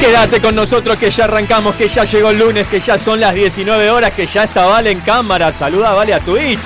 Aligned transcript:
Quédate 0.00 0.40
con 0.40 0.54
nosotros 0.54 0.98
que 0.98 1.10
ya 1.10 1.24
arrancamos, 1.24 1.74
que 1.74 1.88
ya 1.88 2.04
llegó 2.04 2.30
el 2.30 2.38
lunes, 2.38 2.66
que 2.68 2.78
ya 2.80 2.98
son 2.98 3.18
las 3.18 3.34
19 3.34 3.90
horas, 3.90 4.12
que 4.12 4.26
ya 4.26 4.44
está 4.44 4.66
Vale 4.66 4.90
en 4.90 5.00
cámara. 5.00 5.52
Saluda 5.52 5.92
Vale 5.94 6.12
a 6.14 6.20
Twitch. 6.20 6.58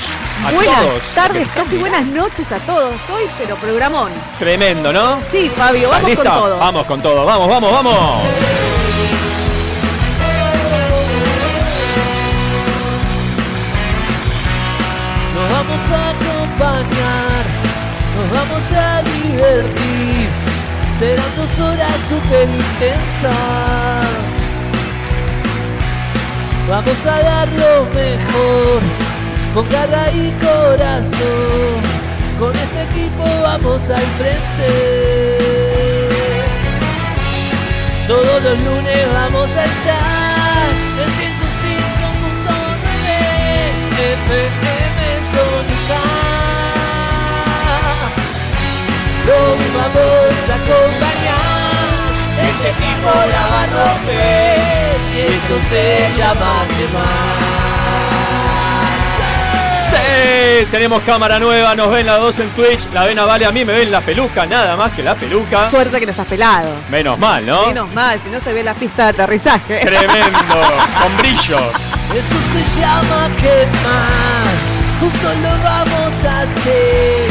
A 0.47 0.51
buenas 0.51 0.81
todos. 0.81 1.03
tardes, 1.15 1.49
casi 1.55 1.77
buenas 1.77 2.07
noches 2.07 2.51
a 2.51 2.59
todos. 2.61 2.95
Hoy, 3.15 3.25
pero 3.39 3.57
programón. 3.57 4.11
Tremendo, 4.39 4.93
¿no? 4.93 5.19
Sí, 5.31 5.51
Fabio, 5.57 5.91
vamos 5.91 6.11
¿Estás 6.11 6.25
con 6.25 6.41
todo. 6.41 6.59
Vamos 6.59 6.87
con 6.87 7.03
todo, 7.03 7.25
vamos, 7.25 7.49
vamos, 7.49 7.73
vamos. 7.73 8.23
Nos 15.35 15.51
vamos 15.51 15.83
a 15.93 16.11
acompañar, 16.11 17.45
nos 18.17 18.31
vamos 18.39 18.73
a 18.73 19.03
divertir. 19.03 20.20
Serán 21.01 21.35
dos 21.35 21.59
horas 21.59 21.97
súper 22.11 22.47
intensas. 22.47 23.33
Vamos 26.69 27.07
a 27.07 27.23
dar 27.23 27.49
lo 27.49 27.87
mejor, 27.95 28.83
con 29.55 29.67
garra 29.71 30.11
y 30.13 30.31
corazón. 30.33 31.81
Con 32.39 32.55
este 32.55 32.83
equipo 32.83 33.25
vamos 33.43 33.89
al 33.89 34.05
frente. 34.19 35.39
Todos 38.07 38.43
los 38.43 38.59
lunes 38.61 39.13
vamos 39.15 39.49
a 39.57 39.65
estar 39.65 40.20
Los 49.31 49.59
vamos 49.75 50.49
a 50.49 50.55
acompañar, 50.57 52.11
este 52.43 52.71
equipo 52.71 53.11
la 53.31 53.43
va 53.47 53.63
a 53.63 53.67
romper 53.67 54.97
y 55.15 55.21
esto 55.21 55.55
se 55.69 56.11
llama 56.19 56.67
quemar. 56.77 57.61
Sí, 59.91 60.67
tenemos 60.73 61.03
cámara 61.05 61.39
nueva, 61.39 61.77
nos 61.77 61.93
ven 61.93 62.07
las 62.07 62.19
dos 62.19 62.41
en 62.41 62.49
Twitch, 62.51 62.93
la 62.93 63.05
ven 63.05 63.19
a 63.21 63.25
Vale, 63.25 63.47
a 63.47 63.53
mí 63.53 63.65
me 63.65 63.73
ven 63.73 63.93
la 63.93 64.01
peluca, 64.01 64.47
nada 64.47 64.77
más 64.77 64.91
que 64.93 65.03
la 65.05 65.15
peluca. 65.15 65.71
Suerte 65.71 66.01
que 66.01 66.07
no 66.07 66.11
estás 66.11 66.27
pelado. 66.27 66.69
Menos 66.91 67.17
mal, 67.17 67.47
¿no? 67.47 67.69
Menos 67.69 67.93
mal, 67.95 68.19
si 68.21 68.31
no 68.31 68.41
se 68.41 68.53
ve 68.53 68.65
la 68.65 68.75
pista 68.75 69.05
de 69.05 69.11
aterrizaje. 69.11 69.81
Tremendo, 69.85 70.39
con 71.03 71.17
brillo. 71.19 71.61
Esto 72.17 72.37
se 72.53 72.81
llama 72.81 73.29
quemar, 73.41 74.51
juntos 74.99 75.37
lo 75.37 75.63
vamos 75.63 76.25
a 76.25 76.41
hacer, 76.41 77.31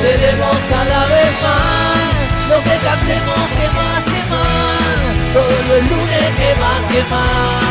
Seremos 0.00 0.56
cada 0.70 1.06
vez 1.06 1.32
más, 1.42 2.48
lo 2.50 2.62
que 2.62 2.76
cantemos 2.84 3.36
que 3.58 3.68
más, 3.68 4.02
que 4.04 4.22
más, 4.30 5.32
todos 5.32 5.66
los 5.68 5.90
lunes 5.90 6.30
que 6.38 6.54
más, 6.60 6.92
que 6.92 7.02
más. 7.10 7.62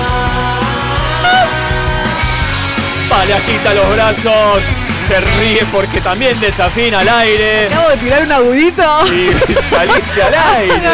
Vale, 3.09 3.33
agita 3.33 3.73
los 3.73 3.89
brazos, 3.93 4.63
se 5.07 5.19
ríe 5.19 5.65
porque 5.71 5.99
también 5.99 6.39
desafina 6.39 6.99
al 6.99 7.09
aire. 7.09 7.67
Acabo 7.67 7.89
de 7.89 7.97
tirar 7.97 8.23
un 8.23 8.31
agudito. 8.31 9.05
Y 9.07 9.53
saliste 9.61 10.23
al 10.23 10.33
aire. 10.57 10.89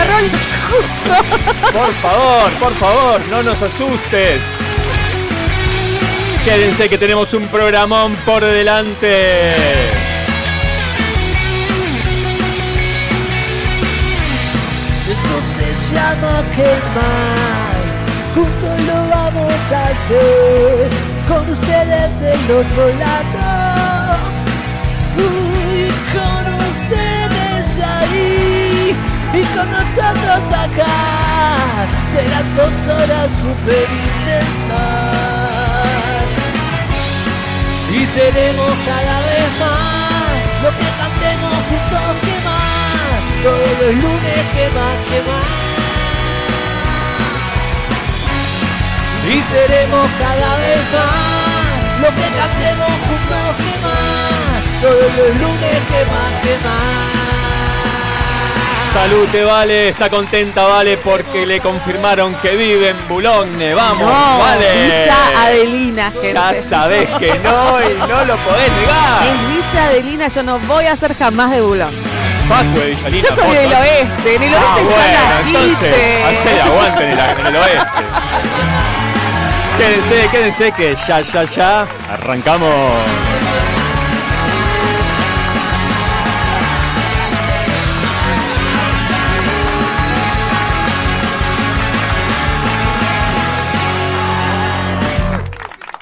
Por 1.72 1.94
favor, 2.02 2.52
por 2.54 2.74
favor, 2.76 3.22
no 3.30 3.44
nos 3.44 3.62
asustes. 3.62 4.42
Quédense 6.44 6.90
que 6.90 6.98
tenemos 6.98 7.34
un 7.34 7.48
programón 7.50 8.16
por 8.26 8.44
delante. 8.44 9.92
Esto 15.18 15.38
se 15.58 15.70
llama 15.96 16.36
que 16.56 16.70
más, 16.96 17.96
juntos 18.36 18.76
lo 18.86 18.98
vamos 19.10 19.60
a 19.74 19.76
hacer, 19.88 20.90
con 21.28 21.44
ustedes 21.50 22.10
del 22.22 22.52
otro 22.52 22.84
lado, 23.00 23.46
y 25.18 25.90
con 26.14 26.44
ustedes 26.70 27.66
ahí, 27.84 28.96
y 29.34 29.44
con 29.56 29.68
nosotros 29.72 30.42
acá, 30.54 31.00
serán 32.14 32.48
dos 32.56 32.76
horas 32.96 33.30
super 33.42 33.88
intensas, 34.06 34.78
y 37.92 38.06
seremos 38.06 38.74
cada 38.86 39.18
vez 39.22 39.50
más, 39.60 40.38
lo 40.62 40.70
que 40.78 40.88
cantemos 41.02 41.58
juntos 41.70 42.37
todos 43.48 43.74
los 43.80 43.96
lunes 43.96 44.42
que 44.54 44.66
más, 44.76 44.96
que 45.10 45.20
más. 45.28 45.48
Y 49.34 49.42
seremos 49.42 50.08
cada 50.20 50.52
vez 50.58 50.82
más, 50.94 52.02
lo 52.02 52.10
que 52.18 52.28
cantemos 52.40 52.92
juntos 53.08 53.48
que 53.64 53.76
más, 53.86 54.82
todos 54.82 55.10
los 55.20 55.32
lunes 55.42 55.78
que 55.90 56.02
más, 56.12 56.32
que 56.44 56.56
más. 56.66 57.28
Salud 58.94 59.28
te 59.32 59.44
vale, 59.44 59.90
está 59.90 60.10
contenta 60.10 60.64
Vale 60.64 60.98
porque 60.98 61.46
le 61.46 61.60
confirmaron 61.60 62.34
que 62.36 62.56
vive 62.56 62.90
en 62.90 63.08
Boulogne. 63.08 63.74
Vamos, 63.76 64.02
No, 64.02 64.40
Vale. 64.40 64.74
Villa 64.74 65.44
Adelina, 65.44 66.12
gente. 66.12 66.34
Ya 66.34 66.56
sabés 66.56 67.08
que 67.20 67.28
no 67.40 67.80
y 67.82 67.94
no 67.94 68.26
lo 68.26 68.36
podés 68.38 68.72
negar. 68.82 69.24
Es 69.28 69.48
Villa 69.50 69.86
Adelina, 69.86 70.28
yo 70.30 70.44
no 70.44 70.60
voy 70.60 70.86
a 70.86 70.98
ser 70.98 71.16
jamás 71.16 71.52
de 71.52 71.62
bulón. 71.62 72.07
De 72.48 72.86
Villalina. 72.96 73.28
Yo 73.28 73.36
estoy 73.36 73.56
en 73.58 73.66
el 73.66 73.74
oeste, 73.74 74.36
en 74.36 74.44
el 74.44 74.54
Ah, 74.56 74.76
oeste 74.78 74.94
bueno, 74.94 75.04
están 75.04 75.54
las 75.54 75.64
entonces, 75.64 76.26
hacele 76.26 76.62
aguante 76.62 77.04
en 77.04 77.10
el, 77.10 77.20
en 77.20 77.46
el 77.48 77.56
oeste. 77.58 77.88
Quédense, 79.78 80.28
quédense 80.32 80.72
que 80.72 80.96
ya, 81.08 81.22
ya, 81.22 81.44
ya 81.44 81.86
arrancamos. 82.14 82.72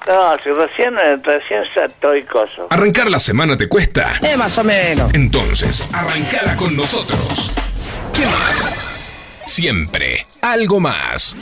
No, 0.07 0.37
si 0.43 0.49
recién, 0.51 0.95
recién 1.23 1.63
estoy 1.83 2.23
coso. 2.23 2.67
¿Arrancar 2.69 3.09
la 3.09 3.17
semana 3.17 3.57
te 3.57 3.67
cuesta? 3.67 4.13
Eh, 4.21 4.37
más 4.37 4.57
o 4.59 4.63
menos. 4.63 5.13
Entonces, 5.13 5.87
arrancala 5.91 6.55
con 6.55 6.75
nosotros. 6.75 7.53
¿Qué 8.13 8.25
más? 8.25 8.69
Siempre 9.45 10.25
algo 10.41 10.79
más. 10.79 11.35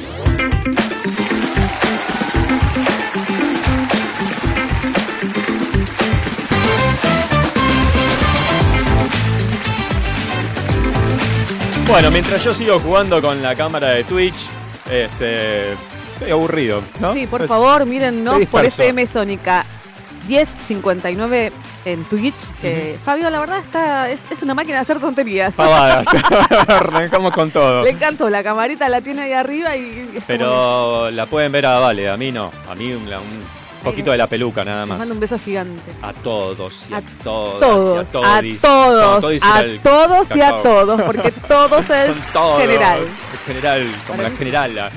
Bueno, 11.85 12.09
mientras 12.11 12.43
yo 12.43 12.53
sigo 12.53 12.79
jugando 12.79 13.21
con 13.21 13.41
la 13.43 13.55
cámara 13.55 13.89
de 13.89 14.03
Twitch, 14.05 14.47
este, 14.89 15.75
estoy 16.13 16.31
aburrido, 16.31 16.81
¿no? 16.99 17.13
Sí, 17.13 17.27
por 17.27 17.47
favor, 17.47 17.85
mírennos 17.85 18.45
por. 18.47 18.65
FM 18.65 19.05
Sónica 19.07 19.65
1059 20.27 21.51
en 21.85 22.03
Twitch. 22.05 22.35
Que 22.61 22.97
Fabio, 23.03 23.29
la 23.29 23.39
verdad, 23.39 23.59
está 23.59 24.09
es, 24.09 24.21
es 24.31 24.41
una 24.41 24.53
máquina 24.53 24.75
de 24.75 24.81
hacer 24.81 24.99
tonterías. 24.99 25.53
Pavadas. 25.53 26.07
Arrancamos 26.67 27.33
con 27.33 27.51
todo. 27.51 27.83
Le 27.83 27.91
encantó, 27.91 28.29
la 28.29 28.41
camarita 28.43 28.87
la 28.89 29.01
tiene 29.01 29.23
ahí 29.23 29.33
arriba 29.33 29.75
y. 29.75 30.19
Pero 30.27 31.11
la 31.11 31.25
pueden 31.25 31.51
ver 31.51 31.65
a 31.65 31.79
Vale, 31.79 32.09
a 32.09 32.17
mí 32.17 32.31
no. 32.31 32.51
A 32.69 32.75
mí 32.75 32.91
un, 32.93 33.01
un 33.03 33.83
poquito 33.83 34.11
de 34.11 34.17
la 34.17 34.27
peluca 34.27 34.63
nada 34.63 34.81
Les 34.81 34.89
más. 34.89 34.99
mando 34.99 35.13
un 35.13 35.19
beso 35.19 35.37
gigante. 35.37 35.91
A 36.01 36.13
todos 36.13 36.85
y 36.89 36.93
a, 36.93 36.97
A 36.97 37.01
todas 37.23 37.59
Todos, 37.59 38.07
y 38.13 38.17
a 38.17 38.37
a 38.37 38.39
todis. 38.39 38.61
todos, 38.61 39.43
a 39.43 39.59
era 39.59 39.59
el 39.59 39.79
todos 39.81 40.27
y 40.35 40.41
a 40.41 40.49
todos, 40.63 41.01
porque 41.01 41.31
todos 41.47 41.89
es 41.89 42.11
todos. 42.31 42.61
general. 42.61 42.99
General, 43.45 43.87
como 44.07 44.17
Para 44.17 44.29
la 44.29 44.35
generala. 44.37 44.91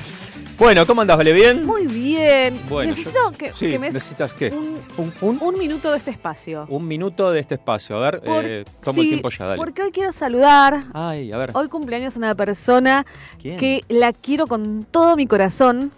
Bueno, 0.57 0.87
¿cómo 0.87 1.01
andas, 1.01 1.17
Vale? 1.17 1.33
¿Bien? 1.33 1.63
Muy 1.67 1.85
bien. 1.85 2.59
Bueno, 2.67 2.89
Necesito 2.89 3.31
yo- 3.31 3.37
que, 3.37 3.53
sí, 3.53 3.69
que 3.71 3.77
me 3.79 3.91
¿necesitas 3.91 4.33
qué? 4.33 4.49
un, 4.49 4.79
¿Un, 4.97 5.13
un? 5.21 5.37
un 5.39 5.59
minuto 5.59 5.91
de 5.91 5.99
este 5.99 6.09
espacio. 6.09 6.65
Un 6.69 6.87
minuto 6.87 7.31
de 7.31 7.39
este 7.39 7.55
espacio. 7.55 7.97
A 7.97 7.99
ver, 7.99 8.21
Por- 8.21 8.43
eh, 8.43 8.65
tomo 8.81 8.95
sí, 8.95 9.01
el 9.01 9.07
tiempo 9.09 9.29
ya, 9.29 9.45
dale. 9.45 9.57
Porque 9.57 9.83
hoy 9.83 9.91
quiero 9.91 10.11
saludar. 10.11 10.85
Ay, 10.93 11.31
a 11.31 11.37
ver. 11.37 11.51
Hoy 11.53 11.67
cumpleaños 11.67 12.15
una 12.15 12.33
persona 12.33 13.05
¿Quién? 13.39 13.57
que 13.57 13.83
la 13.87 14.13
quiero 14.13 14.47
con 14.47 14.83
todo 14.89 15.15
mi 15.15 15.27
corazón. 15.27 15.91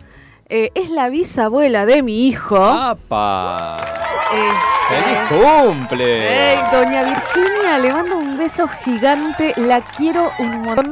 Eh, 0.51 0.71
es 0.73 0.89
la 0.89 1.09
bisabuela 1.09 1.85
de 1.85 2.01
mi 2.01 2.27
hijo. 2.27 2.57
¡Apa! 2.57 3.77
Eh, 4.33 4.49
¡Feliz 4.89 5.19
cumple! 5.29 6.53
Ey, 6.53 6.59
doña 6.71 7.03
Virginia, 7.03 7.77
le 7.77 7.93
mando 7.93 8.17
un 8.17 8.35
beso 8.35 8.67
gigante, 8.67 9.53
la 9.57 9.81
quiero 9.81 10.31
un 10.39 10.63
montón. 10.63 10.91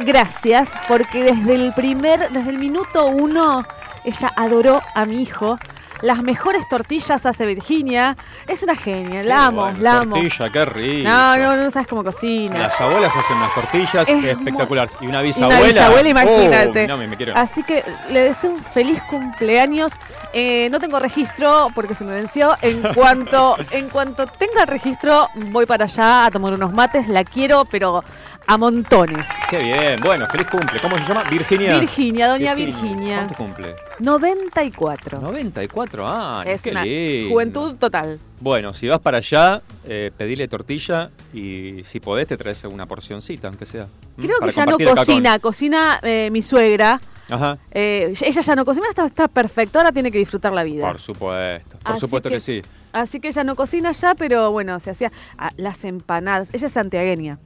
Gracias, 0.00 0.68
porque 0.86 1.24
desde 1.24 1.54
el 1.54 1.72
primer, 1.72 2.28
desde 2.28 2.50
el 2.50 2.58
minuto 2.58 3.06
uno, 3.06 3.64
ella 4.04 4.30
adoró 4.36 4.82
a 4.94 5.06
mi 5.06 5.22
hijo. 5.22 5.58
Las 6.02 6.22
mejores 6.22 6.68
tortillas 6.68 7.26
hace 7.26 7.44
Virginia. 7.46 8.16
Es 8.46 8.62
una 8.62 8.76
genia, 8.76 9.22
la 9.24 9.46
amo, 9.46 9.62
bueno, 9.62 9.78
la 9.80 9.98
amo. 9.98 10.14
Tortilla, 10.16 10.50
qué 10.50 10.64
rico. 10.64 11.08
No, 11.08 11.36
no, 11.36 11.56
no 11.56 11.70
sabes 11.70 11.88
cómo 11.88 12.04
cocina. 12.04 12.58
Las 12.58 12.80
abuelas 12.80 13.14
hacen 13.16 13.36
unas 13.36 13.54
tortillas 13.54 14.08
Es 14.08 14.24
espectaculares. 14.24 14.96
Y 15.00 15.06
una 15.06 15.08
Y 15.08 15.08
una 15.08 15.22
bisabuela. 15.22 15.66
bisabuela, 15.66 16.08
imagínate. 16.08 16.82
Uy, 16.82 16.86
no, 16.86 16.96
me, 16.96 17.06
me 17.08 17.16
quiero. 17.16 17.32
Así 17.36 17.62
que 17.62 17.84
le 18.10 18.20
deseo 18.22 18.50
un 18.50 18.62
feliz 18.62 19.02
cumpleaños. 19.10 19.92
Eh, 20.32 20.68
no 20.70 20.78
tengo 20.78 20.98
registro 21.00 21.68
porque 21.74 21.94
se 21.94 22.04
me 22.04 22.12
venció. 22.12 22.56
En 22.62 22.82
cuanto, 22.94 23.56
en 23.70 23.88
cuanto 23.88 24.26
tenga 24.26 24.62
el 24.62 24.68
registro, 24.68 25.28
voy 25.50 25.66
para 25.66 25.84
allá 25.84 26.26
a 26.26 26.30
tomar 26.30 26.52
unos 26.52 26.72
mates. 26.72 27.08
La 27.08 27.24
quiero, 27.24 27.64
pero 27.64 28.04
a 28.48 28.56
montones. 28.56 29.26
Qué 29.50 29.58
bien. 29.62 30.00
Bueno, 30.00 30.24
feliz 30.26 30.46
cumple. 30.50 30.80
¿Cómo 30.80 30.96
se 30.96 31.04
llama? 31.04 31.22
Virginia. 31.24 31.78
Virginia, 31.78 32.28
doña 32.28 32.54
Virginia. 32.54 33.16
¿Cuánto 33.16 33.34
cumple? 33.34 33.76
94. 34.00 35.20
94 35.20 36.08
años. 36.08 36.54
es 36.54 36.62
qué 36.62 36.70
una 36.70 36.82
lindo. 36.84 37.28
juventud 37.30 37.76
total. 37.76 38.18
Bueno, 38.40 38.72
si 38.72 38.88
vas 38.88 39.00
para 39.00 39.18
allá, 39.18 39.60
eh, 39.84 40.10
pedile 40.16 40.48
tortilla 40.48 41.10
y 41.34 41.82
si 41.84 42.00
podés 42.00 42.26
te 42.26 42.38
traes 42.38 42.64
una 42.64 42.86
porcioncita, 42.86 43.48
aunque 43.48 43.66
sea. 43.66 43.82
¿m? 44.16 44.26
Creo 44.26 44.38
que 44.40 44.50
ya 44.50 44.64
no 44.64 44.78
cocina. 44.78 45.38
Cocina 45.40 46.00
eh, 46.02 46.30
mi 46.32 46.40
suegra. 46.40 46.98
Ajá. 47.28 47.58
Eh, 47.70 48.14
ella 48.22 48.40
ya 48.40 48.56
no 48.56 48.64
cocina, 48.64 48.86
está, 48.88 49.04
está 49.06 49.28
perfecto. 49.28 49.78
Ahora 49.78 49.92
tiene 49.92 50.10
que 50.10 50.16
disfrutar 50.16 50.54
la 50.54 50.62
vida. 50.64 50.86
Por 50.86 50.98
supuesto. 50.98 51.76
Por 51.80 51.92
Así 51.92 52.00
supuesto 52.00 52.30
que, 52.30 52.36
que- 52.36 52.40
sí. 52.40 52.62
Así 52.92 53.20
que 53.20 53.28
ella 53.28 53.44
no 53.44 53.54
cocina 53.54 53.92
ya, 53.92 54.14
pero 54.14 54.50
bueno, 54.50 54.80
se 54.80 54.88
hacía 54.90 55.12
ah, 55.36 55.50
las 55.58 55.84
empanadas. 55.84 56.48
Ella 56.54 56.68
es 56.68 56.72
santiagueña. 56.72 57.38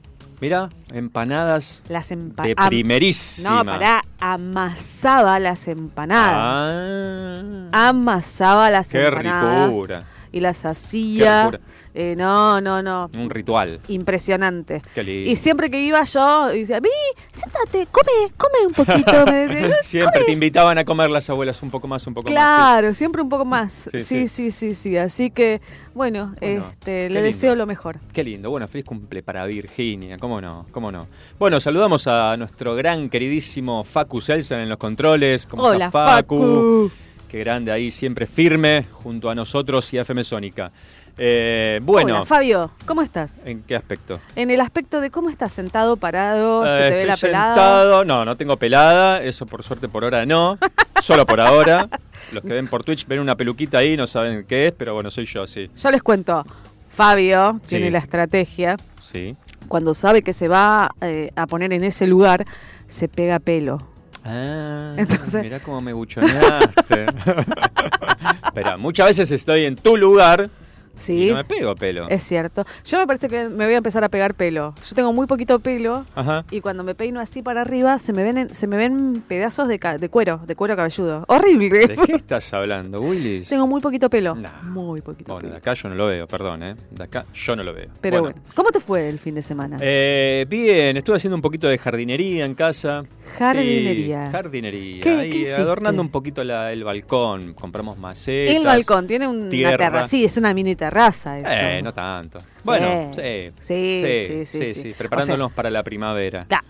Mira, 0.43 0.67
empanadas 0.91 1.83
Las 1.87 2.09
de 2.09 2.15
empanadas. 2.15 2.67
primerísima. 2.67 3.49
No, 3.49 3.63
pará, 3.63 4.01
amasaba 4.19 5.39
las 5.39 5.69
empanadas. 5.69 7.69
Ah, 7.71 7.87
Amasaba 7.87 8.69
las 8.69 8.89
qué 8.89 9.05
empanadas. 9.07 9.69
ricura. 9.69 10.03
Y 10.33 10.39
las 10.41 10.65
hacía. 10.65 11.49
Qué 11.51 11.59
Eh, 11.95 12.15
no, 12.17 12.59
no, 12.59 12.81
no. 12.81 13.07
Un 13.15 13.29
ritual. 13.29 13.79
Impresionante. 13.87 14.81
Qué 14.95 15.03
lindo. 15.03 15.29
Y 15.29 15.35
siempre 15.35 15.69
que 15.69 15.79
iba 15.79 16.03
yo, 16.05 16.47
decía, 16.47 16.79
vi, 16.79 16.89
siéntate, 17.31 17.87
come, 17.91 18.31
come 18.35 18.65
un 18.67 18.73
poquito. 18.73 19.25
Me 19.27 19.47
decía, 19.47 19.75
Siempre 19.83 20.11
"Come". 20.21 20.25
te 20.25 20.31
invitaban 20.31 20.77
a 20.79 20.85
comer 20.85 21.11
las 21.11 21.29
abuelas 21.29 21.61
un 21.61 21.69
poco 21.69 21.87
más, 21.87 22.05
un 22.07 22.15
poco 22.15 22.25
más. 22.29 22.33
Claro, 22.33 22.93
siempre 22.95 23.21
un 23.21 23.29
poco 23.29 23.45
más. 23.45 23.73
Sí, 23.91 23.99
Sí, 23.99 24.27
sí. 24.27 24.27
sí, 24.27 24.51
sí, 24.51 24.73
sí. 24.73 24.97
Así 24.97 25.29
que, 25.29 25.61
bueno, 25.93 26.33
Bueno, 26.41 26.69
este, 26.71 27.09
le 27.09 27.21
lindo. 27.21 27.21
deseo 27.21 27.55
lo 27.55 27.67
mejor. 27.67 27.99
Qué 28.11 28.23
lindo. 28.23 28.49
Bueno, 28.49 28.67
feliz 28.67 28.85
cumple 28.85 29.21
para 29.21 29.45
Virginia. 29.45 30.17
¿Cómo 30.17 30.41
no? 30.41 30.65
¿Cómo 30.71 30.91
no? 30.91 31.07
Bueno, 31.37 31.59
saludamos 31.59 32.07
a 32.07 32.35
nuestro 32.37 32.73
gran 32.75 33.07
queridísimo 33.09 33.83
Facu 33.83 34.19
Selsan 34.19 34.61
en 34.61 34.69
los 34.69 34.79
controles. 34.79 35.45
¿Cómo 35.45 35.61
Hola, 35.63 35.85
está 35.85 36.07
Facu. 36.07 36.91
Qué 37.33 37.39
grande 37.39 37.71
ahí, 37.71 37.89
siempre 37.89 38.27
firme 38.27 38.85
junto 38.91 39.27
a 39.27 39.33
nosotros 39.33 39.91
y 39.91 39.97
a 39.97 40.01
FM 40.03 40.23
Sónica. 40.23 40.71
Eh, 41.17 41.79
bueno, 41.81 42.17
Hola, 42.17 42.25
Fabio, 42.27 42.69
¿cómo 42.85 43.01
estás? 43.01 43.41
¿en 43.43 43.63
qué 43.63 43.75
aspecto? 43.75 44.19
En 44.35 44.51
el 44.51 44.61
aspecto 44.61 45.01
de 45.01 45.09
cómo 45.09 45.31
estás 45.31 45.51
sentado, 45.51 45.97
parado, 45.97 46.63
Eh, 46.63 46.69
se 46.69 46.77
te 46.77 46.83
ve 46.83 47.01
estoy 47.01 47.07
la 47.07 47.17
pelada. 47.17 47.55
sentado, 47.55 48.05
no, 48.05 48.23
no 48.23 48.37
tengo 48.37 48.55
pelada, 48.57 49.23
eso 49.23 49.47
por 49.47 49.63
suerte 49.63 49.87
por 49.89 50.03
ahora 50.03 50.27
no, 50.27 50.59
solo 51.01 51.25
por 51.25 51.41
ahora. 51.41 51.89
Los 52.33 52.43
que 52.43 52.49
ven 52.53 52.67
por 52.67 52.83
Twitch 52.83 53.07
ven 53.07 53.19
una 53.19 53.33
peluquita 53.33 53.79
ahí, 53.79 53.97
no 53.97 54.05
saben 54.05 54.45
qué 54.47 54.67
es, 54.67 54.73
pero 54.77 54.93
bueno, 54.93 55.09
soy 55.09 55.25
yo, 55.25 55.47
sí. 55.47 55.71
Yo 55.75 55.89
les 55.89 56.03
cuento, 56.03 56.45
Fabio 56.87 57.59
Sí. 57.63 57.69
tiene 57.69 57.89
la 57.89 57.97
estrategia, 57.97 58.77
Sí. 59.01 59.35
cuando 59.67 59.95
sabe 59.95 60.21
que 60.21 60.33
se 60.33 60.47
va 60.47 60.91
eh, 61.01 61.31
a 61.35 61.47
poner 61.47 61.73
en 61.73 61.83
ese 61.83 62.05
lugar, 62.05 62.45
se 62.87 63.07
pega 63.07 63.39
pelo. 63.39 63.79
Ah, 64.25 64.93
Entonces- 64.97 65.43
mirá 65.43 65.59
cómo 65.59 65.81
me 65.81 65.93
buchoneaste. 65.93 67.05
Espera, 68.45 68.77
muchas 68.77 69.07
veces 69.07 69.31
estoy 69.31 69.65
en 69.65 69.75
tu 69.75 69.97
lugar 69.97 70.49
¿Sí? 70.95 71.27
y 71.27 71.29
no 71.31 71.35
me 71.37 71.43
pego 71.43 71.73
pelo. 71.75 72.07
Es 72.07 72.21
cierto. 72.23 72.65
Yo 72.85 72.99
me 72.99 73.07
parece 73.07 73.27
que 73.27 73.49
me 73.49 73.65
voy 73.65 73.73
a 73.73 73.77
empezar 73.77 74.03
a 74.03 74.09
pegar 74.09 74.35
pelo. 74.35 74.75
Yo 74.87 74.95
tengo 74.95 75.11
muy 75.11 75.25
poquito 75.25 75.57
pelo 75.59 76.05
Ajá. 76.15 76.45
y 76.51 76.61
cuando 76.61 76.83
me 76.83 76.93
peino 76.93 77.19
así 77.19 77.41
para 77.41 77.61
arriba 77.61 77.97
se 77.97 78.13
me 78.13 78.23
ven, 78.23 78.37
en- 78.37 78.53
se 78.53 78.67
me 78.67 78.77
ven 78.77 79.23
pedazos 79.27 79.67
de, 79.67 79.79
de 79.99 80.09
cuero, 80.09 80.39
de 80.45 80.55
cuero 80.55 80.75
cabelludo. 80.75 81.25
Horrible. 81.27 81.87
¿De 81.87 81.95
qué 81.97 82.13
estás 82.13 82.53
hablando, 82.53 83.01
Willis? 83.01 83.49
Tengo 83.49 83.65
muy 83.65 83.81
poquito 83.81 84.07
pelo. 84.09 84.35
Nah. 84.35 84.61
Muy 84.61 85.01
poquito 85.01 85.33
Bueno, 85.33 85.49
de 85.49 85.57
acá 85.57 85.73
yo 85.73 85.89
no 85.89 85.95
lo 85.95 86.05
veo, 86.07 86.27
perdón, 86.27 86.61
¿eh? 86.63 86.75
De 86.91 87.03
acá 87.03 87.25
yo 87.33 87.55
no 87.55 87.63
lo 87.63 87.73
veo. 87.73 87.89
Pero 87.99 88.21
bueno. 88.21 88.39
¿cómo 88.55 88.69
te 88.69 88.79
fue 88.79 89.09
el 89.09 89.17
fin 89.17 89.33
de 89.35 89.41
semana? 89.41 89.77
Eh, 89.81 90.45
bien, 90.47 90.95
estuve 90.95 91.15
haciendo 91.15 91.35
un 91.35 91.41
poquito 91.41 91.67
de 91.67 91.77
jardinería 91.79 92.45
en 92.45 92.53
casa. 92.53 93.03
Jardinería. 93.37 94.25
Sí, 94.27 94.31
jardinería. 94.31 95.03
¿Qué- 95.03 95.27
hiciste? 95.27 95.53
adornando 95.55 96.01
un 96.01 96.09
poquito 96.09 96.43
la- 96.43 96.71
el 96.71 96.83
balcón. 96.83 97.53
Compramos 97.53 97.97
macetas. 97.97 98.55
el 98.55 98.63
balcón 98.65 99.07
tiene 99.07 99.27
una 99.27 99.49
terraza. 99.49 100.07
Sí, 100.09 100.25
es 100.25 100.37
una 100.37 100.53
mini 100.53 100.75
terraza 100.75 101.39
eso. 101.39 101.47
Eh, 101.49 101.81
no 101.81 101.93
tanto. 101.93 102.39
Bueno, 102.63 103.11
sí. 103.13 103.51
Sí, 103.59 104.25
sí, 104.27 104.45
sí, 104.45 104.73
sí. 104.73 104.93
Preparándonos 104.97 105.51
para 105.51 105.69
la 105.69 105.83
primavera. 105.83 106.45
Claro. 106.47 106.65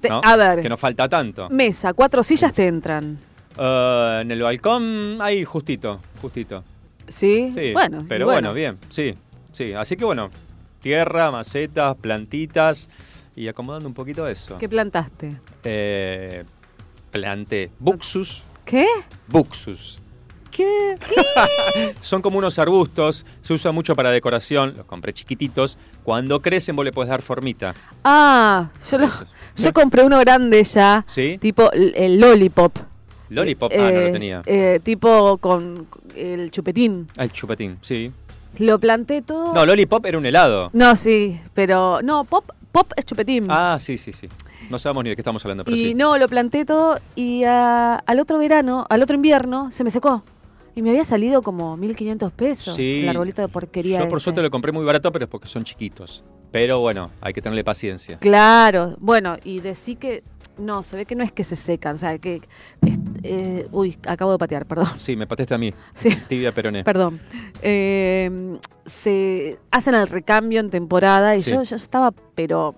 Te- 0.00 0.08
¿no? 0.08 0.20
A 0.22 0.36
ver, 0.36 0.60
Que 0.62 0.68
nos 0.68 0.78
falta 0.78 1.08
tanto. 1.08 1.48
mesa, 1.50 1.92
cuatro 1.94 2.22
sillas 2.22 2.52
te 2.52 2.66
entran. 2.66 3.18
Eh, 3.58 4.18
en 4.22 4.30
el 4.30 4.42
balcón, 4.42 5.18
ahí 5.20 5.44
justito, 5.44 6.00
justito. 6.20 6.62
¿Sí? 7.08 7.50
Sí, 7.52 7.72
bueno. 7.72 8.04
pero 8.08 8.24
y 8.24 8.26
bueno. 8.26 8.52
bien, 8.54 8.78
sí, 8.88 9.14
sí. 9.52 9.72
Así 9.74 9.96
que 9.96 10.04
bueno, 10.04 10.30
tierra, 10.80 11.30
macetas, 11.30 11.96
plantitas 11.96 12.88
y 13.36 13.48
acomodando 13.48 13.88
un 13.88 13.94
poquito 13.94 14.26
eso. 14.28 14.58
¿Qué 14.58 14.68
plantaste? 14.68 15.36
Eh, 15.64 16.44
planté 17.10 17.70
buxus, 17.78 18.42
¿Qué? 18.64 18.86
buxus. 19.28 20.00
¿Qué? 20.50 20.96
Son 22.00 22.22
como 22.22 22.38
unos 22.38 22.60
arbustos, 22.60 23.26
se 23.42 23.52
usa 23.54 23.72
mucho 23.72 23.96
para 23.96 24.10
decoración, 24.12 24.74
los 24.76 24.86
compré 24.86 25.12
chiquititos. 25.12 25.76
Cuando 26.04 26.40
crecen 26.40 26.76
vos 26.76 26.84
le 26.84 26.92
podés 26.92 27.10
dar 27.10 27.22
formita. 27.22 27.74
Ah, 28.04 28.68
yo, 28.88 28.98
lo- 28.98 29.10
yo 29.56 29.72
compré 29.72 30.04
uno 30.04 30.18
grande 30.20 30.62
ya, 30.62 31.04
¿Sí? 31.08 31.38
tipo 31.40 31.72
el, 31.72 32.20
lollipop. 32.20 32.72
Lollipop, 33.30 33.72
ah, 33.72 33.76
no 33.76 33.90
lo 33.90 34.00
Eh, 34.00 34.10
tenía. 34.12 34.42
eh, 34.46 34.80
tipo 34.84 35.38
con 35.38 35.88
el 36.14 36.52
chupetín. 36.52 37.08
Ah, 37.16 37.24
el 37.24 37.32
chupetín, 37.32 37.78
sí. 37.82 38.12
Lo 38.58 38.78
planté 38.78 39.22
todo. 39.22 39.52
No, 39.52 39.66
Lollipop 39.66 40.06
era 40.06 40.16
un 40.18 40.26
helado. 40.26 40.70
No, 40.72 40.94
sí, 40.94 41.40
pero 41.54 42.00
no, 42.02 42.22
pop, 42.22 42.48
pop 42.74 42.92
es 42.96 43.06
chupetín. 43.06 43.46
Ah, 43.48 43.78
sí, 43.80 43.96
sí, 43.96 44.12
sí. 44.12 44.28
No 44.68 44.78
sabemos 44.80 45.04
ni 45.04 45.10
de 45.10 45.16
qué 45.16 45.22
estamos 45.22 45.42
hablando, 45.44 45.64
pero 45.64 45.76
y 45.76 45.80
sí. 45.80 45.94
no, 45.94 46.18
lo 46.18 46.28
planté 46.28 46.64
todo 46.64 46.98
y 47.14 47.44
ah, 47.44 48.02
al 48.04 48.18
otro 48.18 48.36
verano, 48.38 48.84
al 48.90 49.00
otro 49.02 49.14
invierno, 49.14 49.70
se 49.70 49.84
me 49.84 49.90
secó. 49.92 50.24
Y 50.74 50.82
me 50.82 50.90
había 50.90 51.04
salido 51.04 51.40
como 51.40 51.76
1500 51.76 52.32
pesos 52.32 52.74
Sí. 52.74 53.02
el 53.04 53.10
arbolito 53.10 53.42
de 53.42 53.48
porquería. 53.48 54.00
Yo 54.00 54.08
por 54.08 54.18
ese. 54.18 54.24
suerte 54.24 54.42
lo 54.42 54.50
compré 54.50 54.72
muy 54.72 54.84
barato, 54.84 55.12
pero 55.12 55.26
es 55.26 55.30
porque 55.30 55.46
son 55.46 55.62
chiquitos. 55.62 56.24
Pero 56.50 56.80
bueno, 56.80 57.10
hay 57.20 57.32
que 57.32 57.40
tenerle 57.40 57.62
paciencia. 57.62 58.18
Claro, 58.18 58.96
bueno, 58.98 59.36
y 59.44 59.60
decí 59.60 59.94
que. 59.94 60.24
No, 60.58 60.82
se 60.84 60.96
ve 60.96 61.04
que 61.04 61.14
no 61.16 61.24
es 61.24 61.32
que 61.32 61.42
se 61.44 61.56
secan, 61.56 61.96
o 61.96 61.98
sea, 61.98 62.16
que. 62.18 62.36
es- 62.82 62.98
eh, 63.24 63.66
uy, 63.72 63.98
acabo 64.06 64.32
de 64.32 64.38
patear, 64.38 64.66
perdón. 64.66 64.86
Sí, 64.98 65.16
me 65.16 65.26
pateaste 65.26 65.54
a 65.54 65.58
mí. 65.58 65.72
Sí. 65.94 66.10
Tibia 66.28 66.52
peroné. 66.52 66.84
Perdón. 66.84 67.20
Eh, 67.62 68.58
se 68.84 69.58
hacen 69.70 69.94
el 69.94 70.06
recambio 70.08 70.60
en 70.60 70.70
temporada 70.70 71.34
y 71.36 71.42
Sí. 71.42 71.50
yo, 71.50 71.62
yo 71.62 71.76
estaba, 71.76 72.12
pero. 72.34 72.74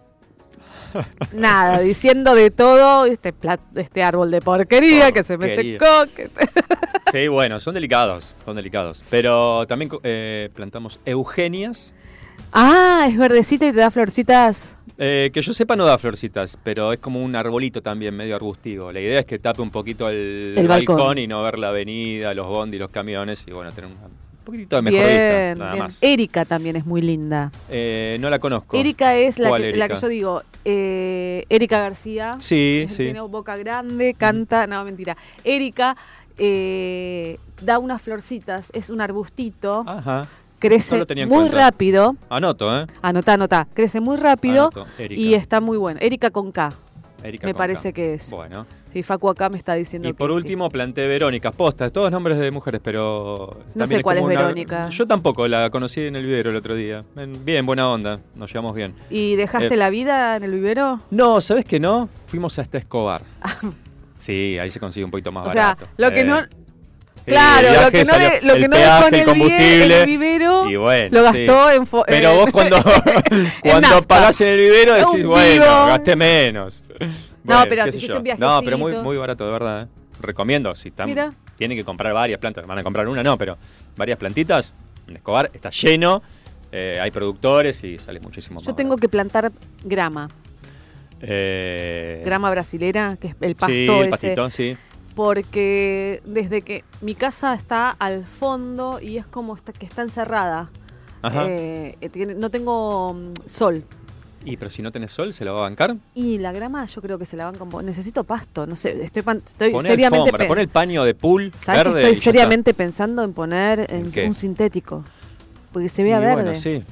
Nada, 1.34 1.80
diciendo 1.80 2.34
de 2.34 2.50
todo, 2.50 3.04
este 3.06 3.34
plat- 3.34 3.60
este 3.74 4.02
árbol 4.02 4.30
de 4.30 4.40
porquería 4.40 5.12
que 5.12 5.22
se 5.22 5.36
me 5.36 5.54
secó. 5.54 5.84
que- 6.14 6.30
Sí, 7.12 7.28
bueno, 7.28 7.60
son 7.60 7.74
delicados, 7.74 8.34
son 8.44 8.56
delicados. 8.56 9.02
Pero 9.10 9.66
también 9.66 9.90
eh, 10.02 10.48
plantamos 10.54 11.00
eugenias. 11.04 11.94
Ah, 12.52 13.06
es 13.08 13.16
verdecita 13.18 13.66
y 13.66 13.72
te 13.72 13.78
da 13.78 13.90
florcitas. 13.90 14.76
Eh, 14.98 15.30
que 15.32 15.42
yo 15.42 15.52
sepa 15.52 15.76
no 15.76 15.84
da 15.84 15.98
florcitas, 15.98 16.58
pero 16.62 16.92
es 16.92 16.98
como 16.98 17.22
un 17.22 17.36
arbolito 17.36 17.82
también, 17.82 18.16
medio 18.16 18.34
arbustivo. 18.36 18.90
La 18.92 19.00
idea 19.00 19.20
es 19.20 19.26
que 19.26 19.38
tape 19.38 19.60
un 19.60 19.70
poquito 19.70 20.08
el, 20.08 20.54
El 20.56 20.68
balcón. 20.68 20.96
balcón. 20.96 21.18
y 21.18 21.26
no 21.26 21.42
ver 21.42 21.58
la 21.58 21.68
avenida, 21.68 22.32
los 22.34 22.46
bondis, 22.46 22.80
los 22.80 22.90
camiones 22.90 23.44
y 23.46 23.50
bueno, 23.52 23.70
tener 23.72 23.90
un 23.90 23.96
poquitito 24.44 24.76
de 24.76 24.82
mejor 24.82 25.00
vista, 25.00 25.54
nada 25.56 25.72
bien. 25.72 25.84
más. 25.84 25.98
Erika 26.02 26.44
también 26.46 26.76
es 26.76 26.86
muy 26.86 27.02
linda. 27.02 27.50
Eh, 27.68 28.16
no 28.20 28.30
la 28.30 28.38
conozco. 28.38 28.76
Erika 28.78 29.14
es 29.16 29.38
la 29.38 29.48
¿Cuál 29.50 29.62
que, 29.62 29.72
la 29.76 29.84
Erika? 29.84 29.94
que 29.96 30.00
yo 30.00 30.08
digo. 30.08 30.42
Eh, 30.64 31.44
Erika 31.50 31.78
García. 31.80 32.36
Sí, 32.38 32.86
sí. 32.88 33.04
Tiene 33.04 33.20
boca 33.20 33.54
grande, 33.56 34.14
canta. 34.14 34.66
No, 34.66 34.82
mentira. 34.84 35.14
Erika 35.44 35.94
eh, 36.38 37.38
da 37.62 37.78
unas 37.78 38.00
florcitas. 38.00 38.68
Es 38.72 38.88
un 38.88 39.00
arbustito. 39.00 39.84
Ajá. 39.86 40.26
Crece 40.68 40.98
no 40.98 41.06
tenía 41.06 41.24
en 41.24 41.30
muy 41.30 41.48
rápido. 41.48 42.16
Anoto, 42.28 42.80
¿eh? 42.80 42.86
Anotá, 43.02 43.34
anotá. 43.34 43.66
Crece 43.74 44.00
muy 44.00 44.16
rápido. 44.16 44.70
Anoto. 44.74 44.86
Y 45.10 45.34
está 45.34 45.60
muy 45.60 45.76
bueno. 45.76 45.98
Erika 46.02 46.30
con 46.30 46.52
K. 46.52 46.70
Erika 47.22 47.46
me 47.46 47.52
con 47.52 47.58
parece 47.58 47.90
K. 47.92 47.96
que 47.96 48.14
es. 48.14 48.30
Bueno. 48.30 48.66
Sí, 48.92 49.02
Facu 49.02 49.28
acá 49.28 49.50
me 49.50 49.58
está 49.58 49.74
diciendo 49.74 50.08
Y 50.08 50.12
que 50.12 50.16
por 50.16 50.30
sí. 50.30 50.36
último 50.36 50.70
planté 50.70 51.06
Verónica, 51.06 51.50
posta, 51.50 51.90
todos 51.90 52.10
nombres 52.10 52.38
de 52.38 52.50
mujeres, 52.50 52.80
pero... 52.82 53.58
No 53.74 53.86
sé 53.86 54.00
cuál 54.02 54.16
es 54.18 54.24
una- 54.24 54.34
Verónica. 54.40 54.88
Yo 54.88 55.06
tampoco, 55.06 55.46
la 55.48 55.68
conocí 55.68 56.00
en 56.00 56.16
el 56.16 56.24
vivero 56.24 56.48
el 56.48 56.56
otro 56.56 56.74
día. 56.74 57.04
En- 57.14 57.44
Bien, 57.44 57.66
buena 57.66 57.90
onda, 57.90 58.18
nos 58.34 58.50
llevamos 58.50 58.74
bien. 58.74 58.94
¿Y 59.10 59.36
dejaste 59.36 59.74
Eh, 59.74 59.76
la 59.76 59.90
vida 59.90 60.36
en 60.38 60.44
el 60.44 60.52
vivero? 60.52 61.00
No, 61.10 61.42
¿sabes 61.42 61.66
qué 61.66 61.78
no? 61.78 62.08
Fuimos 62.26 62.58
hasta 62.58 62.78
Escobar. 62.78 63.20
Sí, 64.18 64.58
ahí 64.58 64.70
se 64.70 64.80
consigue 64.80 65.04
un 65.04 65.10
poquito 65.10 65.30
más 65.30 65.46
o 65.48 65.50
sea, 65.52 65.74
barato. 65.74 65.86
lo 65.98 66.10
que 66.10 66.20
Eh, 66.20 66.24
no... 66.24 66.40
Claro, 67.26 67.82
lo 67.82 67.90
que 67.90 68.04
no, 68.04 68.12
de- 68.18 68.40
lo 68.42 68.54
el 68.54 68.60
que 68.62 68.68
no 68.68 68.76
peaje, 68.76 69.08
en 69.08 69.14
el, 69.14 69.20
en 69.20 69.26
combustible, 69.26 70.00
el 70.00 70.06
vivero 70.06 70.70
Y 70.70 70.76
bueno, 70.76 71.08
lo 71.10 71.22
gastó 71.24 71.70
sí. 71.70 71.76
en... 71.76 72.04
Pero 72.06 72.30
en- 72.30 72.36
vos 72.36 72.48
cuando, 72.52 72.82
cuando 73.62 73.80
nafta. 73.88 74.02
pagás 74.06 74.40
en 74.40 74.48
el 74.48 74.58
vivero 74.58 74.94
decís, 74.94 75.26
bueno, 75.26 75.64
gasté 75.86 76.14
menos. 76.16 76.84
No, 77.44 77.64
pero 77.68 77.84
un 77.84 78.24
No, 78.38 78.62
pero 78.62 78.78
muy, 78.78 78.96
muy 78.96 79.16
barato, 79.16 79.44
de 79.44 79.52
verdad. 79.52 79.82
¿eh? 79.82 79.86
Recomiendo, 80.20 80.74
si 80.74 80.88
están, 80.88 81.08
Mira. 81.08 81.30
tienen 81.58 81.76
que 81.76 81.84
comprar 81.84 82.12
varias 82.14 82.38
plantas, 82.40 82.66
van 82.66 82.78
a 82.78 82.82
comprar 82.82 83.06
una, 83.06 83.22
no, 83.22 83.36
pero 83.36 83.58
varias 83.96 84.18
plantitas. 84.18 84.72
En 85.06 85.16
Escobar 85.16 85.50
está 85.52 85.70
lleno, 85.70 86.22
eh, 86.72 86.98
hay 87.00 87.10
productores 87.10 87.84
y 87.84 87.98
sale 87.98 88.18
muchísimo 88.20 88.60
más 88.60 88.66
Yo 88.66 88.74
tengo 88.74 88.96
que 88.96 89.08
plantar 89.08 89.52
grama. 89.84 90.28
Eh, 91.20 92.22
Grama 92.24 92.50
brasilera, 92.50 93.16
que 93.20 93.28
es 93.28 93.34
el 93.40 93.54
pasto 93.56 93.72
sí, 93.74 93.86
el 93.86 94.00
ese. 94.02 94.10
pastito, 94.10 94.50
sí. 94.50 94.76
Porque 95.16 96.20
desde 96.26 96.60
que 96.60 96.84
mi 97.00 97.14
casa 97.14 97.54
está 97.54 97.90
al 97.90 98.24
fondo 98.26 99.00
y 99.00 99.16
es 99.16 99.26
como 99.26 99.56
está, 99.56 99.72
que 99.72 99.86
está 99.86 100.02
encerrada. 100.02 100.68
Ajá. 101.22 101.46
Eh, 101.48 101.96
eh, 102.00 102.08
tiene- 102.10 102.34
no 102.34 102.50
tengo 102.50 103.14
mm, 103.14 103.32
sol. 103.46 103.82
Y 104.44 104.58
pero 104.58 104.70
si 104.70 104.82
no 104.82 104.92
tenés 104.92 105.10
sol, 105.10 105.32
¿se 105.32 105.44
la 105.44 105.52
va 105.52 105.58
a 105.58 105.62
bancar? 105.62 105.96
Y 106.14 106.36
la 106.38 106.52
grama 106.52 106.84
yo 106.84 107.00
creo 107.02 107.18
que 107.18 107.24
se 107.24 107.36
la 107.36 107.50
van 107.50 107.56
con... 107.56 107.84
Necesito 107.84 108.22
pasto, 108.24 108.66
no 108.66 108.76
sé, 108.76 109.02
estoy, 109.02 109.22
pan- 109.22 109.42
estoy 109.44 109.72
Poné 109.72 109.88
seriamente... 109.88 110.18
alfombra, 110.28 110.38
pe- 110.44 110.48
pon 110.48 110.58
el 110.58 110.68
paño 110.68 111.02
de 111.02 111.14
pool 111.14 111.50
¿Sabes 111.60 111.82
que 111.82 111.88
verde. 111.88 112.00
estoy 112.12 112.16
seriamente 112.32 112.74
pensando 112.74 113.24
en 113.24 113.32
poner 113.32 113.86
en 113.90 114.04
¿En 114.06 114.12
qué? 114.12 114.28
un 114.28 114.34
sintético? 114.34 115.02
Porque 115.72 115.88
se 115.88 116.02
vea 116.04 116.18
Y 116.18 116.20
verde. 116.20 116.42
Bueno, 116.42 116.54
sí. 116.54 116.84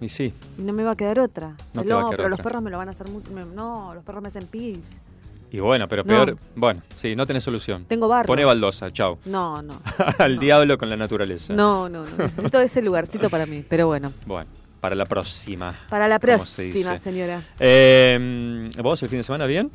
Y 0.00 0.08
sí. 0.08 0.34
Y 0.58 0.62
no 0.62 0.72
me 0.72 0.82
va 0.82 0.90
a 0.90 0.96
quedar 0.96 1.20
otra. 1.20 1.54
No 1.72 1.84
te 1.84 1.94
va 1.94 2.00
a 2.00 2.04
quedar 2.06 2.16
pero 2.16 2.28
los 2.28 2.40
perros 2.40 2.62
me 2.62 2.70
lo 2.70 2.78
van 2.78 2.88
a 2.88 2.90
hacer 2.90 3.08
mucho. 3.08 3.30
No, 3.30 3.94
los 3.94 4.04
perros 4.04 4.22
me 4.22 4.28
hacen 4.28 4.46
pis. 4.48 4.78
Y 5.50 5.60
bueno, 5.60 5.86
pero 5.88 6.02
No. 6.02 6.08
peor. 6.08 6.36
Bueno, 6.56 6.82
sí, 6.96 7.14
no 7.14 7.26
tenés 7.26 7.44
solución. 7.44 7.84
Tengo 7.84 8.08
barro. 8.08 8.26
Pone 8.26 8.44
baldosa, 8.44 8.90
chau. 8.90 9.18
No, 9.24 9.62
no. 9.62 9.80
Al 10.18 10.34
No. 10.36 10.40
diablo 10.40 10.78
con 10.78 10.90
la 10.90 10.96
naturaleza. 10.96 11.54
No, 11.54 11.88
no, 11.88 12.04
no. 12.04 12.16
Necesito 12.18 12.60
ese 12.60 12.82
lugarcito 12.82 13.30
para 13.30 13.46
mí. 13.46 13.64
Pero 13.68 13.86
bueno, 13.86 14.12
Bueno, 14.26 14.50
para 14.80 14.94
la 14.96 15.04
próxima. 15.06 15.74
para 15.88 16.08
la 16.08 16.18
¿Cómo 16.18 16.44
se 16.44 16.62
próxima, 16.70 16.98
señora. 16.98 17.40
Eh, 17.60 18.68
¿Vos 18.82 19.02
el 19.02 19.08
fin 19.08 19.18
de 19.18 19.22
semana 19.24 19.46
bien? 19.46 19.70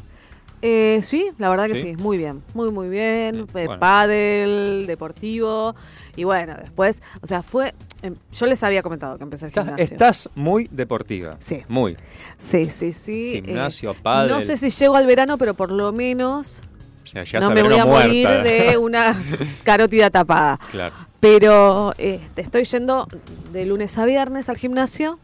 Eh, 0.61 0.99
sí, 1.03 1.29
la 1.37 1.49
verdad 1.49 1.67
que 1.67 1.75
¿Sí? 1.75 1.81
sí. 1.81 1.95
Muy 1.95 2.17
bien. 2.17 2.43
Muy, 2.53 2.69
muy 2.71 2.89
bien. 2.89 3.47
Fue 3.47 3.65
bueno. 3.65 3.79
pádel, 3.79 4.83
deportivo. 4.87 5.73
Y 6.17 6.25
bueno, 6.25 6.55
después, 6.59 7.01
o 7.21 7.27
sea, 7.27 7.41
fue... 7.43 7.73
em, 8.01 8.15
yo 8.31 8.45
les 8.45 8.63
había 8.63 8.81
comentado 8.81 9.17
que 9.17 9.23
empecé 9.23 9.45
el 9.45 9.49
Estás, 9.49 9.65
gimnasio. 9.65 9.83
estás 9.93 10.29
muy 10.35 10.67
deportiva. 10.71 11.37
Sí. 11.39 11.61
Muy. 11.67 11.97
Sí, 12.37 12.69
sí, 12.69 12.93
sí. 12.93 13.37
eh, 13.37 13.41
Gimnasio, 13.45 13.93
pádel. 13.93 14.31
No 14.31 14.41
sé 14.41 14.57
si 14.57 14.69
llego 14.69 14.95
al 14.95 15.05
verano, 15.05 15.37
pero 15.37 15.53
por 15.53 15.71
lo 15.71 15.91
menos 15.91 16.61
O 17.03 17.25
sea, 17.25 17.39
no 17.39 17.51
me 17.51 17.63
voy 17.63 17.75
a 17.77 17.85
morir 17.85 18.27
de 18.27 18.77
una 18.81 19.21
carótida 19.63 20.09
tapada. 20.09 20.59
Claro. 20.71 20.95
Pero 21.19 21.93
este, 21.97 22.41
estoy 22.41 22.63
yendo 22.63 23.05
de 23.51 23.65
lunes 23.65 23.97
a 23.97 24.05
viernes 24.05 24.47
al 24.47 24.55
gimnasio, 24.57 25.19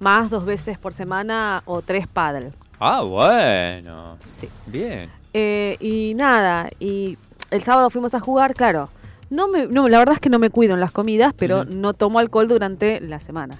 más 0.00 0.28
dos 0.28 0.44
veces 0.44 0.76
por 0.78 0.92
semana 0.92 1.62
o 1.66 1.82
tres 1.82 2.08
paddle. 2.08 2.50
Ah, 2.80 3.02
bueno. 3.02 4.16
Sí. 4.20 4.48
Bien. 4.66 5.08
Eh, 5.32 5.76
y 5.78 6.14
nada, 6.14 6.68
y 6.80 7.16
el 7.50 7.62
sábado 7.62 7.90
fuimos 7.90 8.12
a 8.14 8.20
jugar, 8.20 8.54
claro. 8.54 8.88
No 9.30 9.48
me, 9.48 9.66
no, 9.66 9.88
la 9.88 9.98
verdad 9.98 10.14
es 10.14 10.20
que 10.20 10.28
no 10.30 10.38
me 10.38 10.50
cuido 10.50 10.74
en 10.74 10.80
las 10.80 10.92
comidas, 10.92 11.32
pero 11.36 11.64
no 11.64 11.94
tomo 11.94 12.18
alcohol 12.18 12.46
durante 12.48 13.00
la 13.00 13.20
semana. 13.20 13.56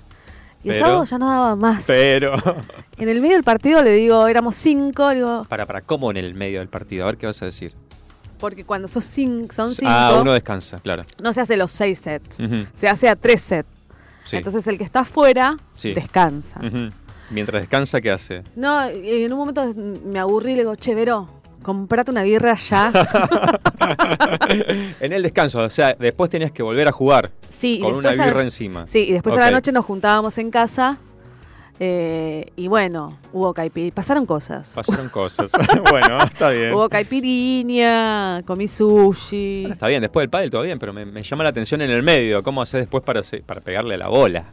Y 0.62 0.70
el 0.70 0.74
Pero- 0.76 0.86
sábado 0.86 1.04
ya 1.04 1.18
no 1.18 1.28
daba 1.28 1.56
más. 1.56 1.84
Pero. 1.86 2.34
En 2.98 3.08
el 3.10 3.20
medio 3.20 3.34
del 3.34 3.44
partido 3.44 3.82
le 3.82 3.90
digo, 3.90 4.26
éramos 4.26 4.56
cinco, 4.56 5.10
digo, 5.10 5.44
para, 5.48 5.66
para, 5.66 5.82
¿cómo 5.82 6.10
en 6.10 6.16
el 6.16 6.34
medio 6.34 6.60
del 6.60 6.68
partido? 6.68 7.04
A 7.04 7.06
ver 7.08 7.18
qué 7.18 7.26
vas 7.26 7.42
a 7.42 7.44
decir. 7.44 7.74
porque 8.38 8.64
cuando 8.64 8.88
sos 8.88 9.04
cin- 9.04 9.50
son 9.52 9.70
cinco, 9.74 9.90
Ah, 9.92 10.18
uno 10.20 10.32
descansa, 10.32 10.78
claro. 10.80 11.04
no 11.22 11.32
se 11.34 11.40
hace 11.42 11.56
los 11.58 11.72
seis 11.72 11.98
sets, 11.98 12.38
se 12.74 12.88
hace 12.88 13.08
a 13.10 13.16
tres 13.16 13.42
sets. 13.42 13.68
Sí. 14.24 14.36
Entonces 14.38 14.66
el 14.66 14.78
que 14.78 14.84
está 14.84 15.00
afuera 15.00 15.56
Sí. 15.76 15.92
descansa. 15.92 16.58
Mientras 17.30 17.60
descansa, 17.62 18.00
¿qué 18.00 18.10
hace? 18.10 18.42
No, 18.56 18.82
en 18.84 19.30
un 19.32 19.38
momento 19.38 19.62
me 20.06 20.18
aburrí 20.18 20.52
y 20.52 20.54
le 20.56 20.62
digo, 20.62 20.74
che, 20.76 20.94
Vero, 20.94 21.28
comprate 21.66 22.12
una 22.12 22.22
birra 22.22 22.54
ya. 22.54 22.92
en 25.00 25.12
el 25.12 25.22
descanso, 25.24 25.58
o 25.58 25.68
sea, 25.70 25.94
después 25.98 26.30
tenías 26.30 26.52
que 26.52 26.62
volver 26.62 26.86
a 26.86 26.92
jugar 26.92 27.32
sí, 27.58 27.80
con 27.82 27.94
una 27.94 28.10
a- 28.10 28.12
birra 28.12 28.42
encima. 28.42 28.86
Sí, 28.86 29.00
y 29.00 29.12
después 29.12 29.34
a 29.34 29.38
Ok. 29.38 29.44
la 29.44 29.50
noche 29.50 29.72
nos 29.72 29.84
juntábamos 29.84 30.38
en 30.38 30.50
casa. 30.52 30.98
eh, 31.78 32.52
y 32.56 32.68
bueno, 32.68 33.18
hubo 33.34 33.52
caipirinha. 33.52 33.94
Pasaron 33.94 34.24
cosas. 34.24 34.72
Pasaron 34.74 35.08
cosas. 35.10 35.50
bueno, 35.90 36.22
está 36.22 36.50
bien. 36.50 36.72
Hubo 36.72 36.88
caipirinha, 36.88 38.42
comí 38.46 38.68
sushi. 38.68 39.66
Está 39.70 39.88
bien, 39.88 40.00
después 40.00 40.22
del 40.22 40.30
pádel 40.30 40.50
todo 40.50 40.62
bien, 40.62 40.78
pero 40.78 40.92
me, 40.94 41.04
me 41.04 41.22
llama 41.22 41.42
la 41.44 41.50
atención 41.50 41.82
en 41.82 41.90
el 41.90 42.02
medio. 42.02 42.42
¿Cómo 42.42 42.62
haces 42.62 42.80
después 42.80 43.02
para, 43.04 43.20
para 43.44 43.60
pegarle 43.60 43.94
a 43.96 43.98
la 43.98 44.08
bola? 44.08 44.44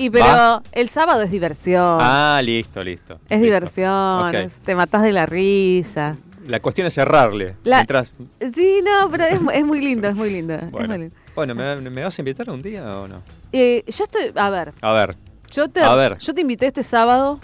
Y 0.00 0.10
pero 0.10 0.24
Va. 0.26 0.62
el 0.70 0.88
sábado 0.88 1.22
es 1.22 1.30
diversión. 1.32 1.98
Ah, 2.00 2.40
listo, 2.42 2.84
listo. 2.84 3.14
Es 3.28 3.40
listo. 3.40 3.44
diversión. 3.44 4.34
Es- 4.36 4.60
te 4.60 4.74
matás 4.76 5.02
de 5.02 5.10
la 5.10 5.26
risa. 5.26 6.14
La 6.46 6.60
cuestión 6.60 6.86
es 6.86 6.94
cerrarle. 6.94 7.56
La- 7.64 7.78
Mientras, 7.78 8.12
Sí, 8.54 8.80
no, 8.84 9.10
pero 9.10 9.24
es, 9.24 9.40
es 9.54 9.64
muy 9.66 9.80
lindo, 9.80 10.06
es 10.08 10.14
muy 10.14 10.30
lindo. 10.30 10.56
bueno, 10.70 10.88
muy 10.88 10.98
lindo. 10.98 11.16
bueno 11.34 11.54
¿me, 11.54 11.76
me 11.90 12.04
vas 12.04 12.16
a 12.16 12.22
invitar 12.22 12.48
un 12.48 12.62
día 12.62 12.84
o 12.92 13.08
no? 13.08 13.22
Eh, 13.52 13.82
yo 13.88 14.04
estoy, 14.04 14.30
a 14.36 14.50
ver, 14.50 14.72
A 14.80 14.92
ver. 14.92 15.16
yo 15.50 15.68
te, 15.68 15.80
A 15.80 15.94
ver. 15.96 16.16
yo 16.18 16.32
te 16.32 16.40
invité 16.42 16.66
este 16.68 16.84
sábado 16.84 17.40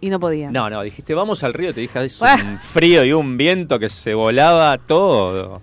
y 0.00 0.10
no 0.10 0.18
podía. 0.18 0.50
No, 0.50 0.68
no, 0.68 0.82
dijiste 0.82 1.14
vamos 1.14 1.44
al 1.44 1.54
río, 1.54 1.72
te 1.72 1.80
dije, 1.80 2.04
es 2.04 2.18
Bueno. 2.18 2.44
un 2.50 2.58
frío 2.58 3.04
y 3.04 3.12
un 3.12 3.38
viento 3.38 3.78
que 3.78 3.88
se 3.88 4.14
volaba 4.14 4.76
todo. 4.78 5.62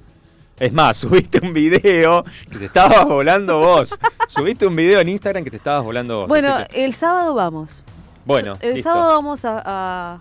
Es 0.60 0.74
más, 0.74 0.98
subiste 1.02 1.40
un 1.46 1.54
video 1.54 2.24
que 2.52 2.58
te 2.60 2.66
estabas 2.66 3.06
volando 3.06 3.60
vos. 3.60 3.98
subiste 4.28 4.66
un 4.68 4.76
video 4.76 5.00
en 5.00 5.10
Instagram 5.10 5.44
que 5.44 5.52
te 5.52 5.58
estabas 5.58 5.84
volando 5.84 6.18
vos. 6.18 6.28
Bueno, 6.28 6.58
que- 6.70 6.86
el 6.86 6.94
sábado 6.94 7.34
vamos. 7.34 7.84
bueno, 8.26 8.54
el 8.62 8.76
listo. 8.76 8.90
sábado 8.90 9.10
vamos 9.16 9.46
a, 9.46 9.60
a- 9.66 10.20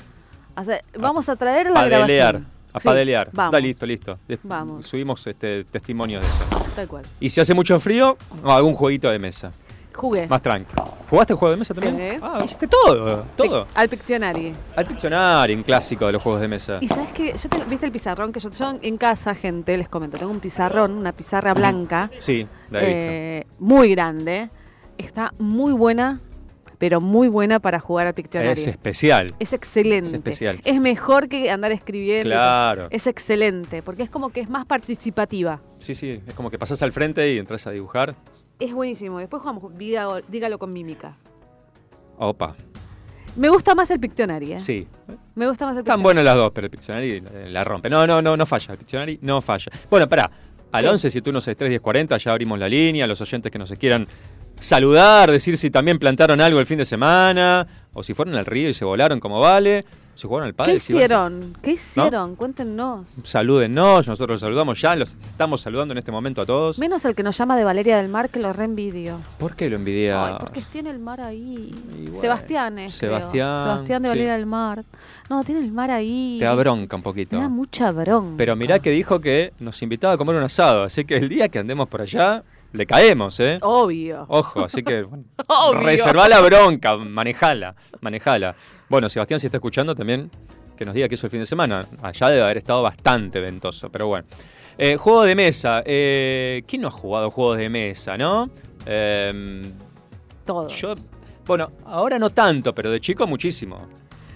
a 0.56 0.60
hacer- 0.60 0.84
vamos 0.98 1.28
a 1.28 1.36
traer 1.36 1.66
la 1.68 1.74
padelear, 1.74 2.08
grabación. 2.34 2.46
a 2.72 2.80
Sí, 2.80 2.84
padelear. 2.88 3.28
Vamos. 3.32 3.52
Da, 3.52 3.60
listo, 3.60 3.86
listo. 3.86 4.18
Des- 4.28 4.38
Vamos. 4.44 4.86
Subimos 4.86 5.26
este 5.26 5.64
testimonio 5.64 6.20
de 6.20 6.26
eso. 6.26 6.44
Tal 6.76 6.86
cual. 6.88 7.04
Y 7.20 7.28
si 7.30 7.40
hace 7.40 7.54
mucho 7.54 7.78
frío, 7.80 8.16
algún 8.44 8.74
jueguito 8.74 9.10
de 9.10 9.18
mesa. 9.18 9.52
Jugué. 9.98 10.26
Más 10.28 10.40
tranquilo. 10.40 10.84
¿Jugaste 11.10 11.32
el 11.32 11.38
juego 11.38 11.50
de 11.52 11.58
mesa 11.58 11.74
también? 11.74 12.10
Sí. 12.12 12.16
Ah, 12.22 12.40
hiciste 12.44 12.68
todo, 12.68 13.24
todo. 13.36 13.64
Pic- 13.64 13.66
Al 13.74 13.88
Pictionary. 13.88 14.52
Al 14.76 14.86
Pictionary, 14.86 15.54
un 15.54 15.62
clásico 15.64 16.06
de 16.06 16.12
los 16.12 16.22
juegos 16.22 16.40
de 16.40 16.48
mesa. 16.48 16.78
Y 16.80 16.86
sabes 16.86 17.10
que 17.12 17.32
yo 17.36 17.48
te- 17.48 17.64
viste 17.64 17.86
el 17.86 17.92
pizarrón 17.92 18.32
que 18.32 18.38
yo, 18.40 18.48
yo 18.50 18.78
en 18.80 18.96
casa, 18.96 19.34
gente, 19.34 19.76
les 19.76 19.88
comento, 19.88 20.16
tengo 20.18 20.30
un 20.30 20.40
pizarrón, 20.40 20.92
una 20.92 21.12
pizarra 21.12 21.52
blanca, 21.52 22.10
Sí, 22.20 22.46
la 22.70 22.82
he 22.82 22.86
visto. 22.86 23.00
eh, 23.02 23.46
muy 23.58 23.90
grande. 23.90 24.50
Está 24.98 25.32
muy 25.38 25.72
buena, 25.72 26.20
pero 26.78 27.00
muy 27.00 27.26
buena 27.28 27.58
para 27.58 27.80
jugar 27.80 28.06
al 28.06 28.14
Pictionary. 28.14 28.52
Es 28.60 28.66
especial. 28.68 29.26
Es 29.40 29.52
excelente. 29.52 30.08
Es 30.10 30.14
especial. 30.14 30.60
Es 30.64 30.80
mejor 30.80 31.28
que 31.28 31.50
andar 31.50 31.72
escribiendo. 31.72 32.28
Claro. 32.30 32.86
Es 32.90 33.06
excelente, 33.08 33.82
porque 33.82 34.02
es 34.04 34.10
como 34.10 34.30
que 34.30 34.40
es 34.40 34.48
más 34.50 34.64
participativa. 34.66 35.60
Sí, 35.80 35.94
sí, 35.94 36.20
es 36.26 36.34
como 36.34 36.50
que 36.50 36.58
pasás 36.58 36.82
al 36.82 36.92
frente 36.92 37.32
y 37.32 37.38
entras 37.38 37.66
a 37.66 37.70
dibujar. 37.72 38.14
Es 38.58 38.72
buenísimo. 38.72 39.18
Después 39.18 39.40
jugamos, 39.40 39.76
dígalo, 39.76 40.20
dígalo 40.28 40.58
con 40.58 40.72
mímica. 40.72 41.16
Opa, 42.18 42.56
Me 43.36 43.48
gusta 43.48 43.74
más 43.74 43.90
el 43.90 44.00
Pictionary, 44.00 44.54
¿eh? 44.54 44.60
sí. 44.60 44.88
Me 45.36 45.46
gusta 45.46 45.66
más 45.66 45.76
el 45.76 45.80
Están 45.80 46.02
buenas 46.02 46.24
las 46.24 46.34
dos, 46.34 46.50
pero 46.52 46.64
el 46.64 46.70
Pictionary 46.70 47.22
eh, 47.32 47.48
la 47.48 47.62
rompe. 47.62 47.88
No, 47.88 48.06
no, 48.06 48.20
no, 48.20 48.36
no 48.36 48.46
falla. 48.46 48.72
El 48.72 48.78
Pictionary 48.78 49.18
no 49.22 49.40
falla. 49.40 49.70
Bueno, 49.88 50.08
pará. 50.08 50.30
Al 50.72 50.82
¿Qué? 50.82 50.90
11 50.90 51.10
7163 51.10 51.70
1040, 51.70 52.16
ya 52.16 52.30
abrimos 52.32 52.58
la 52.58 52.68
línea. 52.68 53.06
Los 53.06 53.20
oyentes 53.20 53.50
que 53.52 53.58
nos 53.58 53.70
quieran 53.72 54.06
saludar, 54.60 55.30
decir 55.30 55.56
si 55.56 55.70
también 55.70 55.98
plantaron 55.98 56.40
algo 56.40 56.58
el 56.60 56.66
fin 56.66 56.78
de 56.78 56.84
semana, 56.84 57.66
o 57.92 58.02
si 58.02 58.12
fueron 58.14 58.34
al 58.34 58.44
río 58.44 58.68
y 58.68 58.74
se 58.74 58.84
volaron 58.84 59.20
como 59.20 59.40
vale, 59.40 59.84
si 60.18 60.26
jugaron 60.26 60.46
al 60.48 60.52
¿Qué 60.52 60.56
padre. 60.56 60.80
si 60.80 60.92
van- 60.92 60.98
hicieron? 61.02 61.56
¿Qué 61.62 61.70
hicieron? 61.72 62.34
Cuéntenos. 62.34 63.08
Salúdennos, 63.22 64.08
nosotros 64.08 64.30
los 64.34 64.40
saludamos 64.40 64.80
ya, 64.80 64.96
los 64.96 65.14
estamos 65.14 65.60
saludando 65.60 65.92
en 65.92 65.98
este 65.98 66.10
momento 66.10 66.40
a 66.42 66.46
todos. 66.46 66.78
Menos 66.80 67.04
el 67.04 67.14
que 67.14 67.22
nos 67.22 67.38
llama 67.38 67.56
de 67.56 67.62
Valeria 67.62 67.98
del 67.98 68.08
Mar, 68.08 68.28
que 68.28 68.40
lo 68.40 68.52
reenvidio. 68.52 69.20
¿Por 69.38 69.54
qué 69.54 69.70
lo 69.70 69.76
envidia? 69.76 70.24
Ay, 70.24 70.34
porque 70.40 70.60
tiene 70.72 70.90
el 70.90 70.98
mar 70.98 71.20
ahí. 71.20 71.72
Sebastián 72.20 72.78
es, 72.80 72.98
creo. 72.98 73.16
Sebastián, 73.16 73.62
Sebastián 73.62 74.02
de 74.02 74.08
sí. 74.08 74.10
Valeria 74.12 74.32
del 74.34 74.46
Mar. 74.46 74.84
No, 75.30 75.44
tiene 75.44 75.60
el 75.60 75.70
mar 75.70 75.90
ahí. 75.92 76.36
Te 76.40 76.46
da 76.46 76.54
bronca 76.54 76.96
un 76.96 77.02
poquito. 77.02 77.36
Me 77.36 77.42
da 77.42 77.48
mucha 77.48 77.90
bronca. 77.92 78.34
Pero 78.36 78.56
mirá 78.56 78.80
que 78.80 78.90
dijo 78.90 79.20
que 79.20 79.52
nos 79.60 79.80
invitaba 79.82 80.14
a 80.14 80.16
comer 80.16 80.34
un 80.36 80.42
asado, 80.42 80.82
así 80.82 81.04
que 81.04 81.16
el 81.16 81.28
día 81.28 81.48
que 81.48 81.58
andemos 81.60 81.88
por 81.88 82.00
allá, 82.02 82.42
le 82.72 82.86
caemos, 82.86 83.38
¿eh? 83.40 83.58
Obvio. 83.62 84.26
Ojo, 84.28 84.64
así 84.64 84.82
que 84.82 85.02
bueno, 85.02 85.24
reservá 85.80 86.28
la 86.28 86.40
bronca, 86.40 86.96
manejala, 86.96 87.74
manejala. 88.00 88.54
Bueno, 88.88 89.08
Sebastián, 89.08 89.40
si 89.40 89.46
está 89.46 89.58
escuchando 89.58 89.94
también, 89.94 90.30
que 90.76 90.84
nos 90.84 90.94
diga 90.94 91.08
que 91.08 91.14
hizo 91.14 91.26
el 91.26 91.30
fin 91.30 91.40
de 91.40 91.46
semana. 91.46 91.82
Allá 92.02 92.28
debe 92.28 92.42
haber 92.42 92.58
estado 92.58 92.82
bastante 92.82 93.40
ventoso, 93.40 93.90
pero 93.90 94.06
bueno. 94.06 94.26
Eh, 94.76 94.96
juego 94.96 95.24
de 95.24 95.34
mesa. 95.34 95.82
Eh, 95.84 96.62
¿Quién 96.66 96.82
no 96.82 96.88
ha 96.88 96.92
jugado 96.92 97.30
juegos 97.30 97.58
de 97.58 97.68
mesa, 97.68 98.16
no? 98.16 98.50
Eh, 98.86 99.62
Todos. 100.44 100.80
yo, 100.80 100.94
bueno, 101.44 101.72
ahora 101.84 102.18
no 102.18 102.30
tanto, 102.30 102.74
pero 102.74 102.90
de 102.90 103.00
chico 103.00 103.26
muchísimo. 103.26 103.88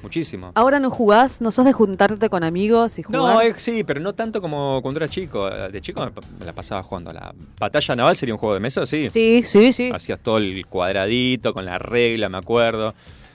Muchísimo. 0.02 0.50
Ahora 0.54 0.80
no 0.80 0.90
jugás, 0.90 1.40
no 1.40 1.50
sos 1.50 1.64
de 1.64 1.72
juntarte 1.72 2.28
con 2.28 2.42
amigos 2.42 2.98
y 2.98 3.02
jugar. 3.02 3.20
No, 3.20 3.40
eh, 3.40 3.54
sí, 3.56 3.84
pero 3.84 4.00
no 4.00 4.12
tanto 4.12 4.40
como 4.40 4.80
cuando 4.82 4.98
era 4.98 5.08
chico. 5.08 5.48
De 5.48 5.80
chico 5.80 6.04
me, 6.04 6.44
la 6.44 6.52
pasaba 6.52 6.82
jugando 6.82 7.10
a 7.10 7.12
la 7.14 7.34
batalla 7.58 7.94
naval, 7.94 8.16
sería 8.16 8.34
un 8.34 8.38
juego 8.38 8.54
de 8.54 8.60
mesa, 8.60 8.84
sí. 8.84 9.08
Sí, 9.10 9.42
sí, 9.44 9.72
sí. 9.72 9.90
Hacías 9.94 10.18
todo 10.20 10.38
el 10.38 10.66
cuadradito 10.66 11.54
con 11.54 11.64
la 11.64 11.78
regla, 11.78 12.28
me 12.28 12.38
acuerdo. 12.38 12.92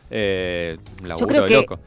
Eh, 0.09 0.77
laburo 1.03 1.27
creo 1.27 1.43
de 1.43 1.47
que- 1.47 1.55
loco. 1.55 1.79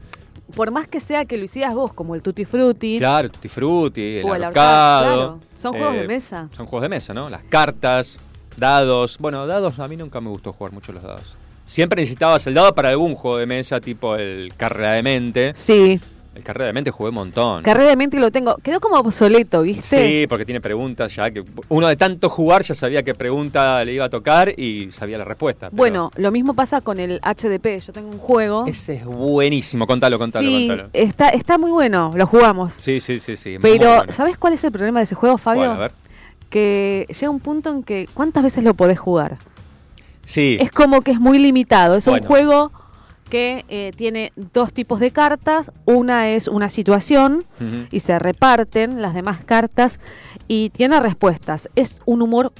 Por 0.55 0.71
más 0.71 0.87
que 0.87 0.99
sea 0.99 1.23
que 1.23 1.37
lo 1.37 1.45
hicieras 1.45 1.73
vos, 1.73 1.93
como 1.93 2.13
el 2.13 2.21
Tutti 2.21 2.43
Frutti 2.43 2.97
Claro, 2.97 3.29
Tutti 3.29 3.47
Frutti, 3.47 4.17
el 4.17 4.25
o 4.25 4.35
el 4.35 4.49
claro. 4.49 5.39
Son 5.57 5.71
juegos 5.71 5.93
de 5.93 6.03
eh, 6.03 6.07
mesa. 6.07 6.49
Son 6.51 6.65
juegos 6.65 6.81
de 6.83 6.89
mesa, 6.89 7.13
¿no? 7.13 7.29
Las 7.29 7.43
cartas, 7.43 8.19
dados. 8.57 9.17
Bueno, 9.19 9.47
dados 9.47 9.79
a 9.79 9.87
mí 9.87 9.95
nunca 9.95 10.19
me 10.19 10.29
gustó 10.29 10.51
jugar 10.51 10.73
mucho 10.73 10.91
los 10.91 11.03
dados. 11.03 11.37
Siempre 11.71 12.01
necesitabas 12.01 12.45
el 12.47 12.53
dado 12.53 12.75
para 12.75 12.89
algún 12.89 13.15
juego 13.15 13.37
de 13.37 13.45
mesa, 13.45 13.79
tipo 13.79 14.17
el 14.17 14.51
Carrera 14.57 14.91
de 14.91 15.03
Mente. 15.03 15.53
Sí. 15.55 16.01
El 16.35 16.43
Carrera 16.43 16.65
de 16.65 16.73
Mente 16.73 16.91
jugué 16.91 17.11
un 17.11 17.15
montón. 17.15 17.63
Carrera 17.63 17.91
de 17.91 17.95
mente 17.95 18.19
lo 18.19 18.29
tengo. 18.29 18.57
Quedó 18.57 18.81
como 18.81 18.97
obsoleto, 18.97 19.61
¿viste? 19.61 20.21
Sí, 20.21 20.27
porque 20.27 20.43
tiene 20.43 20.59
preguntas 20.59 21.15
ya 21.15 21.31
que 21.31 21.45
uno 21.69 21.87
de 21.87 21.95
tanto 21.95 22.27
jugar 22.27 22.61
ya 22.63 22.75
sabía 22.75 23.03
qué 23.03 23.15
pregunta 23.15 23.85
le 23.85 23.93
iba 23.93 24.03
a 24.03 24.09
tocar 24.09 24.49
y 24.59 24.91
sabía 24.91 25.17
la 25.17 25.23
respuesta. 25.23 25.69
pero 25.69 25.77
Bueno, 25.77 26.11
lo 26.17 26.29
mismo 26.29 26.53
pasa 26.55 26.81
con 26.81 26.99
el 26.99 27.21
HDP. 27.21 27.79
Yo 27.79 27.93
tengo 27.93 28.09
un 28.09 28.19
juego. 28.19 28.65
ese 28.67 28.95
es 28.95 29.05
buenísimo, 29.05 29.87
contalo, 29.87 30.19
contalo, 30.19 30.45
sí, 30.45 30.67
contalo. 30.67 30.89
Está, 30.91 31.29
está 31.29 31.57
muy 31.57 31.71
bueno, 31.71 32.11
lo 32.13 32.27
jugamos. 32.27 32.73
Sí, 32.73 32.99
sí, 32.99 33.17
sí, 33.17 33.37
sí. 33.37 33.55
Pero, 33.61 33.95
bueno. 33.95 34.11
¿sabes 34.11 34.37
cuál 34.37 34.51
es 34.51 34.63
el 34.65 34.73
problema 34.73 34.99
de 34.99 35.05
ese 35.05 35.15
juego, 35.15 35.37
Fabio? 35.37 35.61
Bueno, 35.61 35.75
a 35.75 35.79
ver. 35.79 35.93
Que 36.49 37.07
llega 37.07 37.29
un 37.29 37.39
punto 37.39 37.69
en 37.69 37.83
que 37.83 38.09
¿cuántas 38.13 38.43
veces 38.43 38.65
lo 38.65 38.73
podés 38.73 38.99
jugar? 38.99 39.37
Sí, 40.25 40.57
Es 40.61 40.71
como 40.71 41.01
que 41.01 41.11
es 41.11 41.19
muy 41.19 41.39
limitado. 41.39 41.95
Es 41.95 42.05
Bueno. 42.05 42.21
un 42.21 42.27
juego 42.27 42.71
que 43.29 43.65
eh, 43.69 43.91
tiene 43.95 44.31
dos 44.35 44.73
tipos 44.73 44.99
de 44.99 45.11
cartas. 45.11 45.71
Una 45.85 46.29
es 46.29 46.47
una 46.47 46.69
situación 46.69 47.43
y 47.91 47.99
se 48.01 48.17
reparten 48.19 49.01
las 49.01 49.13
demás 49.13 49.43
cartas 49.45 49.99
y 50.47 50.69
tiene 50.69 50.99
respuestas. 50.99 51.69
Es 51.75 52.01
un 52.05 52.21
humor 52.21 52.51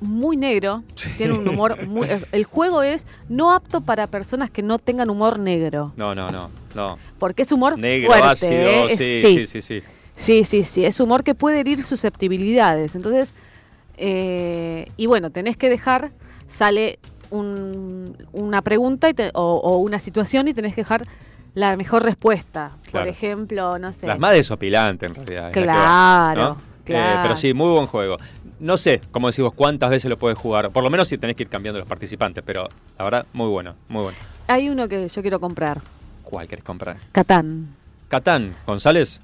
muy 0.00 0.36
negro, 0.38 0.82
tiene 1.18 1.34
un 1.34 1.46
humor 1.46 1.86
muy... 1.86 2.08
El 2.32 2.44
juego 2.44 2.82
es 2.82 3.06
no 3.28 3.52
apto 3.52 3.80
para 3.82 4.06
personas 4.06 4.50
que 4.50 4.62
no 4.62 4.78
tengan 4.78 5.10
humor 5.10 5.38
negro, 5.38 5.92
No, 5.96 6.14
no, 6.14 6.28
no, 6.30 6.48
no. 6.74 6.96
porque 7.18 7.42
es 7.42 7.52
humor 7.52 7.76
Negro, 7.78 8.08
fuerte. 8.08 8.26
ácido, 8.28 8.70
¿eh? 8.70 8.86
Es- 8.92 8.98
sí, 8.98 9.20
sí, 9.20 9.46
sí, 9.46 9.46
sí, 9.46 9.60
sí. 9.60 9.82
Sí, 10.16 10.44
sí, 10.44 10.64
sí, 10.64 10.84
es 10.86 11.00
humor 11.00 11.22
que 11.22 11.34
puede 11.34 11.60
herir 11.60 11.82
susceptibilidades. 11.82 12.94
Entonces, 12.94 13.34
eh, 13.98 14.86
y 14.96 15.06
bueno, 15.06 15.30
tenés 15.30 15.56
que 15.56 15.68
dejar, 15.68 16.12
sale 16.50 16.98
un- 17.30 18.16
una 18.32 18.60
pregunta 18.60 19.08
y 19.08 19.14
te- 19.14 19.30
o, 19.34 19.54
o 19.56 19.78
una 19.78 19.98
situación 19.98 20.48
y 20.48 20.54
tenés 20.54 20.74
que 20.74 20.82
dejar 20.82 21.06
la 21.54 21.76
mejor 21.76 22.02
respuesta. 22.02 22.72
Por 22.92 23.08
ejemplo, 23.08 23.78
no 23.78 23.92
sé. 23.92 24.06
Las 24.06 24.18
más 24.18 24.32
desopilantes 24.32 25.08
en 25.08 25.14
realidad. 25.14 25.46
va, 25.46 25.50
Claro, 25.52 26.42
¿no? 26.42 26.56
claro. 26.84 27.18
Eh, 27.18 27.18
pero 27.22 27.36
sí, 27.36 27.54
muy 27.54 27.70
buen 27.70 27.86
juego. 27.86 28.16
No 28.58 28.76
sé, 28.76 29.00
como 29.10 29.28
decimos, 29.28 29.54
cuántas 29.54 29.88
veces 29.90 30.10
lo 30.10 30.18
puedes 30.18 30.36
jugar. 30.38 30.70
Por 30.70 30.84
lo 30.84 30.90
menos 30.90 31.08
si 31.08 31.16
tenés 31.16 31.34
que 31.36 31.44
ir 31.44 31.48
cambiando 31.48 31.78
los 31.78 31.88
participantes, 31.88 32.44
pero 32.46 32.68
la 32.98 33.04
verdad, 33.04 33.26
muy 33.32 33.48
bueno, 33.48 33.74
muy 33.88 34.02
bueno. 34.02 34.18
Hay 34.48 34.68
uno 34.68 34.86
que 34.88 35.08
yo 35.08 35.22
quiero 35.22 35.40
comprar, 35.40 35.80
¿Cuál 36.24 36.46
querés 36.46 36.64
comprar? 36.64 36.96
Catán. 37.10 37.74
¿Catán? 38.08 38.54
¿González? 38.66 39.20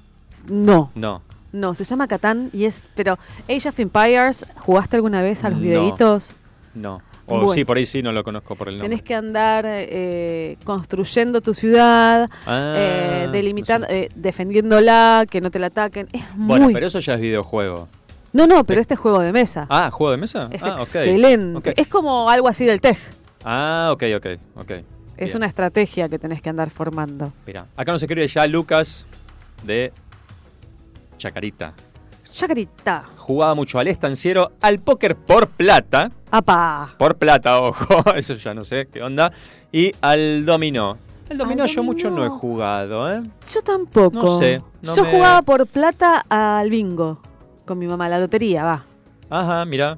No, 0.49 0.91
No. 0.95 1.21
no, 1.53 1.73
se 1.73 1.83
llama 1.85 2.07
Catán 2.07 2.49
y 2.51 2.65
es, 2.65 2.89
pero 2.95 3.17
Age 3.49 3.69
of 3.69 3.79
Empires, 3.79 4.45
¿jugaste 4.57 4.95
alguna 4.97 5.21
vez 5.21 5.43
a 5.45 5.49
los 5.49 5.59
No. 5.59 5.63
videitos? 5.63 6.35
No. 6.73 7.01
O 7.29 7.37
Bueno. 7.39 7.53
sí, 7.53 7.65
por 7.65 7.77
ahí 7.77 7.85
sí 7.85 8.01
no 8.01 8.11
lo 8.13 8.23
conozco 8.23 8.55
por 8.55 8.69
el 8.69 8.75
nombre. 8.77 8.89
Tenés 8.89 9.03
que 9.03 9.13
andar 9.13 9.65
eh, 9.67 10.57
construyendo 10.63 11.41
tu 11.41 11.53
ciudad, 11.53 12.29
Ah, 12.45 12.73
eh, 12.77 13.29
delimitando, 13.31 13.85
no 13.87 13.93
sé. 13.93 14.03
eh, 14.03 14.09
defendiéndola, 14.15 15.25
que 15.29 15.41
no 15.41 15.51
te 15.51 15.59
la 15.59 15.67
ataquen. 15.67 16.07
Es 16.13 16.23
Bueno, 16.35 16.65
muy... 16.65 16.73
pero 16.73 16.87
eso 16.87 16.99
ya 16.99 17.15
es 17.15 17.19
videojuego. 17.21 17.87
No, 18.33 18.47
no, 18.47 18.63
pero 18.63 18.79
este 18.81 18.93
es 18.93 18.99
juego 18.99 19.19
de 19.19 19.31
mesa. 19.33 19.67
Ah, 19.69 19.89
¿juego 19.91 20.11
de 20.11 20.17
mesa? 20.17 20.47
es 20.51 20.63
ah, 20.63 20.77
excelente. 20.79 21.73
Es 21.75 21.87
como 21.87 22.29
algo 22.29 22.47
así 22.47 22.65
del 22.65 22.79
TEG. 22.79 22.97
Ah, 23.43 23.89
ok, 23.91 24.03
ok, 24.17 24.25
ok. 24.55 24.71
Es 24.71 24.85
Bien. 25.29 25.37
una 25.37 25.45
estrategia 25.47 26.07
que 26.09 26.19
tenés 26.19 26.41
que 26.41 26.49
andar 26.49 26.69
formando. 26.69 27.33
Mira, 27.45 27.65
acá 27.75 27.91
nos 27.91 28.01
escribe 28.03 28.27
ya 28.27 28.45
Lucas 28.47 29.05
de 29.63 29.91
Chacarita. 31.17 31.73
Chacarita. 32.37 33.03
Jugaba 33.17 33.55
mucho 33.55 33.79
al 33.79 33.87
estanciero, 33.87 34.51
al 34.61 34.77
póker 34.77 35.15
por 35.15 35.47
plata. 35.47 36.11
¡Apa! 36.29 36.93
Por 36.99 37.15
plata, 37.17 37.59
ojo, 37.59 38.03
eso 38.15 38.35
ya 38.35 38.53
no 38.53 38.63
sé 38.63 38.87
qué 38.93 39.01
onda. 39.01 39.31
Y 39.71 39.91
al 40.01 40.45
dominó. 40.45 40.99
El 41.31 41.39
dominó 41.39 41.63
Al 41.63 41.69
yo 41.69 41.81
mucho 41.81 42.11
no 42.11 42.23
he 42.23 42.29
jugado, 42.29 43.11
¿eh? 43.11 43.23
Yo 43.51 43.63
tampoco. 43.63 44.11
No 44.21 44.37
sé, 44.37 44.61
no 44.83 44.95
Yo 44.95 45.03
me- 45.03 45.11
jugaba 45.13 45.41
por 45.41 45.65
plata 45.65 46.23
al 46.29 46.69
bingo. 46.69 47.19
Con 47.65 47.79
mi 47.79 47.87
mamá, 47.87 48.07
la 48.07 48.19
lotería, 48.19 48.63
va. 48.63 48.85
Ajá, 49.31 49.65
mira. 49.65 49.97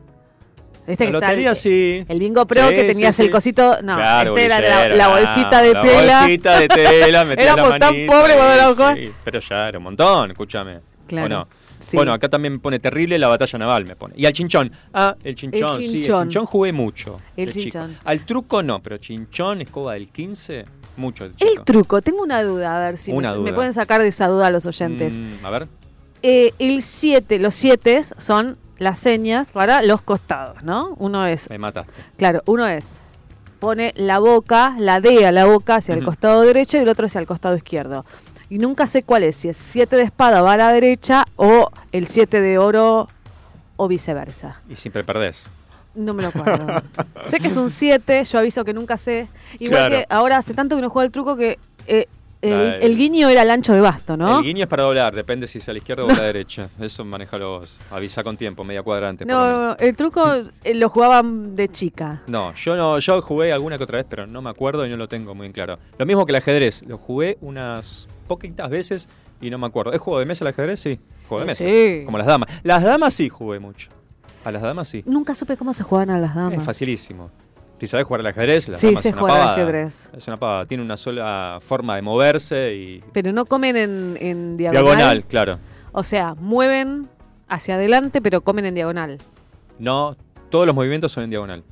¿Viste 0.87 1.03
La 1.05 1.11
lotería 1.11 1.49
el, 1.49 1.55
sí. 1.57 2.05
el 2.07 2.19
bingo 2.19 2.45
pro 2.47 2.69
Sí, 2.69 2.73
que 2.73 2.83
tenías 2.85 3.15
sí. 3.17 3.23
el 3.23 3.31
cosito. 3.31 3.81
No, 3.83 3.97
Claro, 3.97 4.29
este 4.37 4.45
era 4.45 4.61
la, 4.61 4.87
la 4.95 5.07
bolsita 5.09 5.61
de 5.61 5.73
la 5.73 5.81
tela. 5.81 6.19
bolsita 6.21 6.59
de 6.61 6.67
tela, 6.69 7.25
metía 7.25 7.45
la 7.47 7.51
Éramos 7.53 7.79
tan 7.79 7.95
pobres 8.07 8.35
cuando 8.37 8.55
la 8.85 8.95
sí, 8.95 9.11
Pero 9.25 9.39
ya 9.41 9.67
era 9.67 9.77
un 9.77 9.83
montón, 9.83 10.31
escúchame. 10.31 10.79
Claro, 11.05 11.25
¿O 11.25 11.29
no? 11.29 11.47
Sí. 11.79 11.97
Bueno, 11.97 12.13
acá 12.13 12.29
también 12.29 12.53
me 12.53 12.59
pone 12.59 12.79
terrible 12.79 13.17
la 13.17 13.27
batalla 13.27 13.59
naval, 13.59 13.85
me 13.85 13.95
pone. 13.95 14.13
Y 14.17 14.25
al 14.25 14.33
chinchón. 14.33 14.71
Ah, 14.93 15.15
el 15.23 15.35
chinchón, 15.35 15.77
sí, 15.77 15.85
el 15.85 15.91
chinchón. 15.91 16.23
chinchón 16.23 16.45
jugué 16.45 16.71
mucho. 16.71 17.19
El 17.35 17.47
de 17.47 17.53
chico. 17.53 17.63
chinchón. 17.63 17.97
Al 18.05 18.25
truco 18.25 18.63
no, 18.63 18.81
pero 18.81 18.97
chinchón, 18.97 19.61
escoba 19.61 19.93
del 19.93 20.09
15, 20.09 20.65
mucho 20.97 21.25
El 21.25 21.35
chico. 21.35 21.63
truco, 21.63 22.01
tengo 22.01 22.21
una 22.21 22.43
duda, 22.43 22.77
a 22.77 22.89
ver 22.89 22.97
si 22.97 23.13
me, 23.13 23.53
pueden 23.53 23.73
sacar 23.73 24.01
de 24.01 24.09
esa 24.09 24.27
duda 24.27 24.49
los 24.49 24.65
oyentes. 24.65 25.17
Mm, 25.17 25.45
a 25.45 25.49
ver. 25.49 25.67
Eh, 26.21 26.53
el 26.59 26.81
7, 26.81 27.39
los 27.39 27.55
7 27.55 28.03
son 28.17 28.57
las 28.77 28.99
señas 28.99 29.51
para 29.51 29.81
los 29.81 30.01
costados, 30.01 30.63
¿no? 30.63 30.95
Uno 30.97 31.25
es, 31.25 31.49
Me 31.49 31.57
mataste. 31.57 31.91
claro, 32.17 32.41
uno 32.45 32.67
es, 32.67 32.89
pone 33.59 33.93
la 33.95 34.19
boca, 34.19 34.75
la 34.79 35.01
D 35.01 35.25
a 35.25 35.31
la 35.31 35.45
boca 35.45 35.75
hacia 35.75 35.93
el 35.93 36.03
costado 36.03 36.41
derecho 36.41 36.77
y 36.77 36.81
el 36.81 36.89
otro 36.89 37.05
hacia 37.05 37.19
el 37.19 37.27
costado 37.27 37.55
izquierdo. 37.55 38.05
Y 38.49 38.57
nunca 38.57 38.87
sé 38.87 39.03
cuál 39.03 39.23
es, 39.23 39.35
si 39.35 39.49
es 39.49 39.57
7 39.57 39.95
de 39.95 40.03
espada 40.03 40.41
va 40.41 40.53
a 40.53 40.57
la 40.57 40.71
derecha 40.71 41.25
o 41.35 41.69
el 41.91 42.07
7 42.07 42.41
de 42.41 42.57
oro 42.57 43.07
o 43.75 43.87
viceversa. 43.87 44.59
Y 44.69 44.75
siempre 44.75 45.03
perdés. 45.03 45.49
No 45.95 46.13
me 46.13 46.21
lo 46.23 46.29
acuerdo. 46.29 46.81
sé 47.23 47.39
que 47.39 47.47
es 47.47 47.57
un 47.57 47.69
7, 47.69 48.23
yo 48.25 48.39
aviso 48.39 48.63
que 48.65 48.73
nunca 48.73 48.97
sé. 48.97 49.27
Igual 49.59 49.87
Claro. 49.89 49.95
que 49.97 50.05
ahora 50.09 50.37
hace 50.37 50.53
tanto 50.53 50.75
que 50.75 50.81
no 50.81 50.89
juego 50.89 51.05
el 51.05 51.11
truco 51.11 51.35
que 51.35 51.59
eh, 51.87 52.07
el, 52.41 52.53
el- 52.53 52.83
el 52.83 52.97
guiño 52.97 53.27
era 53.29 53.41
el 53.41 53.49
ancho 53.49 53.73
de 53.73 53.81
basto, 53.81 54.15
¿no? 54.15 54.39
El 54.39 54.45
guiño 54.45 54.63
es 54.63 54.69
para 54.69 54.83
doblar, 54.83 55.13
depende 55.13 55.45
si 55.45 55.57
es 55.57 55.67
a 55.67 55.73
la 55.73 55.79
izquierda 55.79 56.05
o 56.05 56.09
a 56.09 56.13
la 56.13 56.23
derecha. 56.31 56.69
Eso 56.79 57.03
manejalo 57.05 57.59
vos. 57.59 57.79
Avisa 57.91 58.23
con 58.23 58.37
tiempo, 58.37 58.63
media 58.63 58.81
cuadrante. 58.81 59.25
no, 59.25 59.75
el 59.77 59.95
truco 59.95 60.23
eh, 60.63 60.73
lo 60.73 60.89
jugaban 60.89 61.55
de 61.55 61.67
chica. 61.69 62.21
No, 62.27 62.53
yo 62.55 62.75
no, 62.75 62.97
yo 62.99 63.21
jugué 63.21 63.51
alguna 63.51 63.77
que 63.77 63.83
otra 63.83 63.97
vez, 63.97 64.05
pero 64.09 64.25
no 64.25 64.41
me 64.41 64.49
acuerdo 64.49 64.85
y 64.85 64.89
no 64.89 64.95
lo 64.97 65.07
tengo 65.07 65.35
muy 65.35 65.47
en 65.47 65.53
claro. 65.53 65.77
Lo 65.97 66.05
mismo 66.05 66.25
que 66.25 66.31
el 66.31 66.37
ajedrez, 66.37 66.83
lo 66.87 66.97
jugué 66.97 67.37
unas 67.41 68.07
poquitas 68.29 68.69
veces 68.69 69.09
y 69.41 69.49
no 69.49 69.57
me 69.57 69.67
acuerdo. 69.67 69.91
¿Es 69.91 69.99
juego 69.99 70.19
de 70.19 70.25
mesa 70.25 70.45
el 70.45 70.49
ajedrez? 70.49 70.79
Sí, 70.79 70.97
juego 71.27 71.41
de 71.41 71.47
mesa. 71.47 71.63
Sí. 71.65 72.03
Como 72.05 72.17
las 72.17 72.27
damas. 72.27 72.49
Las 72.63 72.83
damas 72.83 73.13
sí 73.13 73.27
jugué 73.27 73.59
mucho. 73.59 73.89
A 74.45 74.51
las 74.51 74.61
damas 74.61 74.87
sí. 74.87 75.03
Nunca 75.05 75.35
supe 75.35 75.57
cómo 75.57 75.73
se 75.73 75.83
jugaban 75.83 76.09
a 76.11 76.17
las 76.17 76.33
damas. 76.33 76.59
Es 76.59 76.63
facilísimo. 76.63 77.29
Si 77.79 77.87
sabes 77.87 78.05
jugar 78.05 78.21
al 78.21 78.27
ajedrez, 78.27 78.69
las 78.69 78.79
Sí, 78.79 78.87
damas 78.87 79.03
sé 79.03 79.09
es 79.09 79.13
una 79.15 79.21
jugar 79.21 79.41
al 79.41 79.49
ajedrez. 79.49 80.09
Es 80.15 80.27
una 80.27 80.37
pavada. 80.37 80.65
Tiene 80.65 80.83
una 80.83 80.95
sola 80.95 81.59
forma 81.61 81.95
de 81.97 82.01
moverse 82.01 82.73
y. 82.73 83.03
Pero 83.11 83.33
no 83.33 83.45
comen 83.45 83.75
en, 83.75 84.17
en 84.19 84.55
diagonal. 84.57 84.85
Diagonal, 84.85 85.23
claro. 85.25 85.59
O 85.91 86.03
sea, 86.03 86.35
mueven 86.35 87.07
hacia 87.47 87.75
adelante, 87.75 88.21
pero 88.21 88.41
comen 88.41 88.65
en 88.65 88.75
diagonal. 88.75 89.17
No, 89.79 90.15
todos 90.49 90.65
los 90.65 90.75
movimientos 90.75 91.11
son 91.11 91.23
en 91.23 91.29
diagonal. 91.29 91.63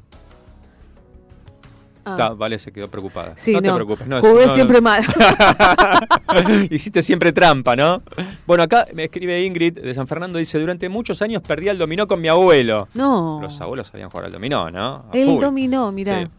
Ah. 2.07 2.15
Ta, 2.15 2.29
vale, 2.29 2.57
se 2.59 2.71
quedó 2.71 2.87
preocupada. 2.89 3.33
Sí, 3.37 3.51
no, 3.53 3.61
no. 3.61 3.69
te 3.69 3.73
preocupes. 3.75 4.07
No, 4.07 4.21
Jugué 4.21 4.45
no, 4.47 4.53
siempre 4.53 4.81
mal. 4.81 5.03
Hiciste 6.69 7.03
siempre 7.03 7.31
trampa, 7.31 7.75
¿no? 7.75 8.01
Bueno, 8.45 8.63
acá 8.63 8.87
me 8.93 9.05
escribe 9.05 9.43
Ingrid 9.43 9.73
de 9.79 9.93
San 9.93 10.07
Fernando, 10.07 10.37
dice, 10.39 10.59
durante 10.59 10.89
muchos 10.89 11.21
años 11.21 11.41
perdí 11.41 11.69
al 11.69 11.77
dominó 11.77 12.07
con 12.07 12.21
mi 12.21 12.27
abuelo. 12.27 12.87
no. 12.93 13.39
Los 13.41 13.59
abuelos 13.61 13.87
sabían 13.87 14.09
jugar 14.09 14.25
al 14.25 14.31
dominó, 14.31 14.69
¿no? 14.71 15.05
A 15.11 15.17
El 15.17 15.25
full. 15.25 15.41
dominó, 15.41 15.91
mira. 15.91 16.23
Sí. 16.23 16.29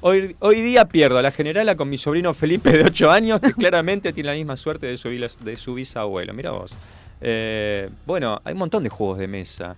Hoy, 0.00 0.36
hoy 0.38 0.60
día 0.60 0.84
pierdo 0.86 1.18
a 1.18 1.22
la 1.22 1.32
generala 1.32 1.74
con 1.74 1.88
mi 1.88 1.98
sobrino 1.98 2.32
Felipe 2.32 2.70
de 2.70 2.84
8 2.84 3.10
años, 3.10 3.40
que 3.40 3.52
claramente 3.54 4.12
tiene 4.12 4.28
la 4.30 4.36
misma 4.36 4.56
suerte 4.56 4.86
de 4.86 4.96
su, 4.96 5.08
de 5.08 5.56
su 5.56 5.74
bisabuelo. 5.74 6.32
Mira 6.32 6.52
vos. 6.52 6.72
Eh, 7.20 7.90
bueno, 8.06 8.40
hay 8.44 8.52
un 8.52 8.60
montón 8.60 8.84
de 8.84 8.90
juegos 8.90 9.18
de 9.18 9.26
mesa. 9.26 9.74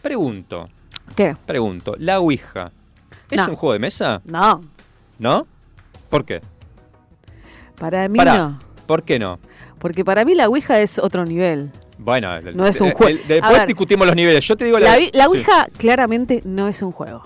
Pregunto, 0.00 0.68
¿Qué? 1.14 1.36
pregunto, 1.46 1.94
¿la 1.98 2.18
Ouija 2.20 2.72
es 3.34 3.38
No. 3.44 3.50
un 3.50 3.56
juego 3.56 3.72
de 3.72 3.78
mesa? 3.78 4.20
No, 4.24 4.60
¿No? 5.18 5.46
¿Por 6.08 6.24
qué? 6.24 6.40
para 7.78 8.08
mí 8.08 8.16
Pará, 8.16 8.36
no. 8.38 8.58
¿por 8.86 9.02
qué 9.02 9.18
no? 9.18 9.38
Porque 9.78 10.04
para 10.04 10.24
mí 10.24 10.34
la 10.34 10.48
Ouija 10.48 10.80
es 10.80 10.98
otro 10.98 11.24
nivel. 11.24 11.70
Bueno, 11.98 12.34
el- 12.36 12.56
No 12.56 12.66
es 12.66 12.80
un 12.80 12.90
juego. 12.92 13.18
después 13.26 13.42
A 13.42 13.58
ver. 13.58 13.66
discutimos 13.66 14.06
los 14.06 14.14
niveles. 14.16 14.46
Yo 14.46 14.56
te 14.56 14.64
digo 14.64 14.78
La, 14.78 14.96
la 14.96 15.24
sí. 15.24 15.28
Ouija 15.28 15.66
claramente 15.76 16.40
no 16.44 16.68
es 16.68 16.82
un 16.82 16.92
juego. 16.92 17.22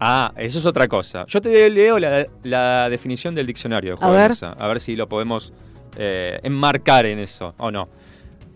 Ah, 0.00 0.32
eso 0.36 0.58
es 0.58 0.66
otra 0.66 0.88
cosa. 0.88 1.24
Yo 1.28 1.40
te 1.40 1.70
leo 1.70 1.98
la, 1.98 2.26
la 2.42 2.88
definición 2.90 3.34
del 3.36 3.46
diccionario 3.46 3.90
de 3.92 3.94
A 3.94 3.98
juego 3.98 4.12
de 4.14 4.18
ver. 4.20 4.30
mesa. 4.30 4.56
A 4.58 4.66
ver 4.66 4.80
si 4.80 4.96
lo 4.96 5.08
podemos 5.08 5.52
eh, 5.96 6.40
enmarcar 6.42 7.06
en 7.06 7.18
eso 7.20 7.54
o 7.58 7.70
no. 7.70 7.88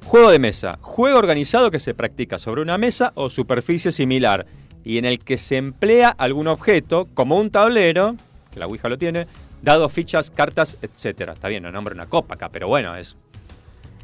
Juego 0.05 0.31
de 0.31 0.39
mesa. 0.41 0.79
Juego 0.81 1.19
organizado 1.19 1.71
que 1.71 1.79
se 1.79 1.95
practica 1.95 2.39
sobre 2.39 2.63
una 2.63 2.79
mesa 2.79 3.13
o 3.15 3.29
superficie 3.31 3.93
similar 3.93 4.47
y 4.87 4.99
en 4.99 5.05
el 5.05 5.19
que 5.19 5.37
se 5.37 5.57
emplea 5.57 6.11
algún 6.11 6.47
objeto, 6.47 7.09
como 7.13 7.37
un 7.41 7.51
tablero, 7.51 8.15
que 8.53 8.61
la 8.61 8.67
Ouija 8.69 8.89
lo 8.89 8.97
tiene, 8.97 9.27
dados, 9.61 9.93
fichas, 9.93 10.31
cartas, 10.31 10.79
etcétera. 10.81 11.33
Está 11.33 11.49
bien, 11.49 11.65
no 11.65 11.73
nombra 11.73 11.93
una 11.93 12.07
copa 12.07 12.37
acá, 12.37 12.51
pero 12.51 12.69
bueno, 12.69 12.95
es, 12.95 13.17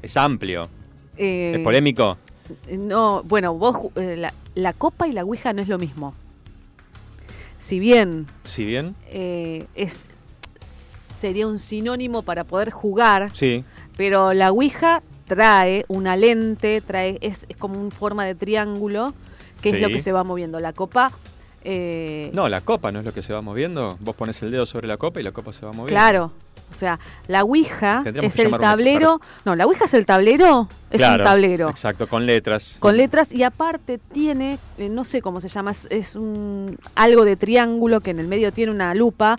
es 0.02 0.16
amplio. 0.16 0.68
Eh, 1.16 1.52
¿Es 1.54 1.62
polémico? 1.62 2.18
No, 2.68 3.22
bueno, 3.22 3.54
vos 3.54 3.92
eh, 3.94 4.16
la, 4.16 4.34
la 4.56 4.72
copa 4.72 5.06
y 5.06 5.12
la 5.12 5.22
Ouija 5.22 5.52
no 5.52 5.62
es 5.62 5.68
lo 5.68 5.78
mismo. 5.78 6.14
Si 7.60 7.78
bien 7.78 8.26
Si 8.42 8.64
bien, 8.64 8.96
eh, 9.06 9.66
es 9.76 10.06
sería 10.56 11.46
un 11.46 11.60
sinónimo 11.60 12.22
para 12.22 12.42
poder 12.42 12.72
jugar, 12.72 13.30
sí. 13.32 13.64
pero 13.96 14.32
la 14.32 14.50
Ouija 14.50 15.04
trae 15.28 15.84
una 15.86 16.16
lente, 16.16 16.80
trae 16.80 17.18
es, 17.20 17.46
es 17.48 17.56
como 17.56 17.80
una 17.80 17.92
forma 17.92 18.24
de 18.24 18.34
triángulo, 18.34 19.14
que 19.62 19.70
es 19.70 19.80
lo 19.80 19.88
que 19.88 20.00
se 20.00 20.12
va 20.12 20.24
moviendo. 20.24 20.60
La 20.60 20.72
copa, 20.72 21.10
eh, 21.64 22.30
No, 22.32 22.48
la 22.48 22.60
copa 22.60 22.90
no 22.92 22.98
es 23.00 23.04
lo 23.04 23.12
que 23.12 23.22
se 23.22 23.32
va 23.32 23.40
moviendo. 23.40 23.96
Vos 24.00 24.14
pones 24.16 24.42
el 24.42 24.50
dedo 24.50 24.66
sobre 24.66 24.88
la 24.88 24.96
copa 24.96 25.20
y 25.20 25.22
la 25.22 25.32
copa 25.32 25.52
se 25.52 25.64
va 25.64 25.72
moviendo. 25.72 25.88
claro. 25.88 26.32
O 26.70 26.74
sea, 26.74 26.98
la 27.28 27.42
Ouija 27.44 28.02
es 28.22 28.38
el 28.38 28.50
tablero. 28.52 29.20
No, 29.44 29.54
la 29.54 29.66
Ouija 29.66 29.84
es 29.84 29.92
el 29.92 30.06
tablero, 30.06 30.68
es 30.90 30.96
Claro, 30.96 31.22
un 31.22 31.28
tablero. 31.28 31.68
Exacto, 31.68 32.08
con 32.08 32.24
letras. 32.24 32.78
Con 32.80 32.96
letras 32.96 33.30
y 33.30 33.42
aparte 33.42 33.98
tiene, 33.98 34.58
eh, 34.78 34.88
no 34.88 35.04
sé 35.04 35.20
cómo 35.20 35.42
se 35.42 35.50
llama, 35.50 35.72
es, 35.72 35.86
es 35.90 36.16
un 36.16 36.78
algo 36.94 37.26
de 37.26 37.36
triángulo 37.36 38.00
que 38.00 38.12
en 38.12 38.20
el 38.20 38.26
medio 38.26 38.52
tiene 38.52 38.72
una 38.72 38.94
lupa 38.94 39.38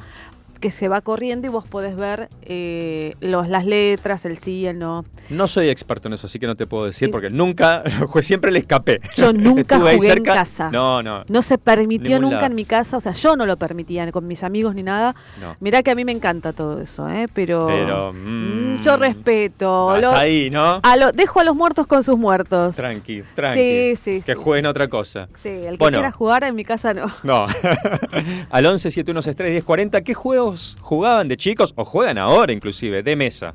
que 0.64 0.72
se 0.72 0.88
va 0.88 1.02
corriendo 1.02 1.46
y 1.46 1.50
vos 1.50 1.68
podés 1.68 1.98
ver 1.98 2.30
eh, 2.44 3.16
los, 3.20 3.50
las 3.50 3.66
letras, 3.66 4.24
el 4.24 4.38
sí, 4.38 4.66
el 4.66 4.80
no. 4.80 5.04
No 5.30 5.50
soy 5.50 5.68
experto 5.68 6.08
en 6.08 6.14
eso, 6.14 6.28
así 6.28 6.40
que 6.40 6.48
no 6.48 6.56
te 6.56 6.66
puedo 6.66 6.86
decir 6.86 7.12
porque 7.12 7.30
nunca, 7.30 7.84
siempre 8.22 8.50
le 8.50 8.60
escapé. 8.60 9.02
Yo 9.18 9.34
nunca 9.34 9.78
jugué 9.80 10.14
en 10.14 10.24
casa. 10.24 10.70
No, 10.72 11.04
no, 11.04 11.26
No 11.28 11.42
se 11.42 11.58
permitió 11.58 12.18
nunca 12.22 12.36
lado. 12.36 12.46
en 12.48 12.56
mi 12.56 12.64
casa, 12.64 12.96
o 12.96 13.02
sea, 13.02 13.12
yo 13.12 13.36
no 13.36 13.46
lo 13.46 13.58
permitía 13.58 14.10
con 14.14 14.26
mis 14.26 14.42
amigos 14.42 14.74
ni 14.74 14.84
nada. 14.84 15.14
no. 15.42 15.58
Mirá 15.60 15.84
que 15.84 15.92
a 15.92 15.96
mí 15.96 16.06
me 16.06 16.14
encanta 16.14 16.54
todo 16.54 16.80
eso, 16.80 17.10
¿eh? 17.10 17.26
Pero, 17.34 17.68
Pero, 17.68 18.14
mm, 18.14 18.76
mm, 18.78 18.82
yo 18.82 18.96
respeto. 18.96 19.90
Hasta 19.92 20.02
lo- 20.02 20.16
ahí, 20.16 20.50
¿no? 20.50 20.80
a 20.82 20.96
lo- 20.96 21.12
dejo 21.12 21.42
a 21.42 21.44
los 21.44 21.58
muertos 21.58 21.88
con 21.88 22.04
sus 22.04 22.18
muertos. 22.18 22.78
Tranqui, 22.78 23.22
tranqui. 23.36 23.60
Sí, 23.60 23.96
sí, 24.02 24.22
Que 24.26 24.34
sí, 24.36 24.42
jueguen 24.42 24.66
otra 24.68 24.88
cosa. 24.88 25.28
Sí, 25.42 25.50
el 25.50 25.72
que 25.72 25.78
Bueno. 25.78 25.98
quiera 25.98 26.12
jugar 26.12 26.46
en 26.46 26.56
mi 26.56 26.64
casa 26.64 26.94
no. 26.94 27.08
No. 27.24 27.48
Al 28.50 28.66
11 28.66 28.92
7163 28.92 29.52
1040, 29.52 30.02
¿qué 30.04 30.14
juegos 30.14 30.53
jugaban 30.82 31.28
de 31.28 31.38
chicos 31.38 31.74
o 31.76 31.84
juegan 31.86 32.18
ahora 32.18 32.52
inclusive 32.54 33.04
de 33.04 33.16
mesa? 33.16 33.54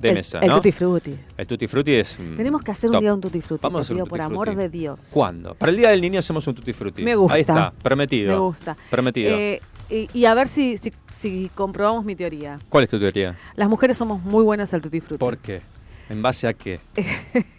De 0.00 0.10
el, 0.10 0.14
mesa, 0.14 0.38
el 0.38 0.48
¿no? 0.48 0.54
Tutti 0.56 0.70
Frutti. 0.70 1.16
El 1.36 1.46
Tutti 1.48 1.66
Frutti 1.66 1.94
es 1.94 2.20
mm, 2.20 2.36
Tenemos 2.36 2.62
que 2.62 2.70
hacer 2.70 2.88
top. 2.88 2.98
un 2.98 3.00
día 3.02 3.14
un 3.14 3.20
Tutti 3.20 3.40
Frutti, 3.40 3.62
Vamos 3.64 3.80
a 3.80 3.82
hacer 3.82 3.96
un 3.96 4.00
Tutti 4.04 4.10
por 4.10 4.20
amor 4.20 4.54
de 4.54 4.68
Dios. 4.68 5.00
¿Cuándo? 5.10 5.54
Para 5.56 5.70
el 5.70 5.76
Día 5.76 5.90
del 5.90 6.00
Niño 6.00 6.20
hacemos 6.20 6.46
un 6.46 6.54
Tutti 6.54 6.72
Frutti. 6.72 7.02
Me 7.02 7.16
gusta. 7.16 7.34
Ahí 7.34 7.40
está, 7.40 7.72
prometido. 7.82 8.32
Me 8.32 8.38
gusta. 8.38 8.76
Prometido. 8.90 9.36
Eh, 9.36 9.60
y, 9.90 10.08
y 10.14 10.24
a 10.26 10.34
ver 10.34 10.46
si, 10.46 10.76
si, 10.78 10.92
si 11.10 11.50
comprobamos 11.52 12.04
mi 12.04 12.14
teoría. 12.14 12.58
¿Cuál 12.68 12.84
es 12.84 12.90
tu 12.90 13.00
teoría? 13.00 13.36
Las 13.56 13.68
mujeres 13.68 13.96
somos 13.96 14.22
muy 14.22 14.44
buenas 14.44 14.72
al 14.72 14.82
Tutti 14.82 15.00
Frutti. 15.00 15.18
¿Por 15.18 15.38
qué? 15.38 15.62
¿En 16.08 16.22
base 16.22 16.46
a 16.46 16.52
qué? 16.54 16.78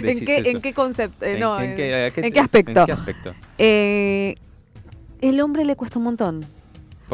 ¿En 0.00 0.24
qué. 0.24 0.50
¿En 0.50 0.60
qué 0.60 0.72
concepto? 0.74 1.24
Eh, 1.24 1.34
¿En- 1.34 1.40
no, 1.40 1.60
en 1.60 1.70
eh, 1.70 1.74
qué- 1.76 1.94
a 1.94 2.06
¿en 2.26 2.32
qué 2.32 2.40
aspecto? 2.40 2.80
¿En 2.80 2.86
qué 2.86 2.92
aspecto? 2.92 3.34
Eh, 3.58 4.34
el 5.20 5.40
hombre 5.40 5.64
le 5.64 5.76
cuesta 5.76 5.98
un 5.98 6.04
montón. 6.06 6.44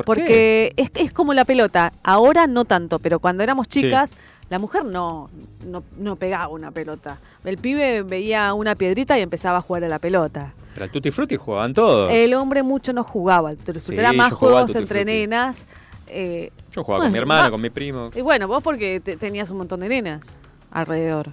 ¿Por 0.05 0.17
qué? 0.17 0.23
Porque 0.23 0.73
es, 0.77 0.91
es 0.95 1.13
como 1.13 1.33
la 1.35 1.45
pelota. 1.45 1.93
Ahora 2.03 2.47
no 2.47 2.65
tanto, 2.65 2.99
pero 2.99 3.19
cuando 3.19 3.43
éramos 3.43 3.69
chicas, 3.69 4.15
la 4.51 4.59
mujer 4.59 4.85
no, 4.85 5.29
no, 5.67 5.83
no 5.99 6.17
pegaba 6.17 6.49
una 6.49 6.71
pelota. 6.71 7.19
El 7.45 7.59
pibe 7.59 8.03
veía 8.03 8.53
una 8.55 8.75
piedrita 8.75 9.19
y 9.19 9.23
empezaba 9.23 9.59
a 9.59 9.61
jugar 9.61 9.85
a 9.85 9.89
la 9.89 9.99
pelota. 9.99 10.53
Pero 10.75 10.85
al 10.85 10.91
Tutti 10.91 11.11
Frutti 11.11 11.37
jugaban 11.37 11.73
todos. 11.75 12.13
El 12.13 12.35
hombre 12.35 12.63
mucho 12.63 12.93
no 12.93 13.03
jugaba 13.03 13.49
al 13.49 13.57
Tutti 13.57 13.73
Frutti. 13.81 13.87
Sí, 13.95 13.95
Era 13.99 14.13
más 14.13 14.33
juegos 14.33 14.75
entre 14.77 15.05
nenas. 15.05 15.67
eh, 16.09 16.51
Yo 16.73 16.85
jugaba 16.85 17.05
con 17.05 17.13
mi 17.13 17.19
va- 17.21 17.51
con 17.51 17.61
mi 17.61 17.71
primo. 17.71 18.11
y 18.15 18.21
bueno, 18.21 18.47
vos 18.47 18.63
porque 18.63 19.01
te- 19.01 19.17
tenías 19.17 19.51
un 19.51 19.59
montón 19.59 19.81
de 19.81 19.89
nenas 19.89 20.39
alrededor. 20.71 21.31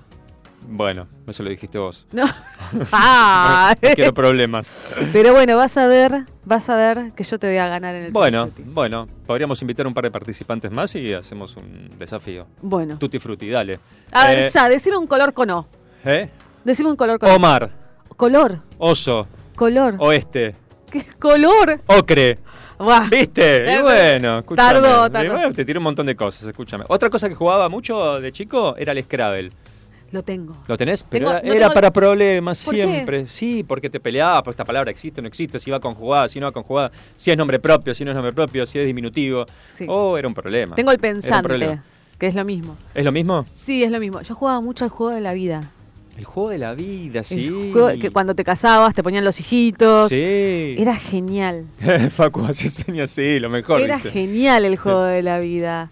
Bueno, 0.67 1.07
eso 1.27 1.43
lo 1.43 1.49
dijiste 1.49 1.77
vos. 1.77 2.07
No. 2.13 2.25
Ah, 2.91 3.75
No 3.81 3.89
quiero 3.95 4.13
problemas. 4.13 4.95
Pero 5.11 5.33
bueno, 5.33 5.55
vas 5.57 5.77
a 5.77 5.87
ver, 5.87 6.25
vas 6.45 6.69
a 6.69 6.75
ver 6.75 7.11
que 7.15 7.23
yo 7.23 7.37
te 7.37 7.47
voy 7.47 7.57
a 7.57 7.67
ganar 7.67 7.93
en 7.95 8.05
el 8.05 8.11
Bueno, 8.11 8.49
bueno, 8.65 9.07
podríamos 9.27 9.61
invitar 9.61 9.85
un 9.85 9.93
par 9.93 10.03
de 10.05 10.11
participantes 10.11 10.71
más 10.71 10.95
y 10.95 11.13
hacemos 11.13 11.55
un 11.57 11.89
desafío. 11.99 12.47
Bueno. 12.61 12.97
Tutti 12.97 13.19
Frutti, 13.19 13.49
dale. 13.49 13.79
A 14.11 14.27
ver, 14.27 14.39
Eh, 14.39 14.49
ya, 14.51 14.67
decime 14.69 14.97
un 14.97 15.07
color 15.07 15.33
con 15.33 15.49
O. 15.51 15.67
¿eh? 16.05 16.29
Decime 16.63 16.89
un 16.89 16.95
color 16.95 17.19
con 17.19 17.29
O. 17.29 17.35
Omar, 17.35 17.69
Color, 18.15 18.59
oso, 18.77 19.27
color. 19.55 19.95
oeste, 19.99 20.55
¿Qué 20.91 21.03
color? 21.19 21.81
ocre. 21.87 22.37
Buah. 22.77 23.07
¿Viste? 23.09 23.71
Eh, 23.71 23.77
Y 23.79 23.81
bueno, 23.81 24.39
escúchame. 24.39 24.73
tardó, 24.81 25.09
tardó. 25.11 25.31
bueno, 25.33 25.53
te 25.53 25.63
tiré 25.65 25.77
un 25.79 25.83
montón 25.83 26.05
de 26.05 26.15
cosas, 26.15 26.43
escúchame. 26.47 26.85
Otra 26.89 27.09
cosa 27.09 27.27
que 27.29 27.35
jugaba 27.35 27.69
mucho 27.69 28.19
de 28.19 28.31
chico 28.31 28.75
era 28.77 28.91
el 28.93 29.03
Scrabble. 29.03 29.51
Lo 30.13 30.23
tengo. 30.23 30.55
¿Lo 30.67 30.77
tenés? 30.77 31.03
Pero 31.03 31.25
Tengo- 31.25 31.37
era, 31.39 31.47
no 31.47 31.53
era 31.53 31.65
tengo- 31.65 31.73
para 31.73 31.91
problemas 31.91 32.63
¿Por 32.63 32.75
qué? 32.75 32.83
siempre. 32.85 33.27
Sí, 33.27 33.63
porque 33.67 33.89
te 33.89 33.99
peleabas, 33.99 34.43
pues 34.43 34.53
esta 34.53 34.63
palabra 34.63 34.89
existe 34.91 35.19
o 35.19 35.23
no 35.23 35.27
existe, 35.27 35.59
si 35.59 35.71
va 35.71 35.79
conjugada, 35.81 36.27
si 36.29 36.39
no 36.39 36.45
va 36.45 36.51
conjugada, 36.51 36.91
si 37.17 37.31
es 37.31 37.37
nombre 37.37 37.59
propio, 37.59 37.93
si 37.93 38.05
no 38.05 38.11
es 38.11 38.15
nombre 38.15 38.31
propio, 38.31 38.65
si 38.65 38.77
es 38.79 38.85
diminutivo. 38.85 39.45
Sí. 39.73 39.85
Oh, 39.89 40.15
era 40.17 40.27
un 40.27 40.33
problema. 40.33 40.75
Tengo 40.75 40.91
el 40.91 40.99
pensante, 40.99 41.79
que 42.19 42.27
es 42.27 42.35
lo 42.35 42.45
mismo. 42.45 42.77
¿Es 42.93 43.03
lo 43.03 43.11
mismo? 43.11 43.43
Sí, 43.53 43.83
es 43.83 43.91
lo 43.91 43.99
mismo. 43.99 44.21
Yo 44.21 44.35
jugaba 44.35 44.61
mucho 44.61 44.83
al 44.85 44.91
juego 44.91 45.13
de 45.15 45.19
la 45.21 45.33
vida. 45.33 45.63
El 46.15 46.25
juego 46.25 46.49
de 46.51 46.59
la 46.59 46.75
vida, 46.75 47.19
El 47.21 47.25
sí. 47.25 47.69
juego 47.73 47.89
que 47.99 48.11
cuando 48.11 48.35
te 48.35 48.43
casabas 48.43 48.93
te 48.93 49.01
ponían 49.01 49.25
los 49.25 49.39
hijitos. 49.39 50.09
Sí. 50.09 50.75
Era 50.77 50.95
genial. 50.95 51.65
Facu 52.11 52.45
hace 52.45 52.69
señas, 52.69 53.09
sí, 53.09 53.39
lo 53.39 53.49
mejor 53.49 53.81
Era 53.81 53.95
dice. 53.95 54.11
genial 54.11 54.63
el 54.65 54.77
juego 54.77 55.01
de 55.05 55.23
la 55.23 55.39
vida. 55.39 55.89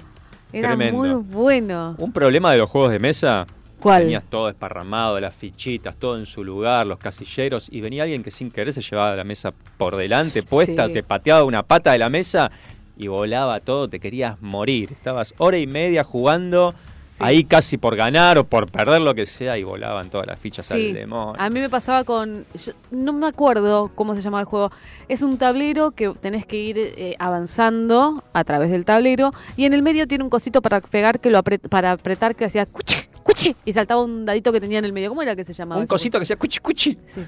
Era 0.53 0.67
Tremendo. 0.69 0.97
muy 0.99 1.09
bueno. 1.13 1.95
Un 1.97 2.11
problema 2.11 2.51
de 2.51 2.59
los 2.59 2.69
juegos 2.69 2.91
de 2.91 2.99
mesa. 2.99 3.47
¿Cuál? 3.81 4.03
Tenías 4.03 4.23
todo 4.25 4.47
esparramado, 4.49 5.19
las 5.19 5.33
fichitas, 5.35 5.95
todo 5.97 6.17
en 6.17 6.25
su 6.25 6.43
lugar, 6.43 6.87
los 6.87 6.99
casilleros, 6.99 7.67
y 7.71 7.81
venía 7.81 8.03
alguien 8.03 8.23
que 8.23 8.31
sin 8.31 8.51
querer 8.51 8.73
se 8.73 8.81
llevaba 8.81 9.15
la 9.15 9.23
mesa 9.23 9.53
por 9.77 9.95
delante, 9.95 10.43
puesta, 10.43 10.87
Sí. 10.87 10.93
te 10.93 11.03
pateaba 11.03 11.43
una 11.43 11.63
pata 11.63 11.91
de 11.91 11.97
la 11.97 12.09
mesa 12.09 12.51
y 12.97 13.07
volaba 13.07 13.59
todo, 13.59 13.87
te 13.89 13.99
querías 13.99 14.41
morir. 14.41 14.89
Estabas 14.91 15.33
hora 15.37 15.57
y 15.57 15.65
media 15.67 16.03
jugando, 16.03 16.73
Sí. 17.03 17.17
ahí 17.27 17.43
casi 17.43 17.77
por 17.77 17.95
ganar 17.97 18.37
o 18.37 18.45
por 18.45 18.71
perder 18.71 19.01
lo 19.01 19.13
que 19.13 19.25
sea, 19.25 19.57
y 19.57 19.63
volaban 19.63 20.09
todas 20.09 20.25
las 20.27 20.39
fichas 20.39 20.65
Sí, 20.65 20.87
al 20.89 20.93
demonio. 20.93 21.33
a 21.37 21.49
mí 21.49 21.59
me 21.59 21.69
pasaba 21.69 22.03
con. 22.03 22.45
yo 22.53 22.71
no 22.91 23.11
me 23.13 23.27
acuerdo 23.27 23.91
cómo 23.95 24.15
se 24.15 24.21
llama 24.21 24.39
el 24.39 24.45
juego. 24.45 24.71
Es 25.09 25.21
un 25.21 25.37
tablero 25.37 25.91
que 25.91 26.09
tenés 26.21 26.45
que 26.45 26.55
ir 26.57 26.77
eh, 26.79 27.15
avanzando 27.19 28.23
a 28.33 28.43
través 28.43 28.71
del 28.71 28.85
tablero 28.85 29.31
y 29.57 29.65
en 29.65 29.73
el 29.73 29.83
medio 29.83 30.07
tiene 30.07 30.23
un 30.23 30.29
cosito 30.29 30.61
para 30.61 30.79
pegar 30.81 31.19
que 31.19 31.29
lo 31.29 31.37
apret- 31.43 31.67
para 31.69 31.91
apretar 31.91 32.35
que 32.35 32.45
hacía 32.45 32.65
cuchic, 32.65 33.09
¡cuchi! 33.23 33.55
Y 33.65 33.73
saltaba 33.73 34.03
un 34.03 34.25
dadito 34.25 34.51
que 34.51 34.59
tenía 34.61 34.79
en 34.79 34.85
el 34.85 34.93
medio. 34.93 35.09
¿Cómo 35.09 35.21
era 35.21 35.35
que 35.35 35.43
se 35.43 35.53
llamaba? 35.53 35.81
Un 35.81 35.87
cosito 35.87 36.19
que 36.19 36.25
sea 36.25 36.35
cuchi 36.37 36.59
cuchi. 36.59 36.97
Sí. 37.07 37.21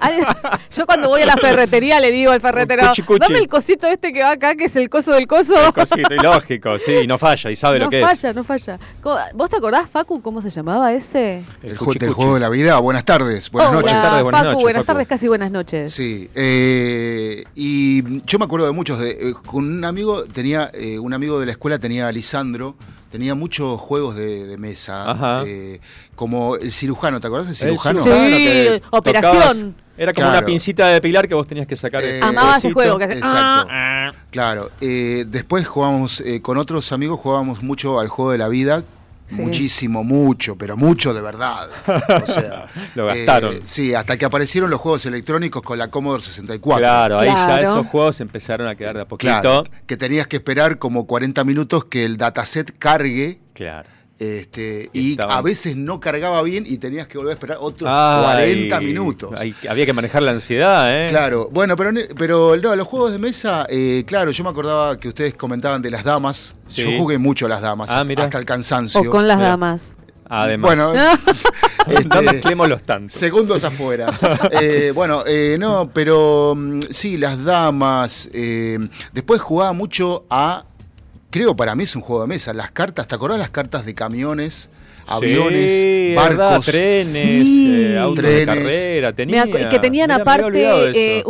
Al- 0.00 0.26
Yo 0.76 0.86
cuando 0.86 1.08
voy 1.08 1.22
a 1.22 1.26
la 1.26 1.36
ferretería 1.36 2.00
le 2.00 2.10
digo 2.10 2.32
al 2.32 2.40
ferretero, 2.40 2.88
Cuchi, 2.88 3.02
cuchi. 3.02 3.20
dame 3.20 3.38
el 3.38 3.48
cosito 3.48 3.86
este 3.86 4.12
que 4.12 4.22
va 4.22 4.32
acá, 4.32 4.54
que 4.54 4.64
es 4.64 4.76
el 4.76 4.88
coso 4.88 5.12
del 5.12 5.26
coso. 5.26 5.54
Cosito, 5.74 6.14
y 6.14 6.18
lógico, 6.18 6.78
sí, 6.78 7.06
no 7.06 7.18
falla 7.18 7.50
y 7.50 7.56
sabe 7.56 7.78
no 7.78 7.84
lo 7.86 7.90
que 7.90 8.00
falla, 8.00 8.32
no 8.32 8.44
falla. 8.44 8.78
¿Cómo- 9.02 9.16
¿Vos 9.34 9.50
te 9.50 9.56
acordás, 9.56 9.88
Facu, 9.90 10.20
cómo 10.22 10.40
se 10.42 10.50
llamaba 10.50 10.92
ese? 10.92 11.38
es. 11.38 11.44
El, 11.62 11.78
cuchi, 11.78 11.98
ju- 11.98 12.00
del 12.00 12.08
cuchi. 12.10 12.16
juego 12.16 12.34
de 12.34 12.40
la 12.40 12.48
vida. 12.48 12.78
Buenas 12.78 13.04
tardes, 13.04 13.50
buenas 13.50 13.70
Hola, 13.70 13.80
noches. 13.80 13.92
Buenas 13.92 14.08
tardes, 14.10 14.22
buenas 14.24 14.40
Facu, 14.40 14.50
noches, 14.52 14.62
buenas 14.62 14.80
Facu. 14.82 14.86
tardes, 14.92 15.08
casi 15.08 15.28
buenas 15.28 15.50
noches. 15.50 15.92
Sí, 15.92 16.30
eh, 16.34 17.44
y 17.54 18.20
yo 18.26 18.38
me 18.38 18.44
acuerdo 18.44 18.66
de 18.66 18.72
muchos. 18.72 18.98
De, 18.98 19.10
eh, 19.10 19.34
con 19.46 19.64
un 19.64 19.84
amigo, 19.84 20.24
tenía 20.24 20.70
eh, 20.74 20.98
un 20.98 21.12
amigo 21.14 21.38
de 21.40 21.46
la 21.46 21.52
escuela, 21.52 21.78
tenía 21.78 22.08
a 22.08 22.12
Lisandro, 22.12 22.74
tenía 23.12 23.34
muchos 23.36 23.80
juegos 23.80 24.16
de, 24.16 24.46
de 24.46 24.56
mesa, 24.56 25.10
Ajá. 25.10 25.42
eh, 25.46 25.78
como 26.16 26.56
el 26.56 26.72
cirujano, 26.72 27.20
¿te 27.20 27.26
acordás 27.28 27.46
del 27.46 27.52
El 27.52 27.78
cirujano? 27.78 28.02
Sí, 28.02 28.08
que 28.10 28.82
operación. 28.90 29.32
tocabas- 29.36 29.66
Era 29.98 30.12
como 30.14 30.24
Claro. 30.26 30.38
una 30.38 30.46
pincita 30.46 30.88
de 30.88 31.00
pilar 31.02 31.28
que 31.28 31.34
vos 31.34 31.46
tenías 31.46 31.66
que 31.66 31.76
sacar. 31.76 32.02
Eh, 32.02 32.16
el 32.16 32.22
Amaba 32.22 32.56
ese 32.56 32.72
juego 32.72 32.96
que 32.98 33.04
hace- 33.04 33.18
Exacto. 33.18 33.68
Ah. 33.70 34.12
Claro. 34.30 34.70
eh, 34.80 35.24
después 35.28 35.68
jugábamos 35.68 36.20
eh, 36.20 36.40
con 36.40 36.56
otros 36.56 36.90
amigos, 36.92 37.20
jugábamos 37.20 37.62
mucho 37.62 38.00
al 38.00 38.08
juego 38.08 38.32
de 38.32 38.38
la 38.38 38.48
vida. 38.48 38.82
Sí. 39.34 39.42
Muchísimo, 39.42 40.04
mucho, 40.04 40.56
pero 40.56 40.76
mucho 40.76 41.14
de 41.14 41.20
verdad. 41.22 41.68
O 41.86 42.26
sea, 42.26 42.66
Lo 42.94 43.06
gastaron. 43.06 43.54
eh, 43.56 43.60
sí, 43.64 43.94
hasta 43.94 44.16
que 44.16 44.24
aparecieron 44.24 44.70
los 44.70 44.80
juegos 44.80 45.06
electrónicos 45.06 45.62
con 45.62 45.78
la 45.78 45.88
Commodore 45.88 46.22
64. 46.22 46.78
Claro, 46.80 47.18
ahí 47.18 47.28
ya 47.28 47.34
Claro. 47.46 47.62
esos 47.70 47.86
juegos 47.86 48.20
empezaron 48.20 48.68
a 48.68 48.74
quedar 48.74 48.96
de 48.96 49.02
a 49.02 49.08
poquito. 49.08 49.40
Claro, 49.40 49.64
que 49.86 49.96
tenías 49.96 50.26
que 50.26 50.36
esperar 50.36 50.78
como 50.78 51.06
40 51.06 51.44
minutos 51.44 51.84
que 51.86 52.04
el 52.04 52.16
dataset 52.16 52.76
cargue 52.78 53.40
Claro. 53.54 53.88
Este, 54.22 54.88
Y 54.92 55.16
a 55.20 55.42
veces 55.42 55.76
no 55.76 55.98
cargaba 56.00 56.42
bien 56.42 56.64
y 56.66 56.78
tenías 56.78 57.06
que 57.08 57.18
volver 57.18 57.32
a 57.32 57.34
esperar 57.34 57.58
otros 57.60 57.90
Ay, 57.92 58.22
40 58.68 58.80
minutos. 58.80 59.30
había 59.68 59.86
que 59.86 59.92
manejar 59.92 60.22
la 60.22 60.30
ansiedad, 60.32 60.90
¿eh? 61.06 61.10
Claro, 61.10 61.48
bueno, 61.50 61.74
pero, 61.76 61.90
pero 62.16 62.56
no, 62.56 62.76
los 62.76 62.86
juegos 62.86 63.12
de 63.12 63.18
mesa, 63.18 63.66
eh, 63.68 64.04
claro, 64.06 64.30
yo 64.30 64.44
me 64.44 64.50
acordaba 64.50 64.96
que 64.98 65.08
ustedes 65.08 65.34
comentaban 65.34 65.82
de 65.82 65.90
las 65.90 66.04
damas. 66.04 66.54
Sí. 66.68 66.82
Yo 66.82 66.98
jugué 66.98 67.18
mucho 67.18 67.46
a 67.46 67.48
las 67.48 67.60
damas, 67.60 67.90
Ah, 67.90 68.04
mira. 68.04 68.24
hasta 68.24 68.38
el 68.38 68.44
cansancio. 68.44 69.00
O 69.00 69.04
con 69.10 69.26
las 69.26 69.36
Mira. 69.36 69.48
damas. 69.50 69.96
Además. 70.34 70.76
Bueno, 70.76 70.94
no 71.88 71.92
este, 71.98 72.22
mezclémoslos 72.22 72.82
tanto. 72.84 73.12
Segundos 73.12 73.64
afuera. 73.64 74.10
Eh, 74.52 74.92
bueno, 74.94 75.24
eh, 75.26 75.56
no, 75.58 75.90
pero 75.92 76.54
mm, 76.56 76.80
sí, 76.90 77.18
las 77.18 77.42
damas. 77.44 78.30
eh, 78.32 78.78
después 79.12 79.40
jugaba 79.42 79.72
mucho 79.74 80.24
a. 80.30 80.64
Creo 81.32 81.56
para 81.56 81.74
mí 81.74 81.84
es 81.84 81.96
un 81.96 82.02
juego 82.02 82.22
de 82.22 82.28
mesa. 82.28 82.52
Las 82.52 82.70
cartas, 82.72 83.06
¿te 83.08 83.14
acordás 83.14 83.38
las 83.38 83.48
cartas 83.50 83.86
de 83.86 83.94
camiones, 83.94 84.68
aviones, 85.06 85.72
Sí, 85.72 86.14
verdad, 86.14 86.50
barcos? 86.50 86.66
trenes, 86.66 87.14
Sí. 87.14 87.74
eh, 87.94 87.98
autos 87.98 88.22
de 88.22 88.30
Trenes. 88.44 88.46
carrera, 88.46 89.12
tenía. 89.14 89.44
que 89.46 89.78
tenían 89.78 90.10
Mira, 90.10 90.16
aparte 90.22 90.62
eh, 90.62 91.18
eso. 91.20 91.28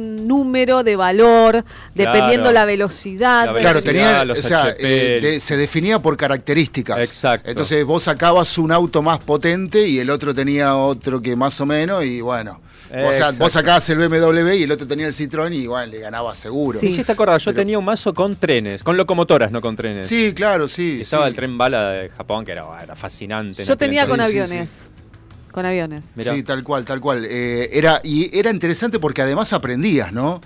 Un 0.00 0.26
número 0.26 0.82
de 0.82 0.96
valor, 0.96 1.64
dependiendo 1.94 2.50
Claro. 2.50 2.52
la 2.52 2.64
velocidad. 2.64 3.46
La 3.54 3.60
Claro, 3.60 3.82
tenía, 3.82 4.24
los 4.24 4.38
o 4.38 4.42
sea, 4.42 4.62
HP. 4.64 5.16
eh, 5.16 5.20
de- 5.20 5.40
se 5.40 5.56
definía 5.56 5.98
por 6.00 6.16
características. 6.16 6.98
Exacto. 7.04 7.50
Entonces 7.50 7.84
vos 7.84 8.02
sacabas 8.04 8.56
un 8.58 8.72
auto 8.72 9.02
más 9.02 9.18
potente 9.18 9.86
y 9.86 9.98
el 9.98 10.10
otro 10.10 10.34
tenía 10.34 10.76
otro 10.76 11.20
que 11.20 11.36
más 11.36 11.60
o 11.60 11.66
menos 11.66 12.04
y 12.04 12.20
bueno. 12.20 12.60
O 12.92 13.12
sea, 13.12 13.30
vos 13.38 13.52
sacabas 13.52 13.88
el 13.90 13.98
BMW 13.98 14.52
y 14.56 14.62
el 14.64 14.72
otro 14.72 14.84
tenía 14.84 15.06
el 15.06 15.12
Citroën 15.12 15.54
y 15.54 15.58
igual 15.58 15.92
le 15.92 16.00
ganaba 16.00 16.34
seguro. 16.34 16.80
Sí. 16.80 16.90
Sí, 16.90 17.04
te 17.04 17.12
acordás, 17.12 17.40
yo 17.44 17.52
Pero- 17.52 17.62
tenía 17.62 17.78
un 17.78 17.84
mazo 17.84 18.12
con 18.12 18.34
trenes, 18.34 18.82
con 18.82 18.96
locomotoras, 18.96 19.52
no 19.52 19.60
con 19.60 19.76
trenes. 19.76 20.08
Sí, 20.08 20.32
claro, 20.34 20.66
sí. 20.66 20.96
Y 20.98 21.00
estaba 21.02 21.26
sí. 21.26 21.28
el 21.30 21.36
tren 21.36 21.56
bala 21.56 21.90
de 21.90 22.08
Japón, 22.08 22.44
que 22.44 22.50
era, 22.50 22.64
era 22.82 22.96
fascinante. 22.96 23.62
Yo 23.62 23.74
¿no? 23.74 23.78
tenía 23.78 24.08
con 24.08 24.18
Sí, 24.18 24.24
sí, 24.32 24.38
aviones. 24.40 24.90
Con 25.52 25.66
aviones. 25.66 26.12
Mirá. 26.16 26.34
Sí, 26.34 26.42
tal 26.42 26.62
cual, 26.62 26.84
tal 26.84 27.00
cual. 27.00 27.26
Eh, 27.28 27.70
era, 27.72 28.00
y 28.04 28.36
era 28.36 28.50
interesante 28.50 28.98
porque 28.98 29.22
además 29.22 29.52
aprendías, 29.52 30.12
¿no? 30.12 30.40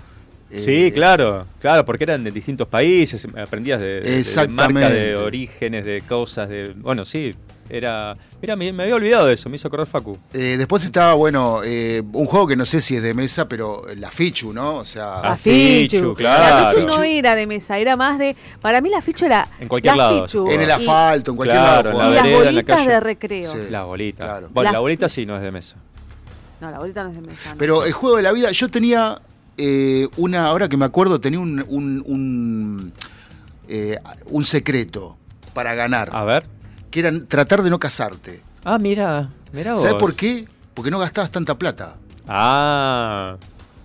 Eh, 0.51 0.59
Sí, 0.59 0.91
claro, 0.93 1.45
claro, 1.59 1.83
porque 1.85 2.03
eran 2.05 2.23
de 2.23 2.31
distintos 2.31 2.67
países, 2.67 3.27
aprendías 3.35 3.81
de, 3.81 4.01
de- 4.01 4.47
marca, 4.47 4.89
de 4.89 5.15
orígenes, 5.15 5.83
de 5.85 6.01
cosas, 6.07 6.47
de... 6.49 6.73
Bueno, 6.77 7.03
sí, 7.03 7.33
era... 7.69 8.15
Mira, 8.41 8.55
me, 8.55 8.71
me 8.71 8.83
había 8.83 8.95
olvidado 8.95 9.25
de 9.27 9.33
eso, 9.33 9.49
me 9.49 9.55
hizo 9.55 9.67
acordar 9.67 9.87
Facu. 9.87 10.17
eh, 10.33 10.55
después 10.57 10.83
estaba, 10.83 11.13
bueno, 11.15 11.61
eh, 11.63 12.03
un 12.13 12.25
juego 12.27 12.45
que 12.47 12.55
no 12.55 12.65
sé 12.65 12.79
si 12.81 12.95
es 12.95 13.01
de 13.01 13.13
mesa, 13.15 13.47
pero 13.47 13.81
la 13.97 14.11
Fichu, 14.11 14.53
¿no? 14.53 14.75
O 14.75 14.85
sea, 14.85 15.21
La 15.23 15.35
Fichu. 15.35 15.95
Fichu, 15.95 16.07
La 16.09 16.15
claro. 16.15 16.77
Fichu 16.79 16.87
no 16.87 17.01
era 17.03 17.33
de 17.35 17.47
mesa, 17.47 17.77
era 17.79 17.95
más 17.95 18.19
de. 18.19 18.35
Para 18.61 18.81
mí 18.81 18.89
la 18.89 19.01
Fichu 19.01 19.25
era. 19.25 19.47
En 19.59 19.67
cualquier 19.67 19.95
la 19.97 20.03
lado, 20.11 20.27
Fichu 20.27 20.51
en 20.51 20.61
el 20.61 20.69
y- 20.69 20.71
asfalto, 20.71 21.31
en 21.31 21.37
cualquier 21.37 21.59
Claro, 21.59 21.93
lado. 21.93 22.01
en 22.03 22.11
Y, 22.11 22.15
la 22.15 22.21
jugabas. 22.21 22.23
las 22.23 22.23
vereda, 22.23 22.37
en 22.49 22.55
la 22.55 22.61
bolitas 22.61 22.85
de 22.87 22.99
recreo. 22.99 23.51
Sí. 23.51 23.59
La 23.71 23.83
bolita. 23.83 24.23
claro. 24.25 24.49
Bueno, 24.51 24.67
La- 24.69 24.73
la 24.73 24.79
bolita 24.79 25.09
sí 25.09 25.25
no 25.25 25.35
es 25.35 25.41
de 25.41 25.51
mesa. 25.51 25.75
No, 26.61 26.69
la 26.71 26.77
bolita 26.79 27.03
no 27.03 27.09
es 27.09 27.15
de 27.15 27.21
mesa. 27.21 27.51
no. 27.51 27.57
Pero 27.57 27.83
el 27.85 27.93
juego 27.93 28.17
de 28.17 28.23
la 28.23 28.31
vida, 28.31 28.51
yo 28.51 28.69
tenía 28.69 29.19
eh, 29.57 30.07
una, 30.17 30.45
ahora 30.47 30.69
que 30.69 30.77
me 30.77 30.85
acuerdo, 30.85 31.19
tenía 31.19 31.39
un, 31.39 31.65
un, 31.67 32.03
un, 32.05 32.93
eh, 33.67 33.97
un 34.27 34.45
secreto 34.45 35.17
para 35.53 35.73
ganar, 35.73 36.09
A 36.13 36.23
ver. 36.25 36.45
Que 36.95 37.01
era 37.01 37.11
tratar 37.27 37.61
de 37.61 37.69
no 37.69 37.77
casarte. 37.77 38.41
Ah, 38.63 38.77
mira, 38.79 39.29
mira 39.51 39.73
vos. 39.73 39.81
¿Sabes 39.81 39.97
por 39.97 40.15
qué? 40.15 40.45
Porque 40.73 40.89
no 40.89 40.97
gastabas 40.99 41.29
tanta 41.29 41.57
plata. 41.57 41.95
Ah, 42.27 43.35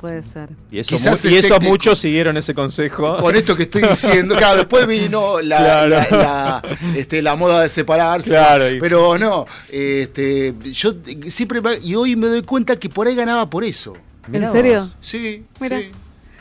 Puede 0.01 0.23
ser. 0.23 0.49
y, 0.71 0.79
eso 0.79 0.89
Quizás 0.97 1.25
mu- 1.25 1.31
y 1.31 1.35
es 1.35 1.45
esos 1.45 1.59
técnico. 1.59 1.73
muchos 1.73 1.99
siguieron 1.99 2.37
ese 2.37 2.55
consejo. 2.55 3.17
Con 3.19 3.35
esto 3.37 3.55
que 3.57 3.65
estoy 3.65 3.83
diciendo, 3.83 4.35
claro, 4.37 4.59
después 4.59 4.87
vino 4.87 5.41
la, 5.41 5.59
Claro. 5.59 5.89
la, 5.89 6.09
la, 6.11 6.63
este, 6.97 7.21
la 7.21 7.35
moda 7.37 7.61
de 7.63 7.69
separarse, 7.69 8.31
Claro, 8.31 8.71
y- 8.71 8.79
pero 8.81 9.19
no, 9.19 9.45
este, 9.69 10.55
yo 10.73 10.95
siempre, 11.29 11.61
y 11.83 11.95
hoy 11.97 12.17
me 12.17 12.29
doy 12.29 12.43
cuenta 12.43 12.77
que 12.77 12.89
por 12.89 13.09
ahí 13.09 13.15
ganaba 13.17 13.51
por 13.51 13.65
eso. 13.65 13.95
¿En 14.33 14.51
serio? 14.53 14.89
Sí, 15.01 15.45
Mira. 15.61 15.79
sí. 15.81 15.91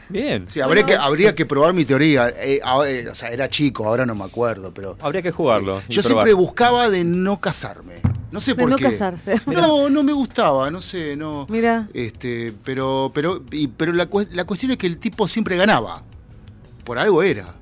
Bien. 0.09 0.45
Sí, 0.49 0.59
habría, 0.59 0.83
que, 0.85 0.95
habría 0.95 1.35
que 1.35 1.45
probar 1.45 1.73
mi 1.73 1.85
teoría. 1.85 2.29
Eh, 2.29 2.59
eh, 2.87 3.07
o 3.09 3.15
sea, 3.15 3.29
era 3.29 3.47
chico, 3.47 3.85
ahora 3.87 4.05
no 4.05 4.15
me 4.15 4.23
acuerdo, 4.25 4.73
pero. 4.73 4.97
Habría 5.01 5.21
que 5.21 5.31
jugarlo. 5.31 5.77
eh, 5.79 5.83
yo 5.89 6.01
probar. 6.01 6.23
siempre 6.25 6.33
buscaba 6.33 6.89
de 6.89 7.03
no 7.03 7.39
casarme. 7.39 7.95
No 8.31 8.39
sé 8.39 8.51
De 8.53 8.61
por 8.61 8.69
no 8.69 8.75
qué. 8.75 8.83
casarse. 8.85 9.39
No, 9.47 9.89
no 9.89 10.03
me 10.03 10.13
gustaba, 10.13 10.69
no 10.71 10.81
sé, 10.81 11.15
no. 11.15 11.45
Mira. 11.49 11.87
Este, 11.93 12.53
pero, 12.63 13.11
pero, 13.13 13.43
y- 13.51 13.67
pero 13.67 13.91
la, 13.93 14.07
la 14.31 14.45
cuestión 14.45 14.71
es 14.71 14.77
que 14.77 14.87
el 14.87 14.97
tipo 14.99 15.27
siempre 15.27 15.55
ganaba. 15.57 16.03
Por 16.83 16.97
algo 16.99 17.21
era. 17.23 17.55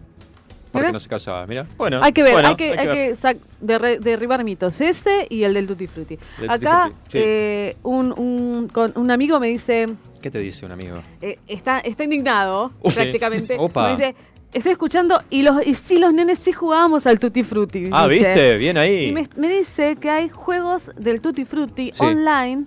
Porque 0.71 0.87
Mira. 0.87 0.91
no 0.91 0.99
se 0.99 1.07
casaba, 1.09 1.45
mira. 1.47 1.65
Bueno, 1.77 2.01
Hay 2.03 2.11
que 2.11 2.23
ver, 2.23 2.33
bueno, 2.33 2.49
hay 2.49 2.55
que, 2.55 2.71
hay 2.77 2.87
que 2.89 3.15
sac- 3.15 3.39
derre- 3.61 3.99
derribar 3.99 4.43
mitos. 4.43 4.79
Ese 4.81 5.25
y 5.29 5.43
el 5.43 5.53
del 5.53 5.65
Tutti 5.67 5.87
Frutti. 5.87 6.15
Del 6.39 6.49
Tutti 6.49 6.65
Acá 6.65 6.91
sí. 7.09 7.17
eh, 7.21 7.77
un, 7.83 8.13
un, 8.17 8.67
con- 8.67 8.91
un 8.95 9.09
amigo 9.11 9.39
me 9.39 9.47
dice, 9.47 9.87
¿Qué 10.21 10.29
te 10.29 10.39
dice 10.39 10.65
un 10.65 10.71
amigo? 10.73 10.99
eh, 11.21 11.39
está, 11.47 11.79
está 11.79 12.03
indignado 12.03 12.71
prácticamente. 12.93 13.55
Opa. 13.59 13.83
Me 13.85 13.91
dice, 13.91 14.15
estoy 14.53 14.71
escuchando 14.73 15.21
y 15.29 15.41
los 15.43 15.65
y 15.65 15.73
sí, 15.73 15.99
los 15.99 16.13
nenes 16.13 16.39
sí 16.39 16.51
jugábamos 16.51 17.05
al 17.07 17.19
Tutti 17.19 17.43
Frutti. 17.43 17.89
Ah, 17.91 18.07
dice. 18.07 18.25
¿viste? 18.27 18.57
Bien 18.57 18.77
ahí. 18.77 19.05
Y 19.05 19.11
me, 19.11 19.27
me 19.35 19.47
dice 19.49 19.95
que 19.95 20.09
hay 20.09 20.29
juegos 20.29 20.91
del 20.97 21.21
Tutti 21.21 21.45
Frutti 21.45 21.91
Sí. 21.95 22.03
online 22.03 22.65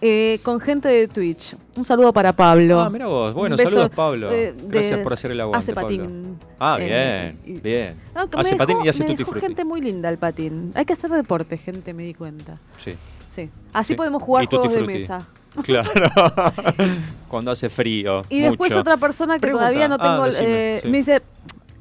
eh, 0.00 0.38
con 0.42 0.60
gente 0.60 0.88
de 0.88 1.08
Twitch. 1.08 1.56
Un 1.76 1.84
saludo 1.84 2.12
para 2.12 2.32
Pablo. 2.32 2.80
Ah, 2.80 2.90
mira 2.90 3.06
vos. 3.06 3.32
Bueno, 3.34 3.56
beso, 3.56 3.70
saludos, 3.70 3.90
Pablo. 3.94 4.30
eh, 4.32 4.54
Gracias 4.64 4.98
de- 4.98 5.02
por 5.02 5.12
hacer 5.12 5.30
el 5.30 5.40
aguante, 5.40 5.58
Hace 5.64 5.72
Pablo. 5.74 5.88
patín. 5.88 6.38
Ah, 6.58 6.76
Eh, 6.80 7.34
bien, 7.44 7.62
bien. 7.62 7.96
No, 8.14 8.28
hace 8.38 8.56
patín 8.56 8.78
y 8.84 8.88
hace 8.88 9.04
tutti 9.04 9.24
frutti. 9.24 9.40
gente 9.40 9.64
muy 9.64 9.80
linda 9.80 10.08
el 10.08 10.18
patín. 10.18 10.72
Hay 10.74 10.84
que 10.84 10.92
hacer 10.92 11.10
deporte, 11.10 11.56
gente, 11.58 11.94
me 11.94 12.02
di 12.04 12.14
cuenta. 12.14 12.58
Sí. 12.78 12.94
Sí. 13.34 13.50
Así 13.72 13.88
Sí. 13.88 13.94
podemos 13.96 14.22
jugar 14.22 14.46
juegos 14.46 14.72
de 14.74 14.82
mesa. 14.82 15.18
Claro. 15.62 15.88
Cuando 17.28 17.50
hace 17.52 17.68
frío. 17.70 18.22
Y 18.28 18.40
después 18.40 18.72
otra 18.72 18.96
persona 18.96 19.34
que 19.34 19.40
Pregunta. 19.42 19.66
todavía 19.68 19.88
no 19.88 19.96
Ah, 20.00 20.02
tengo. 20.02 20.24
decime, 20.24 20.80
sí. 20.82 20.88
Me 20.88 20.98
dice. 20.98 21.22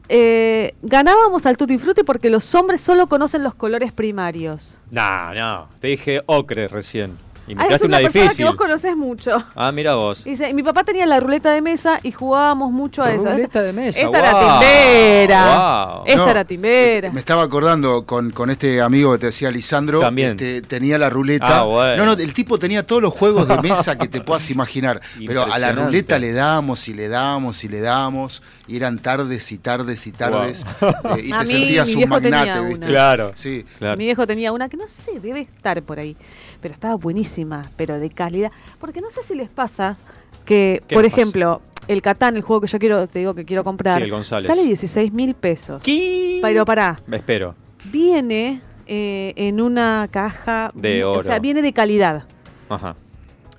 eh, 0.10 0.76
ganábamos 0.84 1.46
al 1.46 1.58
Tutti 1.58 1.78
Frutti 1.80 2.04
porque 2.04 2.30
los 2.30 2.54
hombres 2.56 2.82
solo 2.82 3.08
conocen 3.08 3.42
los 3.42 3.56
colores 3.56 3.92
primarios. 3.92 4.78
No, 4.92 5.34
no. 5.34 5.68
Te 5.80 5.88
dije 5.88 6.22
ocre 6.28 6.68
recién. 6.68 7.18
Y 7.48 7.56
me 7.56 7.64
Ah, 7.64 7.68
es 7.76 7.82
una, 7.82 7.98
una, 7.98 7.98
persona 7.98 8.22
difícil. 8.24 8.38
que 8.38 8.44
vos 8.46 8.56
conoces 8.56 8.96
mucho. 8.96 9.32
Ah, 9.56 9.72
mira 9.74 9.96
vos. 9.96 10.24
Dice, 10.24 10.54
mi 10.54 10.64
papá 10.64 10.84
tenía 10.86 11.06
la 11.06 11.20
ruleta 11.20 11.52
de 11.52 11.62
mesa 11.62 12.00
y 12.02 12.12
jugábamos 12.14 12.72
mucho 12.72 13.04
a 13.04 13.12
eso. 13.12 13.26
Ruleta 13.26 13.62
de 13.62 13.74
mesa, 13.74 14.00
Esta 14.00 14.20
era 14.20 14.32
timbera. 14.40 15.46
guau. 15.46 16.04
Esta 16.06 16.18
No, 16.24 16.30
era 16.30 16.46
timbera. 16.46 17.12
Me 17.12 17.20
estaba 17.20 17.44
acordando 17.44 18.06
con, 18.06 18.32
con 18.32 18.50
este 18.50 18.82
amigo 18.82 19.12
que 19.14 19.18
te 19.20 19.26
decía 19.28 19.52
Lisandro. 19.52 20.00
También. 20.00 20.32
este, 20.32 20.62
tenía 20.62 20.98
la 20.98 21.10
ruleta. 21.10 21.60
Ah, 21.60 21.64
bueno. 21.64 22.06
No, 22.06 22.16
no, 22.16 22.22
el 22.22 22.34
tipo 22.34 22.58
tenía 22.60 22.86
todos 22.88 23.02
los 23.02 23.14
juegos 23.14 23.48
de 23.48 23.58
mesa 23.62 23.98
que 23.98 24.08
te 24.08 24.22
puedas 24.22 24.50
imaginar. 24.50 25.02
Pero 25.28 25.44
a 25.52 25.60
la 25.60 25.72
ruleta 25.74 26.18
le 26.20 26.32
damos 26.32 26.88
y 26.88 26.94
le 26.94 27.10
damos 27.10 27.64
y 27.64 27.68
le 27.68 27.82
damos. 27.82 28.42
Y 28.68 28.78
eran 28.78 28.98
tardes 29.00 29.52
y 29.52 29.58
tardes 29.58 30.08
y 30.08 30.12
tardes. 30.14 30.66
eh, 30.82 31.24
y 31.26 31.32
A 31.34 31.40
te 31.40 31.46
mí, 31.46 31.52
sentías 31.54 31.88
mi 31.88 31.94
un 31.96 32.00
viejo 32.00 32.22
tenía 32.22 32.40
magnate, 32.40 32.60
una. 32.62 32.70
¿viste? 32.70 32.88
Claro. 32.88 33.32
Sí. 33.36 33.66
claro. 33.80 33.98
Mi 33.98 34.06
viejo 34.06 34.26
tenía 34.26 34.52
una 34.54 34.70
que 34.70 34.78
no 34.78 34.88
sé, 34.88 35.20
debe 35.20 35.42
estar 35.42 35.82
por 35.84 36.00
ahí. 36.00 36.16
Pero 36.64 36.74
estaba 36.74 36.96
buenísima, 36.96 37.62
pero 37.78 38.00
de 38.00 38.10
calidad. 38.10 38.52
Porque 38.80 39.02
no 39.02 39.10
sé 39.12 39.22
si 39.22 39.36
les 39.36 39.52
pasa 39.52 39.98
que, 40.46 40.82
¿Qué 40.88 40.96
por 40.96 41.04
ejemplo, 41.06 41.62
el 41.90 42.02
Catán, 42.02 42.36
el 42.38 42.42
juego 42.42 42.62
que 42.62 42.68
yo 42.68 42.80
quiero, 42.80 43.06
te 43.06 43.20
digo 43.20 43.36
que 43.36 43.44
quiero 43.46 43.64
comprar, 43.66 43.98
Sí, 44.00 44.06
el 44.06 44.12
González. 44.12 44.48
sale 44.48 44.64
16 44.64 45.12
mil 45.14 45.36
pesos. 45.36 45.84
¿Qué? 45.84 46.40
Pero 46.42 46.66
pará, 46.66 46.98
Me 47.06 47.18
espero. 47.18 47.54
viene 47.92 48.62
eh, 48.88 49.34
en 49.36 49.62
una 49.62 50.08
caja. 50.10 50.72
De 50.74 51.04
O 51.04 51.12
oro. 51.14 51.24
sea, 51.24 51.40
viene 51.40 51.62
de 51.62 51.74
calidad. 51.74 52.24
Ajá. 52.70 52.96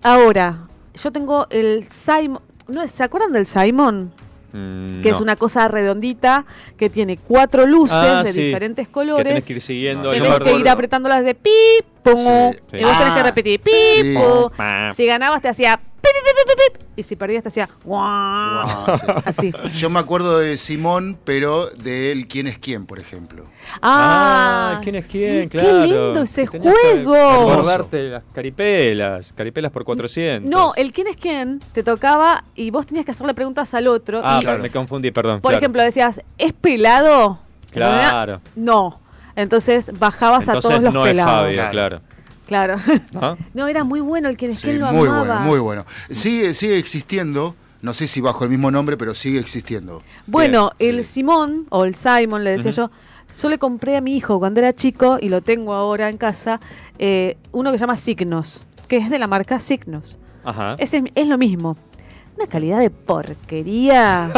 Ahora, 0.03 0.67
yo 0.95 1.13
tengo 1.13 1.47
el 1.51 1.87
Simon. 1.89 2.41
¿no 2.69 2.83
es- 2.83 2.91
¿Se 2.91 3.05
acuerdan 3.05 3.33
del 3.33 3.45
Simon? 3.47 4.13
Mm, 4.57 5.03
Que 5.03 5.09
es 5.11 5.17
no. 5.17 5.23
una 5.23 5.35
cosa 5.35 5.67
redondita 5.67 6.47
que 6.77 6.89
tiene 6.89 7.17
cuatro 7.17 7.67
luces 7.67 7.97
Ah, 8.01 8.23
de 8.23 8.33
sí. 8.33 8.41
diferentes 8.47 8.87
Que 8.87 8.93
colores. 8.93 9.27
tenés 9.27 9.45
que 9.47 9.53
ir 9.55 9.61
siguiendo. 9.61 10.05
No, 10.05 10.11
Tenés 10.13 10.39
que 10.55 10.61
ir 10.61 10.69
apretándolas 10.69 11.25
de 11.25 11.35
pip, 11.35 11.85
pum. 12.05 12.53
Sí. 12.71 12.77
Y 12.79 12.85
vos 12.85 12.97
tenés 12.99 13.15
que 13.15 13.21
Ah, 13.21 13.23
repetir 13.25 13.61
pip, 13.61 13.73
sí. 14.03 14.15
pum. 14.15 14.51
Ah. 14.57 14.93
Si 14.95 15.05
ganabas 15.07 15.43
te 15.43 15.49
hacía 15.49 15.81
Y 16.97 17.03
si 17.03 17.17
perdías 17.17 17.43
te 17.43 17.49
hacía 17.49 17.69
guau. 17.85 18.65
Guau, 18.67 18.97
sí. 18.99 19.03
Así. 19.25 19.53
Yo 19.77 19.91
me 19.91 19.99
acuerdo 19.99 20.39
de 20.39 20.57
Simón, 20.57 21.19
pero 21.25 21.67
de 21.71 22.13
él 22.13 22.29
quién 22.29 22.47
es 22.47 22.57
quién, 22.59 22.87
por 22.87 23.01
ejemplo. 23.01 23.45
Ah, 23.83 24.75
Ah, 24.77 24.81
¿quién 24.83 24.95
es 24.97 25.07
sí, 25.07 25.19
quién? 25.19 25.49
Qué 25.49 25.59
Claro. 25.59 25.85
lindo 25.85 26.23
ese 26.23 26.47
tenías 26.47 26.75
juego. 26.75 27.17
Acordarte 27.17 28.03
las 28.11 28.23
caripelas. 28.33 29.33
Caripelas 29.33 29.73
por 29.73 29.85
400. 29.85 30.49
No, 30.49 30.73
el 30.77 30.93
quién 30.93 31.09
es 31.09 31.17
quién 31.17 31.61
te 31.73 31.83
tocaba 31.83 32.45
y 32.55 32.71
vos 32.71 32.87
tenías 32.87 33.05
que 33.05 33.11
hacerle 33.11 33.35
preguntas 33.35 33.75
al 33.75 33.89
otro. 33.89 34.21
Ah, 34.25 34.39
y, 34.41 34.45
claro. 34.45 34.63
me 34.63 34.71
confundí, 34.71 35.11
perdón. 35.11 35.41
por 35.41 35.51
claro. 35.51 35.59
ejemplo, 35.63 35.83
decías, 35.83 36.23
¿es 36.39 36.53
pelado? 36.53 37.39
Claro. 37.73 38.41
No. 38.55 39.01
Entonces 39.37 39.99
bajabas 39.99 40.49
a 40.49 40.61
todos 40.61 40.81
los 40.81 40.93
no 40.95 41.03
pelados. 41.03 41.49
es 41.51 41.57
Fabio, 41.57 41.71
claro. 41.73 42.01
Claro. 42.47 42.77
¿No? 43.13 43.37
No, 43.55 43.69
era 43.69 43.85
muy 43.85 44.01
bueno 44.01 44.29
el 44.29 44.37
es 44.41 44.59
Sí, 44.61 44.73
lo 44.79 44.93
muy 44.93 45.07
amaba. 45.09 45.25
bueno, 45.25 45.41
muy 45.41 45.59
bueno. 45.61 45.87
Sigue, 46.11 46.53
sigue 46.55 46.79
existiendo, 46.79 47.55
no 47.83 47.95
sé 47.95 48.07
si 48.07 48.21
bajo 48.21 48.45
el 48.45 48.51
mismo 48.51 48.71
nombre, 48.71 48.97
pero 48.97 49.15
sigue 49.15 49.39
existiendo. 49.39 50.03
Bueno, 50.27 50.73
Bien, 50.79 50.97
el 50.97 51.05
sí. 51.05 51.15
Simón, 51.15 51.67
o 51.71 51.85
el 51.85 51.95
Simon, 51.95 52.45
le 52.45 52.57
decía 52.57 52.71
yo, 52.73 52.91
yo 53.41 53.49
le 53.49 53.59
compré 53.59 53.97
a 53.97 54.01
mi 54.01 54.17
hijo 54.17 54.39
cuando 54.39 54.61
era 54.61 54.73
chico, 54.75 55.19
y 55.21 55.29
lo 55.29 55.41
tengo 55.43 55.73
ahora 55.75 56.09
en 56.09 56.17
casa, 56.19 56.61
eh, 56.99 57.37
uno 57.53 57.73
que 57.73 57.79
se 57.79 57.83
llama 57.83 57.97
Signos, 57.97 58.65
que 58.89 58.97
es 58.99 59.11
de 59.11 59.19
la 59.19 59.27
marca 59.27 59.59
Signos. 59.61 60.19
Ajá. 60.45 60.77
Es, 60.79 60.93
es 60.95 61.29
lo 61.29 61.39
mismo. 61.39 61.77
Una 62.37 62.47
calidad 62.49 62.81
de 62.81 62.91
porquería, 62.91 64.31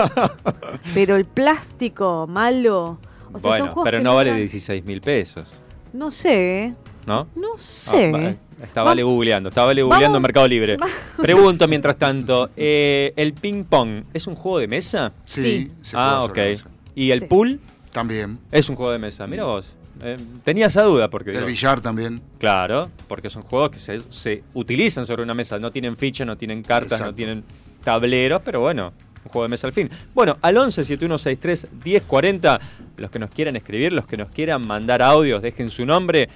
pero 0.94 1.16
el 1.16 1.24
plástico 1.24 2.26
malo. 2.28 2.98
O 3.32 3.40
sea, 3.40 3.48
bueno, 3.50 3.74
pero 3.84 3.98
que 3.98 4.04
no 4.04 4.14
vale 4.14 4.30
dan- 4.30 4.38
16 4.38 4.84
mil 4.84 5.00
pesos, 5.00 5.60
No 5.92 6.10
sé, 6.10 6.74
¿eh? 7.06 7.10
¿no? 7.10 7.28
no 7.36 7.48
Ah, 7.54 7.58
sé. 7.58 8.12
va- 8.12 8.34
está 8.64 8.82
vale 8.82 9.02
Vamos- 9.02 9.14
googleando, 9.14 9.48
está 9.50 9.64
vale 9.64 9.82
googleando 9.82 10.04
Vamos- 10.06 10.16
en 10.18 10.22
Mercado 10.22 10.48
Libre. 10.48 10.76
Pregunto 11.20 11.68
mientras 11.68 11.96
tanto, 11.96 12.50
eh, 12.56 13.12
¿el 13.16 13.32
ping 13.34 13.64
pong 13.64 14.04
es 14.12 14.26
un 14.26 14.34
juego 14.34 14.58
de 14.58 14.68
mesa? 14.68 15.12
Sí, 15.24 15.42
Sí. 15.42 15.72
se 15.82 15.96
ah, 15.98 16.22
ok. 16.24 16.36
mesa. 16.36 16.68
¿Y 16.94 17.10
el 17.10 17.20
Sí. 17.20 17.26
pool? 17.26 17.60
También. 17.92 18.38
Es 18.52 18.68
un 18.68 18.76
juego 18.76 18.92
de 18.92 18.98
mesa. 18.98 19.26
Mira 19.26 19.44
vos. 19.44 19.66
Eh, 20.02 20.16
tenía 20.44 20.66
esa 20.66 20.82
duda 20.82 21.08
porque... 21.08 21.30
El 21.30 21.36
digo, 21.36 21.46
billar 21.48 21.80
también. 21.80 22.20
Claro, 22.38 22.90
porque 23.08 23.30
son 23.30 23.42
juegos 23.42 23.70
que 23.70 23.78
se, 23.78 24.00
se 24.10 24.42
utilizan 24.52 25.06
sobre 25.06 25.22
una 25.22 25.32
mesa. 25.32 25.58
No 25.58 25.70
tienen 25.72 25.96
fichas, 25.96 26.26
no 26.26 26.36
tienen 26.36 26.62
cartas, 26.62 27.00
no 27.00 27.14
tienen 27.14 27.42
tableros, 27.82 28.42
pero 28.44 28.60
bueno, 28.60 28.92
un 29.24 29.30
juego 29.30 29.44
de 29.44 29.48
mesa 29.48 29.66
al 29.66 29.72
fin. 29.72 29.88
Bueno, 30.14 30.36
al 30.42 30.56
11 30.58 30.84
7163 30.84 31.68
1040, 31.82 32.60
los 32.98 33.10
que 33.10 33.18
nos 33.18 33.30
quieran 33.30 33.56
escribir, 33.56 33.92
los 33.94 34.06
que 34.06 34.18
nos 34.18 34.28
quieran 34.28 34.66
mandar 34.66 35.00
audios, 35.00 35.40
dejen 35.40 35.70
su 35.70 35.86
nombre. 35.86 36.28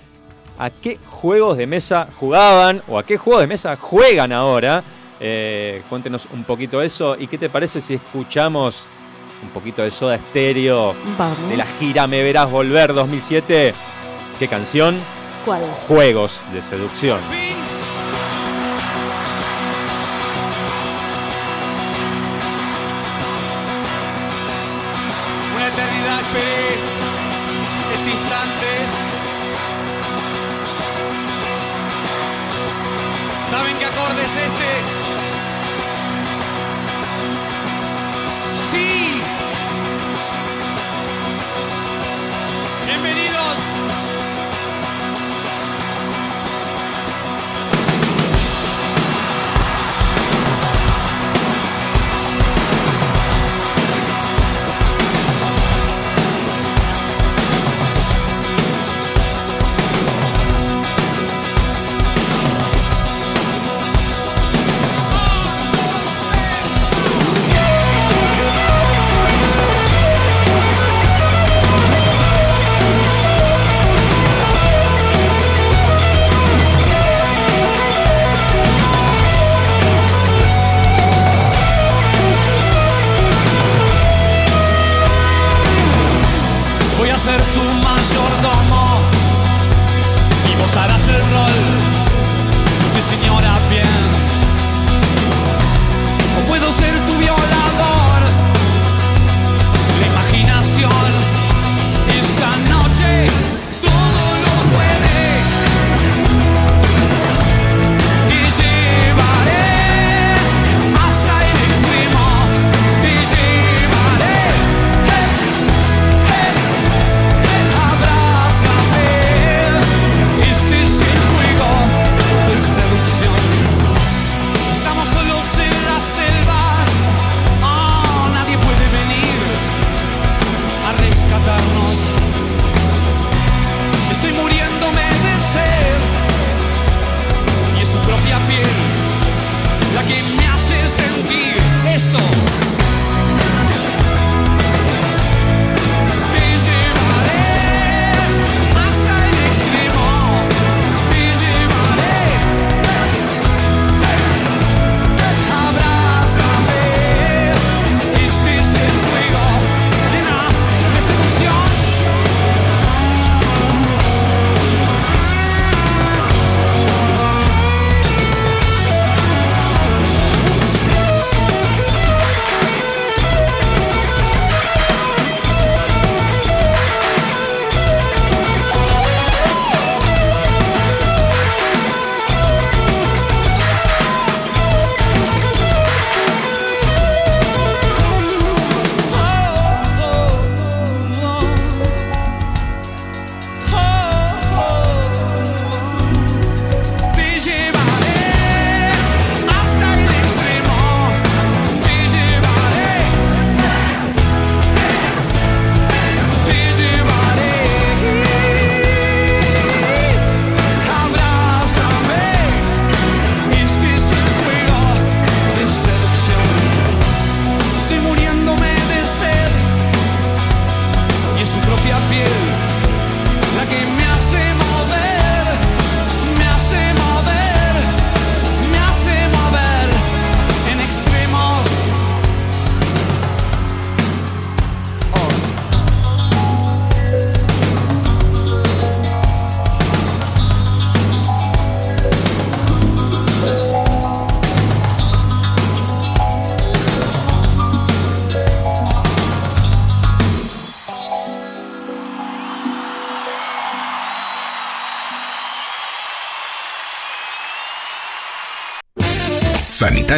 ¿A 0.60 0.68
qué 0.68 0.98
juegos 1.06 1.56
de 1.56 1.66
mesa 1.66 2.08
jugaban 2.20 2.82
o 2.86 2.98
a 2.98 3.02
qué 3.02 3.16
juegos 3.16 3.40
de 3.40 3.46
mesa 3.46 3.76
juegan 3.78 4.30
ahora? 4.30 4.84
Eh, 5.18 5.82
cuéntenos 5.88 6.28
un 6.34 6.44
poquito 6.44 6.82
eso. 6.82 7.16
¿Y 7.18 7.28
qué 7.28 7.38
te 7.38 7.48
parece 7.48 7.80
si 7.80 7.94
escuchamos 7.94 8.86
un 9.42 9.48
poquito 9.50 9.80
de 9.80 9.90
Soda 9.90 10.18
Stereo 10.18 10.94
Vamos. 11.16 11.48
de 11.48 11.56
la 11.56 11.64
gira 11.64 12.06
Me 12.06 12.22
Verás 12.22 12.50
Volver 12.50 12.92
2007? 12.92 13.72
¿Qué 14.38 14.48
canción? 14.48 14.98
¿Cuál? 15.46 15.62
Juegos 15.88 16.44
de 16.52 16.60
seducción. 16.60 17.20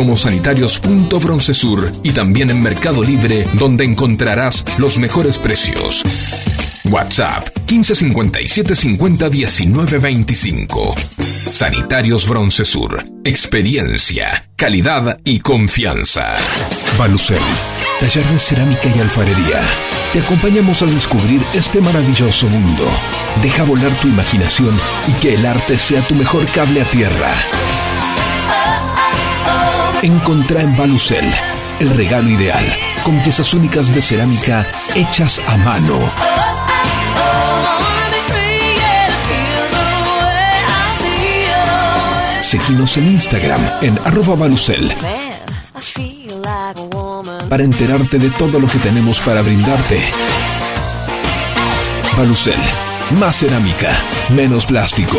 como 0.00 0.16
sanitarios.broncesur 0.16 1.92
y 2.02 2.12
también 2.12 2.48
en 2.48 2.62
Mercado 2.62 3.04
Libre 3.04 3.44
donde 3.58 3.84
encontrarás 3.84 4.64
los 4.78 4.96
mejores 4.96 5.36
precios. 5.36 6.02
WhatsApp 6.84 7.44
1557 7.70 8.74
50 8.76 9.28
19 9.28 9.98
25. 9.98 10.94
Sanitarios 11.18 12.26
Broncesur. 12.26 13.04
Experiencia, 13.24 14.48
calidad 14.56 15.20
y 15.22 15.40
confianza. 15.40 16.38
Balucel. 16.98 17.36
Taller 18.00 18.24
de 18.24 18.38
cerámica 18.38 18.88
y 18.96 19.00
alfarería. 19.00 19.60
Te 20.14 20.20
acompañamos 20.20 20.80
a 20.80 20.86
descubrir 20.86 21.42
este 21.52 21.82
maravilloso 21.82 22.48
mundo. 22.48 22.86
Deja 23.42 23.64
volar 23.64 23.92
tu 24.00 24.08
imaginación 24.08 24.74
y 25.08 25.12
que 25.20 25.34
el 25.34 25.44
arte 25.44 25.76
sea 25.76 26.00
tu 26.08 26.14
mejor 26.14 26.46
cable 26.46 26.80
a 26.80 26.84
tierra. 26.86 27.34
Encontrá 30.02 30.62
en 30.62 30.74
Balucel 30.76 31.24
el 31.78 31.90
regalo 31.90 32.28
ideal, 32.28 32.64
con 33.04 33.18
piezas 33.20 33.52
únicas 33.52 33.92
de 33.92 34.00
cerámica 34.00 34.66
hechas 34.94 35.40
a 35.46 35.56
mano. 35.58 35.98
Seguimos 42.40 42.96
en 42.96 43.06
Instagram 43.08 43.60
en 43.82 43.98
arroba 44.04 44.34
balucel 44.34 44.92
para 47.48 47.62
enterarte 47.62 48.18
de 48.18 48.30
todo 48.30 48.58
lo 48.58 48.66
que 48.66 48.78
tenemos 48.78 49.20
para 49.20 49.42
brindarte. 49.42 50.02
Balucel, 52.16 52.58
más 53.18 53.36
cerámica, 53.36 53.96
menos 54.30 54.66
plástico. 54.66 55.18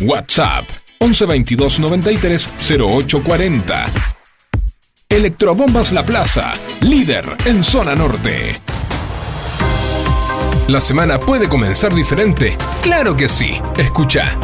WhatsApp 0.00 0.64
1122 1.00 1.80
93 1.80 2.48
0840. 2.78 3.86
Electrobombas 5.08 5.90
La 5.92 6.04
Plaza, 6.04 6.52
líder 6.82 7.36
en 7.46 7.64
zona 7.64 7.96
norte. 7.96 8.60
¿La 10.68 10.80
semana 10.80 11.18
puede 11.18 11.48
comenzar 11.48 11.92
diferente? 11.94 12.56
Claro 12.82 13.16
que 13.16 13.28
sí. 13.28 13.60
Escucha. 13.78 14.38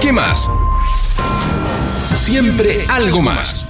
¿Qué 0.00 0.12
más? 0.12 0.48
Siempre 2.14 2.84
algo 2.88 3.20
más. 3.22 3.66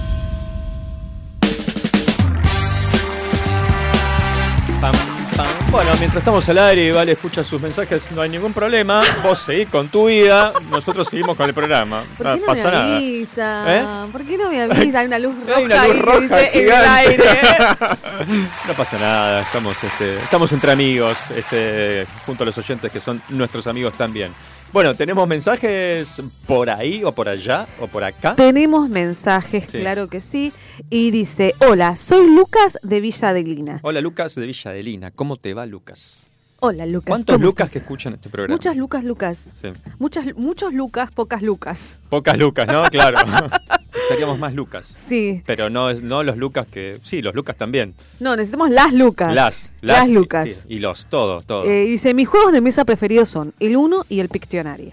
Bueno, 5.71 5.89
mientras 5.99 6.17
estamos 6.17 6.47
al 6.49 6.57
aire 6.57 6.87
y 6.87 6.91
Vale 6.91 7.13
escucha 7.13 7.45
sus 7.45 7.61
mensajes, 7.61 8.11
no 8.11 8.21
hay 8.21 8.29
ningún 8.29 8.51
problema. 8.51 9.03
Vos 9.23 9.39
seguís 9.39 9.69
con 9.69 9.87
tu 9.87 10.07
vida, 10.07 10.51
nosotros 10.69 11.07
seguimos 11.09 11.37
con 11.37 11.47
el 11.47 11.53
programa. 11.53 12.03
¿Por 12.17 12.27
No 12.27 12.33
qué 12.33 12.39
no 12.41 12.45
pasa 12.45 12.71
me 12.71 12.75
nada. 12.75 12.99
¿Eh? 12.99 14.09
¿Por 14.11 14.25
qué 14.25 14.37
no 14.37 14.49
me 14.49 14.61
avisa? 14.63 14.99
Hay 14.99 15.05
una 15.05 15.19
luz 15.19 15.33
roja 15.47 15.55
Hay 15.57 15.63
una 15.63 15.75
luz 15.75 15.81
ahí 15.85 15.91
que 15.93 16.01
roja 16.01 16.37
dice 16.39 16.59
en 16.61 16.67
el 16.67 16.85
aire. 16.85 17.23
No 18.67 18.73
pasa 18.73 18.99
nada, 18.99 19.41
estamos, 19.41 19.81
este, 19.83 20.17
estamos 20.17 20.51
entre 20.51 20.71
amigos, 20.71 21.17
este, 21.35 22.05
junto 22.25 22.43
a 22.43 22.45
los 22.47 22.57
oyentes 22.57 22.91
que 22.91 22.99
son 22.99 23.21
nuestros 23.29 23.65
amigos 23.67 23.93
también. 23.93 24.31
Bueno, 24.73 24.95
tenemos 24.95 25.27
mensajes 25.27 26.21
por 26.47 26.69
ahí 26.69 27.03
o 27.03 27.11
por 27.11 27.27
allá 27.27 27.67
o 27.79 27.87
por 27.87 28.03
acá. 28.05 28.35
Tenemos 28.35 28.87
mensajes, 28.89 29.69
Sí. 29.69 29.79
claro 29.79 30.07
que 30.07 30.21
sí. 30.21 30.53
Y 30.89 31.11
dice, 31.11 31.53
hola, 31.59 31.97
soy 31.97 32.33
Lucas 32.33 32.77
de 32.81 33.01
Villa 33.01 33.29
Adelina. 33.29 33.79
Hola 33.83 33.99
Lucas 33.99 34.33
de 34.35 34.45
Villa 34.47 34.71
Adelina, 34.71 35.11
¿cómo 35.11 35.35
te 35.35 35.53
va 35.53 35.65
Lucas? 35.65 36.29
Hola, 36.63 36.85
Lucas. 36.85 37.07
¿Cuántos 37.07 37.35
¿cómo 37.35 37.45
Lucas 37.47 37.65
estás? 37.67 37.73
que 37.73 37.79
escuchan 37.79 38.13
este 38.13 38.29
programa? 38.29 38.53
Muchas 38.55 38.75
Lucas, 38.77 39.03
Lucas. 39.03 39.49
Sí. 39.61 39.69
Muchas, 39.97 40.25
muchos 40.35 40.71
Lucas, 40.73 41.09
pocas 41.11 41.41
Lucas. 41.41 41.99
Pocas 42.09 42.37
Lucas, 42.37 42.67
¿no? 42.67 42.83
Claro. 42.83 43.17
Estaríamos 43.93 44.39
más 44.39 44.53
Lucas. 44.53 44.85
Sí. 44.97 45.41
Pero 45.45 45.69
no, 45.69 45.89
es- 45.89 46.01
no 46.01 46.23
los 46.23 46.37
Lucas 46.37 46.67
que... 46.67 46.97
Sí, 47.03 47.21
los 47.21 47.35
Lucas 47.35 47.55
también. 47.57 47.93
No, 48.19 48.35
necesitamos 48.35 48.69
las 48.69 48.93
Lucas. 48.93 49.33
Las, 49.33 49.69
Las, 49.81 49.99
las, 49.99 50.09
y- 50.09 50.13
Lucas. 50.13 50.49
sí, 50.49 50.75
y 50.75 50.79
los, 50.79 51.05
todo, 51.07 51.41
todo. 51.41 51.65
Eh, 51.65 51.85
dice, 51.85 52.13
mis 52.13 52.27
juegos 52.27 52.51
de 52.53 52.61
mesa 52.61 52.85
preferidos 52.85 53.29
son 53.29 53.53
el 53.59 53.75
1 53.77 54.05
y 54.09 54.19
el 54.19 54.29
Pictionary. 54.29 54.91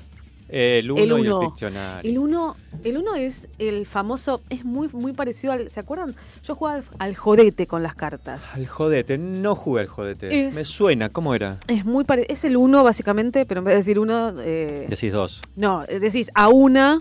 el 0.48 0.90
uno 0.90 1.02
el 1.02 1.08
y 1.08 1.12
el 1.12 1.20
uno. 1.20 1.40
Pictionary. 1.40 2.08
El 2.08 2.18
1 2.18 2.56
el 2.84 2.96
uno 2.98 3.14
es 3.16 3.48
el 3.58 3.86
famoso, 3.86 4.40
es 4.50 4.64
muy 4.64 4.88
muy 4.92 5.12
parecido 5.12 5.52
al, 5.52 5.68
¿se 5.68 5.80
acuerdan? 5.80 6.14
Yo 6.46 6.54
jugaba 6.54 6.78
al, 6.78 6.84
al 7.00 7.16
jodete 7.16 7.66
con 7.66 7.82
las 7.82 7.94
cartas. 7.94 8.54
Al 8.54 8.66
jodete, 8.66 9.18
no 9.18 9.54
jugué 9.54 9.82
al 9.82 9.88
jodete. 9.88 10.48
Es- 10.48 10.54
Me 10.54 10.64
suena, 10.64 11.08
¿cómo 11.10 11.34
era? 11.34 11.56
Es 11.66 11.84
muy 11.84 12.04
pare- 12.04 12.26
es 12.28 12.44
el 12.44 12.56
1 12.56 12.82
básicamente, 12.84 13.46
pero 13.46 13.58
en 13.60 13.64
vez 13.64 13.72
de 13.74 13.78
decir 13.78 13.98
uno, 13.98 14.32
eh, 14.40 14.86
Decís 14.88 15.12
dos. 15.12 15.40
no, 15.56 15.84
decís 15.86 16.30
a 16.34 16.48
una 16.48 16.98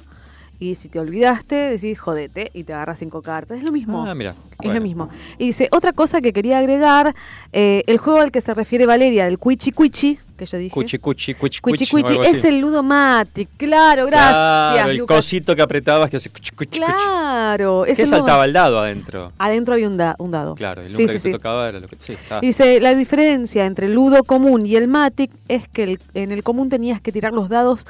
y 0.60 0.76
si 0.76 0.90
te 0.90 1.00
olvidaste 1.00 1.56
decís 1.56 2.00
jodete 2.00 2.50
y 2.54 2.64
te 2.64 2.74
agarras 2.74 3.00
cinco 3.00 3.22
cartas. 3.22 3.58
Es 3.60 3.64
lo 3.64 3.72
mismo. 3.72 4.06
Ah, 4.08 4.16
mira. 4.16 4.32
Es 4.32 4.58
bueno. 4.58 4.74
lo 4.76 4.82
mismo. 4.82 5.10
Y 5.38 5.48
dice, 5.48 5.68
otra 5.72 5.94
cosa 5.94 6.20
que 6.22 6.34
quería 6.34 6.58
agregar, 6.58 7.14
eh, 7.54 7.84
el 7.88 7.98
juego 8.00 8.20
al 8.22 8.32
que 8.32 8.42
se 8.42 8.54
refiere 8.54 8.86
Valeria, 8.88 9.28
el 9.28 9.38
Cuichi 9.38 9.72
Cuichi, 9.72 10.18
que 10.36 10.46
yo 10.48 10.58
dije. 10.58 10.74
Cuchi, 10.74 10.98
cuchi, 10.98 11.34
cuchi, 11.36 11.62
Cuichi 11.62 11.88
cuchi, 11.88 12.12
algo 12.14 12.24
es 12.24 12.44
el 12.44 12.60
Ludomatic, 12.60 13.50
claro, 13.58 14.06
gracias. 14.08 14.32
Claro, 14.74 14.90
el 14.92 14.98
Lucas. 14.98 15.18
cosito 15.18 15.56
que 15.56 15.62
apretabas 15.62 16.10
que 16.10 16.18
hace 16.18 16.30
cuchi, 16.32 16.52
cuchi, 16.52 16.80
cuchi. 16.80 16.80
Claro, 16.80 17.86
es 17.86 17.96
¿Qué 17.98 18.04
el 18.04 18.08
saltaba 18.08 18.38
Ludo- 18.40 18.46
el 18.46 18.54
dado 18.54 18.80
adentro? 18.80 19.32
Adentro 19.38 19.74
había 19.76 19.88
un, 19.88 19.98
da- 19.98 20.16
un 20.18 20.32
dado. 20.32 20.56
Claro, 20.56 20.82
el 20.82 20.88
Sí, 20.90 21.08
sí, 21.08 21.14
que 21.14 21.20
sí. 21.20 21.32
tocaba 21.32 21.70
era 21.70 21.80
lo 21.80 21.88
que... 21.88 21.96
Sí, 22.00 22.14
está. 22.14 22.40
Dice, 22.40 22.80
la 22.80 22.96
diferencia 22.96 23.66
entre 23.66 23.86
el 23.88 23.94
ludo 23.94 24.24
común 24.24 24.66
y 24.66 24.76
el 24.76 24.88
matic 24.88 25.32
es 25.48 25.68
que 25.70 25.84
el- 25.84 26.00
en 26.16 26.32
el 26.32 26.42
común 26.44 26.70
tenías 26.70 27.00
que 27.02 27.12
tirar 27.12 27.32
los 27.34 27.48
dados 27.50 27.86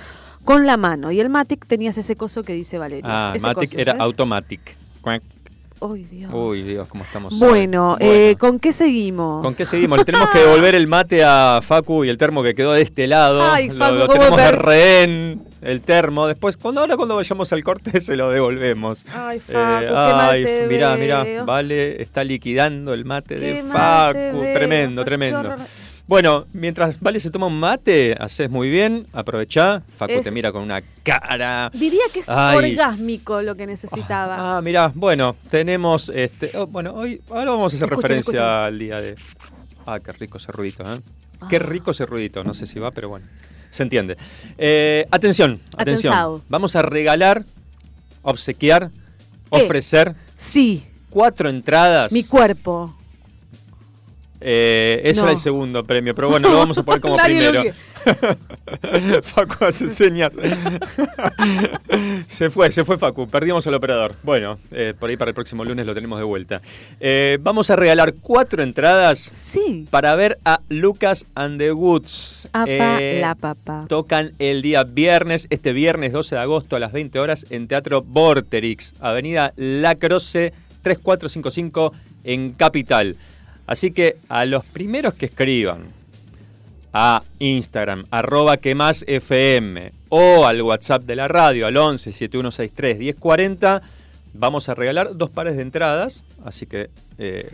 con 0.47 0.65
la 0.65 0.77
mano 0.77 1.11
y 1.11 1.19
el 1.19 1.27
matic 1.29 1.67
tenías 1.67 1.97
ese 1.97 2.15
coso 2.15 2.41
que 2.41 2.53
dice 2.53 2.77
Valeria. 2.77 3.03
Ah, 3.05 3.33
Ese 3.35 3.45
Matic 3.45 3.69
coso, 3.71 3.81
era 3.81 3.93
¿ves? 3.93 4.01
automatic. 4.01 4.77
Uy, 5.79 6.05
Dios. 6.05 6.31
Uy, 6.33 6.63
Dios, 6.63 6.87
cómo 6.87 7.03
estamos. 7.03 7.37
Bueno, 7.37 7.97
eh, 7.99 8.35
¿con 8.39 8.57
qué 8.57 8.71
seguimos? 8.71 9.43
¿Con 9.43 9.53
qué 9.53 9.63
seguimos? 9.65 9.99
Le 9.99 10.05
tenemos 10.05 10.29
que 10.31 10.39
devolver 10.39 10.73
el 10.73 10.87
mate 10.87 11.23
a 11.23 11.59
Facu 11.61 12.03
y 12.03 12.09
el 12.09 12.17
termo 12.17 12.41
que 12.41 12.55
quedó 12.55 12.71
de 12.71 12.81
este 12.81 13.05
lado. 13.05 13.43
Ay, 13.43 13.67
lo, 13.69 13.75
Facu, 13.75 13.95
lo 13.95 14.07
¿cómo 14.07 14.13
tenemos 14.19 14.37
de 14.37 14.43
per- 14.43 14.61
rehén, 14.65 15.41
el 15.61 15.81
termo. 15.81 16.25
Después, 16.25 16.57
cuando 16.57 16.81
ahora 16.81 16.95
cuando 16.97 17.15
vayamos 17.15 17.53
al 17.53 17.63
corte, 17.63 18.01
se 18.01 18.15
lo 18.15 18.31
devolvemos. 18.31 19.05
Ay, 19.13 19.37
Eh, 19.37 19.41
Facu, 19.53 19.85
qué 19.85 19.91
mal 19.93 20.29
ay, 20.31 20.45
te 20.45 20.67
mirá, 20.67 20.95
mirá, 20.95 21.23
veo. 21.23 21.45
Vale, 21.45 22.01
está 22.01 22.23
liquidando 22.23 22.93
el 22.95 23.05
mate 23.05 23.35
Qué 23.35 23.53
de 23.61 23.63
Facu. 23.63 24.17
veo, 24.17 24.53
Tremendo, 24.53 25.05
tremendo. 25.05 25.55
Bueno, 26.07 26.45
mientras 26.53 26.99
Vale 27.01 27.19
se 27.19 27.29
toma 27.31 27.47
un 27.47 27.59
mate, 27.59 28.15
haces 28.17 28.49
muy 28.49 28.69
bien, 28.69 29.05
aprovechá. 29.11 29.81
Facu 29.97 30.13
Es- 30.13 30.23
te 30.23 30.31
mira 30.31 30.53
con 30.53 30.63
una 30.63 30.81
cara. 31.03 31.69
Diría 31.73 31.99
que 32.13 32.19
es 32.21 32.29
Ay. 32.29 32.71
orgásmico 32.71 33.41
lo 33.41 33.55
que 33.55 33.67
necesitaba. 33.67 34.57
Ah, 34.57 34.61
mirá, 34.61 34.89
bueno, 34.95 35.35
tenemos 35.51 36.09
este. 36.15 36.51
oh, 36.55 36.65
bueno, 36.67 36.93
hoy 36.93 37.21
ahora 37.29 37.51
vamos 37.51 37.73
a 37.73 37.75
hacer 37.75 37.87
Escuchen, 37.89 38.01
referencia 38.01 38.31
escuchen. 38.31 38.45
al 38.45 38.79
día 38.79 39.01
de. 39.01 39.15
Ah, 39.85 39.99
qué 39.99 40.13
rico 40.13 40.37
ese 40.37 40.51
ruidito, 40.53 40.83
¿eh? 40.93 40.99
Qué 41.49 41.57
Ah. 41.57 41.59
rico 41.59 41.91
ese 41.91 42.05
ruidito, 42.05 42.41
no 42.43 42.53
sé 42.53 42.65
si 42.67 42.79
va, 42.79 42.91
pero 42.91 43.09
bueno. 43.09 43.25
Se 43.69 43.83
entiende. 43.83 44.15
Eh, 44.57 45.05
atención, 45.11 45.59
atención. 45.75 46.13
Atensado. 46.13 46.41
Vamos 46.47 46.75
a 46.77 46.83
regalar, 46.83 47.43
obsequiar, 48.21 48.91
¿Qué? 49.51 49.61
ofrecer 49.61 50.15
Sí, 50.37 50.85
cuatro 51.09 51.49
entradas. 51.49 52.13
mi 52.13 52.23
cuerpo. 52.23 52.95
Eh, 54.39 55.01
ese 55.03 55.21
No. 55.21 55.25
era 55.27 55.31
el 55.33 55.39
segundo 55.39 55.83
premio, 55.83 56.13
pero 56.13 56.29
bueno, 56.29 56.49
lo 56.49 56.57
vamos 56.57 56.77
a 56.77 56.83
poner 56.83 57.01
como 57.01 57.17
primero. 57.17 57.63
Facu 59.23 59.65
hace 59.65 59.89
señas. 59.89 60.31
se 62.27 62.49
fue, 62.49 62.71
se 62.71 62.85
fue 62.85 62.97
Facu. 62.97 63.27
Perdimos 63.27 63.65
al 63.67 63.73
operador. 63.73 64.15
Bueno, 64.23 64.59
eh, 64.71 64.93
por 64.97 65.09
ahí 65.09 65.17
para 65.17 65.29
el 65.29 65.35
próximo 65.35 65.65
lunes 65.65 65.85
lo 65.85 65.93
tenemos 65.93 66.19
de 66.19 66.25
vuelta. 66.25 66.61
Eh, 66.99 67.37
vamos 67.41 67.69
a 67.69 67.75
regalar 67.75 68.13
cuatro 68.21 68.63
entradas 68.63 69.19
Sí. 69.33 69.85
para 69.89 70.15
ver 70.15 70.37
a 70.45 70.59
Lucas 70.69 71.25
and 71.35 71.59
the 71.59 71.71
Woods. 71.71 72.47
Apa, 72.53 72.67
Eh, 73.01 73.17
la 73.21 73.35
papa. 73.35 73.85
Tocan 73.87 74.33
el 74.39 74.61
día 74.61 74.83
viernes, 74.83 75.47
este 75.49 75.73
viernes 75.73 76.13
12 76.13 76.35
de 76.35 76.41
agosto 76.41 76.75
a 76.75 76.79
las 76.79 76.91
20 76.91 77.19
horas 77.19 77.45
en 77.49 77.67
Teatro 77.67 78.01
Vorterix, 78.03 78.93
Avenida 79.01 79.53
La 79.55 79.95
Croce 79.95 80.53
3455 80.83 81.93
en 82.23 82.51
Capital. 82.53 83.15
Así 83.67 83.91
que 83.91 84.17
a 84.29 84.45
los 84.45 84.65
primeros 84.65 85.13
que 85.13 85.27
escriban 85.27 85.81
a 86.93 87.21
Instagram, 87.39 88.05
arroba 88.09 88.57
que 88.57 88.73
más 88.73 89.03
FM 89.07 89.91
o 90.09 90.45
al 90.45 90.61
WhatsApp 90.61 91.03
de 91.03 91.15
la 91.15 91.27
radio 91.27 91.67
al 91.67 91.77
11 91.77 92.11
7163 92.11 92.97
1040, 92.97 93.81
vamos 94.33 94.69
a 94.69 94.73
regalar 94.73 95.15
dos 95.15 95.29
pares 95.29 95.57
de 95.57 95.61
entradas. 95.63 96.23
Así 96.45 96.65
que 96.65 96.89
eh, 97.17 97.51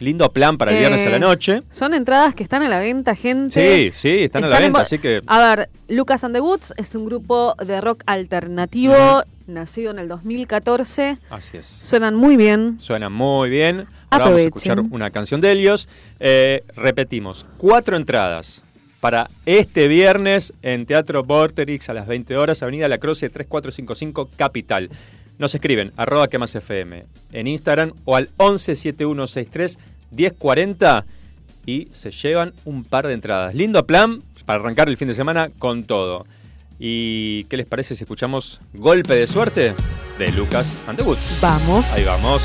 lindo 0.00 0.32
plan 0.32 0.56
para 0.56 0.72
el 0.72 0.78
viernes 0.78 1.04
a 1.06 1.10
la 1.10 1.16
Eh, 1.16 1.20
noche. 1.20 1.62
Son 1.70 1.92
entradas 1.94 2.34
que 2.34 2.42
están 2.42 2.62
a 2.62 2.68
la 2.68 2.78
venta, 2.80 3.14
gente. 3.14 3.92
Sí, 3.92 3.92
sí, 3.96 4.24
están 4.24 4.44
a 4.44 4.48
la 4.48 4.56
en 4.56 4.62
venta, 4.64 4.80
así 4.80 4.98
que 4.98 5.22
A 5.26 5.38
ver, 5.56 5.68
Lucas 5.88 6.24
and 6.24 6.34
the 6.34 6.40
Woods 6.40 6.72
es 6.78 6.94
un 6.94 7.04
grupo 7.04 7.54
de 7.64 7.80
rock 7.82 8.02
alternativo, 8.06 9.22
nacido 9.46 9.90
en 9.90 9.98
el 9.98 10.08
2014. 10.08 11.18
así 11.28 11.58
es. 11.58 11.66
Suenan 11.66 12.14
muy 12.16 12.36
bien. 12.36 12.78
Suena 12.80 13.08
muy 13.10 13.50
bien. 13.50 13.86
Ahora 14.10 14.24
vamos 14.24 14.40
a 14.40 14.44
escuchar 14.44 14.80
una 14.80 15.10
canción 15.10 15.40
de 15.40 15.52
Helios. 15.52 15.88
Eh, 16.18 16.64
repetimos, 16.76 17.46
cuatro 17.58 17.96
entradas 17.96 18.64
para 19.00 19.30
este 19.46 19.88
viernes 19.88 20.52
en 20.62 20.84
Teatro 20.84 21.24
Vorterix 21.24 21.88
a 21.88 21.94
las 21.94 22.06
20 22.06 22.36
horas, 22.36 22.62
Avenida 22.62 22.88
La 22.88 22.98
Croce 22.98 23.30
3455 23.30 24.30
Capital. 24.36 24.90
Nos 25.38 25.54
escriben 25.54 25.92
arroba 25.96 26.28
que 26.28 26.38
más 26.38 26.54
FM 26.54 27.04
en 27.32 27.46
Instagram 27.46 27.92
o 28.04 28.16
al 28.16 28.28
117163 28.36 29.78
1040 30.10 31.06
y 31.66 31.88
se 31.92 32.10
llevan 32.10 32.52
un 32.64 32.84
par 32.84 33.06
de 33.06 33.14
entradas. 33.14 33.54
Lindo 33.54 33.86
plan 33.86 34.22
para 34.44 34.60
arrancar 34.60 34.88
el 34.88 34.96
fin 34.96 35.08
de 35.08 35.14
semana 35.14 35.50
con 35.58 35.84
todo. 35.84 36.26
¿Y 36.78 37.44
qué 37.44 37.58
les 37.58 37.66
parece 37.66 37.94
si 37.94 38.04
escuchamos 38.04 38.60
Golpe 38.72 39.14
de 39.14 39.26
Suerte 39.26 39.74
de 40.18 40.32
Lucas 40.32 40.76
and 40.86 40.98
the 40.98 41.04
Woods? 41.04 41.38
Vamos. 41.40 41.90
Ahí 41.92 42.04
vamos. 42.04 42.44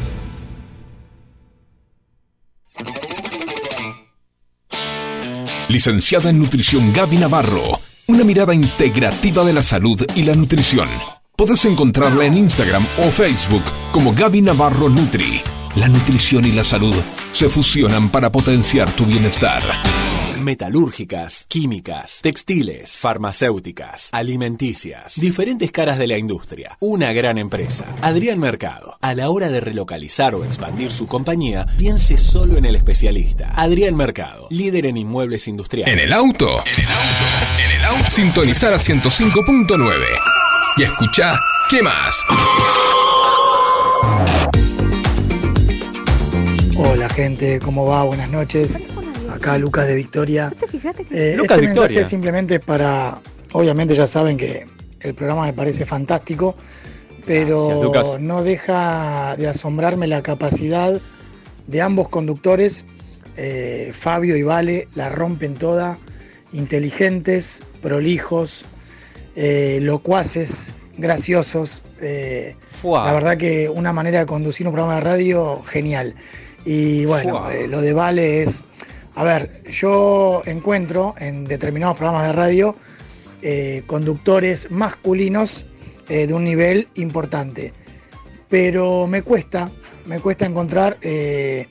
Licenciada 5.71 6.29
en 6.29 6.37
Nutrición 6.37 6.91
Gaby 6.91 7.15
Navarro. 7.15 7.79
Una 8.07 8.25
mirada 8.25 8.53
integrativa 8.53 9.45
de 9.45 9.53
la 9.53 9.61
salud 9.61 10.05
y 10.15 10.23
la 10.23 10.33
nutrición. 10.35 10.89
Puedes 11.37 11.63
encontrarla 11.63 12.25
en 12.25 12.35
Instagram 12.35 12.85
o 12.97 13.03
Facebook 13.03 13.63
como 13.93 14.13
Gaby 14.13 14.41
Navarro 14.41 14.89
Nutri. 14.89 15.41
La 15.77 15.87
nutrición 15.87 16.43
y 16.43 16.51
la 16.51 16.65
salud 16.65 16.93
se 17.31 17.47
fusionan 17.47 18.09
para 18.09 18.29
potenciar 18.29 18.91
tu 18.91 19.05
bienestar. 19.05 19.63
Metalúrgicas, 20.41 21.45
químicas, 21.47 22.21
textiles, 22.21 22.97
farmacéuticas, 22.97 24.09
alimenticias, 24.11 25.19
diferentes 25.19 25.71
caras 25.71 25.99
de 25.99 26.07
la 26.07 26.17
industria. 26.17 26.77
Una 26.79 27.13
gran 27.13 27.37
empresa. 27.37 27.85
Adrián 28.01 28.39
Mercado. 28.39 28.97
A 29.01 29.13
la 29.13 29.29
hora 29.29 29.49
de 29.49 29.61
relocalizar 29.61 30.33
o 30.35 30.43
expandir 30.43 30.91
su 30.91 31.07
compañía, 31.07 31.67
piense 31.77 32.17
solo 32.17 32.57
en 32.57 32.65
el 32.65 32.75
especialista. 32.75 33.53
Adrián 33.55 33.95
Mercado, 33.95 34.47
líder 34.49 34.87
en 34.87 34.97
inmuebles 34.97 35.47
industriales. 35.47 35.93
En 35.93 35.99
el 35.99 36.13
auto. 36.13 36.63
En 36.65 36.83
el 36.83 36.91
auto. 36.91 37.25
En 37.63 37.79
el 37.79 37.85
auto. 37.85 38.09
Sintonizar 38.09 38.73
a 38.73 38.77
105.9. 38.77 40.05
Y 40.77 40.83
escucha, 40.83 41.39
¿qué 41.69 41.81
más? 41.83 42.25
Hola 46.75 47.09
gente, 47.09 47.59
¿cómo 47.59 47.85
va? 47.85 48.03
Buenas 48.03 48.29
noches. 48.29 48.79
Acá 49.41 49.57
Lucas 49.57 49.87
de 49.87 49.95
Victoria. 49.95 50.53
Eh, 51.09 51.33
Lucas 51.35 51.57
este 51.57 51.61
de 51.61 51.67
Victoria. 51.67 51.97
mensaje 51.97 52.03
simplemente 52.03 52.55
es 52.55 52.61
para, 52.61 53.19
obviamente 53.53 53.95
ya 53.95 54.05
saben 54.05 54.37
que 54.37 54.67
el 54.99 55.15
programa 55.15 55.45
me 55.45 55.53
parece 55.53 55.83
fantástico, 55.83 56.55
pero 57.25 57.65
Gracias, 57.65 57.83
Lucas. 57.83 58.19
no 58.19 58.43
deja 58.43 59.35
de 59.37 59.47
asombrarme 59.47 60.05
la 60.05 60.21
capacidad 60.21 61.01
de 61.65 61.81
ambos 61.81 62.09
conductores, 62.09 62.85
eh, 63.35 63.91
Fabio 63.95 64.37
y 64.37 64.43
Vale, 64.43 64.87
la 64.93 65.09
rompen 65.09 65.55
toda, 65.55 65.97
inteligentes, 66.53 67.63
prolijos, 67.81 68.63
eh, 69.35 69.79
locuaces, 69.81 70.73
graciosos. 70.99 71.83
eh, 71.99 72.55
la 72.83 73.13
verdad 73.13 73.37
que 73.37 73.69
una 73.69 73.91
manera 73.91 74.19
de 74.19 74.25
conducir 74.27 74.67
un 74.67 74.73
programa 74.73 74.95
de 74.95 75.01
radio 75.01 75.63
genial. 75.63 76.13
Y 76.63 77.05
bueno, 77.05 77.49
eh, 77.49 77.67
lo 77.67 77.81
de 77.81 77.93
Vale 77.93 78.43
es, 78.43 78.63
a 79.15 79.23
ver, 79.23 79.63
yo 79.69 80.41
encuentro 80.45 81.15
en 81.17 81.45
determinados 81.45 81.97
programas 81.97 82.27
de 82.27 82.33
radio 82.33 82.75
eh, 83.41 83.83
conductores 83.87 84.69
masculinos 84.71 85.65
eh, 86.07 86.27
de 86.27 86.33
un 86.33 86.43
nivel 86.43 86.87
importante, 86.95 87.73
pero 88.49 89.07
me 89.07 89.21
cuesta, 89.21 89.69
me 90.05 90.19
cuesta 90.19 90.45
encontrar 90.45 90.97
eh, 91.01 91.67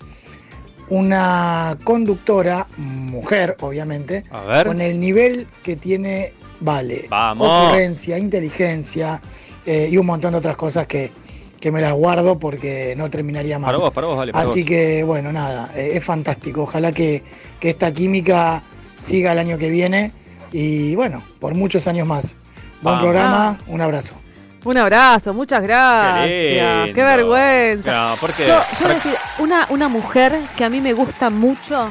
una 0.88 1.78
conductora, 1.84 2.66
mujer 2.76 3.57
obviamente, 3.61 4.24
A 4.30 4.43
ver. 4.43 4.66
con 4.66 4.80
el 4.80 4.99
nivel 4.99 5.47
que 5.62 5.76
tiene 5.76 6.34
Vale. 6.61 7.07
Vamos. 7.09 7.49
Ocurrencia, 7.49 8.18
inteligencia 8.18 9.20
eh, 9.64 9.88
y 9.91 9.97
un 9.97 10.07
montón 10.07 10.32
de 10.32 10.38
otras 10.38 10.57
cosas 10.57 10.86
que, 10.86 11.11
que 11.61 11.70
me 11.70 11.80
las 11.80 11.92
guardo 11.92 12.38
porque 12.38 12.94
no 12.96 13.11
terminaría 13.11 13.58
más. 13.58 13.68
Para 13.68 13.78
vos, 13.84 13.92
para 13.92 14.06
vos, 14.06 14.16
vale. 14.16 14.32
para 14.32 14.44
Así 14.48 14.61
vos. 14.62 14.68
que 14.68 15.04
bueno, 15.04 15.30
nada, 15.32 15.70
eh, 15.76 15.92
es 15.94 16.04
fantástico. 16.04 16.62
Ojalá 16.62 16.90
que, 16.92 17.22
que 17.61 17.70
esta 17.70 17.92
química 17.92 18.62
siga 18.96 19.32
el 19.32 19.38
año 19.38 19.58
que 19.58 19.68
viene 19.70 20.12
y 20.52 20.94
bueno, 20.96 21.22
por 21.38 21.54
muchos 21.54 21.86
años 21.86 22.06
más. 22.08 22.36
Buen 22.82 22.94
Vamos. 22.96 23.02
programa, 23.02 23.58
un 23.66 23.80
abrazo. 23.82 24.14
Un 24.64 24.76
abrazo, 24.78 25.32
muchas 25.34 25.62
gracias. 25.62 26.90
Qué, 26.94 27.02
vergüenza. 27.02 28.08
No, 28.11 28.14
porque 28.20 28.46
Yo, 28.46 28.58
yo 28.80 28.88
decir, 28.88 29.14
una, 29.38 29.66
una 29.70 29.88
mujer 29.88 30.34
que 30.56 30.64
a 30.64 30.68
mí 30.70 30.80
me 30.80 30.92
gusta 30.92 31.30
mucho 31.30 31.88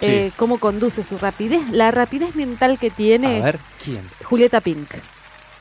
eh, 0.00 0.28
Sí. 0.30 0.34
cómo 0.36 0.58
conduce 0.58 1.02
su 1.02 1.16
rapidez, 1.18 1.60
la 1.70 1.90
rapidez 1.90 2.34
mental 2.34 2.78
que 2.78 2.90
tiene 2.90 3.40
A 3.40 3.44
ver, 3.44 3.58
¿quién? 3.82 4.00
Julieta 4.24 4.60
Pink. 4.60 4.88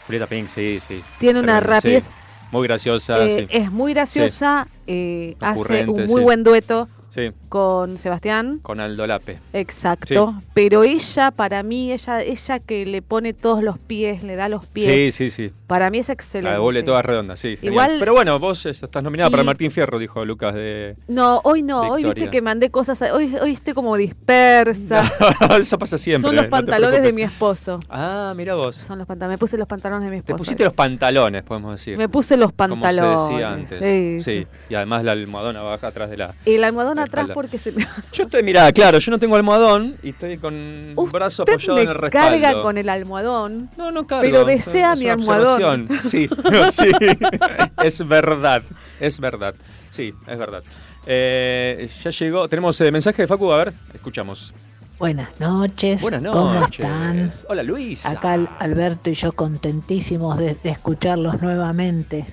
Julieta 0.08 0.26
Pink, 0.28 0.48
sí, 0.48 0.80
sí. 0.86 1.04
Tiene 1.20 1.40
una 1.40 1.60
Tremendo, 1.60 1.74
rapidez, 1.76 2.04
sí. 2.06 2.10
Muy 2.52 2.68
graciosa, 2.68 3.26
eh, 3.26 3.48
sí. 3.50 3.58
es 3.58 3.72
muy 3.72 3.94
graciosa, 3.94 4.68
eh, 4.88 5.36
hace 5.40 5.88
un 5.88 6.06
muy 6.06 6.22
buen 6.22 6.44
dueto. 6.44 6.88
Sí, 7.10 7.30
con 7.52 7.98
Sebastián. 7.98 8.60
con 8.64 8.80
Aldo 8.80 9.06
Lape. 9.06 9.40
Exacto, 9.52 10.36
pero 10.54 10.84
ella, 10.86 11.32
para 11.32 11.64
mí, 11.64 11.92
ella, 11.92 12.22
ella 12.22 12.60
que 12.60 12.86
le 12.86 13.02
pone 13.02 13.34
todos 13.34 13.62
los 13.62 13.78
pies, 13.78 14.24
le 14.24 14.38
da 14.38 14.48
los 14.48 14.66
pies, 14.66 15.12
Sí, 15.14 15.30
sí, 15.30 15.48
sí. 15.50 15.54
para 15.68 15.90
mí 15.90 15.98
es 15.98 16.08
La 16.08 16.14
excelente. 16.14 16.54
devuelve 16.54 16.84
toda 16.84 17.02
redonda, 17.02 17.36
sí. 17.36 17.58
genial. 17.58 17.74
Igual- 17.74 18.00
Pero 18.00 18.14
bueno, 18.14 18.40
vos 18.40 18.66
estás 18.66 19.04
nominada 19.04 19.30
para 19.30 19.44
Martín 19.44 19.70
Fierro, 19.70 20.00
dijo 20.00 20.24
Lucas 20.24 20.56
de. 20.56 20.96
No, 21.10 21.42
hoy 21.44 21.62
no, 21.62 21.82
hoy 21.92 22.06
viste 22.06 22.30
que 22.30 22.42
mandé 22.42 22.70
cosas, 22.72 23.02
hoy, 23.02 23.36
hoy 23.36 23.52
estoy 23.52 23.74
como 23.74 23.98
dispersa. 23.98 25.04
Eso 25.60 25.78
pasa 25.78 25.98
siempre. 25.98 26.30
Son 26.30 26.36
los 26.36 26.44
no 26.46 26.48
te 26.48 26.52
pantalones 26.52 27.04
de 27.04 27.12
mi 27.12 27.24
esposo. 27.24 27.82
Ah, 27.90 28.34
mira 28.38 28.56
vos. 28.56 28.78
Son 28.78 28.98
los 28.98 29.06
pantalones, 29.06 29.36
me 29.36 29.40
puse 29.40 29.58
los 29.58 29.68
pantalones 29.68 30.06
de 30.10 30.16
mi 30.16 30.22
Te 30.22 30.32
esposo. 30.32 30.38
pusiste 30.46 30.64
los 30.64 30.74
pantalones, 30.74 31.44
podemos 31.44 31.72
decir. 31.72 31.98
Me 31.98 32.08
puse 32.08 32.38
los 32.38 32.54
Como 32.54 32.80
pantalones. 32.82 33.20
se 33.28 33.34
decía 33.34 33.52
antes. 33.54 33.80
Sí, 33.80 34.18
Sí, 34.22 34.40
sí. 34.42 34.48
Y 34.70 34.76
además 34.76 35.04
la 35.04 35.12
almohadona 35.12 35.62
baja 35.62 35.88
atrás 35.88 36.10
de 36.10 36.16
la. 36.18 36.34
Y 36.46 36.58
La 36.58 36.68
atrás 36.68 37.06
espalda. 37.08 37.34
Porque 37.42 37.58
se 37.58 37.72
me... 37.72 37.88
Yo 38.14 38.24
estoy, 38.24 38.44
mirá, 38.44 38.72
claro, 38.72 39.00
yo 39.00 39.12
no 39.12 39.18
tengo 39.18 39.36
almohadón 39.36 39.96
y 40.04 40.10
estoy 40.10 40.38
con 40.38 40.54
un 40.54 41.12
brazo 41.12 41.44
Usted 41.44 41.54
apoyado 41.54 41.76
me 41.76 41.82
en 41.84 41.90
el 41.90 41.96
respaldo. 41.96 42.40
carga 42.42 42.62
con 42.62 42.78
el 42.78 42.88
almohadón. 42.90 43.70
No, 43.78 43.92
no 43.92 44.06
cargo. 44.06 44.22
Pero 44.24 44.46
desea 44.46 44.94
es 44.94 45.00
mi 45.00 45.08
almohadón. 45.08 45.88
Sí, 46.02 46.30
sí. 46.72 46.92
es 47.84 48.08
verdad, 48.08 48.62
es 49.00 49.20
verdad. 49.20 49.56
Sí, 49.90 50.14
es 50.28 50.38
verdad. 50.38 50.64
Eh, 51.06 51.90
ya 52.04 52.12
llegó. 52.12 52.48
Tenemos 52.48 52.80
eh, 52.82 52.92
mensaje 52.92 53.24
de 53.24 53.28
Facu, 53.28 53.52
a 53.52 53.58
ver, 53.58 53.74
escuchamos. 53.94 54.54
Buenas 55.00 55.40
noches. 55.40 56.00
Buenas 56.02 56.22
¿Cómo 56.32 56.54
noches. 56.54 56.86
están? 56.86 57.32
Hola 57.50 57.64
Luisa. 57.64 58.12
Acá 58.12 58.34
Al- 58.34 58.50
Alberto 58.60 59.10
y 59.10 59.16
yo 59.16 59.32
contentísimos 59.32 60.38
de, 60.38 60.56
de 60.64 60.70
escucharlos 60.70 61.42
nuevamente. 61.42 62.28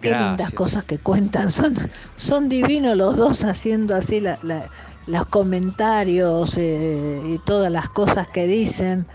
Qué 0.00 0.08
lindas 0.10 0.36
Gracias. 0.36 0.52
cosas 0.54 0.84
que 0.84 0.98
cuentan. 0.98 1.50
Son, 1.50 1.74
son 2.16 2.48
divinos 2.48 2.96
los 2.96 3.16
dos 3.16 3.44
haciendo 3.44 3.94
así 3.94 4.20
la- 4.20 4.38
la- 4.42 4.68
los 5.06 5.26
comentarios 5.26 6.56
eh, 6.56 7.20
y 7.26 7.38
todas 7.38 7.70
las 7.70 7.88
cosas 7.90 8.28
que 8.28 8.46
dicen. 8.46 9.06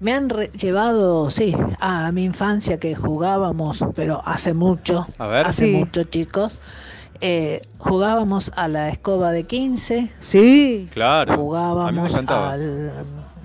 Me 0.00 0.12
han 0.12 0.28
re- 0.28 0.50
llevado, 0.58 1.30
sí, 1.30 1.54
a 1.80 2.12
mi 2.12 2.24
infancia 2.24 2.78
que 2.78 2.94
jugábamos, 2.94 3.78
pero 3.94 4.20
hace 4.26 4.52
mucho, 4.52 5.06
A 5.18 5.26
ver. 5.28 5.46
hace 5.46 5.66
Sí. 5.66 5.70
mucho 5.72 6.04
chicos. 6.04 6.58
Eh, 7.20 7.62
jugábamos 7.78 8.52
a 8.56 8.68
la 8.68 8.90
escoba 8.90 9.32
de 9.32 9.44
15, 9.44 10.10
Sí. 10.20 10.88
Claro. 10.92 11.32
A 11.32 11.36
mí 11.36 11.40
me 11.40 11.42
jugábamos 11.42 12.14
al- 12.16 12.92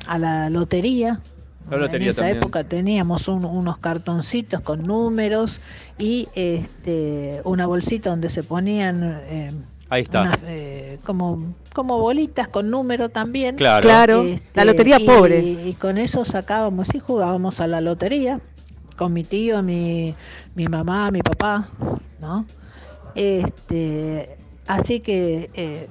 a 0.08 0.18
la 0.18 0.50
lotería. 0.50 1.20
En 1.72 2.02
esa 2.04 2.22
también. 2.22 2.38
época 2.38 2.64
teníamos 2.64 3.28
un- 3.28 3.46
unos 3.46 3.78
cartoncitos 3.78 4.62
con 4.62 4.86
números 4.86 5.62
y 5.98 6.28
este, 6.36 7.42
una 7.44 7.66
bolsita 7.68 8.10
donde 8.10 8.30
se 8.30 8.44
ponían 8.44 9.04
eh, 9.24 9.52
Ahí 9.90 10.04
está. 10.04 10.22
unas, 10.22 10.38
eh, 10.46 11.00
como, 11.06 11.54
como 11.74 12.00
bolitas 12.00 12.48
con 12.48 12.70
número 12.70 13.10
también. 13.10 13.56
Claro. 13.56 13.84
Claro. 13.88 14.24
Este, 14.24 14.48
la 14.54 14.66
lotería 14.66 15.00
y- 15.00 15.06
pobre. 15.06 15.40
Y 15.42 15.74
con 15.80 15.98
eso 15.98 16.26
sacábamos 16.26 16.94
y 16.94 17.00
jugábamos 17.00 17.60
a 17.60 17.68
la 17.68 17.82
lotería 17.82 18.40
con 18.98 19.14
mi 19.14 19.24
tío, 19.24 19.64
mi, 19.64 20.14
mi 20.56 20.68
mamá, 20.68 21.10
mi 21.12 21.22
papá, 21.22 21.70
¿no? 22.20 22.46
Este, 23.16 24.38
así 24.68 25.00
que 25.00 25.50
eh, 25.54 25.88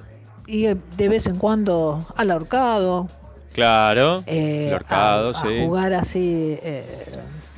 y 0.47 0.65
de 0.65 1.09
vez 1.09 1.27
en 1.27 1.37
cuando 1.37 2.05
al 2.15 2.31
ahorcado, 2.31 3.07
Claro. 3.53 4.23
eh, 4.27 4.67
el 4.67 4.73
ahorcado, 4.73 5.29
a, 5.29 5.31
a 5.31 5.41
sí. 5.41 5.63
jugar 5.65 5.93
así 5.93 6.57
eh, 6.61 6.85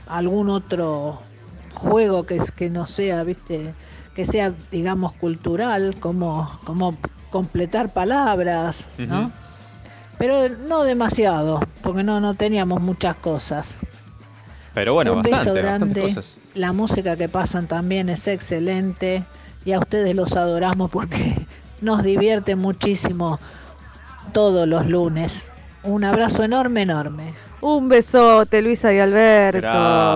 algún 0.07 0.49
otro 0.49 1.19
juego 1.73 2.25
que 2.25 2.37
es 2.37 2.51
que 2.51 2.69
no 2.69 2.87
sea, 2.87 3.23
viste, 3.23 3.73
que 4.15 4.25
sea 4.25 4.51
digamos 4.71 5.13
cultural, 5.13 5.95
como 5.99 6.59
como 6.65 6.95
completar 7.29 7.89
palabras, 7.93 8.85
¿no? 8.97 9.31
Pero 10.17 10.49
no 10.67 10.83
demasiado, 10.83 11.59
porque 11.81 12.03
no 12.03 12.19
no 12.19 12.33
teníamos 12.35 12.81
muchas 12.81 13.15
cosas. 13.15 13.75
Pero 14.73 14.93
bueno, 14.93 15.13
Un 15.13 15.21
bastante, 15.23 15.51
beso 15.51 15.53
grande. 15.53 16.01
cosas. 16.01 16.37
La 16.55 16.71
música 16.73 17.15
que 17.17 17.27
pasan 17.27 17.67
también 17.67 18.07
es 18.09 18.27
excelente 18.27 19.23
y 19.65 19.73
a 19.73 19.79
ustedes 19.79 20.15
los 20.15 20.33
adoramos 20.37 20.89
porque 20.91 21.45
nos 21.81 22.03
divierte 22.03 22.55
muchísimo 22.55 23.39
todos 24.33 24.67
los 24.67 24.85
lunes. 24.87 25.45
Un 25.83 26.03
abrazo 26.03 26.43
enorme, 26.43 26.81
enorme. 26.83 27.35
Un 27.61 27.87
besote, 27.89 28.61
Luisa 28.61 28.91
y 28.93 28.99
Alberto. 28.99 29.59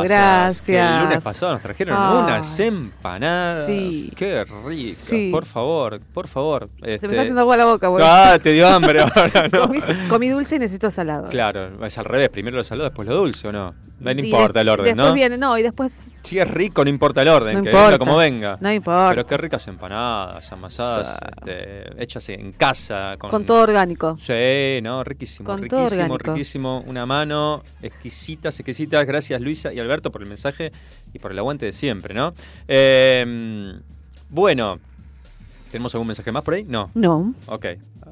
Gracias. 0.04 0.66
Que 0.66 0.80
el 0.80 1.04
lunes 1.04 1.22
pasado 1.22 1.54
nos 1.54 1.62
trajeron 1.62 1.96
Ah. 1.98 2.24
unas 2.24 2.60
empanadas. 2.60 3.68
Sí. 3.68 4.12
Qué 4.16 4.44
ricas. 4.46 4.98
Sí. 4.98 5.30
Por 5.32 5.46
favor, 5.46 6.00
por 6.14 6.28
favor. 6.28 6.70
Se 6.80 6.86
me 6.88 6.94
Este- 6.96 7.06
está 7.08 7.22
haciendo 7.22 7.42
agua 7.42 7.58
la 7.58 7.66
boca, 7.66 7.88
güey. 7.90 8.04
Ah, 8.08 8.38
te 8.42 8.52
dio 8.52 8.68
hambre 8.68 9.02
ahora, 9.02 9.48
¿no? 9.52 9.62
comí, 9.62 9.80
comí 10.10 10.30
dulce 10.30 10.56
y 10.56 10.60
necesito 10.60 10.90
salado. 10.90 11.30
Claro, 11.30 11.86
es 11.86 11.98
al 11.98 12.06
revés. 12.06 12.30
Primero 12.30 12.58
lo 12.58 12.64
salado, 12.64 12.86
después 12.90 13.08
lo 13.08 13.16
dulce, 13.16 13.48
¿o 13.48 13.52
no? 13.52 13.74
No, 13.98 14.12
importa 14.12 14.60
el 14.60 14.68
orden, 14.68 14.86
después 14.88 15.08
¿no? 15.08 15.14
viene, 15.14 15.38
no, 15.38 15.58
y 15.58 15.64
después 15.64 16.20
Si 16.22 16.38
es 16.38 16.48
rico, 16.52 16.84
no 16.84 16.90
importa 16.90 17.22
el 17.22 17.30
orden, 17.30 17.56
No 17.58 17.64
que 17.64 17.70
importa. 17.70 17.86
venga 17.92 17.98
como 17.98 18.18
venga. 18.18 18.58
No 18.60 18.72
importa. 18.74 19.10
Pero 19.10 19.26
qué 19.26 19.38
ricas 19.38 19.66
empanadas, 19.70 20.52
amasadas, 20.52 21.18
este, 21.38 22.04
hechas 22.04 22.28
en 22.30 22.52
casa. 22.52 23.16
Con, 23.18 23.30
con 23.30 23.46
todo 23.46 23.62
orgánico. 23.62 24.18
Sí, 24.20 24.80
no, 24.84 25.02
riquísimo, 25.04 25.48
Con 25.50 25.62
riquísimo, 25.62 26.18
riquísimo. 26.18 26.84
Una 26.86 27.06
mano, 27.06 27.35
exquisitas, 27.82 28.60
exquisitas. 28.60 29.06
Gracias 29.06 29.40
Luisa 29.42 29.74
y 29.74 29.80
Alberto 29.80 30.12
por 30.12 30.22
el 30.22 30.28
mensaje 30.30 30.72
y 31.14 31.20
por 31.20 31.32
el 31.32 31.40
aguante 31.40 31.66
de 31.66 31.72
siempre, 31.74 32.14
¿no? 32.14 32.34
Eh, 32.68 33.74
bueno, 34.30 34.80
¿tenemos 35.72 35.94
algún 35.96 36.08
mensaje 36.08 36.32
más 36.32 36.44
por 36.44 36.54
ahí? 36.56 36.64
No. 36.64 36.90
No. 36.94 37.34
Ok. 37.48 37.66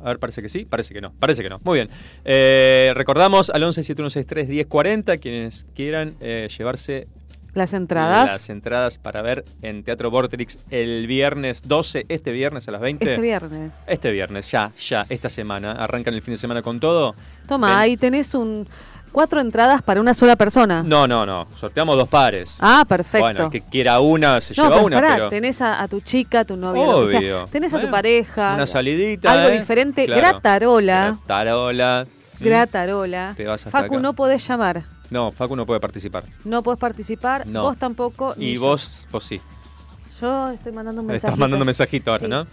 A 0.03 0.07
ver, 0.09 0.19
parece 0.19 0.41
que 0.41 0.49
sí, 0.49 0.65
parece 0.65 0.93
que 0.93 1.01
no, 1.01 1.11
parece 1.19 1.43
que 1.43 1.49
no. 1.49 1.59
Muy 1.63 1.75
bien. 1.79 1.89
Eh, 2.25 2.91
recordamos 2.95 3.49
al 3.49 3.63
1171631040 3.63 5.19
quienes 5.19 5.65
quieran 5.75 6.15
eh, 6.19 6.49
llevarse 6.57 7.07
Las 7.53 7.73
entradas. 7.73 8.29
las 8.31 8.49
entradas 8.49 8.97
para 8.97 9.21
ver 9.21 9.45
en 9.61 9.83
Teatro 9.83 10.09
Vorterix 10.11 10.57
el 10.71 11.07
viernes 11.07 11.67
12, 11.67 12.05
este 12.09 12.31
viernes 12.31 12.67
a 12.67 12.71
las 12.71 12.81
20. 12.81 13.05
Este 13.05 13.21
viernes. 13.21 13.83
Este 13.87 14.11
viernes, 14.11 14.49
ya, 14.51 14.71
ya, 14.77 15.05
esta 15.09 15.29
semana. 15.29 15.71
Arrancan 15.73 16.13
el 16.15 16.21
fin 16.21 16.33
de 16.33 16.37
semana 16.39 16.61
con 16.61 16.79
todo. 16.79 17.15
Toma, 17.47 17.67
Ven. 17.67 17.77
ahí 17.77 17.97
tenés 17.97 18.33
un 18.33 18.67
cuatro 19.13 19.39
entradas 19.39 19.81
para 19.81 20.01
una 20.01 20.13
sola 20.13 20.35
persona. 20.35 20.83
No, 20.83 21.07
no, 21.07 21.25
no. 21.25 21.47
Sorteamos 21.55 21.95
dos 21.95 22.09
pares. 22.09 22.57
Ah, 22.59 22.83
perfecto. 22.85 23.19
Bueno, 23.25 23.45
el 23.45 23.49
que 23.51 23.61
quiera 23.61 24.01
una 24.01 24.41
se 24.41 24.53
no, 24.57 24.63
lleva 24.63 24.75
pero 24.75 24.85
una, 24.87 24.97
pará, 24.97 25.13
pero. 25.15 25.29
tenés 25.29 25.61
a, 25.61 25.81
a 25.81 25.87
tu 25.87 26.01
chica, 26.01 26.41
a 26.41 26.45
tu 26.45 26.57
novio, 26.57 26.91
lo 26.91 27.05
que 27.05 27.11
sea. 27.11 27.19
Obvio. 27.19 27.45
tenés 27.49 27.73
a 27.73 27.79
tu 27.79 27.89
pareja. 27.89 28.55
Una 28.55 28.65
salidita. 28.67 29.31
Algo 29.31 29.47
¿eh? 29.49 29.59
diferente. 29.59 30.05
Claro. 30.05 30.21
Gratarola. 30.21 31.17
Gratarola. 31.25 32.05
Mm. 32.39 32.43
Gratarola. 32.43 33.33
Te 33.37 33.45
vas 33.47 33.65
hasta 33.65 33.71
Facu, 33.71 33.93
acá. 33.95 34.01
no 34.01 34.13
podés 34.13 34.45
llamar. 34.45 34.83
No, 35.09 35.31
Facu 35.31 35.55
no 35.55 35.65
puede 35.65 35.79
participar. 35.79 36.23
No 36.43 36.63
podés 36.63 36.79
participar. 36.79 37.45
No. 37.47 37.61
Vos 37.63 37.77
tampoco. 37.77 38.33
Y 38.37 38.55
yo. 38.55 38.61
vos, 38.61 39.07
vos 39.11 39.23
sí. 39.23 39.39
Yo 40.19 40.49
estoy 40.49 40.71
mandando 40.71 41.01
un 41.01 41.07
Me 41.07 41.13
mensaje. 41.13 41.29
estás 41.31 41.39
mandando 41.39 41.65
mensajito 41.65 42.11
ahora, 42.11 42.23
Sí. 42.25 42.29
¿no? 42.29 42.47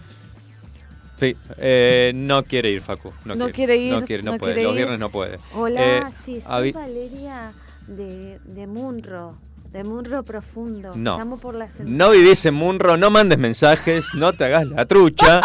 Sí. 1.21 1.37
Eh, 1.59 2.13
no 2.15 2.43
quiere 2.45 2.71
ir, 2.71 2.81
Facu. 2.81 3.13
No, 3.25 3.35
No 3.35 3.51
quiere 3.51 3.77
ir, 3.77 3.93
No 3.93 4.01
quiere, 4.05 4.23
no, 4.23 4.33
no 4.33 4.39
puede. 4.39 4.55
quiere 4.55 4.67
Los 4.67 4.77
viernes 4.77 4.99
no 4.99 5.11
puede. 5.11 5.39
Hola, 5.55 5.81
Eh, 5.85 6.03
sí, 6.25 6.41
soy 6.47 6.73
Valeria 6.73 7.53
de, 7.87 8.39
de 8.45 8.67
Munro, 8.67 9.37
de 9.71 9.85
Munro 9.85 10.23
Profundo. 10.23 10.93
No. 10.95 11.37
Por 11.39 11.57
No 11.85 12.11
vivís 12.11 12.45
en 12.47 12.55
Munro, 12.55 12.97
no 12.97 13.11
mandes 13.11 13.39
mensajes, 13.39 14.07
no 14.15 14.33
te 14.33 14.45
hagas 14.45 14.67
la 14.67 14.87
trucha, 14.87 15.43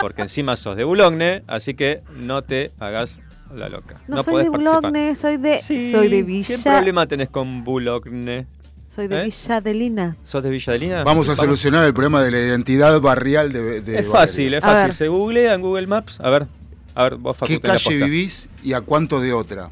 porque 0.00 0.22
encima 0.22 0.56
sos 0.56 0.76
de 0.76 0.84
Boulogne, 0.84 1.42
así 1.46 1.74
que 1.74 2.02
no 2.16 2.42
te 2.42 2.70
hagas 2.78 3.20
la 3.54 3.68
loca. 3.68 3.96
No, 4.08 4.16
No, 4.16 4.22
soy 4.22 4.32
podés 4.32 4.44
de. 4.44 4.50
Boulogne, 4.50 5.16
soy 5.16 5.36
de, 5.36 5.60
Sí, 5.60 5.92
soy 5.92 6.08
de 6.08 6.16
¿Qué 6.18 6.22
Villa. 6.22 6.56
problema 6.62 7.06
tenés 7.06 7.28
con 7.30 7.64
Boulogne? 7.64 8.46
Soy 8.94 9.08
de 9.08 9.20
¿Eh? 9.20 9.24
Villa 9.24 9.56
Adelina. 9.56 10.16
¿Sos 10.22 10.42
de 10.42 10.50
Villa 10.50 10.72
Adelina? 10.72 11.04
Vamos 11.04 11.26
a 11.30 11.36
solucionar 11.36 11.86
el 11.86 11.94
problema 11.94 12.20
de 12.22 12.30
la 12.30 12.38
identidad 12.38 13.00
barrial 13.00 13.50
de, 13.50 13.80
de 13.80 13.98
Es 14.00 14.06
fácil, 14.06 14.52
es 14.52 14.62
A 14.62 14.66
fácil. 14.66 14.92
Se 14.92 15.08
googlea 15.08 15.54
en 15.54 15.62
Google 15.62 15.86
Maps. 15.86 16.20
A 16.20 16.28
ver, 16.28 16.46
a 16.94 17.04
ver, 17.04 17.16
vos 17.16 17.34
Facu, 17.34 17.50
¿Qué 17.52 17.60
calle 17.60 17.96
vivís 17.96 18.50
y 18.62 18.74
a 18.74 18.82
cuánto 18.82 19.18
de 19.20 19.32
otra? 19.32 19.70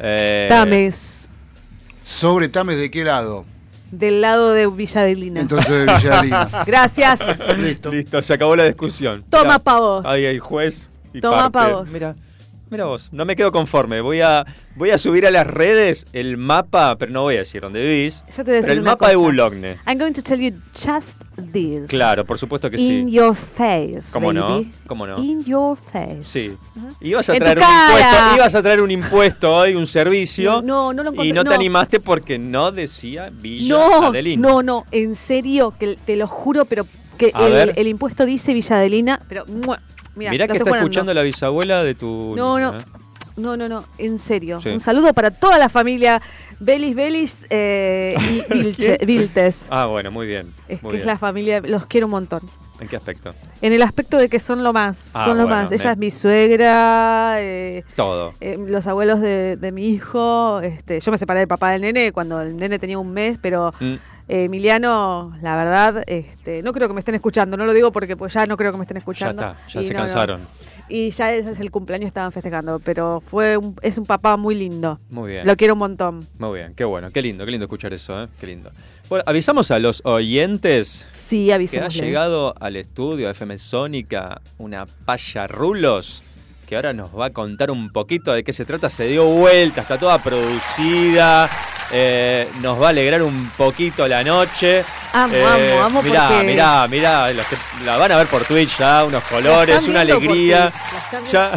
Eh, 0.00 0.46
Tames, 0.48 1.28
¿Sobre 2.04 2.48
Tames 2.48 2.76
de 2.78 2.90
qué 2.90 3.04
lado? 3.04 3.44
del 3.92 4.20
lado 4.20 4.52
de 4.52 4.66
Villa 4.66 5.00
Adelina. 5.02 5.40
Entonces 5.40 5.70
de 5.70 5.80
Villa 5.84 6.18
Adelina. 6.18 6.48
Gracias. 6.66 7.20
Listo. 7.56 7.90
Listo, 7.92 8.20
se 8.20 8.34
acabó 8.34 8.54
la 8.56 8.64
discusión. 8.64 9.24
Toma 9.30 9.44
Mirá, 9.44 9.58
pa' 9.60 9.78
vos. 9.78 10.04
Ahí 10.04 10.26
hay 10.26 10.38
juez 10.38 10.90
y 11.14 11.20
Toma 11.20 11.50
parte. 11.50 11.70
pa' 11.72 11.78
vos. 11.78 11.90
Mira, 11.90 12.14
mira 12.70 12.84
vos. 12.84 13.08
No 13.12 13.24
me 13.24 13.36
quedo 13.36 13.52
conforme. 13.52 14.00
Voy 14.00 14.20
a, 14.20 14.44
voy 14.76 14.90
a 14.90 14.98
subir 14.98 15.26
a 15.26 15.30
las 15.30 15.46
redes 15.46 16.06
el 16.12 16.36
mapa, 16.36 16.96
pero 16.98 17.12
no 17.12 17.22
voy 17.22 17.36
a 17.36 17.38
decir 17.38 17.60
dónde 17.62 17.80
vivís. 17.80 18.24
Yo 18.28 18.36
te 18.36 18.42
voy 18.44 18.52
a 18.52 18.54
decir 18.56 18.62
pero 18.66 18.72
el 18.74 18.78
una 18.80 18.90
mapa 18.92 19.08
de. 19.10 19.16
Boulogne. 19.16 19.76
I'm 19.86 19.98
going 19.98 20.12
to 20.12 20.22
tell 20.22 20.38
you 20.38 20.52
just 20.74 21.16
this. 21.52 21.88
Claro, 21.88 22.24
por 22.24 22.38
supuesto 22.38 22.70
que 22.70 22.76
In 22.80 23.08
sí. 23.08 23.12
your 23.12 23.34
face, 23.34 24.10
¿Cómo 24.12 24.32
no? 24.32 24.64
¿Cómo 24.86 25.06
no? 25.06 25.22
In 25.22 25.44
your 25.44 25.76
face. 25.76 26.24
Sí. 26.24 26.56
Ibas 27.00 27.28
a 27.30 27.34
En 27.34 27.40
traer 27.40 27.58
un 27.58 27.64
cara. 27.64 27.86
impuesto, 27.90 28.36
ibas 28.36 28.54
a 28.54 28.62
traer 28.62 28.82
un 28.82 28.90
impuesto 28.90 29.54
hoy, 29.54 29.74
un 29.74 29.86
servicio. 29.86 30.62
No, 30.62 30.92
no 30.92 31.02
lo 31.02 31.10
encontré. 31.10 31.28
Y 31.28 31.32
no, 31.32 31.44
no. 31.44 31.50
te 31.50 31.54
animaste 31.56 32.00
porque 32.00 32.38
no 32.38 32.70
decía 32.72 33.30
Villa 33.32 33.74
No, 33.76 34.04
Adelina. 34.08 34.48
no, 34.48 34.62
no, 34.62 34.84
en 34.90 35.16
serio, 35.16 35.74
que 35.78 35.96
te 36.04 36.16
lo 36.16 36.26
juro, 36.26 36.64
pero 36.64 36.86
que 37.16 37.32
el, 37.36 37.72
el 37.76 37.86
impuesto 37.88 38.24
dice 38.26 38.54
Villa 38.54 38.76
Adelina, 38.76 39.20
pero. 39.28 39.44
Mirá 40.18 40.46
que 40.46 40.52
está 40.54 40.64
jurando. 40.64 40.86
escuchando 40.86 41.14
la 41.14 41.22
bisabuela 41.22 41.82
de 41.84 41.94
tu. 41.94 42.34
No, 42.36 42.58
no, 42.58 42.74
¿eh? 42.74 42.82
no, 43.36 43.56
no, 43.56 43.68
no, 43.68 43.84
en 43.98 44.18
serio. 44.18 44.60
Sí. 44.60 44.68
Un 44.70 44.80
saludo 44.80 45.12
para 45.14 45.30
toda 45.30 45.58
la 45.58 45.68
familia 45.68 46.20
Belis 46.60 46.94
Belis 46.96 47.44
eh, 47.50 48.16
y 48.18 48.40
Vilche- 48.52 49.04
Viltes. 49.06 49.66
Ah, 49.70 49.86
bueno, 49.86 50.10
muy 50.10 50.26
bien. 50.26 50.52
Es 50.68 50.82
muy 50.82 50.92
que 50.92 50.98
es 51.00 51.06
la 51.06 51.18
familia, 51.18 51.60
los 51.60 51.86
quiero 51.86 52.06
un 52.06 52.12
montón. 52.12 52.40
¿En 52.80 52.86
qué 52.86 52.94
aspecto? 52.94 53.34
En 53.60 53.72
el 53.72 53.82
aspecto 53.82 54.18
de 54.18 54.28
que 54.28 54.38
son 54.38 54.62
lo 54.62 54.72
más, 54.72 55.10
Ah, 55.14 55.24
son 55.24 55.36
lo 55.36 55.44
bueno, 55.46 55.62
más. 55.62 55.72
Ella 55.72 55.84
me- 55.86 55.92
es 55.92 55.98
mi 55.98 56.10
suegra, 56.12 57.36
eh, 57.40 57.84
Todo. 57.96 58.34
eh, 58.40 58.56
los 58.56 58.86
abuelos 58.86 59.20
de, 59.20 59.56
de 59.56 59.72
mi 59.72 59.88
hijo. 59.88 60.60
Este, 60.60 61.00
yo 61.00 61.10
me 61.10 61.18
separé 61.18 61.40
del 61.40 61.48
papá 61.48 61.70
del 61.72 61.82
nene 61.82 62.12
cuando 62.12 62.40
el 62.40 62.56
nene 62.56 62.78
tenía 62.78 62.98
un 62.98 63.12
mes, 63.12 63.36
pero 63.40 63.72
Mm. 63.80 63.94
Eh, 64.28 64.44
Emiliano, 64.44 65.32
la 65.42 65.56
verdad, 65.56 66.04
este, 66.06 66.62
no 66.62 66.72
creo 66.72 66.86
que 66.88 66.94
me 66.94 67.00
estén 67.00 67.14
escuchando. 67.14 67.56
No 67.56 67.64
lo 67.64 67.72
digo 67.72 67.90
porque 67.90 68.16
pues 68.16 68.32
ya 68.34 68.46
no 68.46 68.56
creo 68.56 68.70
que 68.72 68.78
me 68.78 68.84
estén 68.84 68.96
Ya 68.96 68.98
escuchando. 69.00 69.42
está, 69.42 69.56
ya 69.68 69.80
Y 69.80 69.84
se 69.86 69.92
no, 69.94 70.00
no. 70.00 70.04
cansaron. 70.06 70.40
Y 70.90 71.10
ya 71.10 71.32
ese 71.34 71.50
es 71.52 71.60
el 71.60 71.70
cumpleaños, 71.70 72.06
estaban 72.06 72.32
festejando. 72.32 72.78
Pero 72.78 73.20
fue 73.20 73.56
un- 73.58 73.74
es 73.82 73.98
un 73.98 74.06
papá 74.06 74.36
muy 74.38 74.54
lindo. 74.54 74.98
Muy 75.10 75.32
bien. 75.32 75.46
Lo 75.46 75.54
quiero 75.56 75.74
un 75.74 75.80
montón. 75.80 76.26
Muy 76.38 76.58
bien, 76.58 76.74
qué 76.74 76.84
bueno, 76.84 77.10
qué 77.10 77.20
lindo, 77.20 77.44
qué 77.44 77.50
lindo 77.50 77.64
escuchar 77.64 77.92
eso, 77.92 78.22
¿eh? 78.22 78.28
Qué 78.40 78.46
lindo. 78.46 78.70
Bueno, 79.10 79.22
avisamos 79.26 79.70
a 79.70 79.78
los 79.78 80.02
oyentes 80.04 81.06
Sí, 81.12 81.46
que 81.70 81.80
ha 81.80 81.88
llegado 81.88 82.54
al 82.60 82.76
estudio 82.76 83.28
FM 83.30 83.58
Sónica 83.58 84.40
una 84.58 84.84
paya 85.04 85.46
rulos 85.46 86.22
que 86.68 86.76
ahora 86.76 86.92
nos 86.92 87.18
va 87.18 87.26
a 87.26 87.30
contar 87.30 87.70
un 87.70 87.88
poquito 87.90 88.30
de 88.32 88.44
qué 88.44 88.52
se 88.52 88.66
trata. 88.66 88.90
Se 88.90 89.04
dio 89.06 89.24
vuelta, 89.24 89.80
está 89.80 89.96
toda 89.96 90.18
producida, 90.18 91.48
eh, 91.90 92.46
nos 92.60 92.80
va 92.80 92.88
a 92.88 92.90
alegrar 92.90 93.22
un 93.22 93.50
poquito 93.56 94.06
la 94.06 94.22
noche. 94.22 94.84
Amo, 95.14 95.34
Eh, 95.34 95.44
amo, 95.74 95.82
amo 95.84 96.02
Mirá, 96.02 96.28
porque- 96.28 96.44
mirá, 96.46 96.86
mirá, 96.88 97.32
los 97.32 97.46
que 97.46 97.56
la 97.86 97.96
van 97.96 98.12
a 98.12 98.16
ver 98.18 98.26
por 98.26 98.44
Twitch 98.44 98.76
ya, 98.78 99.04
unos 99.04 99.22
colores, 99.24 99.82
una 99.88 100.02
por 100.04 100.12
alegría. 100.12 100.70
Twitch, 101.10 101.30
Ya. 101.32 101.52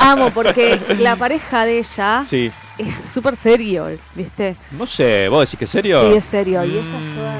Amo 0.00 0.30
porque 0.30 0.80
la 0.98 1.14
pareja 1.14 1.64
de 1.64 1.78
ella 1.78 2.24
Sí. 2.28 2.50
es 2.78 3.08
súper 3.08 3.36
serio, 3.36 3.86
¿viste? 4.16 4.56
No 4.72 4.86
sé, 4.88 5.28
¿vos 5.28 5.42
decís 5.46 5.56
que 5.58 5.64
es 5.66 5.70
serio? 5.70 6.10
Sí, 6.10 6.16
es 6.16 6.24
serio. 6.24 6.64
Y 6.64 6.70
ella 6.72 6.80
es 6.80 6.86
Mm. 6.86 7.14
toda... 7.14 7.34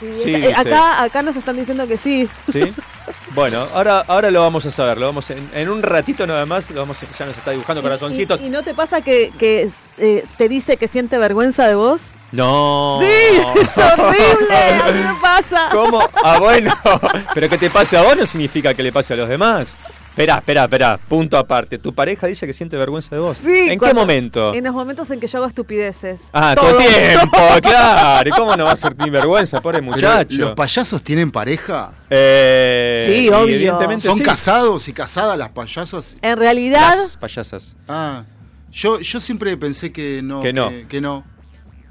sí, 0.00 0.22
Sí, 0.24 0.34
ella- 0.36 0.50
eh, 0.50 0.54
acá, 0.56 1.02
acá 1.02 1.22
nos 1.22 1.36
están 1.36 1.56
diciendo 1.56 1.86
que 1.86 1.96
sí. 1.96 2.28
¿Sí? 2.52 2.72
Bueno, 3.34 3.66
ahora, 3.74 4.04
ahora 4.06 4.30
lo 4.30 4.40
vamos 4.40 4.64
a 4.66 4.70
saber. 4.70 4.98
Lo 4.98 5.06
vamos 5.06 5.28
en, 5.30 5.48
en 5.54 5.68
un 5.68 5.82
ratito 5.82 6.26
nada 6.26 6.44
más. 6.46 6.70
Lo 6.70 6.80
vamos, 6.80 6.96
ya 7.18 7.26
nos 7.26 7.36
está 7.36 7.50
dibujando 7.52 7.82
corazoncitos. 7.82 8.40
¿Y, 8.40 8.46
y 8.46 8.48
no 8.50 8.62
te 8.62 8.74
pasa 8.74 9.00
que, 9.00 9.32
que, 9.38 9.68
eh, 9.98 10.24
te 10.36 10.48
dice 10.48 10.76
que 10.76 10.88
siente 10.88 11.18
vergüenza 11.18 11.66
de 11.66 11.74
vos? 11.74 12.12
No. 12.32 12.98
Sí, 13.00 13.06
es 13.62 13.78
horrible, 13.78 14.56
a 14.82 14.92
mí 14.92 15.00
me 15.00 15.20
pasa. 15.20 15.68
¿Cómo? 15.72 16.00
Ah, 16.22 16.38
bueno. 16.38 16.74
Pero 17.34 17.48
que 17.48 17.56
te 17.58 17.70
pase 17.70 17.96
a 17.96 18.02
vos 18.02 18.16
no 18.16 18.26
significa 18.26 18.74
que 18.74 18.82
le 18.82 18.92
pase 18.92 19.14
a 19.14 19.16
los 19.16 19.28
demás. 19.28 19.74
Esperá, 20.18 20.38
esperá, 20.38 20.64
esperá. 20.64 20.98
Punto 21.08 21.36
aparte. 21.38 21.78
Tu 21.78 21.94
pareja 21.94 22.26
dice 22.26 22.44
que 22.44 22.52
siente 22.52 22.76
vergüenza 22.76 23.14
de 23.14 23.20
vos. 23.20 23.36
Sí, 23.36 23.68
¿En 23.68 23.78
qué 23.78 23.94
momento? 23.94 24.52
En 24.52 24.64
los 24.64 24.74
momentos 24.74 25.08
en 25.12 25.20
que 25.20 25.28
yo 25.28 25.38
hago 25.38 25.46
estupideces. 25.46 26.22
Ah, 26.32 26.56
Todo. 26.56 26.70
todo 26.70 26.80
el 26.80 26.86
tiempo, 26.88 27.38
claro. 27.62 28.28
¿Y 28.28 28.32
cómo 28.32 28.56
no 28.56 28.64
va 28.64 28.72
a 28.72 28.76
sentir 28.76 29.12
vergüenza, 29.12 29.60
pobre 29.60 29.78
Pero, 29.78 29.92
muchacho? 29.92 30.36
¿Los 30.36 30.52
payasos 30.54 31.04
tienen 31.04 31.30
pareja? 31.30 31.92
Eh, 32.10 33.04
Sí, 33.06 33.28
obvio. 33.28 33.54
Evidentemente 33.54 34.08
¿Son 34.08 34.18
sí. 34.18 34.24
casados 34.24 34.88
y 34.88 34.92
casadas 34.92 35.38
las 35.38 35.50
payasos? 35.50 36.16
En 36.20 36.36
realidad, 36.36 36.96
Las 36.96 37.16
payasas. 37.16 37.76
Ah, 37.86 38.24
yo, 38.72 38.98
yo 38.98 39.20
siempre 39.20 39.56
pensé 39.56 39.92
que 39.92 40.20
no. 40.20 40.40
Que 40.40 40.52
no. 40.52 40.72
que 40.88 41.00
no. 41.00 41.22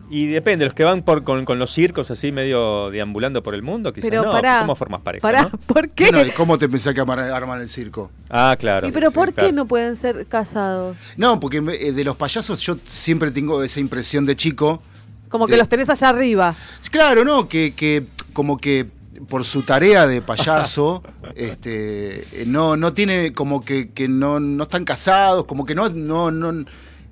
Y 0.10 0.28
depende, 0.28 0.66
los 0.66 0.74
que 0.74 0.84
van 0.84 1.02
por, 1.02 1.24
con, 1.24 1.44
con 1.44 1.60
los 1.60 1.72
circos 1.74 2.10
así 2.12 2.32
medio 2.32 2.90
deambulando 2.90 3.44
por 3.44 3.54
el 3.54 3.62
mundo, 3.62 3.92
quizás 3.92 4.10
Pero 4.10 4.24
no. 4.24 4.32
pará, 4.32 4.60
¿Cómo 4.62 4.76
formas 4.76 5.02
pareja? 5.02 5.22
pará, 5.22 5.44
no? 5.44 5.58
¿por 5.66 5.90
qué? 5.90 6.06
Bueno, 6.12 6.26
¿y 6.26 6.32
¿Cómo 6.32 6.58
te 6.58 6.70
pensás 6.70 6.94
que 6.94 7.02
arman 7.02 7.62
el 7.62 7.68
circo? 7.68 8.10
Ah, 8.30 8.56
claro. 8.58 8.88
¿Y 8.88 8.92
pero 8.92 9.10
sí, 9.10 9.16
por 9.16 9.34
qué 9.34 9.52
no 9.52 9.66
pueden 9.66 9.96
ser 9.96 10.26
casados? 10.28 10.96
No, 11.18 11.40
porque 11.40 11.58
eh, 11.58 11.92
de 11.92 12.04
los 12.04 12.16
payasos 12.16 12.60
yo 12.62 12.78
siempre 12.88 13.32
tengo 13.32 13.62
esa 13.64 13.80
impresión 13.80 14.26
de 14.26 14.36
chico. 14.36 14.82
Como 15.30 15.46
que 15.46 15.58
los 15.58 15.68
tenés 15.68 15.90
allá 15.90 16.10
arriba. 16.10 16.56
Claro, 16.90 17.26
¿no? 17.26 17.50
Que, 17.50 17.74
que 17.74 18.06
como 18.32 18.58
que 18.58 18.88
por 19.28 19.44
su 19.44 19.64
tarea 19.64 20.08
de 20.08 20.22
payaso, 20.22 21.04
este, 21.36 22.22
eh, 22.42 22.46
no, 22.48 22.78
no 22.78 22.94
tiene 22.94 23.34
como 23.34 23.64
que, 23.64 23.90
que 23.90 24.08
no, 24.08 24.40
no 24.40 24.64
están 24.64 24.86
casados, 24.86 25.46
como 25.46 25.66
que 25.66 25.76
no, 25.76 25.90
no, 25.90 26.32
no, 26.32 26.66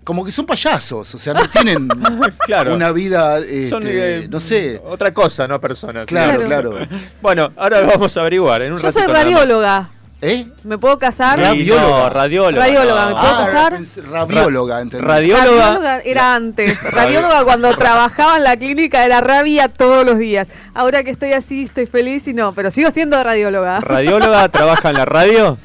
como 0.06 0.24
que 0.24 0.32
son 0.32 0.46
payasos, 0.46 1.14
o 1.14 1.20
sea, 1.20 1.34
no 1.34 1.46
tienen 1.50 1.90
Claro. 2.46 2.74
una 2.76 2.94
vida, 2.94 3.40
este, 3.40 3.70
Son, 3.70 3.84
eh, 3.86 4.28
no 4.30 4.40
sé. 4.40 4.82
Otra 4.86 5.14
cosa, 5.14 5.48
no 5.50 5.60
personas. 5.60 6.08
Claro, 6.08 6.44
Claro. 6.46 6.70
claro. 6.72 6.88
Bueno, 7.22 7.52
ahora 7.58 7.82
lo 7.82 7.88
vamos 7.88 8.16
a 8.16 8.22
averiguar 8.22 8.62
en 8.62 8.74
un 8.74 8.80
Yo 8.80 8.92
soy 8.92 9.02
radióloga. 9.08 9.90
¿Eh? 10.22 10.48
¿Me 10.64 10.78
puedo 10.78 10.98
casar? 10.98 11.38
Radióloga. 11.38 11.82
No, 11.88 12.10
radióloga. 12.10 12.66
Radióloga, 12.66 13.06
¿me 13.08 13.12
puedo 13.12 13.28
Ah, 13.28 13.46
casar? 13.46 13.80
rabióloga, 14.10 14.82
entendí. 14.82 15.06
Radióloga. 15.06 15.46
Radióloga 15.66 16.00
era 16.00 16.36
antes. 16.36 16.82
Radióloga 16.92 17.44
cuando 17.44 17.70
trabajaba 17.76 18.38
en 18.38 18.44
la 18.46 18.56
clínica 18.56 19.06
era 19.06 19.20
rabia 19.22 19.68
todos 19.68 20.06
los 20.06 20.18
días. 20.18 20.48
Ahora 20.74 21.04
que 21.04 21.12
estoy 21.12 21.34
así, 21.34 21.64
estoy 21.64 21.86
feliz 21.86 22.28
y 22.28 22.34
no, 22.34 22.54
pero 22.54 22.72
sigo 22.72 22.90
siendo 22.92 23.22
radióloga. 23.24 23.82
Radióloga 23.82 24.48
trabaja 24.50 24.90
en 24.90 24.96
la 24.96 25.06
radio. 25.06 25.58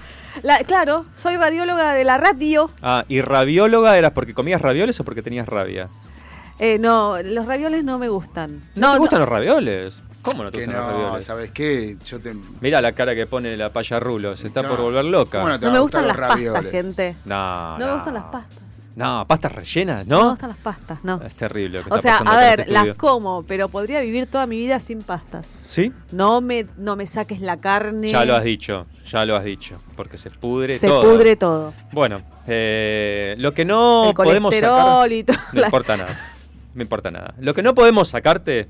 La- 0.43 0.59
claro, 0.59 1.05
soy 1.16 1.36
radióloga 1.36 1.95
de 1.95 2.05
la 2.05 2.18
radio. 2.18 2.70
Ah, 2.82 3.05
y 3.09 3.20
rabióloga 3.20 3.97
eras 3.99 4.12
porque 4.12 4.34
comías 4.34 4.61
ravioles 4.61 4.99
o 5.01 5.05
porque 5.05 5.22
tenías 5.22 5.49
rabia. 5.49 5.88
Eh, 6.59 6.78
no, 6.78 7.22
los 7.22 7.47
ravioles 7.47 7.84
no 7.84 7.99
me 7.99 8.09
gustan. 8.09 8.61
¿No, 8.74 8.93
te 8.93 8.99
gustan 8.99 9.20
los 9.20 9.28
ravioles? 9.28 10.03
¿Cómo 10.22 10.45
no 10.45 10.51
te 10.51 10.59
Que 10.59 10.66
gustan 10.66 10.82
los 10.82 10.93
no, 10.97 11.01
ravioles? 11.03 11.24
¿sabes 11.24 11.51
qué? 11.53 11.97
Yo 12.05 12.20
te. 12.20 12.34
Mira 12.61 12.82
la 12.82 12.93
cara 12.93 13.14
que 13.14 13.26
pone 13.26 13.57
la 13.57 13.72
paya 13.72 13.99
rulo, 13.99 14.36
se 14.36 14.49
está 14.49 14.62
No. 14.62 14.68
por 14.68 14.80
volver 14.82 15.05
loca. 15.07 15.38
¿Cómo 15.41 15.49
no 15.49 15.59
No 15.59 15.70
me 15.70 15.78
gustan 15.78 16.07
las 16.07 16.16
los 16.18 16.28
pastas, 16.28 16.66
gente. 16.70 17.16
No, 17.24 17.78
No 17.78 17.86
me 17.86 17.93
gustan 17.95 18.14
las 18.14 18.24
pastas. 18.24 18.64
No, 18.97 19.24
pastas 19.26 19.53
rellenas, 19.53 20.07
No, 20.07 20.16
me 20.18 20.22
¿no? 20.24 20.30
gustan 20.30 20.49
las 20.51 20.59
pastas, 20.59 20.99
no. 21.05 21.22
Es 21.24 21.34
terrible 21.34 21.78
lo 21.78 21.84
que 21.84 21.91
O 21.93 21.97
está 21.97 22.18
sea, 22.18 22.30
a 22.30 22.36
ver, 22.36 22.61
este 22.61 22.72
las 22.72 22.97
como, 22.97 23.45
pero 23.45 23.68
podría 23.68 24.01
vivir 24.01 24.26
toda 24.26 24.47
mi 24.47 24.59
vida 24.59 24.78
sin 24.80 25.01
pastas. 25.03 25.59
¿Sí? 25.68 25.93
No 26.12 26.41
me, 26.43 26.66
no 26.76 26.97
me 26.97 27.07
saques 27.07 27.41
la 27.41 27.57
carne. 27.59 28.09
Ya 28.09 28.24
lo 28.26 28.34
has 28.36 28.43
dicho, 28.45 28.86
ya 29.11 29.25
lo 29.25 29.37
has 29.37 29.45
dicho, 29.45 29.77
porque 29.97 30.17
se 30.17 30.31
pudre 30.31 30.79
Se 30.79 30.87
todo. 30.87 31.03
pudre 31.03 31.37
todo. 31.37 31.73
Bueno, 31.93 32.23
eh, 32.47 33.35
lo 33.39 33.53
que 33.53 33.65
no 33.65 34.11
El 34.11 34.15
podemos 34.15 34.55
sacar... 34.55 35.11
y 35.13 35.25
todo. 35.25 35.37
No 35.53 35.65
importa 35.65 35.97
nada, 35.97 36.19
no 36.75 36.83
importa 36.83 37.11
nada. 37.11 37.35
Lo 37.39 37.55
que 37.55 37.63
no 37.63 37.75
podemos 37.75 38.09
sacarte, 38.09 38.69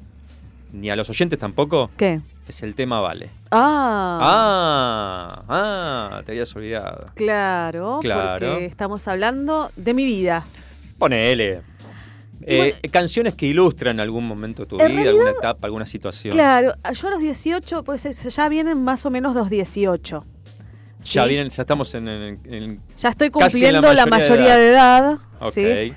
ni 0.72 0.90
a 0.90 0.96
los 0.96 1.08
oyentes 1.10 1.38
tampoco, 1.38 1.90
¿Qué? 1.96 2.20
es 2.48 2.62
el 2.62 2.74
tema 2.74 3.00
Vale. 3.00 3.30
Ah, 3.50 4.18
Ah, 4.22 5.42
ah, 5.48 6.22
te 6.24 6.32
habías 6.32 6.54
olvidado. 6.56 7.10
claro, 7.14 7.98
Claro. 8.00 8.48
porque 8.52 8.66
estamos 8.66 9.06
hablando 9.08 9.70
de 9.76 9.94
mi 9.94 10.04
vida. 10.04 10.44
Ponele. 10.98 11.62
Eh, 12.42 12.74
Canciones 12.90 13.34
que 13.34 13.46
ilustran 13.46 14.00
algún 14.00 14.26
momento 14.26 14.62
de 14.62 14.68
tu 14.68 14.76
vida, 14.76 15.10
alguna 15.10 15.30
etapa, 15.30 15.66
alguna 15.66 15.86
situación. 15.86 16.32
Claro, 16.34 16.72
yo 16.92 17.08
a 17.08 17.10
los 17.10 17.20
18, 17.20 17.84
pues 17.84 18.04
eh, 18.06 18.12
ya 18.30 18.48
vienen 18.48 18.82
más 18.82 19.04
o 19.06 19.10
menos 19.10 19.34
los 19.34 19.50
18. 19.50 20.24
Ya 21.04 21.24
vienen, 21.24 21.48
ya 21.50 21.62
estamos 21.62 21.94
en, 21.94 22.08
en- 22.08 22.40
en- 22.52 22.80
Ya 22.98 23.08
estoy 23.10 23.30
cumpliendo 23.30 23.92
la 23.94 24.06
mayoría 24.06 24.56
de 24.56 24.68
edad. 24.70 25.18
Ok. 25.40 25.52
¿sí? 25.52 25.92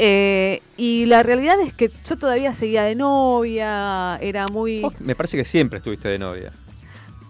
Eh, 0.00 0.62
y 0.76 1.06
la 1.06 1.22
realidad 1.22 1.58
es 1.60 1.72
que 1.72 1.90
yo 2.08 2.16
todavía 2.16 2.52
seguía 2.54 2.84
de 2.84 2.94
novia, 2.94 4.16
era 4.20 4.46
muy... 4.46 4.82
Me 5.00 5.14
parece 5.16 5.36
que 5.36 5.44
siempre 5.44 5.78
estuviste 5.78 6.08
de 6.08 6.18
novia. 6.18 6.52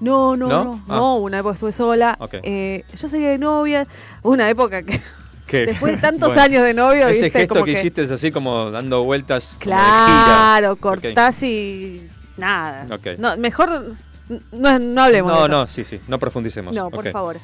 No, 0.00 0.36
no, 0.36 0.46
¿No? 0.48 0.64
no, 0.64 0.84
Ah. 0.88 0.96
no, 0.96 1.16
una 1.16 1.38
época 1.38 1.54
estuve 1.54 1.72
sola. 1.72 2.16
Ok. 2.20 2.34
Eh, 2.42 2.84
yo 2.94 3.08
seguía 3.08 3.30
de 3.30 3.38
novia, 3.38 3.86
una 4.22 4.48
época 4.48 4.82
que 4.82 5.00
¿Qué? 5.48 5.66
después 5.66 5.96
de 5.96 6.00
tantos 6.02 6.28
Bueno, 6.28 6.42
años 6.42 6.62
de 6.64 6.74
novio, 6.74 7.08
Ese 7.08 7.24
viste, 7.24 7.40
gesto 7.40 7.54
como 7.54 7.64
que, 7.64 7.72
que, 7.72 7.78
hiciste 7.78 8.02
es 8.02 8.10
así 8.10 8.30
como 8.30 8.70
dando 8.70 9.02
vueltas 9.02 9.50
como 9.54 9.60
claro, 9.60 9.94
de 9.96 10.58
gira. 10.60 10.72
Ok. 10.72 10.80
cortás 10.80 11.42
y 11.42 12.08
nada. 12.36 12.86
No, 13.18 13.36
mejor 13.36 13.96
no, 14.52 14.78
no 14.78 15.02
hablemos 15.02 15.32
No, 15.32 15.48
no, 15.48 15.66
sí, 15.66 15.84
sí, 15.84 16.00
no 16.06 16.18
profundicemos. 16.18 16.74
No, 16.74 16.90
por 16.90 17.10
favor. 17.10 17.38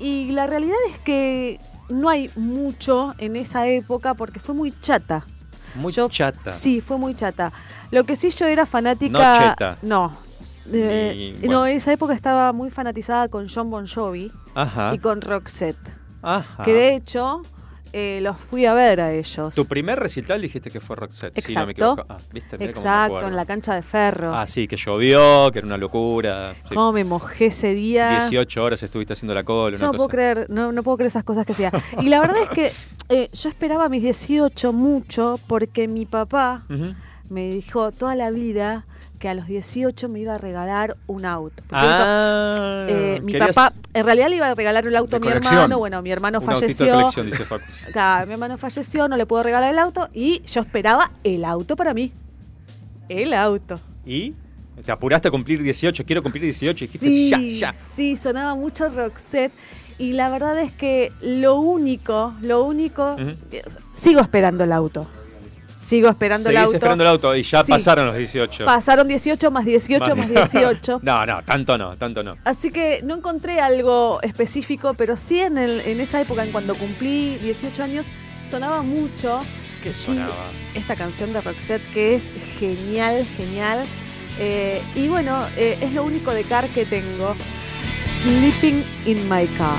Y 0.00 0.32
la 0.32 0.46
realidad 0.46 0.76
es 0.90 0.98
que 0.98 1.60
no 1.88 2.08
hay 2.08 2.30
mucho 2.36 3.14
en 3.18 3.36
esa 3.36 3.68
época 3.68 4.14
porque 4.14 4.40
fue 4.40 4.54
muy 4.54 4.72
chata. 4.82 5.24
Muy 5.74 5.92
Yo- 5.92 6.08
chata. 6.08 6.50
Sí, 6.50 6.80
fue 6.80 6.98
muy 6.98 7.14
chata. 7.14 7.52
Lo 7.90 8.04
que 8.04 8.16
sí 8.16 8.30
yo 8.30 8.46
era 8.46 8.66
fanática. 8.66 9.12
No 9.12 9.38
cheta. 9.50 9.78
No. 9.82 10.16
Eh, 10.72 11.36
bueno. 11.40 11.66
en 11.66 11.76
esa 11.76 11.92
época 11.92 12.14
estaba 12.14 12.52
muy 12.52 12.70
fanatizada 12.70 13.28
con 13.28 13.48
John 13.48 13.70
Bon 13.70 13.86
Jovi 13.86 14.32
Ajá. 14.54 14.94
y 14.94 14.98
con 14.98 15.20
Roxette. 15.20 15.76
Ajá. 16.24 16.64
Que 16.64 16.72
de 16.72 16.94
hecho 16.94 17.42
eh, 17.92 18.18
los 18.22 18.36
fui 18.36 18.66
a 18.66 18.72
ver 18.74 19.00
a 19.00 19.12
ellos. 19.12 19.54
Tu 19.54 19.66
primer 19.66 20.00
recital 20.00 20.40
dijiste 20.42 20.68
que 20.70 20.80
fue 20.80 20.96
Roxette, 20.96 21.40
si 21.40 21.54
no 21.54 21.64
me 21.64 21.72
Exacto. 21.72 21.92
equivoco. 22.02 22.12
Ah, 22.12 22.16
¿viste? 22.32 22.58
Mirá 22.58 22.72
cómo 22.72 22.84
me 22.84 22.90
Exacto, 22.90 23.28
en 23.28 23.36
la 23.36 23.46
cancha 23.46 23.74
de 23.76 23.82
ferro. 23.82 24.34
Ah, 24.34 24.46
sí, 24.48 24.66
que 24.66 24.76
llovió, 24.76 25.50
que 25.52 25.58
era 25.60 25.66
una 25.66 25.76
locura. 25.76 26.54
Sí. 26.68 26.74
Cómo 26.74 26.90
me 26.92 27.04
mojé 27.04 27.46
ese 27.46 27.72
día. 27.74 28.18
18 28.18 28.64
horas 28.64 28.82
estuviste 28.82 29.12
haciendo 29.12 29.32
la 29.32 29.44
cola. 29.44 29.76
Yo 29.76 29.86
no 29.86 29.92
puedo 29.92 30.04
cosa. 30.06 30.10
creer, 30.12 30.46
no, 30.50 30.72
no 30.72 30.82
puedo 30.82 30.96
creer 30.96 31.08
esas 31.08 31.22
cosas 31.22 31.46
que 31.46 31.52
hacía. 31.52 31.70
Y 32.00 32.08
la 32.08 32.18
verdad 32.18 32.42
es 32.42 32.48
que 32.48 32.72
eh, 33.10 33.28
yo 33.32 33.48
esperaba 33.48 33.88
mis 33.88 34.02
18 34.02 34.72
mucho 34.72 35.38
porque 35.46 35.86
mi 35.86 36.04
papá 36.04 36.64
me 37.28 37.48
dijo 37.50 37.92
toda 37.92 38.16
la 38.16 38.30
vida 38.30 38.84
que 39.24 39.30
a 39.30 39.32
los 39.32 39.46
18 39.46 40.10
me 40.10 40.20
iba 40.20 40.34
a 40.34 40.38
regalar 40.38 40.98
un 41.06 41.24
auto. 41.24 41.62
Porque 41.66 41.82
mi 41.82 41.90
Ah, 41.90 42.86
Eh, 42.90 43.20
mi 43.22 43.32
papá, 43.38 43.72
en 43.94 44.04
realidad 44.04 44.28
le 44.28 44.36
iba 44.36 44.48
a 44.48 44.54
regalar 44.54 44.86
el 44.86 44.94
auto 44.96 45.16
a 45.16 45.18
mi 45.18 45.28
hermano. 45.28 45.78
Bueno, 45.78 46.02
mi 46.02 46.10
hermano 46.10 46.40
un 46.40 46.44
autito 46.50 46.66
de 46.66 46.74
falleció. 46.74 46.94
colección, 46.94 47.24
dice 47.30 47.44
Facu. 47.46 47.64
Claro, 47.94 48.26
mi 48.26 48.34
hermano 48.34 48.58
falleció, 48.58 49.08
no 49.08 49.16
le 49.16 49.24
puedo 49.24 49.42
regalar 49.42 49.72
el 49.72 49.78
auto. 49.78 50.10
Y 50.12 50.42
yo 50.42 50.60
esperaba 50.60 51.10
el 51.22 51.46
auto 51.46 51.74
para 51.74 51.94
mí. 51.94 52.12
El 53.08 53.32
auto. 53.32 53.80
¿Y? 54.04 54.34
¿Te 54.84 54.92
apuraste 54.92 55.28
a 55.28 55.30
cumplir 55.30 55.62
18? 55.62 56.04
Quiero 56.04 56.22
cumplir 56.22 56.42
18. 56.42 56.84
Y 56.84 56.86
dijiste, 56.86 57.06
Sí, 57.08 57.30
ya, 57.30 57.72
ya. 57.72 57.72
sí, 57.72 58.16
sonaba 58.16 58.54
mucho 58.54 58.90
Roxette. 58.90 59.52
Y 59.96 60.12
la 60.12 60.28
verdad 60.28 60.58
es 60.60 60.70
que 60.72 61.12
lo 61.22 61.54
único, 61.60 62.34
lo 62.42 62.62
único. 62.64 63.16
Sigo 63.94 64.20
esperando 64.20 64.64
el 64.64 64.72
auto. 64.72 65.06
Sigo 65.94 66.08
esperando 66.08 66.50
el 66.50 66.56
auto. 66.56 66.74
esperando 66.74 67.04
el 67.04 67.10
auto 67.10 67.36
y 67.36 67.42
ya 67.44 67.64
Sí. 67.64 67.70
pasaron 67.70 68.06
los 68.08 68.16
18. 68.16 68.64
Pasaron 68.64 69.06
18 69.06 69.50
más 69.52 69.64
18 69.64 70.16
más 70.16 70.28
18. 70.28 70.98
no, 71.02 71.24
no, 71.24 71.42
tanto 71.44 71.78
no, 71.78 71.96
tanto 71.96 72.24
no. 72.24 72.36
Así 72.44 72.72
que 72.72 73.00
no 73.04 73.14
encontré 73.14 73.60
algo 73.60 74.20
específico, 74.22 74.94
pero 74.94 75.16
sí 75.16 75.38
en, 75.38 75.56
el, 75.56 75.80
en 75.82 76.00
esa 76.00 76.20
época, 76.20 76.42
en 76.44 76.50
cuando 76.50 76.74
cumplí 76.74 77.36
18 77.36 77.82
años, 77.84 78.06
sonaba 78.50 78.82
mucho 78.82 79.38
¿Qué 79.84 79.92
sí, 79.92 80.06
sonaba? 80.06 80.34
esta 80.74 80.96
canción 80.96 81.32
de 81.32 81.40
Roxette 81.40 81.82
que 81.92 82.16
es 82.16 82.24
genial, 82.58 83.24
genial. 83.36 83.84
Eh, 84.40 84.82
y 84.96 85.06
bueno, 85.06 85.46
eh, 85.56 85.78
es 85.80 85.92
lo 85.92 86.02
único 86.02 86.32
de 86.32 86.42
Car 86.42 86.66
que 86.70 86.84
tengo. 86.86 87.36
Sleeping 88.24 88.82
in 89.06 89.28
my 89.28 89.46
car. 89.56 89.78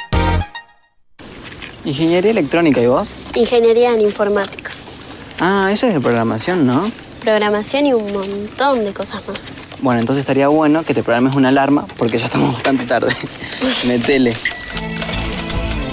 Ingeniería 1.85 2.31
electrónica, 2.31 2.81
¿y 2.81 2.87
vos? 2.87 3.15
Ingeniería 3.35 3.93
en 3.93 4.01
informática, 4.01 4.71
Ah, 5.39 5.69
eso 5.71 5.87
es 5.87 5.93
de 5.95 5.99
programación, 5.99 6.67
¿no? 6.67 6.89
programación 7.21 7.85
y 7.85 7.93
un 7.93 8.11
montón 8.13 8.83
de 8.83 8.93
cosas 8.93 9.21
más. 9.27 9.57
Bueno, 9.81 9.99
entonces 9.99 10.21
estaría 10.21 10.47
bueno 10.47 10.83
que 10.83 10.95
te 10.95 11.03
programes 11.03 11.35
una 11.35 11.49
alarma 11.49 11.85
porque 11.97 12.17
ya 12.17 12.25
estamos 12.25 12.53
bastante 12.53 12.85
tarde. 12.85 13.15
Metele. 13.87 14.33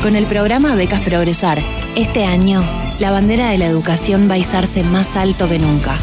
Con 0.03 0.17
el 0.17 0.27
programa 0.27 0.75
Becas 0.75 1.01
Progresar, 1.01 1.63
este 1.97 2.25
año, 2.25 2.63
la 2.99 3.11
bandera 3.11 3.51
de 3.51 3.59
la 3.59 3.67
educación 3.67 4.29
va 4.31 4.35
a 4.35 4.39
izarse 4.39 4.83
más 4.85 5.17
alto 5.17 5.49
que 5.51 5.59
nunca. 5.59 5.97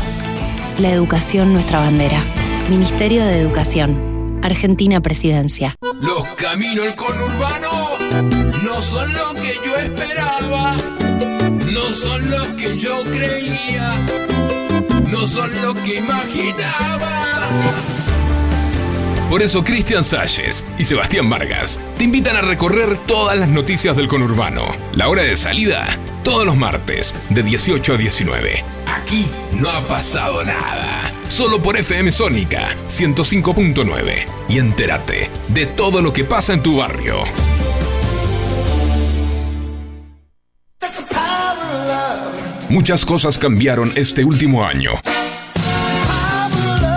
La 0.78 0.92
educación, 0.92 1.54
nuestra 1.54 1.80
bandera. 1.80 2.22
Ministerio 2.70 3.26
de 3.26 3.40
Educación. 3.40 4.15
Argentina 4.46 5.02
Presidencia. 5.02 5.76
Los 6.02 6.24
caminos 6.36 6.86
del 6.86 6.96
conurbano 6.96 7.90
no 8.64 8.80
son 8.80 9.12
lo 9.12 9.34
que 9.34 9.56
yo 9.66 9.76
esperaba, 9.76 10.78
no 11.72 11.94
son 11.94 12.30
lo 12.30 12.56
que 12.56 12.78
yo 12.78 13.02
creía, 13.06 13.96
no 15.10 15.26
son 15.26 15.50
lo 15.64 15.74
que 15.74 15.96
imaginaba. 15.98 17.50
Por 19.30 19.42
eso 19.42 19.64
Cristian 19.64 20.04
Salles 20.04 20.64
y 20.78 20.86
Sebastián 20.86 21.28
Vargas 21.28 21.80
te 21.98 22.04
invitan 22.04 22.38
a 22.38 22.42
recorrer 22.42 23.00
todas 23.08 23.38
las 23.38 23.50
noticias 23.50 23.98
del 23.98 24.08
conurbano. 24.08 24.68
La 24.94 25.10
hora 25.10 25.24
de 25.24 25.36
salida, 25.36 25.88
todos 26.24 26.46
los 26.46 26.56
martes, 26.56 27.16
de 27.32 27.42
18 27.42 27.94
a 27.94 27.98
19. 27.98 28.75
Aquí 28.96 29.28
no 29.52 29.70
ha 29.70 29.82
pasado 29.88 30.44
nada. 30.44 31.12
Solo 31.28 31.62
por 31.62 31.78
FM 31.78 32.12
Sónica 32.12 32.70
105.9. 32.88 34.26
Y 34.48 34.60
entérate 34.60 35.30
de 35.50 35.66
todo 35.66 36.02
lo 36.02 36.14
que 36.14 36.24
pasa 36.24 36.54
en 36.54 36.64
tu 36.64 36.78
barrio. 36.78 37.24
Muchas 42.70 43.06
cosas 43.06 43.38
cambiaron 43.38 43.92
este 43.96 44.24
último 44.24 44.66
año. 44.66 44.92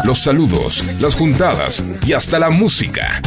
Los 0.05 0.20
saludos, 0.20 0.84
las 1.01 1.14
juntadas 1.14 1.84
y 2.07 2.12
hasta 2.12 2.38
la 2.38 2.51
música. 2.51 3.20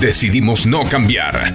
Decidimos 0.00 0.66
no 0.66 0.84
cambiar. 0.88 1.54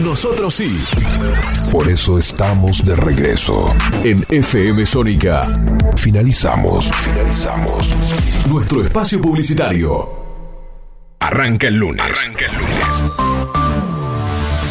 Nosotros 0.00 0.54
sí. 0.54 0.78
Por 1.70 1.86
eso 1.88 2.18
estamos 2.18 2.82
de 2.82 2.96
regreso. 2.96 3.74
En 4.02 4.24
FM 4.28 4.86
Sónica. 4.86 5.42
Finalizamos. 5.96 6.90
Finalizamos. 7.04 7.90
Nuestro 8.48 8.82
espacio 8.82 9.20
publicitario. 9.20 10.08
Arranca 11.20 11.68
el 11.68 11.76
lunes. 11.76 12.02
Arranca 12.02 12.46
el 12.46 12.52
lunes. 12.52 13.02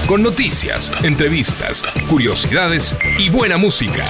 Con 0.08 0.24
noticias, 0.24 0.92
entrevistas, 1.04 1.84
curiosidades 2.10 2.98
y 3.20 3.30
buena 3.30 3.58
música. 3.58 4.06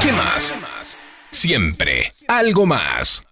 ¿Qué 0.00 0.10
más? 0.12 0.56
Siempre 1.30 2.10
algo 2.26 2.64
más. 2.64 3.24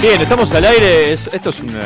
Bien, 0.00 0.20
estamos 0.20 0.52
al 0.54 0.64
aire. 0.64 1.12
es- 1.12 1.28
esto 1.32 1.50
es 1.50 1.60
una, 1.60 1.80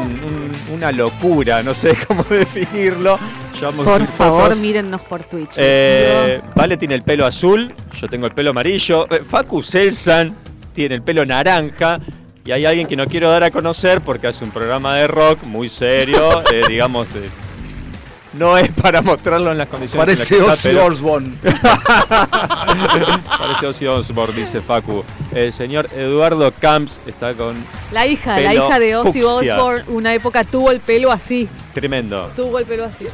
un- 0.00 0.20
un- 0.24 0.74
una 0.74 0.92
locura, 0.92 1.62
no 1.62 1.72
sé 1.74 1.96
cómo 2.08 2.24
definirlo. 2.24 3.18
Llevamos 3.58 3.86
Por 3.86 4.06
favor, 4.08 4.42
fotos. 4.44 4.58
mírennos 4.58 5.00
por 5.02 5.22
Twitch. 5.24 5.54
Eh, 5.56 6.40
vale 6.54 6.76
tiene 6.76 6.94
el 6.96 7.02
pelo 7.02 7.24
azul, 7.24 7.72
yo 7.98 8.08
tengo 8.08 8.26
el 8.26 8.32
pelo 8.32 8.50
amarillo. 8.50 9.06
eh, 9.10 9.22
Facu 9.28 9.62
Selsan 9.62 10.34
tiene 10.74 10.96
el 10.96 11.02
pelo 11.02 11.24
naranja. 11.24 11.98
Y 12.44 12.52
hay 12.52 12.64
alguien 12.66 12.86
que 12.86 12.94
no 12.96 13.06
quiero 13.06 13.28
dar 13.30 13.42
a 13.44 13.50
conocer 13.50 14.00
porque 14.02 14.28
hace 14.28 14.44
un 14.44 14.50
programa 14.52 14.94
de 14.96 15.06
rock 15.08 15.42
muy 15.44 15.68
serio, 15.68 16.42
eh, 16.52 16.62
digamos, 16.68 17.06
eh, 17.16 17.28
no 18.38 18.56
es 18.58 18.70
para 18.70 19.02
mostrarlo 19.02 19.52
en 19.52 19.58
las 19.58 19.68
condiciones 19.68 20.04
Parece 20.16 20.36
que 20.36 20.42
Ozzy 20.42 20.76
Osbourne. 20.76 21.32
Parece 23.38 23.66
Ozzy 23.66 23.86
Osbourne, 23.86 24.34
dice 24.34 24.60
Facu. 24.60 25.04
El 25.34 25.52
señor 25.52 25.88
Eduardo 25.94 26.52
Camps 26.52 27.00
está 27.06 27.34
con 27.34 27.56
La 27.92 28.06
hija, 28.06 28.38
la 28.40 28.54
hija 28.54 28.78
de 28.78 28.96
Ozzy. 28.96 29.22
Osbourne, 29.22 29.84
una 29.88 30.14
época 30.14 30.44
tuvo 30.44 30.70
el 30.70 30.80
pelo 30.80 31.12
así. 31.12 31.48
tremendo. 31.74 32.30
Tuvo 32.36 32.58
el 32.58 32.64
pelo 32.66 32.84
así. 32.84 33.06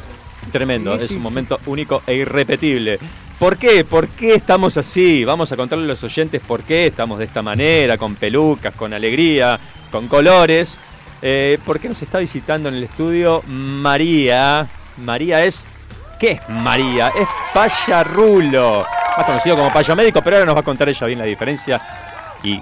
Tremendo, 0.51 0.97
Sí, 0.99 1.05
es 1.05 1.09
sí, 1.09 1.15
un 1.15 1.21
sí. 1.21 1.23
momento 1.23 1.61
único 1.67 2.03
e 2.07 2.15
irrepetible. 2.15 2.99
¿Por 3.39 3.57
qué? 3.57 3.85
¿Por 3.85 4.09
qué 4.09 4.35
estamos 4.35 4.77
así? 4.77 5.25
Vamos 5.25 5.51
a 5.53 5.57
contarle 5.57 5.85
a 5.85 5.89
los 5.89 6.03
oyentes 6.05 6.41
por 6.47 6.63
qué 6.63 6.87
estamos 6.87 7.19
de 7.19 7.25
esta 7.25 7.43
manera, 7.43 7.97
con 7.97 8.15
pelucas, 8.17 8.75
con 8.75 8.93
alegría, 8.93 9.59
con 9.91 10.09
colores. 10.09 10.79
Eh, 11.23 11.59
porque 11.65 11.89
nos 11.89 12.03
está 12.03 12.19
visitando 12.19 12.69
en 12.69 12.75
el 12.77 12.83
estudio 12.85 13.43
María. 13.47 14.69
María 14.99 15.45
es. 15.45 15.65
¿Qué 16.19 16.33
es 16.33 16.49
María? 16.49 17.09
Es 17.09 17.27
Payarulo. 17.53 18.87
Más 19.17 19.27
conocido 19.27 19.57
como 19.57 19.73
Paya 19.73 19.95
Médico, 19.95 20.23
pero 20.23 20.37
ahora 20.37 20.47
nos 20.47 20.57
va 20.57 20.61
a 20.61 20.65
contar 20.65 20.89
ella 20.89 21.07
bien 21.07 21.19
la 21.19 21.25
diferencia. 21.25 21.81
Y. 22.43 22.61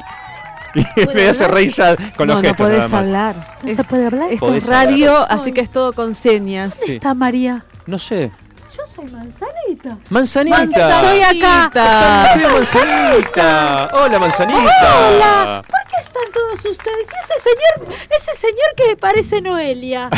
y 0.74 1.06
me 1.14 1.28
hace 1.28 1.48
reír 1.48 1.70
ya 1.72 1.96
con 2.16 2.28
no, 2.28 2.34
los 2.34 2.42
no 2.42 2.48
gestos. 2.48 2.68
nada 2.68 2.78
podés 2.78 2.90
más. 2.90 3.06
hablar. 3.06 3.56
¿No 3.62 3.74
se 3.74 3.84
puede 3.84 4.06
hablar? 4.06 4.32
Esto 4.32 4.54
es 4.54 4.66
radio, 4.66 5.16
hablar. 5.22 5.38
así 5.38 5.52
que 5.52 5.60
es 5.60 5.70
todo 5.70 5.92
con 5.92 6.14
señas. 6.14 6.80
Sí. 6.84 6.92
está 6.92 7.12
María? 7.14 7.64
No 7.86 7.98
sé. 7.98 8.30
Yo 8.76 8.82
soy 8.86 9.04
manzanita. 9.10 9.98
Manzanita. 10.10 10.62
Estoy 10.62 11.22
acá. 11.22 12.30
¡Qué 12.34 12.46
manzanita! 12.48 13.88
Hola, 13.92 14.18
manzanita. 14.18 15.08
Hola. 15.08 15.62
¿Por 16.00 16.12
qué 16.12 16.18
están 16.18 16.32
todos 16.32 16.64
ustedes? 16.64 17.06
Y 17.06 17.16
ese 17.24 17.42
señor, 17.42 17.96
ese 18.16 18.34
señor 18.36 18.74
que 18.76 18.96
parece 18.96 19.40
Noelia. 19.42 20.10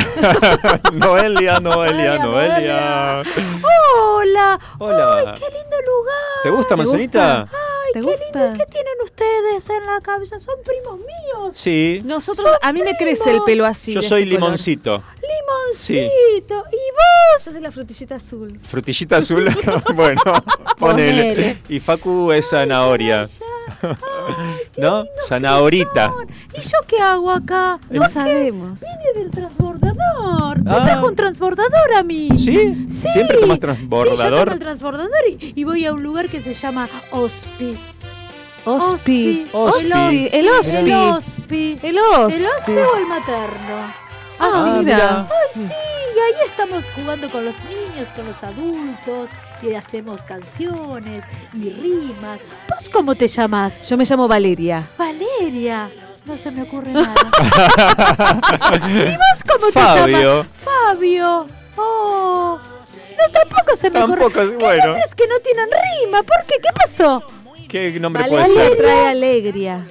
Noelia, 0.93 1.61
Noelia, 1.61 2.19
Noelia, 2.19 2.19
Noelia. 2.19 3.23
Hola. 3.63 4.61
Hola. 4.79 5.19
Ay, 5.19 5.41
qué 5.41 5.47
lindo 5.47 5.77
lugar. 5.87 6.43
¿Te 6.43 6.51
gusta, 6.51 6.77
manzanita? 6.77 7.41
Ay, 7.43 7.93
qué 7.95 8.01
lindo. 8.01 8.19
¿Qué 8.59 8.67
tienen 8.67 8.95
ustedes 9.05 9.71
en 9.71 9.87
la 9.87 10.01
cabeza? 10.01 10.39
Son 10.39 10.55
primos 10.65 10.99
míos. 10.99 11.53
Sí. 11.55 12.01
Nosotros, 12.05 12.51
a 12.63 12.73
mí 12.73 12.83
me 12.83 12.97
crece 12.97 13.31
el 13.33 13.43
pelo 13.43 13.65
así. 13.67 13.95
Yo 13.95 14.01
de 14.01 14.09
soy 14.09 14.23
este 14.23 14.35
color. 14.35 14.49
limoncito. 14.51 14.99
Sí. 15.75 15.95
Limoncito. 15.95 16.65
¿Y 16.73 16.77
vos? 16.77 17.43
Sos 17.43 17.55
de 17.55 17.61
la 17.61 17.73
frutillita 17.73 18.17
azul. 18.17 18.59
Frutillita 18.69 19.17
azul. 19.19 19.51
bueno, 19.95 20.21
ponele. 20.79 21.23
Ponele. 21.35 21.63
Y 21.69 21.81
Facu 21.81 22.31
es 22.33 22.49
zanahoria. 22.51 23.29
¿No? 24.77 25.05
Zanahorita. 25.29 26.13
¿Y 26.57 26.61
yo 26.63 26.79
qué 26.87 26.99
hago 26.99 27.31
acá? 27.31 27.79
No 27.91 28.09
sabemos. 28.09 28.81
Vine 28.81 29.21
del 29.23 29.31
transbordador. 29.31 30.63
Me 30.65 30.71
Ah. 30.71 30.85
trajo 30.85 31.07
un 31.09 31.17
transbordador 31.17 31.95
a 31.97 32.03
mí. 32.03 32.29
¿Sí? 32.37 32.87
Sí. 32.91 33.09
¿Siempre 33.13 33.37
tomas 33.39 33.57
Sí, 33.57 33.61
yo 33.61 33.67
transbordador? 33.67 34.45
tomo 34.45 34.53
el 34.53 34.59
transbordador 34.61 35.11
y, 35.29 35.53
y 35.55 35.65
voy 35.65 35.85
a 35.85 35.93
un 35.93 36.03
lugar 36.03 36.29
que 36.29 36.41
se 36.41 36.55
llama 36.55 36.89
Ospi. 37.11 37.77
Ospi. 38.65 39.47
Ospi. 39.53 40.29
El 40.33 40.49
Ospi. 40.49 40.81
El 40.83 40.93
Ospi. 40.99 41.79
El 41.83 41.99
Ospi. 41.99 42.37
¿El 42.37 42.47
Ospi 42.47 42.73
o 42.73 42.97
el 42.97 43.07
materno? 43.07 43.93
Ah, 44.39 44.79
mira. 44.83 44.97
mira. 44.97 45.29
Ay, 45.31 45.49
sí, 45.53 45.61
y 45.61 46.19
ahí 46.19 46.47
estamos 46.47 46.83
jugando 46.95 47.29
con 47.31 47.45
los 47.45 47.55
niños, 47.65 48.09
con 48.17 48.27
los 48.27 48.43
adultos, 48.43 49.29
y 49.63 49.75
hacemos 49.75 50.23
canciones 50.23 51.25
y 51.55 51.71
rimas. 51.71 52.41
¿Vos 52.69 52.89
cómo 52.93 53.15
te 53.15 53.29
llamas? 53.29 53.89
Yo 53.89 53.97
me 53.97 54.05
llamo 54.05 54.27
Valeria. 54.29 54.83
Valeria. 54.99 55.91
No 56.25 56.37
se 56.39 56.51
me 56.51 56.63
ocurre 56.63 56.93
nada. 56.93 57.15
¿Y 58.89 59.17
vos 59.17 59.43
cómo 59.49 59.67
te 59.67 59.73
Fabio. 59.73 60.19
llamas? 60.43 60.53
Fabio. 60.53 61.47
Oh. 61.77 62.59
No, 63.19 63.31
tampoco 63.33 63.77
se 63.77 63.91
me 63.91 64.01
Tampoco, 64.01 64.27
ocurre. 64.27 64.51
¿Qué 64.51 64.57
bueno. 64.65 64.85
nombres 64.87 65.15
que 65.15 65.27
no 65.27 65.39
tienen 65.41 65.69
rima? 66.05 66.23
¿Por 66.23 66.47
qué? 66.47 66.55
¿Qué 66.63 66.69
pasó? 66.75 67.23
¿Qué 67.69 67.99
nombre 68.01 68.25
puede 68.25 68.43
Valeria 68.43 68.69
ser? 68.69 68.77
trae 68.79 69.07
alegría. 69.09 69.87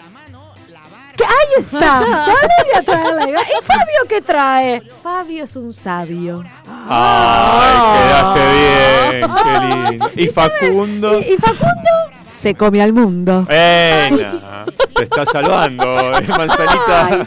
Ahí 1.24 1.60
está. 1.64 2.00
Valeria 2.02 2.84
trae 2.86 3.16
la 3.16 3.30
idea. 3.30 3.42
¿Y 3.42 3.64
Fabio 3.64 4.08
qué 4.08 4.22
trae? 4.22 4.82
Fabio 5.04 5.44
es 5.44 5.56
un 5.56 5.72
sabio. 5.74 6.44
Ay, 6.88 7.80
quedaste 7.98 9.20
bien. 9.20 9.32
Qué 9.44 9.92
lindo. 9.92 10.12
¿Y 10.16 10.28
Facundo? 10.28 11.20
¿Y, 11.20 11.34
y 11.34 11.38
Facundo? 11.38 11.90
Se 12.24 12.56
come 12.56 12.82
al 12.82 12.92
mundo. 12.92 13.46
Venga, 13.48 14.66
te 14.96 15.04
está 15.04 15.26
salvando, 15.26 15.84
eh, 16.18 16.28
manzanita. 16.28 17.08
Ay, 17.08 17.26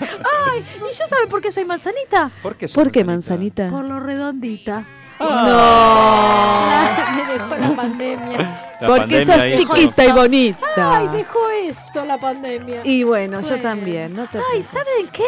ay, 0.50 0.64
¿y 0.78 0.96
yo 0.98 1.06
sabe 1.08 1.26
por 1.28 1.40
qué 1.40 1.52
soy 1.52 1.64
manzanita? 1.64 2.30
¿Por 2.42 2.56
qué, 2.56 2.66
sos 2.66 2.74
¿Por 2.74 2.90
qué, 2.90 3.04
manzanita? 3.04 3.70
Por 3.70 3.88
lo 3.88 4.00
redondita. 4.00 4.84
No. 5.18 5.26
me 7.16 7.32
dejó 7.32 7.56
la 7.56 7.76
pandemia. 7.76 8.38
La 8.80 8.88
Porque 8.88 9.00
pandemia 9.24 9.34
sos 9.34 9.44
hizo- 9.60 9.74
chiquita 9.74 10.04
y 10.04 10.12
bonita. 10.12 10.98
Ay, 10.98 11.08
dejó 11.08 11.38
esto 11.50 12.04
la 12.04 12.18
pandemia. 12.18 12.80
Y 12.84 13.02
bueno, 13.04 13.40
yo 13.40 13.48
Bueno. 13.48 13.62
también. 13.62 14.14
No 14.14 14.26
te 14.26 14.38
Ay, 14.52 14.62
¿saben 14.62 15.08
qué? 15.12 15.24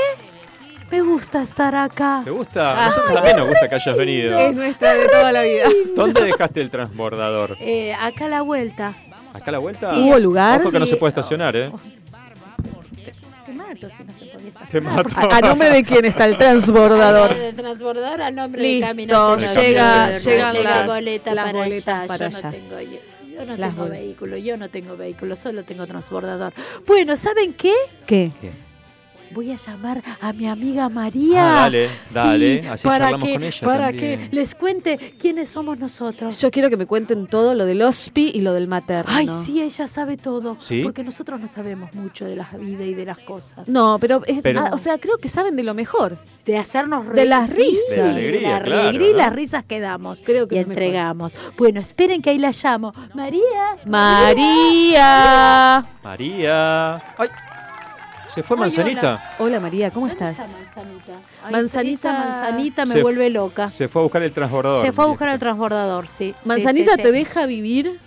Me 0.90 1.00
gusta 1.00 1.42
estar 1.42 1.74
acá. 1.74 2.20
¿Te 2.24 2.30
gusta? 2.30 2.84
A 2.84 2.86
nosotros 2.88 3.14
también 3.14 3.36
nos 3.36 3.48
gusta 3.48 3.68
que 3.68 3.74
hayas 3.74 3.96
venido. 3.96 4.38
Es 4.38 4.54
nuestra 4.54 4.94
de 4.94 5.08
toda 5.08 5.32
la 5.32 5.42
vida. 5.42 5.64
¿Dónde 5.96 6.22
dejaste 6.22 6.60
el 6.60 6.70
transbordador? 6.70 7.56
Eh, 7.60 7.92
acá 7.94 8.26
a 8.26 8.28
la 8.28 8.42
vuelta. 8.42 8.94
¿Acá 9.34 9.44
a 9.48 9.52
la 9.52 9.58
vuelta? 9.58 9.92
Sí. 9.94 10.00
¿Hubo 10.00 10.18
lugar? 10.18 10.60
Ojo 10.60 10.70
que 10.70 10.78
no 10.78 10.86
Sí. 10.86 10.90
se 10.92 10.96
puede 10.96 11.08
estacionar, 11.10 11.56
¿eh? 11.56 11.70
Te 13.46 13.52
mato 13.52 13.88
si 13.90 14.04
no 14.04 14.12
te 14.12 14.25
estar. 14.64 14.70
Te 14.70 14.80
mato. 14.80 15.10
¿A, 15.16 15.36
a 15.36 15.40
nombre 15.40 15.70
de 15.70 15.82
quién 15.84 16.04
está 16.04 16.24
el 16.26 16.36
transbordador? 16.38 17.32
El 17.32 17.54
transbordador 17.54 18.22
a 18.22 18.30
nombre 18.30 18.62
Listo, 18.62 18.80
de 18.86 18.88
Caminante 18.88 19.46
llega- 19.60 20.12
llega 20.12 20.52
las- 20.52 20.86
boleta 20.86 21.34
las 21.34 21.44
para 21.46 21.58
boletas 21.58 21.88
allá. 21.88 22.06
para 22.06 22.28
yo 22.30 22.36
allá. 22.38 22.48
no 22.50 22.54
tengo, 22.54 22.80
yo, 22.80 22.98
yo 23.38 23.44
no 23.44 23.56
Las 23.56 23.74
tengo 23.74 23.88
vehículo, 23.88 24.36
yo 24.36 24.56
no 24.56 24.68
tengo 24.70 24.96
vehículo, 24.96 25.36
solo 25.36 25.62
tengo 25.62 25.86
transbordador. 25.86 26.52
Bueno, 26.86 27.16
¿saben 27.16 27.52
qué? 27.54 27.72
¿Qué? 28.06 28.32
Voy 29.32 29.50
a 29.52 29.56
llamar 29.56 30.02
a 30.20 30.32
mi 30.32 30.48
amiga 30.48 30.88
María. 30.88 31.56
Ah, 31.56 31.60
dale, 31.62 31.88
dale, 32.12 32.62
Sí, 32.62 32.68
así 32.68 32.88
para 32.88 33.04
charlamos 33.06 33.26
que, 33.28 33.34
con 33.34 33.42
ella 33.44 33.60
Para 33.64 33.86
también. 33.88 34.28
que 34.30 34.36
les 34.36 34.54
cuente 34.54 35.14
quiénes 35.18 35.48
somos 35.48 35.78
nosotros. 35.78 36.40
Yo 36.40 36.50
quiero 36.50 36.70
que 36.70 36.76
me 36.76 36.86
cuenten 36.86 37.26
todo 37.26 37.54
lo 37.54 37.64
del 37.66 37.82
OSPI 37.82 38.32
y 38.34 38.40
lo 38.40 38.52
del 38.52 38.68
materno. 38.68 39.12
Ay, 39.14 39.28
sí, 39.44 39.62
ella 39.62 39.86
sabe 39.86 40.16
todo. 40.16 40.56
¿Sí? 40.60 40.82
Porque 40.82 41.02
nosotros 41.04 41.40
no 41.40 41.48
sabemos 41.48 41.92
mucho 41.94 42.24
de 42.24 42.36
la 42.36 42.48
vida 42.58 42.84
y 42.84 42.94
de 42.94 43.04
las 43.04 43.18
cosas. 43.18 43.68
No, 43.68 43.98
pero, 43.98 44.22
es- 44.26 44.40
Pero- 44.42 44.60
ah, 44.60 44.70
o 44.72 44.78
sea, 44.78 44.98
creo 44.98 45.18
que 45.18 45.28
saben 45.28 45.56
de 45.56 45.62
lo 45.62 45.74
mejor. 45.74 46.18
De 46.44 46.56
hacernos 46.58 47.04
reír. 47.06 47.16
De 47.16 47.24
las 47.26 47.50
risas. 47.50 47.90
De 47.90 47.96
la 48.02 48.10
alegría, 48.10 48.50
la 48.58 48.62
claro, 48.64 48.82
alegría 48.88 49.08
y 49.08 49.12
¿no? 49.12 49.18
las 49.18 49.32
risas 49.32 49.64
que 49.64 49.80
damos. 49.80 50.20
Creo 50.24 50.46
que 50.46 50.54
y 50.54 50.58
mejor. 50.58 50.72
entregamos. 50.72 51.32
Bueno, 51.58 51.80
esperen 51.80 52.22
que 52.22 52.30
ahí 52.30 52.38
la 52.38 52.52
llamo. 52.52 52.92
María. 53.14 53.40
María. 53.84 55.84
María. 56.02 56.94
Ay, 57.18 57.28
¿se 58.36 58.42
fue 58.42 58.56
Ay, 58.56 58.60
manzanita? 58.60 59.34
Hola 59.38 59.58
María, 59.60 59.90
¿cómo 59.90 60.06
¿Dónde 60.06 60.24
estás? 60.30 60.50
está 60.50 60.58
manzanita? 60.82 61.12
Ay, 61.42 61.52
Manzanita- 61.52 62.10
esa 62.10 62.28
manzanita 62.28 62.84
me 62.86 62.92
Se- 62.92 63.02
vuelve 63.02 63.30
loca. 63.30 63.68
Se 63.68 63.88
fue 63.88 64.02
a 64.02 64.04
buscar 64.04 64.22
el 64.22 64.32
transbordador. 64.32 64.84
Se 64.86 64.92
fue 64.92 65.04
a 65.04 65.08
buscar 65.08 65.28
el 65.30 65.38
transbordador, 65.38 66.06
sí. 66.06 66.34
¿Manzanita 66.44 66.92
Sí, 66.92 66.96
sí, 66.98 67.02
te 67.02 67.08
sí. 67.08 67.14
deja 67.18 67.46
vivir? 67.46 67.98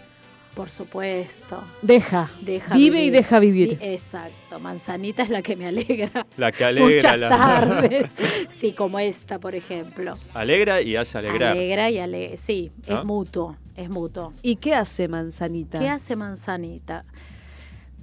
Por 0.53 0.69
supuesto. 0.69 1.63
Deja. 1.81 2.29
Deja 2.41 2.73
Vive 2.75 2.97
vivir. 2.97 3.07
y 3.07 3.09
deja 3.11 3.39
vivir. 3.39 3.77
Vi- 3.79 3.93
Exacto. 3.93 4.59
Manzanita 4.59 5.23
es 5.23 5.29
la 5.29 5.41
que 5.41 5.55
me 5.55 5.67
alegra. 5.67 6.25
La 6.37 6.51
que 6.51 6.63
alegra. 6.65 6.93
Muchas 6.95 7.19
la- 7.19 7.29
tardes. 7.29 8.05
Sí, 8.59 8.73
como 8.73 8.99
esta, 8.99 9.39
por 9.39 9.55
ejemplo. 9.55 10.17
Alegra 10.33 10.81
y 10.81 10.95
hace 10.95 11.17
alegrar. 11.17 11.51
Alegra 11.51 11.89
y 11.89 11.97
ale 11.99 12.37
Sí, 12.37 12.71
¿No? 12.87 12.99
es 12.99 13.05
mutuo. 13.05 13.55
Es 13.75 13.89
mutuo. 13.89 14.33
¿Y 14.41 14.57
qué 14.57 14.75
hace 14.75 15.07
Manzanita? 15.07 15.79
¿Qué 15.79 15.87
hace 15.89 16.15
Manzanita? 16.15 17.03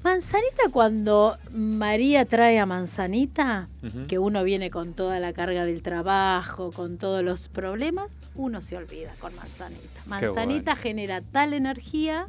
Manzanita 0.06 0.62
cuando 0.70 1.36
María 1.50 2.26
trae 2.26 2.60
a 2.60 2.64
Manzanita, 2.64 3.68
que 4.06 4.20
uno 4.20 4.44
viene 4.44 4.70
con 4.70 4.94
toda 4.94 5.18
la 5.18 5.32
carga 5.32 5.66
del 5.66 5.82
trabajo, 5.82 6.70
con 6.70 6.96
todos 6.96 7.24
los 7.24 7.48
problemas, 7.48 8.12
uno 8.36 8.60
se 8.60 8.76
olvida 8.76 9.12
con 9.18 9.34
Manzanita. 9.34 10.02
Manzanita 10.06 10.74
bueno. 10.74 10.80
genera 10.80 11.20
tal 11.22 11.54
energía 11.54 12.26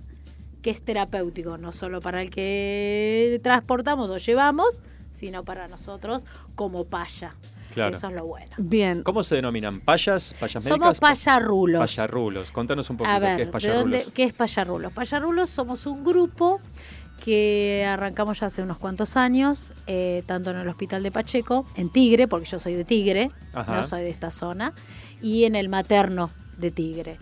que 0.64 0.72
es 0.72 0.82
terapéutico, 0.82 1.60
no 1.60 1.72
solo 1.72 2.02
para 2.02 2.24
el 2.24 2.32
que 2.32 3.40
transportamos 3.44 4.10
o 4.10 4.18
llevamos, 4.18 4.82
sino 5.12 5.44
para 5.44 5.68
nosotros 5.68 6.24
como 6.56 6.86
paya. 6.86 7.36
Claro. 7.76 7.96
Eso 7.96 8.08
es 8.08 8.16
lo 8.16 8.26
bueno. 8.26 8.50
Bien. 8.58 9.04
¿Cómo 9.04 9.22
se 9.22 9.36
denominan? 9.36 9.82
¿Payas? 9.82 10.34
¿Payas 10.40 10.64
Somos 10.64 10.80
médicas? 10.80 11.00
payarrulos. 11.00 11.80
Payarrulos. 11.80 12.52
Contanos 12.52 12.90
un 12.90 12.98
poquito 12.98 13.20
ver, 13.20 13.36
qué 13.36 13.42
es 13.44 13.48
¿de 13.48 13.52
payarrulos. 13.52 13.84
dónde, 13.84 14.06
¿qué 14.16 14.24
es 14.24 14.34
Payarrulos? 14.34 14.92
Payarrulos 14.94 15.52
somos 15.52 15.86
un 15.86 16.04
grupo 16.04 16.60
que 17.28 17.86
arrancamos 17.86 18.40
ya 18.40 18.48
hace 18.48 18.62
unos 18.64 18.78
cuantos 18.78 19.18
años, 19.18 19.74
eh, 19.86 20.24
tanto 20.28 20.52
en 20.52 20.56
el 20.60 20.68
Hospital 20.70 21.04
de 21.04 21.12
Pacheco, 21.12 21.66
en 21.76 21.90
Tigre, 21.90 22.26
porque 22.30 22.48
yo 22.48 22.58
soy 22.58 22.74
de 22.76 22.86
Tigre, 22.86 23.30
Ajá. 23.52 23.76
no 23.76 23.84
soy 23.84 24.04
de 24.04 24.10
esta 24.10 24.32
zona, 24.32 24.72
y 25.22 25.44
en 25.44 25.58
el 25.58 25.68
materno 25.68 26.30
de 26.58 26.72
Tigre. 26.72 27.18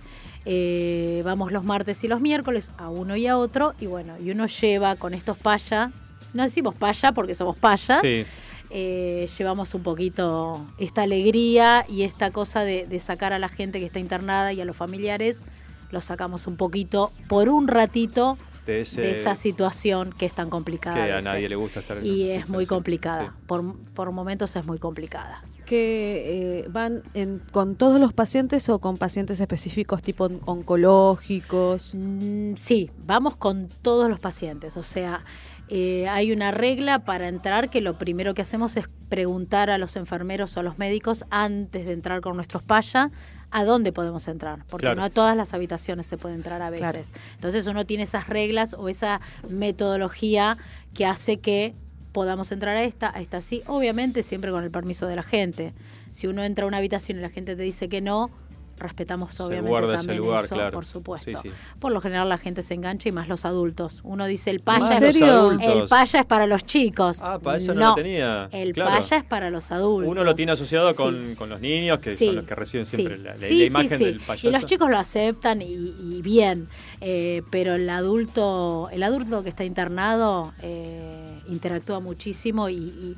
Eh, 0.45 1.23
vamos 1.25 1.51
los 1.51 1.63
martes 1.63 2.03
y 2.03 2.07
los 2.07 2.21
miércoles 2.21 2.71
a 2.77 2.89
uno 2.89 3.15
y 3.15 3.25
a 3.25 3.35
otro, 3.35 3.73
y 3.79 3.87
bueno, 3.87 4.13
y 4.23 4.29
uno 4.29 4.45
lleva 4.45 4.95
con 4.95 5.15
estos 5.15 5.39
paya, 5.39 5.91
no 6.35 6.43
decimos 6.43 6.75
paya 6.75 7.11
porque 7.11 7.33
somos 7.33 7.57
paya, 7.57 7.97
Sí. 7.99 8.25
eh, 8.69 9.27
llevamos 9.39 9.73
un 9.73 9.81
poquito 9.81 10.63
esta 10.77 11.01
alegría 11.01 11.83
y 11.89 12.03
esta 12.03 12.29
cosa 12.29 12.59
de, 12.59 12.85
de 12.85 12.99
sacar 12.99 13.33
a 13.33 13.39
la 13.39 13.49
gente 13.49 13.79
que 13.79 13.87
está 13.87 13.97
internada 13.97 14.53
y 14.53 14.61
a 14.61 14.65
los 14.65 14.77
familiares, 14.77 15.41
los 15.89 16.03
sacamos 16.05 16.45
un 16.45 16.57
poquito 16.57 17.09
por 17.27 17.49
un 17.49 17.67
ratito 17.67 18.37
De 18.65 18.81
ese- 18.81 19.01
de 19.01 19.11
esa 19.19 19.35
situación 19.35 20.11
que 20.17 20.25
es 20.25 20.33
tan 20.33 20.49
complicada. 20.49 20.95
que 20.95 21.01
a 21.11 21.15
veces. 21.17 21.23
nadie 21.23 21.49
le 21.49 21.55
gusta 21.55 21.79
estar 21.81 21.97
en 21.97 22.05
Y 22.05 22.29
es 22.31 22.49
muy 22.49 22.65
complicada. 22.65 23.35
Por, 23.47 23.77
por 23.93 24.11
momentos 24.11 24.55
es 24.55 24.65
muy 24.65 24.79
complicada. 24.79 25.43
que 25.65 26.59
eh, 26.59 26.67
van 26.69 27.01
en- 27.15 27.41
con 27.51 27.75
todos 27.75 27.99
los 27.99 28.13
pacientes 28.13 28.69
o 28.69 28.77
con 28.77 28.97
pacientes 28.97 29.39
específicos 29.39 30.03
tipo 30.03 30.25
on- 30.25 30.39
oncológicos. 30.45 31.93
Mm, 31.95 32.53
Sí, 32.55 32.91
vamos 33.05 33.35
con 33.37 33.67
todos 33.81 34.07
los 34.09 34.19
pacientes. 34.19 34.77
O 34.77 34.83
sea, 34.83 35.23
eh, 35.67 36.07
hay 36.07 36.31
una 36.31 36.51
regla 36.51 36.99
para 36.99 37.27
entrar 37.27 37.69
que 37.71 37.81
lo 37.81 37.97
primero 37.97 38.33
que 38.35 38.43
hacemos 38.43 38.77
es 38.77 38.85
preguntar 39.09 39.69
a 39.71 39.77
los 39.79 39.95
enfermeros 39.95 40.55
o 40.55 40.59
a 40.59 40.63
los 40.63 40.77
médicos 40.77 41.25
antes 41.31 41.87
de 41.87 41.93
entrar 41.93 42.21
con 42.21 42.35
nuestros 42.35 42.61
paya 42.63 43.09
a 43.51 43.63
dónde 43.63 43.91
podemos 43.91 44.27
entrar, 44.27 44.63
porque 44.69 44.85
Claro. 44.85 44.99
no 44.99 45.03
a 45.05 45.09
todas 45.09 45.35
las 45.37 45.53
habitaciones 45.53 46.05
se 46.07 46.17
puede 46.17 46.35
entrar 46.35 46.61
a 46.61 46.69
veces. 46.69 47.07
Claro. 47.07 47.07
Entonces 47.35 47.67
uno 47.67 47.85
tiene 47.85 48.03
esas 48.03 48.27
reglas 48.27 48.73
o 48.73 48.89
esa 48.89 49.21
metodología 49.49 50.57
que 50.93 51.05
hace 51.05 51.37
que 51.37 51.73
podamos 52.11 52.51
entrar 52.51 52.77
a 52.77 52.83
esta, 52.83 53.11
a 53.15 53.21
esta 53.21 53.41
sí, 53.41 53.61
obviamente 53.67 54.23
siempre 54.23 54.51
con 54.51 54.63
el 54.63 54.71
permiso 54.71 55.05
de 55.07 55.15
la 55.17 55.23
gente. 55.23 55.73
Si 56.11 56.27
uno 56.27 56.43
entra 56.43 56.63
a 56.63 56.67
una 56.67 56.77
habitación 56.77 57.17
y 57.17 57.21
la 57.21 57.29
gente 57.29 57.55
te 57.57 57.63
dice 57.63 57.89
que 57.89 57.99
no, 57.99 58.29
respetamos 58.77 59.33
Se 59.33 59.43
obviamente 59.43 59.69
guarda 59.69 59.95
ese 59.95 60.07
también 60.07 60.17
lugar, 60.25 60.45
eso, 60.45 60.55
claro. 60.55 60.71
por 60.71 60.85
supuesto. 60.85 61.31
Sí, 61.31 61.37
sí. 61.41 61.49
Por 61.79 61.91
lo 61.91 62.01
general 62.01 62.27
la 62.29 62.37
gente 62.37 62.61
se 62.63 62.73
engancha 62.73 63.09
y 63.09 63.11
más 63.11 63.27
los 63.27 63.45
adultos. 63.45 64.01
Uno 64.03 64.25
dice 64.25 64.49
el 64.51 64.59
paya, 64.59 64.97
adultos. 64.97 65.61
el 65.61 65.87
paya 65.87 66.19
es 66.19 66.25
para 66.25 66.47
los 66.47 66.65
chicos. 66.65 67.19
Ah, 67.21 67.39
para 67.41 67.57
eso 67.57 67.73
no, 67.73 67.89
lo 67.89 67.95
tenía. 67.95 68.49
El 68.51 68.73
Claro. 68.73 68.91
paya 68.91 69.17
es 69.17 69.23
para 69.23 69.49
los 69.49 69.71
adultos. 69.71 70.11
Uno 70.11 70.23
lo 70.23 70.35
tiene 70.35 70.51
asociado 70.51 70.89
Sí. 70.91 70.95
con, 70.97 71.35
con 71.35 71.49
los 71.49 71.61
niños, 71.61 71.99
que 71.99 72.15
son 72.17 72.35
los 72.35 72.45
que 72.45 72.55
reciben 72.55 72.85
siempre 72.85 73.17
la, 73.17 73.35
imagen 73.49 73.99
del 73.99 74.19
payaso. 74.19 74.47
Y 74.47 74.51
los 74.51 74.65
chicos 74.65 74.89
lo 74.89 74.97
aceptan 74.97 75.61
y, 75.61 75.65
y 75.73 76.21
bien, 76.21 76.67
Eh, 77.01 77.43
pero 77.51 77.75
el 77.75 77.87
adulto, 77.89 78.89
el 78.91 79.03
adulto 79.03 79.43
que 79.43 79.49
está 79.49 79.63
internado 79.63 80.53
eh, 80.61 81.39
interactúa 81.49 81.99
muchísimo 81.99 82.69
y, 82.69 82.75
y- 82.77 83.15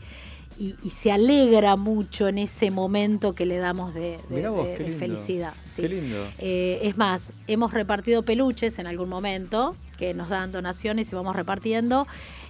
y- 0.59 0.75
y 0.83 0.89
se 0.89 1.11
alegra 1.11 1.75
mucho 1.75 2.27
en 2.27 2.37
ese 2.37 2.71
momento 2.71 3.33
que 3.35 3.45
le 3.45 3.57
damos 3.57 3.93
de, 3.93 4.17
de- 4.29 4.35
Mirá 4.35 4.49
vos, 4.49 4.67
de- 4.67 4.73
qué 4.75 4.83
de 4.83 4.89
lindo. 4.89 4.99
felicidad. 4.99 5.53
sí. 5.65 5.81
Qué 5.81 5.89
lindo. 5.89 6.17
Eh, 6.39 6.79
es 6.83 6.97
más, 6.97 7.31
hemos 7.47 7.73
repartido 7.73 8.23
peluches 8.23 8.79
en 8.79 8.87
algún 8.87 9.09
momento, 9.09 9.75
que 9.97 10.13
nos 10.13 10.29
dan 10.29 10.51
donaciones 10.51 11.11
y 11.11 11.15
vamos 11.15 11.35
repartiendo, 11.35 12.07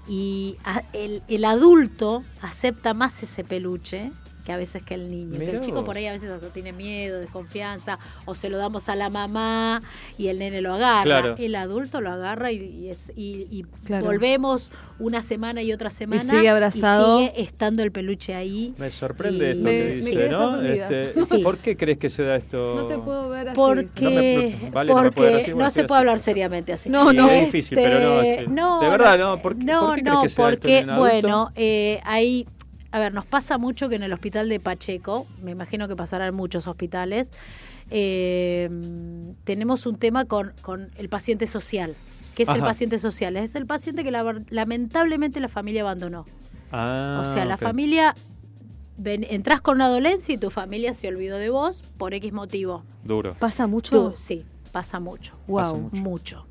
y 0.08 0.56
a- 0.64 0.84
el, 0.94 1.22
el 1.28 1.46
adulto 1.46 2.24
acepta 2.42 2.94
más 2.94 3.22
ese 3.24 3.44
peluche 3.44 4.12
que 4.48 4.54
a 4.54 4.58
veces 4.58 4.82
que 4.82 4.94
el 4.94 5.12
niño. 5.12 5.38
Que 5.38 5.50
el 5.50 5.60
chico 5.60 5.84
por 5.84 5.98
ahí 5.98 6.06
a 6.06 6.14
veces 6.14 6.32
hasta 6.32 6.48
tiene 6.54 6.72
miedo, 6.72 7.20
desconfianza, 7.20 8.00
o 8.24 8.34
se 8.34 8.50
lo 8.50 8.58
damos 8.58 8.88
a 8.88 8.96
la 8.96 9.10
mamá 9.10 9.82
y 10.18 10.30
el 10.30 10.40
nene 10.40 10.62
lo 10.62 10.74
agarra. 10.74 11.04
Claro. 11.04 11.36
El 11.38 11.54
adulto 11.54 12.00
lo 12.00 12.12
agarra 12.12 12.54
y, 12.54 12.64
y 12.64 12.90
es, 12.90 13.12
y, 13.18 13.46
y 13.52 13.66
Claro. 13.84 14.06
volvemos 14.06 14.72
una 15.00 15.22
semana 15.22 15.62
y 15.64 15.74
otra 15.74 15.90
semana. 15.90 16.22
sigue 16.22 16.48
abrazado. 16.48 17.22
y 17.24 17.28
sigue 17.28 17.42
estando 17.42 17.84
el 17.84 17.92
peluche 17.92 18.36
ahí. 18.36 18.74
Me 18.78 18.90
sorprende 18.90 19.48
Y- 19.48 19.50
esto 19.52 19.64
Me- 19.64 19.72
que 19.72 19.96
dice, 19.98 20.30
¿no? 20.30 20.52
sorprendida. 20.54 20.90
Este, 20.90 21.26
Sí. 21.26 21.44
¿Por 21.44 21.58
qué 21.58 21.76
crees 21.76 21.98
que 21.98 22.10
se 22.10 22.24
da 22.24 22.38
esto? 22.38 22.74
No 22.78 22.86
te 22.86 22.98
puedo 22.98 23.28
ver 23.28 23.50
así. 23.50 23.56
Porque, 23.58 24.04
No 24.06 24.10
me- 24.12 24.72
vale, 24.72 24.94
no 24.94 25.02
ver 25.02 25.12
porque 25.12 25.36
así, 25.36 25.50
no, 25.50 25.56
bueno, 25.58 25.72
se 25.72 25.82
estoy 25.82 25.88
puede 25.90 26.00
así. 26.00 26.08
hablar 26.08 26.20
seriamente 26.20 26.72
así. 26.72 26.90
No, 26.90 27.12
no. 27.12 27.30
Es 27.30 27.46
difícil, 27.48 27.78
pero 27.78 28.00
no, 28.00 28.22
Este, 28.22 28.34
este, 28.44 28.48
no, 28.50 28.80
de 28.80 28.88
verdad, 28.90 29.18
no. 29.20 29.42
¿Por 29.42 29.58
qué, 29.58 29.66
no, 29.66 29.82
por 29.88 29.96
qué 29.96 30.02
crees 30.04 30.16
no, 30.16 30.22
que 30.24 30.30
se 30.30 30.42
da 30.42 30.50
esto 30.52 30.62
porque, 30.62 30.78
en 30.78 30.84
un 30.86 30.90
adulto? 30.92 31.20
bueno, 31.22 31.50
eh, 31.58 32.00
hay, 32.06 32.48
a 32.92 33.00
ver, 33.00 33.14
nos 33.14 33.26
pasa 33.26 33.58
mucho 33.58 33.90
que 33.90 33.96
en 33.96 34.04
el 34.04 34.14
hospital 34.14 34.50
de 34.50 34.60
Pacheco, 34.60 35.26
me 35.42 35.52
imagino 35.52 35.88
que 35.88 35.96
pasará 35.96 36.28
en 36.28 36.36
muchos 36.36 36.68
hospitales, 36.68 37.30
eh, 37.90 38.70
tenemos 39.44 39.86
un 39.86 39.98
tema 39.98 40.26
con, 40.26 40.54
con 40.62 40.90
el 40.98 41.10
paciente 41.10 41.48
social. 41.48 41.96
¿Qué 42.36 42.44
es 42.44 42.50
el 42.50 42.60
paciente 42.68 43.00
social? 43.00 43.36
Es 43.38 43.56
el 43.56 43.66
paciente 43.66 44.04
que 44.04 44.12
la- 44.12 44.42
lamentablemente 44.50 45.40
la 45.40 45.48
familia 45.48 45.82
abandonó. 45.82 46.26
Ah, 46.72 47.24
o 47.26 47.34
sea, 47.34 47.46
la 47.46 47.58
familia, 47.58 48.14
ven, 48.98 49.26
entras 49.30 49.62
con 49.62 49.76
una 49.78 49.88
dolencia 49.90 50.36
y 50.36 50.38
tu 50.38 50.50
familia 50.52 50.94
se 50.94 51.08
olvidó 51.08 51.38
de 51.38 51.50
vos 51.50 51.82
por 51.98 52.14
X 52.14 52.32
motivo. 52.34 52.84
Duro. 53.04 53.34
¿Pasa 53.40 53.66
mucho? 53.68 54.12
Tú, 54.12 54.16
sí, 54.18 54.46
pasa 54.72 55.00
mucho. 55.00 55.34
Wow. 55.48 55.58
Pasa 55.90 55.98
mucho. 56.00 56.47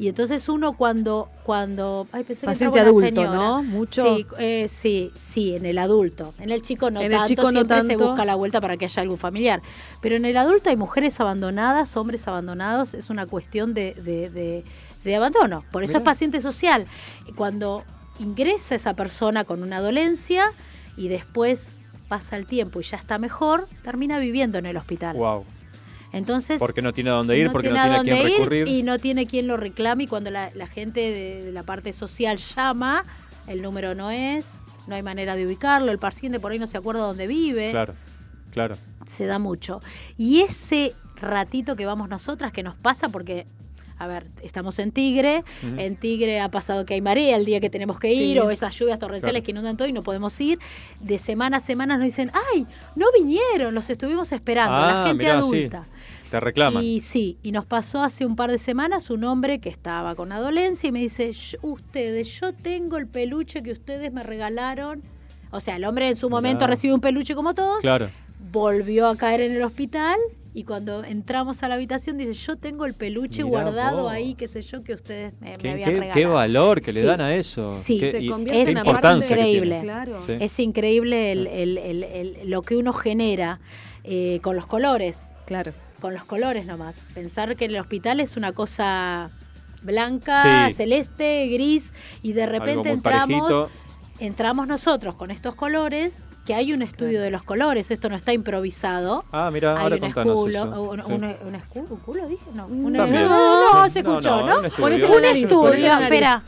Y 0.00 0.06
entonces 0.08 0.48
uno 0.48 0.74
cuando 0.76 1.28
cuando 1.42 2.06
ay, 2.12 2.22
pensé 2.22 2.42
que 2.42 2.46
Paciente 2.46 2.80
una 2.80 2.88
adulto, 2.88 3.08
señora. 3.22 3.30
¿no? 3.36 3.62
Mucho. 3.64 4.16
Sí, 4.16 4.26
eh, 4.38 4.68
sí, 4.68 5.10
sí, 5.16 5.56
en 5.56 5.66
el 5.66 5.76
adulto. 5.78 6.32
En 6.38 6.50
el 6.50 6.62
chico 6.62 6.90
no 6.90 7.00
En 7.00 7.06
el 7.06 7.18
tanto, 7.18 7.28
chico 7.28 7.42
no 7.42 7.50
siempre 7.50 7.82
se 7.82 7.88
tanto. 7.88 8.08
busca 8.08 8.24
la 8.24 8.36
vuelta 8.36 8.60
para 8.60 8.76
que 8.76 8.84
haya 8.84 9.02
algún 9.02 9.18
familiar. 9.18 9.60
Pero 10.00 10.14
en 10.16 10.24
el 10.24 10.36
adulto 10.36 10.70
hay 10.70 10.76
mujeres 10.76 11.18
abandonadas, 11.20 11.96
hombres 11.96 12.28
abandonados, 12.28 12.94
es 12.94 13.10
una 13.10 13.26
cuestión 13.26 13.74
de, 13.74 13.94
de, 13.94 14.30
de- 14.30 14.64
de 15.04 15.16
abandono. 15.16 15.64
Por 15.72 15.82
eso 15.82 15.92
Mirá. 15.92 15.98
es 16.00 16.04
paciente 16.04 16.40
social. 16.40 16.86
Cuando 17.36 17.82
ingresa 18.20 18.74
esa 18.74 18.94
persona 18.94 19.44
con 19.44 19.62
una 19.62 19.80
dolencia 19.80 20.44
y 20.96 21.08
después 21.08 21.76
pasa 22.08 22.36
el 22.36 22.46
tiempo 22.46 22.80
y 22.80 22.82
ya 22.84 22.96
está 22.96 23.18
mejor, 23.18 23.66
termina 23.82 24.18
viviendo 24.18 24.58
en 24.58 24.66
el 24.66 24.76
hospital. 24.76 25.16
Wow. 25.16 25.44
Entonces, 26.12 26.58
Porque 26.58 26.80
no 26.82 26.92
tiene 26.94 27.10
a 27.10 27.14
dónde 27.14 27.36
ir, 27.38 27.46
no 27.46 27.52
porque 27.52 27.68
no 27.68 27.74
tiene 27.74 27.90
a 27.90 27.96
dónde 27.98 28.12
quién 28.12 28.26
ir 28.26 28.32
recurrir. 28.32 28.68
y 28.68 28.82
no 28.82 28.98
tiene 28.98 29.26
quien 29.26 29.46
lo 29.46 29.56
reclame 29.56 30.04
y 30.04 30.06
cuando 30.06 30.30
la, 30.30 30.50
la 30.54 30.66
gente 30.66 31.00
de, 31.00 31.44
de 31.44 31.52
la 31.52 31.62
parte 31.64 31.92
social 31.92 32.38
llama, 32.38 33.04
el 33.46 33.60
número 33.62 33.94
no 33.94 34.10
es, 34.10 34.60
no 34.86 34.94
hay 34.94 35.02
manera 35.02 35.36
de 35.36 35.46
ubicarlo, 35.46 35.92
el 35.92 35.98
paciente 35.98 36.40
por 36.40 36.52
ahí 36.52 36.58
no 36.58 36.66
se 36.66 36.78
acuerda 36.78 37.02
dónde 37.02 37.26
vive, 37.26 37.70
Claro, 37.72 37.94
claro. 38.52 38.76
se 39.06 39.26
da 39.26 39.38
mucho. 39.38 39.80
Y 40.16 40.40
ese 40.40 40.94
ratito 41.16 41.76
que 41.76 41.84
vamos 41.84 42.08
nosotras, 42.08 42.52
que 42.52 42.62
nos 42.62 42.74
pasa 42.76 43.08
porque... 43.08 43.46
A 44.00 44.06
ver, 44.06 44.28
estamos 44.44 44.78
en 44.78 44.92
Tigre, 44.92 45.42
en 45.76 45.96
Tigre 45.96 46.38
ha 46.38 46.48
pasado 46.52 46.86
que 46.86 46.94
hay 46.94 47.00
marea 47.00 47.36
el 47.36 47.44
día 47.44 47.58
que 47.58 47.68
tenemos 47.68 47.98
que 47.98 48.12
ir 48.12 48.34
Sí. 48.34 48.38
o 48.38 48.48
esas 48.52 48.72
lluvias 48.78 49.00
torrenciales 49.00 49.40
Claro. 49.40 49.44
que 49.44 49.50
inundan 49.50 49.76
todo 49.76 49.88
y 49.88 49.92
no 49.92 50.04
podemos 50.04 50.40
ir. 50.40 50.60
De 51.00 51.18
semana 51.18 51.56
a 51.56 51.60
semana 51.60 51.96
nos 51.96 52.04
dicen, 52.04 52.30
ay, 52.54 52.64
no 52.94 53.06
vinieron, 53.12 53.74
los 53.74 53.90
estuvimos 53.90 54.30
esperando, 54.30 54.70
la 54.70 55.02
Ah, 55.02 55.06
gente 55.08 55.24
mirá, 55.24 55.38
adulta. 55.38 55.82
sí. 55.82 55.97
Te 56.30 56.40
reclaman. 56.40 56.82
Y 56.84 57.00
sí, 57.00 57.38
y 57.42 57.52
nos 57.52 57.64
pasó 57.64 58.02
hace 58.02 58.26
un 58.26 58.36
par 58.36 58.50
de 58.50 58.58
semanas 58.58 59.08
un 59.10 59.24
hombre 59.24 59.58
que 59.60 59.68
estaba 59.70 60.14
con 60.14 60.28
una 60.28 60.40
dolencia 60.40 60.88
y 60.88 60.92
me 60.92 61.00
dice, 61.00 61.32
"Yo- 61.32 61.58
ustedes, 61.62 62.38
yo 62.40 62.52
tengo 62.52 62.98
el 62.98 63.06
peluche 63.06 63.62
que 63.62 63.72
ustedes 63.72 64.12
me 64.12 64.22
regalaron. 64.22 65.02
O 65.50 65.60
sea, 65.60 65.76
el 65.76 65.84
hombre 65.84 66.08
en 66.08 66.16
su 66.16 66.28
momento 66.28 66.66
recibió 66.66 66.94
un 66.94 67.00
peluche 67.00 67.34
como 67.34 67.54
todos, 67.54 67.80
Claro. 67.80 68.10
volvió 68.52 69.08
a 69.08 69.16
caer 69.16 69.40
en 69.40 69.52
el 69.52 69.62
hospital 69.62 70.18
y 70.52 70.64
cuando 70.64 71.02
entramos 71.04 71.62
a 71.62 71.68
la 71.68 71.76
habitación 71.76 72.18
dice, 72.18 72.34
yo 72.34 72.56
tengo 72.56 72.84
el 72.84 72.92
peluche 72.92 73.44
Mirá 73.44 73.62
guardado 73.62 74.02
vos. 74.04 74.12
ahí, 74.12 74.34
qué 74.34 74.48
sé 74.48 74.60
yo, 74.60 74.82
que 74.84 74.92
ustedes 74.92 75.40
me, 75.40 75.52
me 75.52 75.56
¿Qué, 75.58 75.70
habían 75.70 75.84
qué- 75.88 75.92
regalado. 76.00 76.14
qué 76.14 76.26
valor 76.26 76.80
que 76.82 76.92
le 76.92 77.02
dan 77.02 77.20
a 77.22 77.34
eso. 77.34 77.80
Sí, 77.82 77.98
Qué- 78.00 78.10
se 78.10 78.20
y- 78.22 78.28
convierte 78.28 78.64
qué 78.64 78.70
en 78.72 78.76
una 78.78 78.80
importancia 78.80 79.36
que 79.36 79.42
increíble. 79.42 79.76
Claro. 79.80 80.22
Sí. 80.26 80.32
Es 80.40 80.58
increíble 80.58 81.32
el- 81.32 81.46
el- 81.46 81.78
el- 81.78 82.02
el- 82.04 82.50
lo 82.50 82.60
que 82.62 82.76
uno 82.76 82.92
genera 82.92 83.60
eh, 84.04 84.40
con 84.42 84.56
los 84.56 84.66
colores. 84.66 85.18
Claro. 85.46 85.72
Con 86.00 86.14
los 86.14 86.24
colores 86.24 86.64
nomás. 86.66 86.96
Pensar 87.14 87.56
que 87.56 87.64
el 87.66 87.76
hospital 87.78 88.20
es 88.20 88.36
una 88.36 88.52
cosa 88.52 89.30
blanca, 89.82 90.68
Sí. 90.68 90.74
celeste, 90.74 91.46
gris, 91.48 91.92
y 92.22 92.32
de 92.32 92.46
repente 92.46 92.90
entramos, 92.90 93.40
parejito. 93.40 93.70
entramos 94.18 94.66
nosotros 94.68 95.14
con 95.16 95.30
estos 95.30 95.54
colores, 95.54 96.24
que 96.46 96.54
hay 96.54 96.72
un 96.72 96.82
estudio 96.82 97.20
de 97.20 97.30
los 97.30 97.42
colores, 97.42 97.90
esto 97.90 98.08
no 98.08 98.16
está 98.16 98.32
improvisado. 98.32 99.24
Ah, 99.32 99.50
mira, 99.52 99.76
hay 99.76 99.82
ahora 99.82 99.94
un 99.96 100.00
contanos 100.00 100.34
esculo, 100.34 100.58
eso. 100.58 100.82
un, 100.82 101.02
Sí. 101.04 101.12
un- 101.12 101.24
un 101.24 101.54
escu- 101.60 101.90
¿un 101.90 101.96
culo 101.98 102.26
dije? 102.28 102.44
No, 102.54 102.66
un, 102.66 102.92
no, 102.92 103.06
no, 103.06 103.90
se 103.90 103.98
escuchó, 104.00 104.40
no, 104.40 104.46
¿no? 104.46 104.58
un 104.60 105.24
estudio. 105.24 105.98
Espera. 106.00 106.42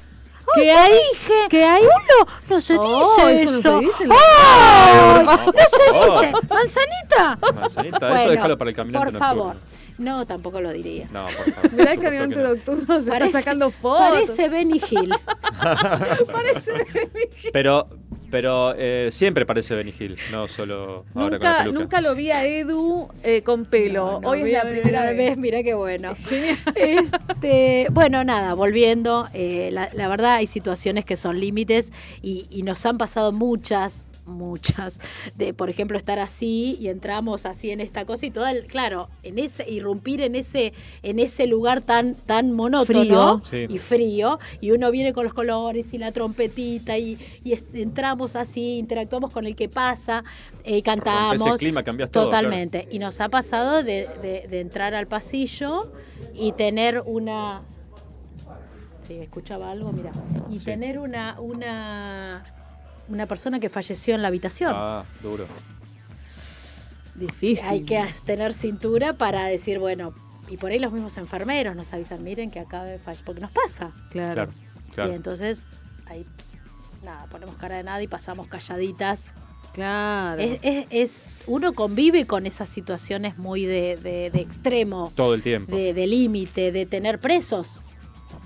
¿Qué 0.54 0.72
hay? 0.72 0.92
dije? 1.12 1.32
¿Qué 1.48 1.64
hay? 1.64 1.82
¡Culo! 1.82 2.32
No 2.48 2.60
se 2.60 2.76
Oh, 2.76 3.26
dice 3.28 3.42
eso 3.42 3.50
no 3.52 3.58
eso. 3.58 3.78
se 3.80 3.84
dice, 3.86 4.04
¡Ay! 4.10 5.24
no. 5.24 5.24
No 5.24 5.52
se 5.52 5.92
dice. 5.92 6.32
¿Manzanita? 6.48 7.38
Manzanita, 7.54 7.96
eso 8.06 8.08
Bueno, 8.16 8.30
déjalo 8.32 8.58
para 8.58 8.70
el 8.70 8.76
caminante 8.76 9.04
Por 9.12 9.12
nocturno. 9.20 9.42
favor. 9.44 9.56
No, 9.98 10.26
tampoco 10.26 10.60
lo 10.62 10.72
diría. 10.72 11.06
No, 11.12 11.26
por 11.26 11.52
favor. 11.52 11.72
Mirá 11.72 11.92
el 11.92 12.00
caminante 12.00 12.36
nocturno 12.42 13.00
se 13.02 13.10
Parece- 13.10 13.26
está 13.26 13.38
sacando 13.40 13.70
fotos. 13.70 14.00
Parece 14.12 14.48
Benny 14.48 14.80
Hill. 14.90 15.14
Parece 16.32 16.84
que- 16.86 17.50
Pero, 17.52 17.88
pero 18.30 18.74
eh, 18.76 19.08
siempre 19.10 19.44
parece 19.46 19.74
Benny 19.74 19.92
Hill, 19.98 20.16
no 20.30 20.46
solo 20.48 21.04
ahora 21.14 21.38
con 21.38 21.44
la 21.44 21.50
Nunca, 21.50 21.58
peluca. 21.64 21.80
nunca 21.80 22.00
lo 22.00 22.14
vi 22.14 22.30
a 22.30 22.44
Edu 22.46 23.08
eh, 23.22 23.42
con 23.42 23.64
pelo. 23.64 24.20
Hoy 24.24 24.42
es 24.42 24.52
la 24.52 24.62
primera 24.68 25.12
vez. 25.12 25.36
Mira 25.36 25.62
qué 25.62 25.74
bueno. 25.74 26.14
Este, 26.74 27.86
bueno, 27.90 28.24
nada, 28.24 28.54
volviendo. 28.54 29.26
eh, 29.34 29.70
la, 29.72 29.88
la 29.94 30.08
verdad 30.08 30.34
hay 30.34 30.46
situaciones 30.46 31.04
que 31.04 31.16
son 31.16 31.40
límites 31.40 31.92
y, 32.22 32.46
y 32.50 32.62
nos 32.62 32.84
han 32.86 32.98
pasado 32.98 33.32
muchas, 33.32 34.08
muchas, 34.30 34.98
de 35.36 35.52
por 35.52 35.68
ejemplo 35.70 35.96
estar 35.98 36.18
así 36.18 36.76
y 36.80 36.88
entramos 36.88 37.46
así 37.46 37.70
en 37.70 37.80
esta 37.80 38.04
cosa 38.04 38.26
y 38.26 38.30
todo 38.30 38.46
el, 38.46 38.66
claro, 38.66 39.08
en 39.22 39.38
ese, 39.38 39.70
irrumpir 39.70 40.20
en 40.22 40.34
ese, 40.36 40.72
en 41.02 41.18
ese 41.18 41.46
lugar 41.46 41.80
tan, 41.82 42.14
tan 42.14 42.52
monótono 42.52 43.40
Frío. 43.40 43.42
Sí. 43.68 43.72
y 43.74 43.78
frío, 43.78 44.38
y 44.60 44.70
uno 44.72 44.90
viene 44.90 45.12
con 45.12 45.24
los 45.24 45.34
colores 45.34 45.86
y 45.92 45.98
la 45.98 46.12
trompetita 46.12 46.96
y, 46.98 47.18
entramos 47.74 48.36
así, 48.36 48.78
interactuamos 48.78 49.32
con 49.32 49.46
el 49.46 49.54
que 49.56 49.68
pasa, 49.68 50.24
eh, 50.64 50.82
cantamos. 50.82 51.46
El 51.46 51.56
clima, 51.58 51.82
cambias 51.82 52.10
todo, 52.10 52.24
Totalmente. 52.24 52.88
Y 52.90 52.98
nos 52.98 53.20
ha 53.20 53.28
pasado 53.28 53.82
de, 53.82 54.06
de- 54.22 54.46
de 54.48 54.60
entrar 54.60 54.94
al 54.94 55.06
pasillo 55.06 55.90
y 56.34 56.52
tener 56.52 57.02
una. 57.06 57.62
Sí, 59.02 59.14
escuchaba 59.18 59.70
algo, 59.70 59.92
mira. 59.92 60.12
Y 60.50 60.58
tener 60.60 60.98
una, 60.98 61.40
una, 61.40 62.44
una 63.10 63.26
persona 63.26 63.60
que 63.60 63.68
falleció 63.68 64.14
en 64.14 64.22
la 64.22 64.28
habitación. 64.28 64.72
Ah, 64.74 65.04
duro. 65.22 65.46
Difícil. 67.14 67.66
Hay 67.68 67.84
que 67.84 68.02
tener 68.24 68.52
cintura 68.54 69.12
para 69.14 69.44
decir, 69.46 69.78
bueno, 69.78 70.14
y 70.48 70.56
por 70.56 70.70
ahí 70.70 70.78
los 70.78 70.92
mismos 70.92 71.16
enfermeros 71.16 71.76
nos 71.76 71.92
avisan, 71.92 72.22
miren 72.24 72.50
que 72.50 72.60
acaba 72.60 72.84
de 72.84 72.98
fallecer, 72.98 73.24
porque 73.24 73.40
nos 73.40 73.50
pasa. 73.50 73.92
Claro. 74.10 74.34
Claro, 74.34 74.52
claro. 74.94 75.12
Y 75.12 75.16
entonces, 75.16 75.62
ahí, 76.06 76.24
nada, 77.04 77.26
ponemos 77.26 77.56
cara 77.56 77.76
de 77.76 77.82
nada 77.82 78.02
y 78.02 78.06
pasamos 78.06 78.46
calladitas. 78.46 79.22
Claro. 79.74 80.40
Es, 80.40 80.58
es- 80.62 80.86
es- 80.90 81.24
uno 81.46 81.72
convive 81.74 82.26
con 82.26 82.46
esas 82.46 82.68
situaciones 82.68 83.38
muy 83.38 83.66
de, 83.66 83.96
de- 83.96 84.30
de 84.30 84.40
extremo, 84.40 85.12
Todo 85.14 85.34
el 85.34 85.42
tiempo. 85.42 85.74
de 85.74 85.92
de 85.94 86.06
límite, 86.06 86.72
de 86.72 86.86
tener 86.86 87.18
presos, 87.20 87.80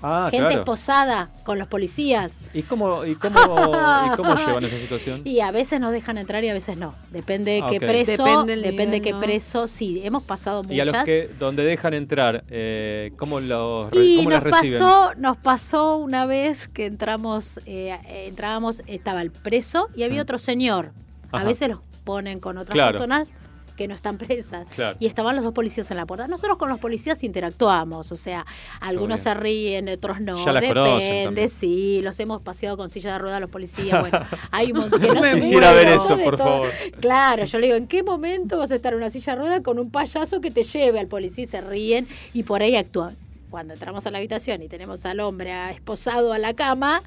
Ah, 0.07 0.27
gente 0.29 0.45
claro. 0.47 0.59
esposada 0.61 1.29
con 1.43 1.57
los 1.57 1.67
policías. 1.67 2.31
¿Y 2.53 2.61
cómo, 2.63 3.03
y, 3.05 3.15
cómo, 3.15 3.39
¿Y 3.39 4.15
cómo 4.15 4.35
llevan 4.47 4.63
esa 4.63 4.77
situación? 4.77 5.21
Y 5.25 5.39
a 5.39 5.51
veces 5.51 5.79
nos 5.79 5.91
dejan 5.91 6.17
entrar 6.17 6.43
y 6.43 6.49
a 6.49 6.53
veces 6.53 6.77
no. 6.77 6.93
Depende 7.11 7.51
de 7.51 7.61
Ah, 7.63 7.67
qué 7.71 7.79
preso, 7.79 8.23
Depende 8.23 8.53
el 8.53 8.61
depende 8.61 8.85
nivel, 8.85 9.01
qué 9.01 9.11
¿no? 9.13 9.19
preso. 9.19 9.67
Sí, 9.67 10.01
hemos 10.03 10.23
pasado 10.23 10.61
muchas. 10.61 10.75
Y 10.77 10.79
a 10.79 10.85
los 10.85 11.03
que 11.03 11.29
donde 11.39 11.63
dejan 11.63 11.93
entrar, 11.95 12.43
eh, 12.49 13.11
¿cómo 13.17 13.39
los 13.39 13.89
re- 13.91 14.05
Y 14.05 14.17
cómo 14.17 14.29
nos 14.29 14.43
las 14.43 14.53
reciben? 14.61 14.79
pasó, 14.79 15.13
nos 15.17 15.37
pasó 15.37 15.97
una 15.97 16.25
vez 16.25 16.67
que 16.67 16.85
entramos, 16.85 17.59
eh, 17.65 17.97
entrábamos, 18.27 18.83
estaba 18.87 19.21
el 19.21 19.31
preso 19.31 19.89
y 19.95 20.03
había 20.03 20.21
otro 20.21 20.37
señor. 20.37 20.91
A 21.31 21.43
veces 21.43 21.69
los 21.69 21.79
ponen 22.03 22.39
con 22.39 22.57
otras 22.57 22.73
Claro. 22.73 22.91
personas 22.99 23.29
que 23.75 23.87
no 23.87 23.95
están 23.95 24.17
presas. 24.19 24.67
Claro. 24.75 24.97
Y 24.99 25.05
estaban 25.07 25.35
los 25.35 25.43
dos 25.43 25.53
policías 25.53 25.89
en 25.91 25.97
la 25.97 26.05
puerta. 26.05 26.27
Nosotros 26.27 26.57
con 26.57 26.69
los 26.69 26.79
policías 26.79 27.23
interactuamos, 27.23 28.11
o 28.11 28.15
sea, 28.15 28.45
algunos 28.79 29.21
se 29.21 29.33
ríen, 29.33 29.89
otros 29.89 30.21
no. 30.21 30.43
Ya 30.45 30.53
Depende, 30.53 31.49
sí. 31.49 32.01
Los 32.01 32.19
hemos 32.19 32.41
paseado 32.41 32.77
con 32.77 32.89
silla 32.89 33.13
de 33.13 33.19
ruedas 33.19 33.41
los 33.41 33.49
policías. 33.49 33.99
Bueno, 34.01 34.19
hay 34.51 34.71
un 34.71 34.79
montón 34.79 35.01
que 35.01 35.07
no 35.07 35.21
se 35.23 35.35
Quisiera 35.35 35.73
ver 35.73 35.87
eso, 35.89 36.17
por 36.17 36.37
todo. 36.37 36.47
favor. 36.47 36.69
Claro, 36.99 37.45
yo 37.45 37.59
le 37.59 37.67
digo, 37.67 37.77
¿en 37.77 37.87
qué 37.87 38.03
momento 38.03 38.57
vas 38.57 38.71
a 38.71 38.75
estar 38.75 38.93
en 38.93 38.97
una 38.99 39.09
silla 39.09 39.35
de 39.35 39.41
rueda 39.41 39.63
con 39.63 39.79
un 39.79 39.89
payaso 39.91 40.41
que 40.41 40.51
te 40.51 40.63
lleve 40.63 40.99
al 40.99 41.07
policía? 41.07 41.43
Y 41.43 41.47
se 41.47 41.61
ríen 41.61 42.07
y 42.33 42.43
por 42.43 42.61
ahí 42.61 42.75
actúan. 42.75 43.15
Cuando 43.49 43.73
entramos 43.73 44.05
a 44.05 44.11
la 44.11 44.17
habitación 44.17 44.61
y 44.63 44.67
tenemos 44.67 45.05
al 45.05 45.19
hombre 45.19 45.53
esposado 45.71 46.33
a 46.33 46.37
la 46.39 46.53
cama, 46.53 47.01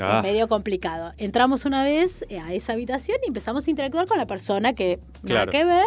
Ah, 0.00 0.22
medio 0.22 0.48
complicado. 0.48 1.12
Entramos 1.18 1.64
una 1.64 1.84
vez 1.84 2.24
eh, 2.28 2.38
a 2.40 2.52
esa 2.54 2.72
habitación 2.74 3.18
y 3.24 3.28
empezamos 3.28 3.66
a 3.66 3.70
interactuar 3.70 4.06
con 4.06 4.18
la 4.18 4.26
persona 4.26 4.72
que 4.72 4.98
nada 5.22 5.46
Claro. 5.46 5.50
que 5.52 5.64
ver. 5.64 5.86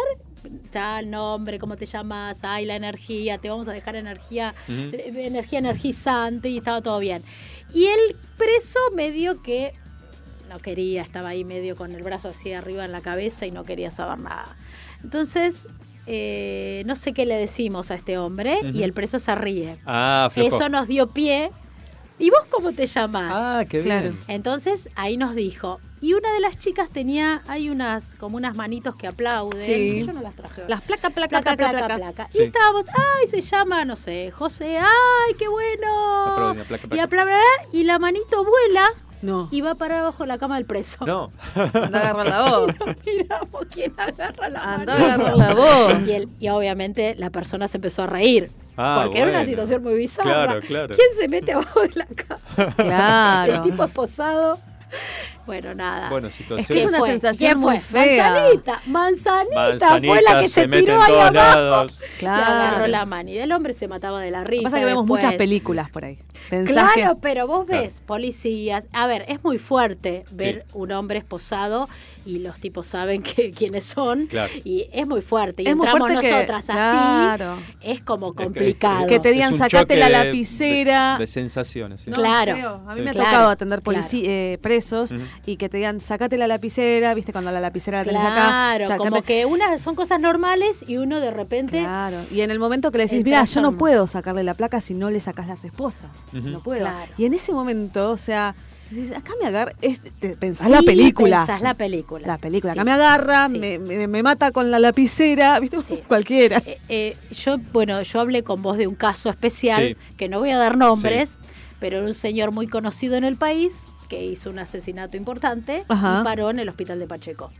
Ya 0.72 1.00
el 1.00 1.10
nombre, 1.10 1.58
cómo 1.58 1.76
te 1.76 1.86
llamas, 1.86 2.38
ay, 2.42 2.66
la 2.66 2.76
energía, 2.76 3.38
te 3.38 3.48
vamos 3.48 3.66
a 3.68 3.72
dejar 3.72 3.96
energía, 3.96 4.54
Ujú. 4.68 4.94
eh, 4.94 5.12
energía 5.26 5.58
energizante 5.58 6.50
y 6.50 6.58
estaba 6.58 6.82
todo 6.82 6.98
bien. 6.98 7.22
Y 7.72 7.86
el 7.86 8.16
preso 8.36 8.78
medio 8.94 9.42
que 9.42 9.72
no 10.50 10.58
quería, 10.58 11.00
estaba 11.02 11.30
ahí 11.30 11.44
medio 11.44 11.76
con 11.76 11.92
el 11.92 12.02
brazo 12.02 12.28
así 12.28 12.52
arriba 12.52 12.84
en 12.84 12.92
la 12.92 13.00
cabeza 13.00 13.46
y 13.46 13.50
no 13.50 13.64
quería 13.64 13.90
saber 13.90 14.18
nada. 14.18 14.56
Entonces, 15.02 15.66
eh, 16.06 16.82
no 16.86 16.96
sé 16.96 17.14
qué 17.14 17.24
le 17.24 17.36
decimos 17.36 17.90
a 17.90 17.94
este 17.94 18.18
hombre 18.18 18.58
y 18.74 18.82
el 18.82 18.92
preso 18.92 19.18
se 19.18 19.34
ríe. 19.34 19.76
Ah. 19.86 20.30
Eso 20.36 20.68
nos 20.68 20.86
dio 20.86 21.08
pie. 21.08 21.50
¿Y 22.18 22.30
vos 22.30 22.40
cómo 22.50 22.72
te 22.72 22.86
llamás? 22.86 23.32
Ah, 23.34 23.64
qué 23.68 23.80
Claro. 23.80 24.10
bien. 24.10 24.18
Entonces 24.28 24.88
ahí 24.94 25.16
nos 25.16 25.34
dijo. 25.34 25.80
Y 26.00 26.12
una 26.12 26.32
de 26.34 26.40
las 26.40 26.58
chicas 26.58 26.90
tenía, 26.90 27.42
hay 27.48 27.70
unas, 27.70 28.14
como 28.18 28.36
unas 28.36 28.56
manitos 28.56 28.94
que 28.94 29.06
aplauden. 29.06 29.58
Sí. 29.60 30.04
Yo 30.06 30.12
no 30.12 30.20
las 30.20 30.34
traje. 30.34 30.62
hoy. 30.62 30.68
Las 30.68 30.82
placa, 30.82 31.10
placa, 31.10 31.40
placa, 31.40 31.56
placa, 31.56 31.70
placa, 31.70 31.86
placa. 31.96 32.12
placa. 32.12 32.28
Sí. 32.30 32.38
Y 32.38 32.42
estábamos, 32.42 32.84
ay, 32.88 33.28
se 33.30 33.40
llama, 33.40 33.84
no 33.86 33.96
sé, 33.96 34.30
José, 34.30 34.78
ay, 34.78 35.34
qué 35.38 35.48
bueno. 35.48 36.26
Aplauden, 36.26 36.64
placa, 36.66 36.88
Y 36.94 36.98
aplaudirá 36.98 37.40
y 37.72 37.84
la 37.84 37.98
manito 37.98 38.44
vuela 38.44 38.86
No. 39.22 39.48
y 39.50 39.62
va 39.62 39.74
para 39.74 40.00
abajo 40.00 40.24
de 40.24 40.26
la 40.28 40.36
cama 40.38 40.56
del 40.56 40.66
preso. 40.66 41.06
No. 41.06 41.32
Anda 41.54 41.98
a 42.00 42.10
agarrar 42.10 42.26
la 42.26 42.42
voz. 42.50 42.74
Miramos 43.06 43.66
quién 43.72 43.94
agarra 43.96 44.48
la 44.50 44.60
Anda 44.74 44.94
mano. 44.98 45.06
a 45.06 45.14
agarrar 45.14 45.36
la 45.36 45.54
voz. 45.54 46.06
Y, 46.08 46.12
él- 46.12 46.28
y 46.38 46.48
obviamente 46.50 47.14
la 47.16 47.30
persona 47.30 47.66
se 47.66 47.78
empezó 47.78 48.02
a 48.02 48.06
reír. 48.06 48.50
Ah, 48.76 49.02
porque 49.04 49.20
era 49.20 49.30
una 49.30 49.44
situación 49.44 49.82
muy 49.82 49.94
bizarra. 49.94 50.24
Claro, 50.46 50.60
claro. 50.60 50.94
¿Quién 50.96 51.08
se 51.18 51.28
mete 51.28 51.52
abajo 51.52 51.80
de 51.82 51.90
la 51.94 52.06
cama? 52.06 52.74
Claro. 52.76 53.54
El 53.54 53.60
tipo 53.62 53.84
esposado. 53.84 54.58
Bueno, 55.46 55.74
nada. 55.74 56.08
Bueno, 56.08 56.28
Es 56.28 56.34
situación. 56.36 56.66
que 56.78 56.84
Es 56.84 56.88
una 56.88 56.98
fue? 57.00 57.08
sensación 57.10 57.50
¿Quién 57.50 57.58
muy 57.60 57.80
fue? 57.80 58.00
fea. 58.04 58.30
Manzanita, 58.30 58.80
manzanita, 58.86 59.54
Manzanita 59.60 60.14
fue 60.14 60.22
la 60.22 60.40
que 60.40 60.48
se, 60.48 60.68
tiró 60.68 61.02
ahí 61.02 61.12
abajo 61.14 61.32
lados. 61.34 62.00
y 62.00 62.18
Claro. 62.20 62.44
agarró 62.52 62.86
la 62.86 63.04
mano. 63.04 63.30
Y 63.30 63.38
el 63.38 63.52
hombre 63.52 63.72
se 63.74 63.86
mataba 63.88 64.20
de 64.20 64.30
la 64.30 64.38
Lo 64.40 64.44
risa. 64.46 64.60
que 64.60 64.64
pasa 64.64 64.76
es 64.78 64.80
que 64.82 64.86
vemos 64.86 65.06
muchas 65.06 65.34
películas 65.34 65.90
por 65.90 66.04
ahí. 66.04 66.18
Pensás 66.48 66.92
Claro, 66.94 67.14
que- 67.14 67.20
pero 67.20 67.46
vos 67.46 67.66
ves 67.66 68.00
policías. 68.06 68.86
A 68.92 69.06
ver, 69.06 69.24
es 69.28 69.42
muy 69.44 69.58
fuerte 69.58 70.24
ver 70.30 70.64
Sí. 70.66 70.72
un 70.74 70.92
hombre 70.92 71.18
esposado 71.18 71.88
y 72.26 72.38
los 72.38 72.58
tipos 72.58 72.86
saben 72.86 73.22
que, 73.22 73.50
quiénes 73.56 73.84
son. 73.84 74.26
Claro. 74.26 74.52
Y 74.64 74.86
es 74.92 75.06
muy 75.06 75.20
fuerte. 75.20 75.62
Y 75.62 75.68
Es 75.68 75.76
muy 75.76 75.86
fuerte 75.86 76.20
que- 76.20 76.30
nosotras 76.30 76.64
claro. 76.64 77.52
así. 77.54 77.62
Es 77.82 78.02
como 78.02 78.28
Es 78.28 78.36
que- 78.36 78.44
complicado. 78.44 79.06
Que 79.06 79.18
te 79.20 79.30
digan, 79.30 79.54
"Sacate 79.54 79.96
la 79.96 80.08
lapicera". 80.08 81.14
De, 81.14 81.20
de 81.20 81.26
sensaciones. 81.26 82.02
sí. 82.02 82.10
No, 82.10 82.16
Claro. 82.16 82.82
A 82.86 82.94
mí 82.94 83.02
me 83.02 83.10
ha 83.10 83.12
Claro, 83.12 83.28
tocado 83.30 83.50
atender 83.50 83.82
claro. 83.82 84.00
eh, 84.12 84.58
presos 84.62 85.14
y 85.46 85.56
que 85.56 85.68
te 85.68 85.76
digan, 85.78 86.00
sacate 86.00 86.36
la 86.38 86.46
lapicera, 86.46 87.14
viste 87.14 87.32
cuando 87.32 87.50
la 87.50 87.60
lapicera 87.60 87.98
la 87.98 88.04
tenés 88.04 88.22
acá. 88.22 88.34
Claro, 88.78 88.96
como 88.98 89.22
que 89.22 89.44
unas 89.46 89.80
son 89.80 89.94
cosas 89.94 90.20
normales 90.20 90.84
y 90.88 90.96
uno 90.96 91.20
de 91.20 91.30
repente. 91.30 91.80
Claro. 91.80 92.16
Y 92.30 92.40
en 92.40 92.50
el 92.50 92.58
momento 92.58 92.90
que 92.90 92.98
le 92.98 93.04
decís, 93.04 93.24
mira, 93.24 93.44
yo 93.44 93.60
no 93.60 93.76
puedo 93.76 94.06
sacarle 94.06 94.44
la 94.44 94.54
placa 94.54 94.80
si 94.80 94.94
no 94.94 95.10
le 95.10 95.20
sacás 95.20 95.46
las 95.46 95.64
esposas. 95.64 96.10
No 96.32 96.60
puedo. 96.60 96.80
Claro. 96.80 97.12
Y 97.18 97.24
en 97.26 97.34
ese 97.34 97.52
momento, 97.52 98.10
o 98.10 98.16
sea, 98.16 98.54
acá 99.16 99.32
me 99.40 99.48
agarra, 99.48 99.72
es- 99.82 100.00
te 100.20 100.36
pensás 100.36 100.66
Sí, 100.66 100.72
la 100.72 100.82
película. 100.82 101.38
pensás 101.38 101.62
la 101.62 101.74
película. 101.74 102.26
La 102.26 102.38
película. 102.38 102.72
Sí. 102.72 102.78
Acá 102.78 102.84
me 102.84 102.92
agarra, 102.92 103.48
Sí. 103.48 103.58
me, 103.58 103.78
me- 103.78 104.06
me 104.06 104.22
mata 104.22 104.50
con 104.52 104.70
la 104.70 104.78
lapicera, 104.78 105.58
viste, 105.60 105.78
cualquiera. 106.08 106.62
Eh, 106.66 106.78
eh, 106.88 107.16
yo, 107.32 107.56
bueno, 107.72 108.00
yo 108.02 108.20
hablé 108.20 108.42
con 108.42 108.62
vos 108.62 108.76
de 108.78 108.86
un 108.86 108.94
caso 108.94 109.28
especial, 109.30 109.88
Sí. 109.88 110.14
que 110.16 110.28
no 110.28 110.38
voy 110.40 110.50
a 110.50 110.58
dar 110.58 110.76
nombres, 110.76 111.32
pero 111.80 111.98
era 111.98 112.06
un 112.06 112.14
señor 112.14 112.52
muy 112.52 112.66
conocido 112.66 113.16
en 113.16 113.24
el 113.24 113.36
país 113.36 113.72
que 114.08 114.24
hizo 114.24 114.50
un 114.50 114.58
asesinato 114.58 115.16
importante 115.16 115.84
Ajá. 115.88 116.18
y 116.20 116.24
paró 116.24 116.50
en 116.50 116.58
el 116.58 116.68
hospital 116.68 116.98
de 116.98 117.06
Pacheco. 117.06 117.50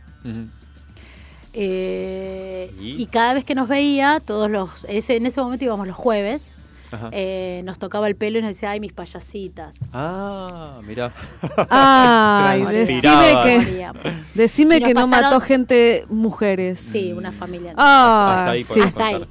Eh, 1.53 2.73
¿Y? 2.79 3.01
¿Y? 3.01 3.05
cada 3.07 3.33
vez 3.33 3.45
que 3.45 3.55
nos 3.55 3.67
veía, 3.67 4.21
todos 4.25 4.49
los, 4.51 4.85
ese, 4.89 5.15
en 5.15 5.25
ese 5.25 5.39
momento 5.41 5.63
íbamos 5.65 5.87
los 5.87 5.95
jueves. 5.95 6.51
Eh, 7.11 7.61
nos 7.65 7.79
tocaba 7.79 8.07
el 8.07 8.15
pelo 8.15 8.39
y 8.39 8.41
nos 8.41 8.49
decía, 8.49 8.71
ay, 8.71 8.79
mis 8.79 8.93
payasitas. 8.93 9.75
Ah, 9.93 10.79
mira. 10.83 11.13
Ay, 11.69 12.63
decime 12.71 13.35
que, 13.43 14.13
decime 14.33 14.81
que 14.81 14.93
no 14.93 15.07
mató 15.07 15.39
gente, 15.39 16.05
mujeres. 16.09 16.79
Sí, 16.79 17.13
una 17.13 17.31
familia. 17.31 17.73
Ah, 17.77 18.37
Hasta 18.39 18.51
ahí 18.51 18.63
sí. 18.63 18.79
Hasta 18.81 19.05
ahí. 19.07 19.25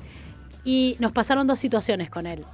Y 0.65 0.97
nos 0.99 1.12
pasaron 1.12 1.47
dos 1.47 1.59
situaciones 1.59 2.11
con 2.11 2.27
él. 2.27 2.45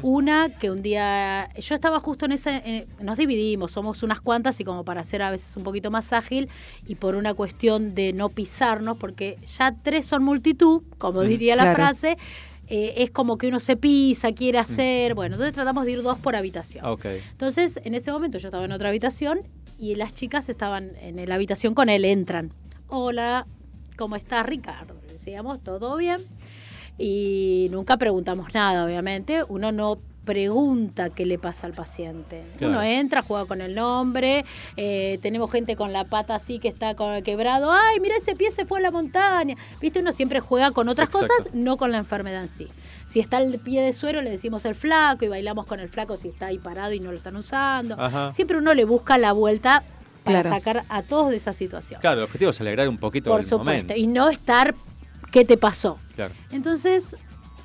Una 0.00 0.48
que 0.48 0.70
un 0.70 0.80
día, 0.80 1.50
yo 1.58 1.74
estaba 1.74 2.00
justo 2.00 2.24
en 2.24 2.32
ese, 2.32 2.62
eh, 2.64 2.86
nos 3.00 3.18
dividimos, 3.18 3.72
somos 3.72 4.02
unas 4.02 4.20
cuantas 4.22 4.58
y 4.60 4.64
como 4.64 4.82
para 4.82 5.04
ser 5.04 5.20
a 5.20 5.30
veces 5.30 5.54
un 5.58 5.62
poquito 5.62 5.90
más 5.90 6.14
ágil 6.14 6.48
y 6.86 6.94
por 6.94 7.16
una 7.16 7.34
cuestión 7.34 7.94
de 7.94 8.14
no 8.14 8.30
pisarnos, 8.30 8.96
porque 8.96 9.36
ya 9.58 9.74
tres 9.74 10.06
son 10.06 10.24
multitud, 10.24 10.82
como 10.96 11.20
diría 11.20 11.54
la 11.54 11.64
claro. 11.64 11.76
frase, 11.76 12.16
eh, 12.68 12.94
es 12.98 13.10
como 13.10 13.38
que 13.38 13.48
uno 13.48 13.60
se 13.60 13.76
pisa, 13.76 14.32
quiere 14.32 14.58
hacer, 14.58 15.14
bueno, 15.14 15.34
entonces 15.34 15.54
tratamos 15.54 15.84
de 15.84 15.92
ir 15.92 16.02
dos 16.02 16.18
por 16.18 16.36
habitación. 16.36 16.84
Entonces, 17.04 17.78
en 17.84 17.94
ese 17.94 18.10
momento 18.12 18.38
yo 18.38 18.48
estaba 18.48 18.64
en 18.64 18.72
otra 18.72 18.88
habitación 18.88 19.40
y 19.78 19.96
las 19.96 20.14
chicas 20.14 20.48
estaban 20.48 20.92
en 21.00 21.28
la 21.28 21.34
habitación 21.34 21.74
con 21.74 21.88
él, 21.88 22.04
entran. 22.04 22.50
Hola, 22.88 23.46
¿cómo 23.96 24.16
estás, 24.16 24.46
Ricardo? 24.46 24.94
Decíamos, 25.08 25.62
¿todo 25.62 25.96
bien? 25.96 26.18
Y 26.96 27.68
nunca 27.70 27.96
preguntamos 27.96 28.54
nada, 28.54 28.84
obviamente. 28.84 29.42
Uno 29.48 29.72
no 29.72 29.98
pregunta 30.24 31.10
qué 31.10 31.26
le 31.26 31.38
pasa 31.38 31.66
al 31.66 31.72
paciente. 31.74 32.42
Claro. 32.58 32.72
Uno 32.74 32.82
entra, 32.82 33.22
juega 33.22 33.46
con 33.46 33.60
el 33.60 33.74
nombre, 33.74 34.44
eh, 34.76 35.18
tenemos 35.22 35.50
gente 35.50 35.76
con 35.76 35.92
la 35.92 36.04
pata 36.04 36.34
así 36.34 36.58
que 36.58 36.68
está 36.68 36.94
con 36.94 37.22
quebrado, 37.22 37.70
ay, 37.72 38.00
mira 38.00 38.16
ese 38.16 38.34
pie 38.34 38.50
se 38.50 38.64
fue 38.64 38.78
a 38.78 38.82
la 38.82 38.90
montaña. 38.90 39.56
Viste, 39.80 40.00
uno 40.00 40.12
siempre 40.12 40.40
juega 40.40 40.70
con 40.72 40.88
otras 40.88 41.08
Exacto. 41.08 41.28
cosas, 41.36 41.54
no 41.54 41.76
con 41.76 41.92
la 41.92 41.98
enfermedad 41.98 42.42
en 42.42 42.48
sí. 42.48 42.68
Si 43.06 43.20
está 43.20 43.38
el 43.38 43.58
pie 43.58 43.82
de 43.82 43.92
suero, 43.92 44.22
le 44.22 44.30
decimos 44.30 44.64
el 44.64 44.74
flaco 44.74 45.24
y 45.24 45.28
bailamos 45.28 45.66
con 45.66 45.78
el 45.78 45.88
flaco 45.88 46.16
si 46.16 46.28
está 46.28 46.46
ahí 46.46 46.58
parado 46.58 46.92
y 46.92 47.00
no 47.00 47.10
lo 47.12 47.16
están 47.18 47.36
usando. 47.36 47.94
Ajá. 48.00 48.32
Siempre 48.32 48.56
uno 48.58 48.74
le 48.74 48.84
busca 48.84 49.18
la 49.18 49.32
vuelta 49.32 49.84
para 50.24 50.40
Claro. 50.40 50.56
sacar 50.56 50.84
a 50.88 51.02
todos 51.02 51.30
de 51.30 51.36
esa 51.36 51.52
situación. 51.52 52.00
Claro, 52.00 52.18
el 52.20 52.24
objetivo 52.24 52.50
es 52.50 52.60
alegrar 52.60 52.88
un 52.88 52.96
poquito 52.96 53.30
Por 53.30 53.40
el 53.40 53.46
supuesto. 53.46 53.64
momento. 53.64 53.94
Y 53.94 54.06
no 54.06 54.30
estar, 54.30 54.74
¿qué 55.30 55.44
te 55.44 55.58
pasó? 55.58 55.98
Claro. 56.16 56.32
Entonces, 56.50 57.14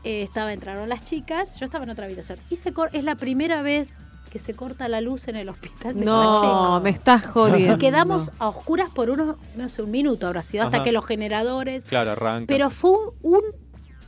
eh, 0.04 0.24
estaba, 0.24 0.54
entraron 0.54 0.88
las 0.90 1.04
chicas, 1.06 1.60
yo 1.60 1.66
estaba 1.66 1.84
en 1.84 1.90
otra 1.92 2.06
habitación. 2.06 2.40
Y 2.50 2.56
se 2.58 2.74
es 2.94 3.04
la 3.04 3.16
primera 3.16 3.62
vez 3.62 3.98
que 4.32 4.38
se 4.40 4.54
corta 4.54 4.88
la 4.88 5.02
luz 5.02 5.28
en 5.28 5.36
el 5.36 5.50
hospital 5.50 5.96
de 6.00 6.06
No, 6.06 6.34
Pacheco. 6.34 6.80
me 6.84 6.90
estás 6.92 7.26
jodiendo. 7.26 7.76
Y 7.76 7.78
quedamos 7.80 8.30
a 8.40 8.48
oscuras 8.48 8.90
por 8.92 9.10
unos, 9.10 9.38
no 9.56 9.68
sé, 9.70 9.82
un 9.82 9.90
minuto 9.92 10.28
habrá 10.28 10.44
sido, 10.44 10.64
hasta 10.66 10.78
Ajá. 10.78 10.84
que 10.84 10.92
los 10.92 11.06
generadores. 11.06 11.84
Claro, 11.86 12.12
arranca. 12.12 12.46
Pero 12.48 12.70
fue 12.70 12.92
un, 12.92 13.14
un- 13.22 13.44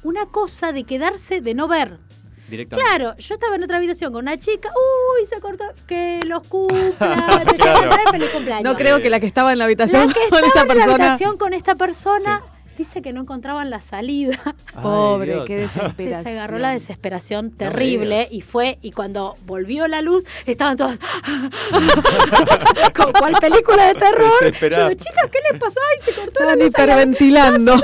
una 0.04 0.26
cosa 0.28 0.72
de 0.74 0.84
quedarse, 0.84 1.42
de 1.42 1.54
no 1.56 1.68
ver. 1.68 2.00
directamente. 2.50 2.90
Claro, 2.90 3.16
yo 3.18 3.34
estaba 3.36 3.56
en 3.56 3.64
otra 3.64 3.78
habitación 3.78 4.12
con 4.14 4.24
una 4.24 4.38
chica, 4.38 4.70
uy, 4.70 5.26
se 5.26 5.40
cortó, 5.40 5.64
que 5.88 6.20
los 6.26 6.46
cumpla, 6.48 6.94
Claro. 7.58 7.92
feliz 8.12 8.30
cumpleaños. 8.30 8.64
No 8.64 8.76
creo 8.76 9.00
que 9.00 9.10
la 9.10 9.20
que 9.20 9.26
estaba 9.28 9.52
en 9.54 9.58
la 9.60 9.66
habitación 9.66 10.08
La 10.08 10.14
que 10.14 10.20
con 10.30 10.44
estaba 10.44 10.48
esta 10.48 10.62
en 10.62 10.68
la 10.68 10.74
persona. 10.74 10.94
habitación 11.06 11.38
con 11.38 11.54
esta 11.54 11.76
persona 11.76 12.44
dice 12.82 13.02
que 13.02 13.14
no 13.14 13.22
encontraban 13.22 13.70
la 13.70 13.80
salida. 13.80 14.40
Pobre, 14.82 15.34
Dios. 15.34 15.46
qué 15.46 15.58
desesperación. 15.66 16.24
se 16.24 16.30
agarró 16.32 16.58
la 16.60 16.72
desesperación 16.72 17.52
terrible 17.52 18.28
y 18.32 18.42
fue, 18.42 18.78
y 18.82 18.92
cuando 18.92 19.36
volvió 19.46 19.88
la 19.88 20.02
luz, 20.02 20.24
estaban 20.46 20.78
todos 20.78 20.98
como 22.96 23.14
cual 23.14 23.34
película 23.40 23.88
de 23.88 23.94
terror. 23.96 24.32
Yo 24.42 24.50
chicas, 24.52 25.30
¿qué 25.32 25.40
les 25.52 25.60
pasó? 25.60 25.80
Ay, 25.92 26.02
se 26.06 26.12
cortó 26.14 26.44
la 26.46 26.54
Estaban 26.54 26.60
luz. 26.60 26.68
hiperventilando. 26.68 27.76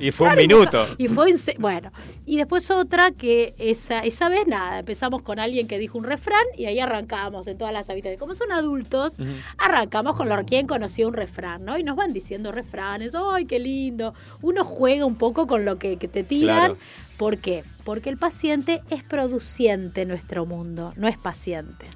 Y 0.00 0.10
fue 0.10 0.28
un 0.30 0.36
minuto. 0.36 0.86
Y 0.98 1.08
fue 1.08 1.30
un 1.32 1.38
se- 1.38 1.56
bueno, 1.58 1.92
y 2.26 2.36
después 2.38 2.70
otra 2.70 3.10
que 3.12 3.52
esa 3.58 4.00
esa 4.00 4.28
vez 4.28 4.46
nada, 4.46 4.80
empezamos 4.80 5.22
con 5.22 5.38
alguien 5.38 5.68
que 5.68 5.78
dijo 5.78 5.98
un 5.98 6.04
refrán 6.04 6.42
y 6.56 6.66
ahí 6.66 6.80
arrancamos 6.80 7.46
en 7.46 7.58
todas 7.58 7.72
las 7.72 7.88
habitaciones. 7.90 8.18
Como 8.20 8.34
son 8.34 8.52
adultos, 8.52 9.14
arrancamos 9.58 10.16
con 10.16 10.28
lo 10.28 10.42
quien 10.44 10.66
conoció 10.66 11.06
un 11.08 11.14
refrán, 11.14 11.64
¿no? 11.64 11.78
Y 11.78 11.84
nos 11.84 11.94
van 11.94 12.12
diciendo 12.12 12.50
refranes, 12.52 13.12
¡ay, 13.14 13.44
qué 13.44 13.58
lindo! 13.58 14.14
Uno 14.42 14.64
juega 14.64 15.04
un 15.06 15.16
poco 15.16 15.46
con 15.46 15.64
lo 15.64 15.78
que, 15.78 15.96
que 15.98 16.08
te 16.08 16.24
tiran. 16.24 16.58
Claro. 16.58 16.76
¿Por 17.16 17.38
qué? 17.38 17.62
Porque 17.84 18.10
el 18.10 18.16
paciente 18.16 18.82
es 18.90 19.02
produciente 19.04 20.02
en 20.02 20.08
nuestro 20.08 20.44
mundo, 20.46 20.92
no 20.96 21.06
es 21.08 21.18
paciente. 21.18 21.86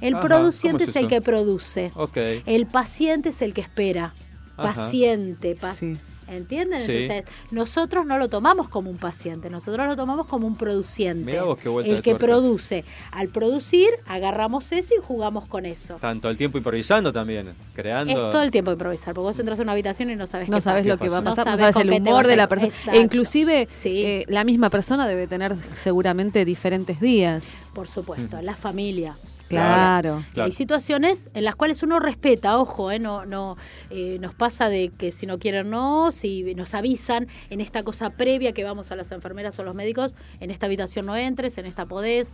El 0.00 0.14
Ajá, 0.16 0.26
produciente 0.26 0.84
¿cómo 0.84 0.90
es, 0.90 0.96
es 0.96 1.02
el 1.02 1.08
que 1.08 1.20
produce. 1.20 1.92
Ok. 1.94 2.16
El 2.46 2.66
paciente 2.66 3.28
es 3.28 3.40
el 3.42 3.54
que 3.54 3.60
espera. 3.60 4.12
Ajá. 4.56 4.74
Paciente. 4.74 5.54
pa- 5.54 5.72
Sí. 5.72 5.96
¿Entienden? 6.28 6.80
Sí. 6.82 6.92
Entonces, 6.92 7.24
nosotros 7.50 8.06
no 8.06 8.18
lo 8.18 8.28
tomamos 8.28 8.68
como 8.68 8.90
un 8.90 8.96
paciente, 8.98 9.50
nosotros 9.50 9.86
lo 9.86 9.96
tomamos 9.96 10.26
como 10.26 10.46
un 10.46 10.56
produciente. 10.56 11.24
Mirá 11.30 11.42
vos 11.44 11.58
qué 11.58 11.68
vuelta 11.68 11.90
el 11.90 11.96
de 11.96 12.02
que 12.02 12.10
tuerca. 12.12 12.26
produce. 12.26 12.84
Al 13.10 13.28
producir, 13.28 13.88
agarramos 14.06 14.72
eso 14.72 14.94
y 14.98 15.02
jugamos 15.02 15.46
con 15.46 15.66
eso. 15.66 15.94
Tanto 16.00 16.28
el 16.30 16.36
tiempo 16.36 16.58
improvisando 16.58 17.12
también, 17.12 17.52
creando. 17.74 18.12
Es 18.12 18.18
todo 18.18 18.42
el 18.42 18.50
tiempo 18.50 18.72
improvisar, 18.72 19.14
porque 19.14 19.24
vos 19.26 19.38
entras 19.38 19.58
a 19.58 19.62
una 19.62 19.72
habitación 19.72 20.10
y 20.10 20.16
no 20.16 20.26
sabes 20.26 20.48
No 20.48 20.56
qué 20.56 20.60
sabes 20.62 20.84
pasa. 20.86 20.94
lo 20.94 20.98
que 20.98 21.08
va 21.08 21.18
a 21.18 21.22
pasar, 21.22 21.46
no 21.46 21.58
sabes 21.58 21.76
el 21.76 21.90
humor 21.90 22.26
de 22.26 22.36
la 22.36 22.48
persona. 22.48 22.72
E 22.92 23.00
inclusive 23.00 23.68
Sí. 23.70 24.02
eh, 24.04 24.24
la 24.28 24.44
misma 24.44 24.70
persona 24.70 25.06
debe 25.08 25.26
tener 25.26 25.54
seguramente 25.74 26.44
diferentes 26.44 27.00
días. 27.00 27.58
Por 27.74 27.88
supuesto, 27.88 28.40
la 28.42 28.56
familia. 28.56 29.14
Claro. 29.60 30.24
Hay 30.36 30.52
situaciones 30.52 31.30
en 31.34 31.44
las 31.44 31.56
cuales 31.56 31.82
uno 31.82 32.00
respeta, 32.00 32.58
ojo, 32.58 32.90
eh, 32.90 32.98
no, 32.98 33.24
no 33.26 33.56
eh, 33.90 34.18
nos 34.20 34.34
pasa 34.34 34.68
de 34.68 34.90
que 34.90 35.12
si 35.12 35.26
no 35.26 35.38
quieren 35.38 35.70
no, 35.70 36.12
si 36.12 36.54
nos 36.54 36.74
avisan 36.74 37.28
en 37.50 37.60
esta 37.60 37.82
cosa 37.82 38.10
previa 38.10 38.52
que 38.52 38.64
vamos 38.64 38.92
a 38.92 38.96
las 38.96 39.12
enfermeras 39.12 39.58
o 39.58 39.64
los 39.64 39.74
médicos, 39.74 40.14
en 40.40 40.50
esta 40.50 40.66
habitación 40.66 41.06
no 41.06 41.16
entres, 41.16 41.58
en 41.58 41.66
esta 41.66 41.86
podés. 41.86 42.32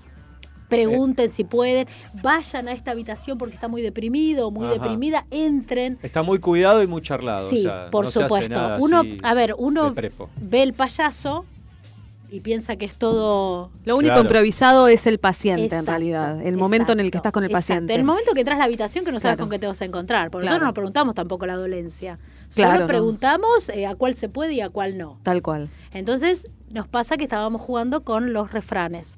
Pregunten 0.68 1.30
si 1.30 1.44
pueden, 1.44 1.88
vayan 2.22 2.68
a 2.68 2.72
esta 2.72 2.90
habitación 2.90 3.38
porque 3.38 3.54
está 3.54 3.68
muy 3.68 3.80
deprimido 3.80 4.48
o 4.48 4.50
muy 4.50 4.66
Ajá. 4.66 4.74
deprimida, 4.74 5.24
entren. 5.30 5.98
Está 6.02 6.22
muy 6.22 6.40
cuidado 6.40 6.82
y 6.82 6.86
muy 6.86 7.00
charlado. 7.00 7.48
Sí, 7.48 7.60
o 7.60 7.62
sea, 7.62 7.90
por 7.90 8.04
no 8.04 8.10
se 8.10 8.18
hace 8.22 8.28
supuesto. 8.28 8.54
nada 8.54 8.78
Uno, 8.78 9.00
así 9.00 9.16
a 9.22 9.32
ver, 9.32 9.54
uno 9.56 9.94
ve 10.42 10.62
el 10.62 10.74
payaso 10.74 11.46
y 12.30 12.40
piensa 12.40 12.76
que 12.76 12.84
es 12.84 12.94
todo 12.94 13.70
Lo 13.84 13.96
único 13.96 14.12
Claro. 14.14 14.22
improvisado 14.22 14.88
es 14.88 15.06
el 15.06 15.18
paciente 15.18 15.76
en 15.76 15.86
realidad, 15.86 16.40
el 16.42 16.56
momento 16.56 16.92
en 16.92 17.00
el 17.00 17.10
que 17.10 17.16
estás 17.18 17.32
con 17.32 17.42
el 17.44 17.50
Exacto. 17.50 17.58
paciente. 17.74 17.94
En 17.94 18.00
el 18.00 18.06
momento 18.06 18.32
que 18.34 18.40
entras 18.40 18.56
a 18.56 18.58
la 18.60 18.64
habitación 18.64 19.04
que 19.04 19.12
no 19.12 19.18
sabes 19.20 19.36
Claro. 19.36 19.44
con 19.44 19.50
qué 19.50 19.58
te 19.58 19.66
vas 19.66 19.80
a 19.80 19.84
encontrar. 19.84 20.30
Porque 20.30 20.46
Claro. 20.46 20.56
nosotros 20.56 20.68
no 20.68 20.74
preguntamos 20.74 21.14
tampoco 21.14 21.46
la 21.46 21.56
dolencia. 21.56 22.18
Claro, 22.54 22.70
Solo 22.72 22.80
no. 22.82 22.86
preguntamos 22.86 23.68
eh, 23.70 23.86
a 23.86 23.94
cuál 23.94 24.14
se 24.14 24.28
puede 24.28 24.54
y 24.54 24.60
a 24.60 24.68
cuál 24.70 24.96
no. 24.98 25.18
Tal 25.22 25.42
cual. 25.42 25.68
Entonces 25.92 26.46
nos 26.70 26.86
pasa 26.88 27.16
que 27.16 27.24
estábamos 27.24 27.60
jugando 27.62 28.02
con 28.04 28.32
los 28.32 28.52
refranes. 28.52 29.14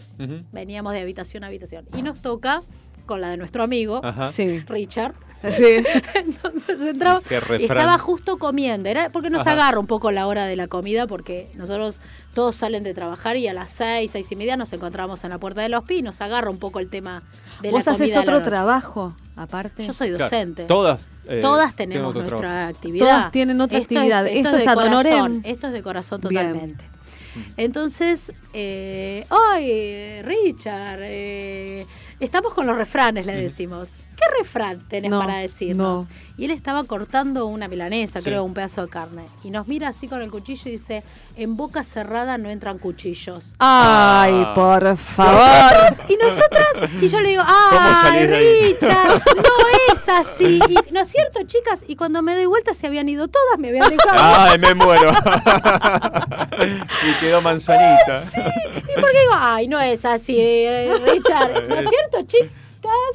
Veníamos 0.52 0.92
de 0.92 1.00
habitación 1.00 1.44
a 1.44 1.48
habitación. 1.48 1.84
Y 1.96 2.02
nos 2.02 2.20
toca 2.22 2.62
con 3.06 3.20
la 3.20 3.28
de 3.30 3.36
nuestro 3.36 3.62
amigo. 3.64 4.00
Sí. 4.30 4.60
Richard. 4.68 5.14
Sí. 5.52 5.64
Entonces 6.14 6.76
Qué 7.28 7.40
y 7.60 7.64
estaba 7.64 7.98
justo 7.98 8.38
comiendo. 8.38 8.88
Era 8.88 9.08
porque 9.10 9.30
nos 9.30 9.42
Ajá. 9.42 9.52
agarra 9.52 9.78
un 9.80 9.86
poco 9.86 10.10
la 10.12 10.26
hora 10.26 10.44
de 10.46 10.54
la 10.56 10.68
comida 10.68 11.06
porque 11.06 11.48
nosotros 11.56 11.98
todos 12.34 12.54
salen 12.56 12.82
de 12.84 12.94
trabajar 12.94 13.36
y 13.36 13.48
a 13.48 13.52
las 13.52 13.70
seis, 13.70 14.12
seis 14.12 14.30
y 14.30 14.36
media 14.36 14.56
nos 14.56 14.72
encontramos 14.72 15.24
en 15.24 15.30
la 15.30 15.38
puerta 15.38 15.62
del 15.62 15.74
hospital 15.74 15.98
y 15.98 16.02
nos 16.02 16.20
agarra 16.20 16.50
un 16.50 16.58
poco 16.58 16.78
el 16.78 16.88
tema 16.88 17.22
de 17.60 17.70
Vos 17.70 17.86
la 17.86 17.92
haces 17.92 18.10
comida 18.10 18.20
otro 18.20 18.42
trabajo, 18.42 19.14
aparte. 19.36 19.84
Yo 19.86 19.92
soy 19.92 20.08
Claro, 20.10 20.24
docente. 20.24 20.64
todas. 20.64 21.08
eh, 21.26 21.40
Todas 21.42 21.74
tenemos 21.74 22.14
nuestra 22.14 22.38
trabajo. 22.38 22.68
actividad. 22.70 23.06
Todas 23.06 23.32
tienen 23.32 23.60
otra 23.60 23.78
Esto 23.78 23.94
actividad. 23.94 24.26
Es, 24.26 24.36
Esto 24.36 24.48
es 24.56 24.62
es 24.62 24.68
de 24.68 24.74
corazón. 24.74 25.40
Esto 25.44 25.66
es 25.66 25.72
de 25.72 25.82
corazón 25.82 26.20
Bien. 26.28 26.46
totalmente. 26.52 26.84
Entonces, 27.56 28.32
eh, 28.52 29.24
¡ay, 29.30 30.22
Richard! 30.22 31.00
eh, 31.02 31.86
estamos 32.18 32.54
con 32.54 32.66
los 32.66 32.76
refranes, 32.76 33.26
le 33.26 33.34
decimos. 33.36 33.90
¿Qué 34.20 34.38
refrán 34.38 34.80
tenés 34.88 35.10
No, 35.10 35.18
para 35.20 35.38
decirnos? 35.38 35.76
no. 36.06 36.06
Y 36.36 36.44
él 36.46 36.50
estaba 36.52 36.84
cortando 36.84 37.46
una 37.46 37.68
milanesa, 37.68 38.20
Sí. 38.20 38.24
creo, 38.26 38.44
un 38.44 38.54
pedazo 38.54 38.82
de 38.82 38.88
carne. 38.88 39.24
Y 39.44 39.50
nos 39.50 39.66
mira 39.68 39.88
así 39.88 40.08
con 40.08 40.22
el 40.22 40.30
cuchillo 40.30 40.62
y 40.66 40.72
dice, 40.72 41.02
en 41.36 41.56
boca 41.56 41.84
cerrada 41.84 42.38
no 42.38 42.48
entran 42.50 42.78
cuchillos. 42.78 43.44
Ay, 43.58 44.32
Ah. 44.46 44.52
por 44.54 44.96
favor. 44.96 45.96
Y 46.08 46.16
nosotras, 46.16 46.90
y 47.02 47.08
yo 47.08 47.20
le 47.20 47.28
digo, 47.30 47.42
¿Cómo 47.70 47.80
¡ay, 48.02 48.18
ahí?" 48.18 48.26
Richard! 48.72 49.22
No 49.36 49.94
es 49.94 50.08
así. 50.08 50.60
Y, 50.70 50.92
¿No 50.92 51.00
es 51.00 51.08
cierto, 51.08 51.40
chicas? 51.46 51.84
Y 51.86 51.96
cuando 51.96 52.22
me 52.22 52.34
doy 52.34 52.46
vuelta 52.46 52.74
se 52.74 52.86
habían 52.86 53.08
ido 53.08 53.28
todas, 53.28 53.58
me 53.58 53.68
habían 53.68 53.88
dejado. 53.90 54.18
¡Ay, 54.18 54.58
me 54.58 54.74
muero! 54.74 55.10
y 57.08 57.12
quedó 57.20 57.40
manzanita. 57.40 58.24
¿Y 58.34 59.00
por 59.00 59.10
qué 59.10 59.20
digo, 59.20 59.32
ay, 59.38 59.68
no 59.68 59.80
es 59.80 60.04
así, 60.04 60.36
eh, 60.38 60.92
Richard? 61.04 61.68
¿No 61.68 61.74
es 61.76 61.88
cierto, 61.88 62.22
chicas? 62.26 62.48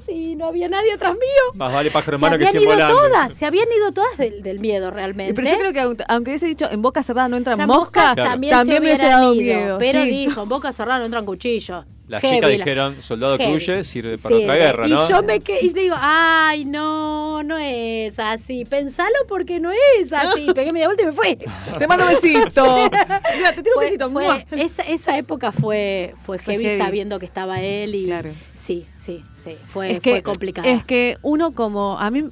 Y 0.08 0.36
no 0.36 0.46
había 0.48 0.70
nadie 0.70 0.94
atrás 0.94 1.14
mío. 1.14 1.54
Más 1.56 1.74
vale 1.74 1.90
pájaro 1.92 2.18
Se 2.18 2.26
hermano 2.26 2.38
que 2.52 2.58
ido 2.58 2.72
volando. 2.72 2.96
todas, 2.98 3.34
se 3.34 3.46
habían 3.46 3.68
ido 3.76 3.92
todas 3.92 4.18
del, 4.18 4.42
del 4.44 4.60
miedo 4.60 4.92
realmente. 4.92 5.34
Pero 5.34 5.50
yo 5.50 5.58
creo 5.58 5.74
que 5.74 6.04
aunque- 6.08 6.32
hubiese 6.32 6.46
dicho 6.46 6.68
en 6.70 6.82
boca 6.82 7.02
cerrada 7.04 7.28
no 7.28 7.38
entran 7.38 7.66
moscas, 7.68 8.16
también, 8.16 8.52
también 8.52 8.78
se 8.78 8.82
me 8.82 8.88
hubiese 8.88 9.06
dado 9.08 9.34
ido, 9.34 9.44
miedo. 9.44 9.78
Pero 9.80 10.04
sí. 10.04 10.10
dijo, 10.10 10.44
en 10.44 10.50
boca 10.50 10.72
cerrada 10.72 11.00
no 11.00 11.06
entran 11.06 11.26
cuchillos. 11.26 11.86
Las 12.08 12.22
Heavy, 12.22 12.36
chicas 12.36 12.52
dijeron, 12.52 13.02
soldado 13.02 13.36
heavy. 13.38 13.52
Cruye 13.54 13.84
sirve 13.84 14.20
para 14.20 14.36
Sí, 14.38 14.44
otra 14.44 14.56
guerra, 14.58 14.88
y 14.88 14.92
¿no? 14.92 15.10
yo 15.10 15.24
me 15.24 15.40
quedé 15.40 15.62
y 15.66 15.70
le 15.72 15.82
digo, 15.82 15.96
ay, 16.00 16.64
no, 16.66 17.42
no 17.42 17.58
es 17.58 18.20
así. 18.20 18.64
Pensalo 18.66 19.16
porque 19.28 19.60
no 19.60 19.72
es 19.72 20.14
así. 20.14 20.46
Pegué 20.56 20.72
media 20.72 20.86
vuelta 20.88 21.02
y 21.02 21.06
me 21.08 21.12
fui. 21.14 21.36
Te 21.80 21.88
mando 21.88 22.06
un 22.06 22.12
besito. 22.14 22.64
Mira, 23.38 23.56
te 23.56 23.64
tiro 23.64 23.74
un 23.74 23.74
Fue- 23.74 23.86
besito. 23.86 24.10
fue- 24.12 24.46
esa, 24.62 24.84
esa 24.84 25.18
época 25.18 25.52
fue, 25.52 26.14
fue 26.24 26.38
Fue 26.38 26.54
heavy, 26.54 26.66
heavy. 26.66 26.80
sabiendo 26.82 27.18
que 27.18 27.26
estaba 27.26 27.60
él 27.62 27.96
y 27.96 28.06
Claro. 28.06 28.30
Sí, 28.66 28.86
sí, 28.98 29.24
sí, 29.36 29.56
fue, 29.66 29.92
es 29.94 30.00
que, 30.00 30.12
fue 30.12 30.24
complicado. 30.24 30.68
Es 30.68 30.84
que 30.84 31.18
uno 31.22 31.52
como, 31.52 32.00
a 32.00 32.10
mí, 32.12 32.30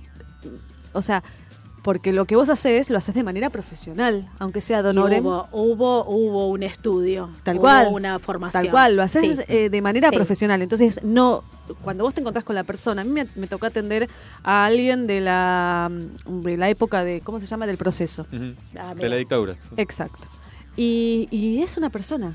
o 0.93 1.01
sea, 1.01 1.23
porque 1.83 2.13
lo 2.13 2.23
que 2.23 2.37
vos 2.37 2.47
haces 2.47 2.89
lo 2.89 2.97
haces 2.97 3.13
de 3.13 3.23
manera 3.23 3.49
profesional, 3.49 4.29
aunque 4.39 4.61
sea 4.61 4.81
donorem. 4.81 5.19
hubo, 5.25 5.47
hubo, 5.51 6.05
hubo 6.05 6.47
un 6.49 6.63
estudio, 6.63 7.29
Tal 7.43 7.55
hubo 7.57 7.63
cual. 7.63 7.87
una 7.91 8.19
formación. 8.19 8.63
Tal 8.63 8.71
cual, 8.71 8.95
lo 8.95 9.03
haces 9.03 9.37
Sí. 9.39 9.43
eh, 9.49 9.69
de 9.69 9.81
manera 9.81 10.09
Sí. 10.09 10.15
profesional. 10.15 10.61
Entonces, 10.61 11.01
no, 11.03 11.43
cuando 11.83 12.05
vos 12.05 12.13
te 12.13 12.21
encontrás 12.21 12.45
con 12.45 12.55
la 12.55 12.63
persona, 12.63 13.01
a 13.01 13.03
mí 13.03 13.11
me, 13.11 13.27
me 13.35 13.47
tocó 13.47 13.65
atender 13.65 14.07
a 14.43 14.65
alguien 14.65 15.07
de 15.07 15.19
la, 15.19 15.91
de 16.25 16.55
la 16.55 16.69
época 16.69 17.03
de, 17.03 17.19
¿cómo 17.21 17.41
se 17.41 17.47
llama? 17.47 17.67
Del 17.67 17.75
proceso. 17.77 18.25
Ah, 18.79 18.95
de 18.95 19.09
la 19.09 19.17
dictadura. 19.17 19.57
Exacto. 19.75 20.25
Y, 20.77 21.27
y 21.31 21.61
es 21.63 21.75
una 21.75 21.89
persona. 21.89 22.33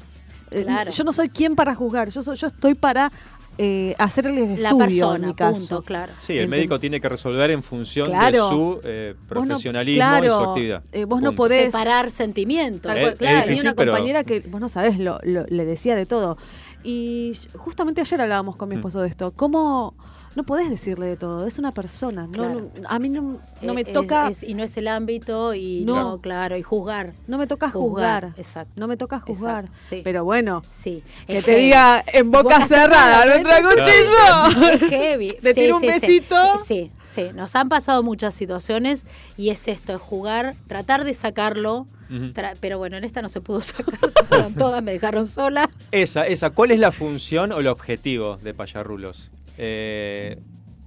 Eh, 0.50 0.64
Claro. 0.64 0.90
Yo 0.90 1.04
no 1.04 1.12
soy 1.14 1.30
quien 1.30 1.56
para 1.56 1.74
juzgar, 1.74 2.10
yo, 2.10 2.22
soy- 2.22 2.36
yo 2.36 2.48
estoy 2.48 2.74
para 2.74 3.10
eh, 3.58 3.94
hacerle 3.98 4.54
el 4.54 4.62
La 4.62 4.74
persona, 4.76 5.16
en 5.16 5.26
mi 5.26 5.34
caso. 5.34 5.58
punto, 5.58 5.82
claro. 5.82 6.12
Sí, 6.20 6.38
el 6.38 6.48
médico 6.48 6.78
tiene 6.78 7.00
que 7.00 7.08
resolver 7.08 7.50
en 7.50 7.62
función 7.62 8.08
Claro. 8.08 8.44
de 8.44 8.50
su 8.50 8.80
eh, 8.84 9.14
Vos 9.16 9.24
no- 9.28 9.28
profesionalismo 9.28 10.24
y 10.24 10.28
su 10.28 10.34
actividad. 10.34 10.82
eh, 10.92 11.04
vos 11.04 11.20
no 11.20 11.34
podés 11.34 11.72
Separar 11.72 12.10
sentimientos. 12.10 12.82
Tal 12.82 12.96
Es- 12.98 13.02
cual, 13.02 13.12
es 13.14 13.18
claro, 13.18 13.36
difícil, 13.38 13.56
tenía 13.56 13.70
una 13.70 13.76
pero- 13.76 13.92
compañera 13.92 14.24
que, 14.24 14.40
vos 14.48 14.60
no 14.60 14.68
sabés, 14.68 14.98
lo, 14.98 15.18
lo- 15.24 15.44
le 15.48 15.64
decía 15.64 15.96
de 15.96 16.06
todo. 16.06 16.38
Y 16.84 17.32
justamente 17.56 18.00
ayer 18.00 18.20
hablábamos 18.20 18.54
con 18.56 18.68
mi 18.68 18.76
Mm. 18.76 18.78
esposo 18.78 19.00
de 19.00 19.08
esto. 19.08 19.32
¿Cómo 19.34 19.94
no 20.38 20.44
podés 20.44 20.70
decirle 20.70 21.06
de 21.06 21.16
todo, 21.16 21.46
es 21.46 21.58
una 21.58 21.72
persona. 21.74 22.22
No, 22.26 22.32
Claro. 22.32 22.70
no- 22.80 22.88
a 22.88 22.98
mí 22.98 23.08
no, 23.08 23.38
no 23.60 23.74
me 23.74 23.80
Eh, 23.82 23.84
es- 23.88 23.92
toca. 23.92 24.28
es- 24.30 24.42
y 24.42 24.54
no 24.54 24.62
es 24.62 24.76
el 24.76 24.86
ámbito 24.88 25.52
y 25.52 25.82
No. 25.84 25.96
no, 25.96 26.18
claro, 26.20 26.56
y 26.56 26.62
juzgar. 26.62 27.12
No 27.26 27.38
me 27.38 27.46
toca 27.46 27.68
juzgar. 27.70 28.32
Exacto. 28.36 28.72
No 28.76 28.86
me 28.86 28.96
toca 28.96 29.18
juzgar. 29.20 29.64
Exacto, 29.64 29.84
sí. 29.88 30.00
Pero 30.04 30.24
bueno, 30.24 30.62
Sí. 30.72 31.02
que 31.26 31.38
Es 31.38 31.44
te 31.44 31.50
heavy. 31.52 31.64
diga 31.66 32.04
en 32.12 32.30
boca, 32.30 32.64
cerrada, 32.66 33.24
no 33.26 33.32
entra 33.34 33.56
cuchillo. 33.62 34.70
Es 34.72 34.80
heavy. 34.88 35.28
Te 35.42 35.54
Sí, 35.54 35.60
tiro 35.60 35.76
un 35.76 35.82
besito. 35.82 36.36
Sí, 36.64 36.90
sí. 37.02 37.30
Nos 37.34 37.54
han 37.56 37.68
pasado 37.68 38.02
muchas 38.02 38.34
situaciones 38.34 39.02
y 39.38 39.48
es 39.50 39.68
esto, 39.68 39.94
es 39.94 40.00
jugar, 40.02 40.54
tratar 40.66 41.04
de 41.04 41.14
sacarlo. 41.14 41.86
Tra- 42.10 42.56
pero 42.60 42.78
bueno, 42.78 42.96
en 42.96 43.04
esta 43.04 43.20
no 43.22 43.28
se 43.28 43.40
pudo 43.40 43.60
sacar, 43.62 43.98
fueron 44.28 44.54
todas, 44.54 44.82
me 44.82 44.92
dejaron 44.92 45.26
sola. 45.26 45.70
Esa, 45.92 46.26
esa. 46.26 46.50
¿Cuál 46.50 46.70
es 46.72 46.78
la 46.80 46.90
función 46.92 47.52
o 47.52 47.60
el 47.60 47.66
objetivo 47.68 48.36
de 48.38 48.52
Payarrulos? 48.54 49.30
Eh, 49.58 50.38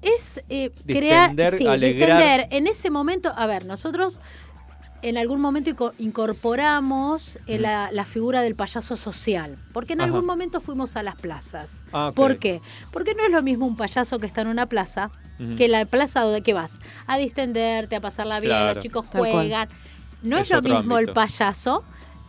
Es 0.02 0.42
eh, 0.50 0.72
crear, 0.88 1.30
sí, 1.58 1.68
alegrar. 1.68 2.18
distender. 2.20 2.48
En 2.52 2.66
ese 2.68 2.90
momento, 2.90 3.32
a 3.36 3.46
ver, 3.46 3.66
nosotros 3.66 4.20
en 5.04 5.18
algún 5.18 5.42
momento 5.42 5.70
inco- 5.72 5.94
incorporamos 5.98 7.40
eh, 7.48 7.58
la, 7.60 7.90
la 7.92 8.06
figura 8.06 8.42
del 8.42 8.56
payaso 8.56 8.96
social, 8.98 9.58
porque 9.74 9.94
en 9.94 10.02
Ajá. 10.02 10.08
algún 10.08 10.26
momento 10.26 10.62
fuimos 10.62 10.96
a 10.96 11.04
las 11.04 11.16
plazas. 11.16 11.84
Ah. 11.94 12.12
¿Por 12.16 12.38
qué? 12.38 12.62
Porque 12.92 13.14
no 13.16 13.26
es 13.26 13.32
lo 13.32 13.42
mismo 13.44 13.66
un 13.66 13.78
payaso 13.78 14.20
que 14.20 14.28
está 14.28 14.42
en 14.42 14.48
una 14.48 14.66
plaza 14.68 15.10
que 15.58 15.68
la 15.68 15.86
plaza 15.86 16.22
donde 16.22 16.44
que 16.44 16.54
vas 16.54 16.78
a 17.08 17.18
distenderte, 17.18 17.96
a 17.96 18.00
pasarla 18.02 18.40
bien, 18.40 18.52
Claro. 18.52 18.74
los 18.76 18.84
chicos 18.84 19.06
juegan. 19.12 19.70
No 20.22 20.38
es, 20.38 20.52
Es 20.52 20.56
lo 20.56 20.62
mismo 20.62 21.00
el 21.00 21.12
payaso 21.14 21.84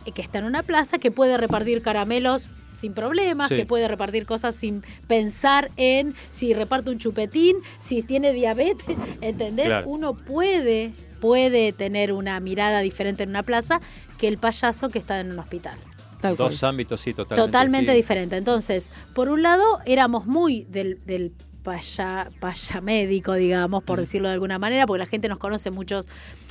eh, 0.07 0.11
que 0.11 0.23
está 0.23 0.39
en 0.39 0.45
una 0.45 0.63
plaza 0.63 0.97
que 0.97 1.11
puede 1.11 1.37
repartir 1.37 1.83
caramelos 1.83 2.47
sin 2.77 2.93
problemas, 2.93 3.49
Sí. 3.49 3.55
que 3.55 3.65
puede 3.65 3.87
repartir 3.87 4.25
cosas 4.25 4.55
sin 4.55 4.83
pensar 5.07 5.71
en 5.77 6.15
si 6.31 6.53
reparte 6.53 6.89
un 6.91 6.97
chupetín, 6.97 7.57
si 7.81 8.01
tiene 8.03 8.33
diabetes, 8.33 8.97
¿entendés? 9.21 9.67
Claro. 9.67 9.89
Uno 9.89 10.13
puede 10.15 10.91
puede 11.21 11.71
tener 11.71 12.11
una 12.11 12.37
mirada 12.41 12.81
diferente 12.81 13.23
en 13.23 13.29
una 13.29 13.43
plaza 13.43 13.79
que 14.17 14.27
el 14.27 14.37
payaso 14.37 14.89
que 14.89 14.99
está 14.99 15.21
en 15.21 15.31
un 15.31 15.39
hospital. 15.39 15.77
Tal 16.19 16.35
cual. 16.35 16.49
dos 16.49 16.63
ámbitos, 16.63 16.99
sí, 16.99 17.13
totalmente. 17.13 17.45
Totalmente 17.49 17.93
diferente. 17.93 18.35
Entonces, 18.35 18.89
por 19.13 19.29
un 19.29 19.41
lado, 19.41 19.63
éramos 19.85 20.25
muy 20.25 20.65
del, 20.65 20.99
del 21.05 21.33
paya, 21.63 22.29
payamédico, 22.39 23.33
digamos, 23.33 23.83
por 23.83 23.99
decirlo 23.99 24.27
de 24.27 24.33
alguna 24.35 24.59
manera, 24.59 24.85
porque 24.85 24.99
la 24.99 25.05
gente 25.05 25.27
nos 25.29 25.37
conoce 25.39 25.71
muchos. 25.71 26.07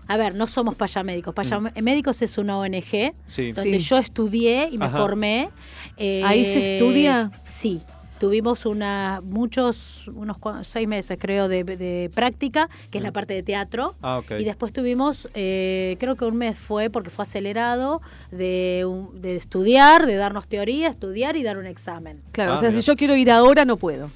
A 0.08 0.16
ver, 0.16 0.34
no 0.34 0.46
somos 0.46 0.74
payamédicos. 0.74 1.32
Payamédicos 1.34 2.22
es 2.22 2.36
una 2.38 2.58
ONG 2.58 3.12
Sí. 3.26 3.52
donde 3.52 3.78
Sí. 3.80 3.86
yo 3.86 3.98
estudié 3.98 4.68
y 4.72 4.78
me 4.78 4.86
Ajá. 4.86 4.98
formé. 4.98 5.50
Eh, 5.96 6.22
¿Ahí 6.24 6.44
se 6.44 6.74
estudia? 6.74 7.30
Sí. 7.46 7.80
Tuvimos 8.18 8.66
una, 8.66 9.20
muchos, 9.24 10.06
unos 10.06 10.36
seis 10.64 10.86
meses 10.86 11.18
creo 11.20 11.48
de, 11.48 11.64
de 11.64 12.08
práctica, 12.14 12.68
que 12.92 12.98
es 12.98 13.04
la 13.04 13.10
parte 13.10 13.34
de 13.34 13.42
teatro. 13.42 13.96
Ah, 14.00 14.18
ok. 14.18 14.32
Y 14.38 14.44
después 14.44 14.72
tuvimos, 14.72 15.28
eh, 15.34 15.96
creo 15.98 16.14
que 16.14 16.24
un 16.24 16.36
mes 16.36 16.56
fue, 16.56 16.88
porque 16.88 17.10
fue 17.10 17.24
acelerado, 17.24 18.00
de, 18.30 18.84
un- 18.86 19.20
de 19.20 19.34
estudiar, 19.34 20.06
de 20.06 20.14
darnos 20.14 20.46
teoría, 20.46 20.88
estudiar 20.88 21.36
y 21.36 21.42
dar 21.42 21.58
un 21.58 21.66
examen. 21.66 22.20
Claro, 22.30 22.52
Ah, 22.52 22.56
o 22.56 22.58
sea, 22.60 22.68
mira. 22.70 22.80
si 22.80 22.86
yo 22.86 22.94
quiero 22.96 23.16
ir 23.16 23.28
ahora, 23.28 23.64
no 23.64 23.76
puedo. 23.76 24.08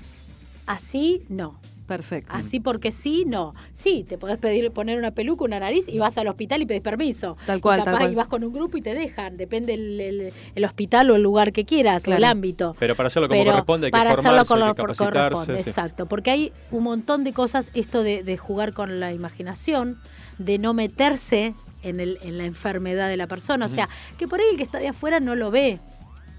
Así 0.67 1.23
no. 1.29 1.59
Perfecto. 1.87 2.33
Así 2.35 2.59
porque 2.59 2.91
sí, 2.91 3.23
no. 3.25 3.55
Sí, 3.73 4.05
te 4.09 4.19
podés 4.19 4.39
pedir 4.39 4.73
poner 4.73 4.99
una 4.99 5.13
peluca, 5.13 5.45
una 5.45 5.61
nariz 5.61 5.85
y 5.87 5.99
vas 5.99 6.19
al 6.19 6.27
hospital 6.27 6.61
y 6.63 6.67
pedís 6.67 6.83
permiso. 6.83 7.37
Tal 7.47 7.59
Y 7.59 7.61
cual, 7.61 7.79
capaz 7.79 7.91
tal 7.93 8.01
cual. 8.01 8.13
y 8.13 8.17
vas 8.17 8.27
con 8.27 8.43
un 8.43 8.53
grupo 8.53 8.77
y 8.77 8.83
te 8.83 8.93
dejan. 8.93 9.37
Depende 9.37 9.75
el, 9.75 10.01
el- 10.01 10.33
el 10.57 10.65
hospital 10.65 11.09
o 11.13 11.15
el 11.15 11.23
lugar 11.23 11.53
que 11.53 11.65
quieras 11.65 12.03
o 12.09 12.13
el 12.13 12.25
ámbito. 12.25 12.75
Pero 12.81 12.97
para 12.97 13.07
hacerlo 13.07 13.29
como 13.29 13.39
Pero 13.41 13.53
corresponde 13.53 13.87
hay 13.87 13.91
que 13.93 13.99
para 13.99 14.15
formarse, 14.17 14.29
hacerlo 14.41 14.47
con 14.47 14.69
hay 14.69 14.75
que 14.75 14.97
corresponde, 15.05 15.63
sí. 15.63 15.69
exacto. 15.71 16.07
Porque 16.07 16.31
hay 16.33 16.53
un 16.73 16.83
montón 16.83 17.23
de 17.23 17.33
cosas, 17.33 17.71
esto 17.75 18.03
de, 18.03 18.25
de 18.25 18.37
jugar 18.37 18.73
con 18.73 18.99
la 18.99 19.13
imaginación, 19.13 19.97
de 20.39 20.59
no 20.59 20.75
meterse 20.75 21.55
en, 21.85 22.01
el, 22.01 22.19
en 22.23 22.37
la 22.37 22.47
enfermedad 22.47 23.09
de 23.09 23.17
la 23.17 23.29
persona. 23.29 23.65
O 23.67 23.69
sea, 23.69 23.89
que 24.19 24.27
por 24.27 24.41
ahí 24.41 24.47
el 24.51 24.57
que 24.57 24.65
está 24.65 24.79
de 24.81 24.89
afuera 24.89 25.21
no 25.21 25.37
lo 25.37 25.53
ve. 25.53 25.79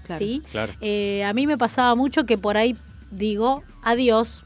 Claro. 0.04 0.18
¿sí? 0.18 0.42
Claro. 0.50 0.72
Eh, 0.82 1.24
a 1.24 1.32
mí 1.32 1.46
me 1.46 1.56
pasaba 1.56 1.94
mucho 1.94 2.24
que 2.26 2.36
por 2.36 2.56
ahí 2.58 2.76
digo 3.10 3.62
adiós, 3.82 4.44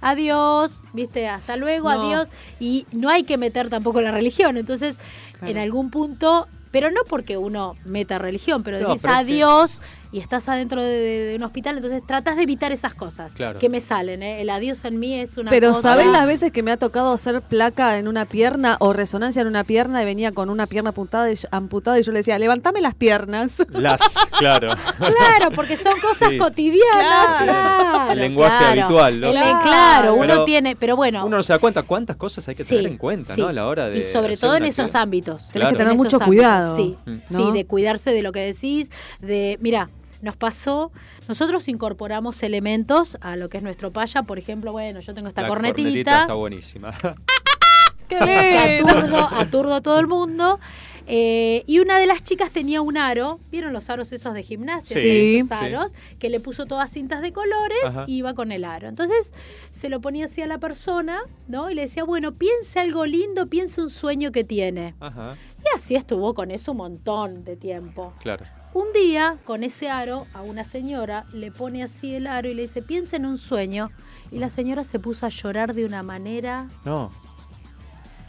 adiós, 0.00 0.82
viste, 0.92 1.28
hasta 1.28 1.56
luego, 1.56 1.92
No. 1.92 2.02
adiós, 2.02 2.28
y 2.60 2.86
no 2.92 3.08
hay 3.08 3.24
que 3.24 3.36
meter 3.38 3.68
tampoco 3.70 4.00
la 4.00 4.10
religión, 4.10 4.56
entonces 4.56 4.96
Claro. 5.32 5.48
en 5.52 5.58
algún 5.58 5.90
punto, 5.90 6.46
pero 6.70 6.90
no 6.90 7.00
porque 7.08 7.36
uno 7.38 7.74
meta 7.84 8.18
religión, 8.18 8.62
pero 8.62 8.78
No, 8.80 8.88
decís 8.88 9.02
pero 9.02 9.14
es 9.14 9.18
que- 9.26 9.32
adiós 9.32 9.80
y 10.16 10.20
estás 10.20 10.48
adentro 10.48 10.80
de, 10.82 10.88
de- 10.88 11.24
de 11.26 11.36
un 11.36 11.42
hospital, 11.42 11.76
entonces 11.76 12.02
tratas 12.06 12.36
de 12.36 12.44
evitar 12.44 12.72
esas 12.72 12.94
cosas 12.94 13.34
Claro. 13.34 13.58
que 13.58 13.68
me 13.68 13.80
salen, 13.82 14.22
¿eh? 14.22 14.40
el 14.40 14.48
adiós 14.48 14.82
en 14.86 14.98
mí 14.98 15.12
es 15.20 15.36
una 15.36 15.50
Pero 15.50 15.68
cosa... 15.74 15.82
¿sabés 15.90 16.06
las 16.06 16.26
veces 16.26 16.52
que 16.52 16.62
me 16.62 16.70
ha 16.70 16.78
tocado 16.78 17.12
hacer 17.12 17.42
placa 17.42 17.98
en 17.98 18.08
una 18.08 18.24
pierna 18.24 18.78
o 18.80 18.94
resonancia 18.94 19.42
en 19.42 19.48
una 19.48 19.62
pierna 19.62 20.00
y 20.00 20.06
venía 20.06 20.32
con 20.32 20.48
una 20.48 20.66
pierna 20.66 20.88
amputada 20.90 21.30
y, 21.30 21.34
yo- 21.34 21.48
amputada 21.50 21.98
y 22.00 22.02
yo 22.02 22.12
le 22.12 22.20
decía, 22.20 22.38
levantame 22.38 22.80
las 22.80 22.94
piernas? 22.94 23.62
Las, 23.72 24.00
claro. 24.38 24.72
Claro, 24.96 25.50
porque 25.54 25.76
son 25.76 26.00
cosas 26.00 26.30
Sí. 26.30 26.38
cotidianas, 26.38 27.42
Claro. 27.42 27.44
claro. 27.44 28.12
El 28.12 28.18
lenguaje 28.20 28.56
claro. 28.58 28.80
habitual, 28.82 29.20
¿no? 29.20 29.26
El- 29.26 29.32
Claro. 29.34 29.58
claro, 29.64 30.14
uno 30.14 30.26
Pero 30.26 30.44
tiene, 30.44 30.76
pero 30.76 30.96
bueno, 30.96 31.26
Uno 31.26 31.36
no 31.36 31.42
se 31.42 31.52
da 31.52 31.58
cuenta 31.58 31.82
cuántas 31.82 32.16
cosas 32.16 32.48
hay 32.48 32.54
que 32.54 32.64
tener 32.64 32.84
Sí, 32.84 32.88
en 32.88 32.96
cuenta, 32.96 33.34
sí. 33.34 33.40
¿no? 33.42 33.48
A 33.48 33.52
la 33.52 33.66
hora 33.66 33.90
de. 33.90 33.98
Y 33.98 34.02
sobre 34.02 34.38
todo 34.38 34.56
en 34.56 34.64
esos 34.64 34.94
ámbitos. 34.94 35.48
Tenés 35.48 35.52
Claro. 35.52 35.70
que 35.72 35.76
tener 35.76 35.90
En 35.92 35.96
mucho 35.98 36.18
cuidado. 36.20 36.74
Sí, 36.76 36.96
¿no? 37.04 37.20
sí, 37.28 37.52
de 37.52 37.66
cuidarse 37.66 38.12
de 38.14 38.22
lo 38.22 38.32
que 38.32 38.40
decís, 38.40 38.90
de, 39.20 39.58
mira, 39.60 39.90
nos 40.22 40.36
pasó, 40.36 40.90
nosotros 41.28 41.68
incorporamos 41.68 42.42
elementos 42.42 43.18
a 43.20 43.36
lo 43.36 43.48
que 43.48 43.58
es 43.58 43.62
nuestro 43.62 43.90
paya, 43.92 44.22
por 44.22 44.38
ejemplo, 44.38 44.72
bueno, 44.72 45.00
yo 45.00 45.14
tengo 45.14 45.28
esta 45.28 45.42
La 45.42 45.48
cornetita, 45.48 46.22
está 46.22 46.34
buenísima. 46.34 46.90
¡Qué 48.08 48.18
lindo! 48.20 48.88
aturdo, 48.92 49.28
aturdo 49.34 49.74
a 49.74 49.80
todo 49.80 49.98
el 49.98 50.06
mundo. 50.06 50.60
eh, 51.08 51.64
y 51.66 51.78
una 51.80 51.98
de 51.98 52.06
las 52.06 52.22
chicas 52.24 52.50
tenía 52.52 52.80
un 52.82 52.96
aro, 52.96 53.38
¿vieron 53.50 53.72
los 53.72 53.90
aros 53.90 54.12
esos 54.12 54.32
de 54.34 54.42
gimnasia? 54.42 55.00
Sí. 55.00 55.36
Esos 55.38 55.48
Sí. 55.58 55.64
aros, 55.64 55.92
que 56.18 56.30
le 56.30 56.38
puso 56.40 56.66
todas 56.66 56.90
cintas 56.90 57.20
de 57.22 57.32
colores 57.32 57.78
Ajá. 57.84 58.04
y 58.06 58.16
iba 58.18 58.34
con 58.34 58.52
el 58.52 58.64
aro. 58.64 58.88
Entonces 58.88 59.32
se 59.72 59.88
lo 59.88 60.00
ponía 60.00 60.26
así 60.26 60.40
a 60.42 60.46
la 60.46 60.58
persona, 60.58 61.18
¿no? 61.48 61.70
Y 61.70 61.74
le 61.74 61.82
decía, 61.82 62.04
bueno, 62.04 62.32
piense 62.32 62.78
algo 62.80 63.06
lindo, 63.06 63.46
piense 63.48 63.82
un 63.82 63.90
sueño 63.90 64.30
que 64.32 64.44
tiene. 64.44 64.94
Ajá, 65.00 65.36
Y 65.64 65.76
así 65.76 65.94
estuvo 65.96 66.32
con 66.34 66.50
eso 66.52 66.70
un 66.72 66.78
montón 66.78 67.44
de 67.44 67.56
tiempo. 67.56 68.12
claro. 68.20 68.46
Un 68.76 68.92
día, 68.92 69.38
con 69.46 69.64
ese 69.64 69.88
aro, 69.88 70.26
a 70.34 70.42
una 70.42 70.62
señora 70.62 71.24
le 71.32 71.50
pone 71.50 71.82
así 71.82 72.14
el 72.14 72.26
aro 72.26 72.50
y 72.50 72.52
le 72.52 72.60
dice, 72.64 72.82
piensa 72.82 73.16
en 73.16 73.24
un 73.24 73.38
sueño. 73.38 73.90
Y 74.30 74.38
la 74.38 74.50
señora 74.50 74.84
se 74.84 74.98
puso 74.98 75.24
a 75.24 75.30
llorar 75.30 75.72
de 75.72 75.86
una 75.86 76.02
manera 76.02 76.68
No. 76.84 77.10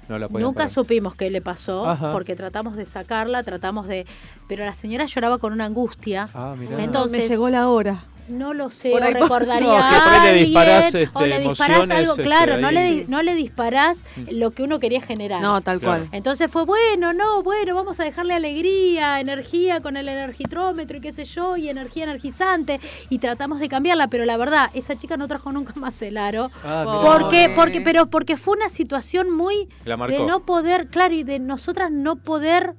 No 0.07 0.17
la 0.17 0.29
Nunca 0.29 0.53
parar. 0.59 0.69
supimos 0.69 1.15
qué 1.15 1.29
le 1.29 1.41
pasó, 1.41 1.85
Ajá. 1.85 2.13
porque 2.13 2.37
tratamos 2.37 2.77
de 2.77 2.85
sacarla, 2.85 3.43
tratamos 3.43 3.87
de... 3.87 4.05
Pero 4.47 4.63
la 4.63 4.73
señora 4.73 5.05
lloraba 5.05 5.37
con 5.37 5.51
una 5.51 5.65
angustia. 5.65 6.29
Ah, 6.33 6.55
mirá. 6.57 6.81
Entonces, 6.81 7.23
me 7.23 7.27
llegó 7.27 7.49
la 7.49 7.67
hora. 7.67 8.05
No 8.27 8.53
lo 8.53 8.69
sé, 8.69 8.91
Por 8.91 9.01
o 9.01 9.05
recordaría 9.11 9.67
No, 9.67 9.75
a 9.77 10.21
ahí 10.23 10.33
le 10.33 10.43
disparás, 10.45 10.93
este, 10.95 11.09
o 11.17 11.25
le 11.25 11.39
disparás 11.39 11.89
algo, 11.89 12.11
este, 12.11 12.23
claro, 12.23 12.57
no, 12.57 12.71
le, 12.71 13.05
no 13.07 13.21
le 13.21 13.35
disparás 13.35 13.99
lo 14.31 14.51
que 14.51 14.63
uno 14.63 14.79
quería 14.79 15.01
generar. 15.01 15.41
No, 15.41 15.61
tal 15.61 15.79
Claro. 15.79 15.99
cual. 16.05 16.09
Entonces 16.11 16.51
fue 16.51 16.65
bueno, 16.65 17.13
no, 17.13 17.43
bueno, 17.43 17.75
vamos 17.75 17.99
a 17.99 18.03
dejarle 18.03 18.33
alegría, 18.33 19.19
energía 19.19 19.81
con 19.81 19.97
el 19.97 20.07
energitrómetro 20.07 20.97
y 20.97 21.01
qué 21.01 21.13
sé 21.13 21.25
yo, 21.25 21.57
y 21.57 21.69
energía 21.69 22.03
energizante, 22.03 22.79
y 23.09 23.19
tratamos 23.19 23.59
de 23.59 23.69
cambiarla, 23.69 24.07
pero 24.07 24.25
la 24.25 24.37
verdad, 24.37 24.69
esa 24.73 24.97
chica 24.97 25.17
no 25.17 25.27
trajo 25.27 25.51
nunca 25.51 25.73
más 25.75 26.01
el 26.01 26.17
aro. 26.17 26.51
Ah. 26.63 27.01
Porque, 27.03 27.51
porque, 27.55 27.81
pero 27.81 28.07
porque 28.07 28.37
fue 28.37 28.55
una 28.57 28.69
situación 28.69 29.31
muy 29.31 29.69
La 29.85 29.97
de 30.07 30.19
no 30.25 30.45
poder, 30.45 30.87
claro, 30.87 31.13
y 31.13 31.23
de 31.23 31.39
nosotras 31.39 31.91
no 31.91 32.15
poder 32.17 32.73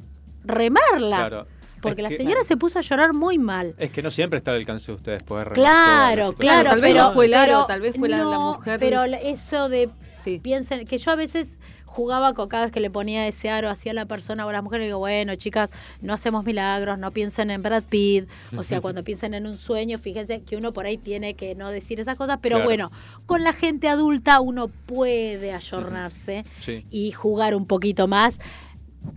remarla. 0.45 1.17
Claro. 1.17 1.47
Porque 1.81 2.01
Es 2.01 2.05
la 2.05 2.09
que- 2.11 2.17
señora 2.17 2.45
se 2.45 2.57
puso 2.57 2.79
a 2.79 2.83
llorar 2.83 3.13
muy 3.13 3.39
mal. 3.39 3.75
Es 3.79 3.91
que 3.91 4.03
no 4.03 4.11
siempre 4.11 4.39
está 4.39 4.51
al 4.53 4.59
alcance 4.59 4.91
de 4.93 4.97
ustedes 4.97 5.23
poder 5.23 5.53
Claro, 5.53 6.33
claro, 6.35 6.71
Tal 6.71 6.81
vez 6.81 6.93
pero 6.93 7.05
no 7.05 7.13
fue 7.13 7.27
el 7.27 7.35
aro, 7.35 7.47
pero 7.47 7.67
tal 7.67 7.81
vez 7.81 7.97
fue 7.97 8.09
la- 8.09 8.19
la 8.19 8.25
no, 8.25 8.55
mujer 8.57 8.79
Pero 8.81 9.05
eso 9.05 9.69
de 9.69 9.89
Sí. 10.15 10.41
piensen 10.43 10.85
que 10.87 10.99
yo 10.99 11.11
a 11.13 11.17
veces 11.17 11.59
jugaba 11.85 12.35
con 12.35 12.49
cada 12.49 12.65
vez 12.65 12.73
que 12.73 12.81
le 12.81 12.91
ponía 12.91 13.27
ese 13.27 13.49
aro 13.51 13.71
hacia 13.71 13.93
la 13.95 14.05
persona 14.05 14.45
o 14.47 14.51
a 14.51 14.53
la 14.53 14.63
mujer, 14.63 14.79
le 14.81 14.87
digo, 14.87 14.99
bueno, 14.99 15.35
chicas, 15.37 15.71
no 16.03 16.13
hacemos 16.13 16.45
milagros, 16.45 16.99
no 16.99 17.11
piensen 17.13 17.51
en 17.51 17.63
Brad 17.63 17.83
Pitt, 17.83 18.29
o 18.57 18.63
sea, 18.63 18.81
cuando 18.83 19.03
piensen 19.03 19.33
en 19.35 19.47
un 19.47 19.57
sueño, 19.57 19.99
fíjense 19.99 20.43
que 20.43 20.57
uno 20.57 20.73
por 20.73 20.85
ahí 20.87 20.99
tiene 20.99 21.35
que 21.35 21.55
no 21.55 21.71
decir 21.71 21.99
esas 21.99 22.17
cosas, 22.17 22.39
pero 22.43 22.57
Claro. 22.57 22.65
bueno, 22.69 22.91
con 23.27 23.43
la 23.43 23.53
gente 23.53 23.89
adulta 23.89 24.41
uno 24.41 24.69
puede 24.69 25.53
ayornarse 25.55 26.45
Sí. 26.61 26.85
y 26.91 27.13
jugar 27.13 27.55
un 27.55 27.67
poquito 27.67 28.07
más 28.07 28.39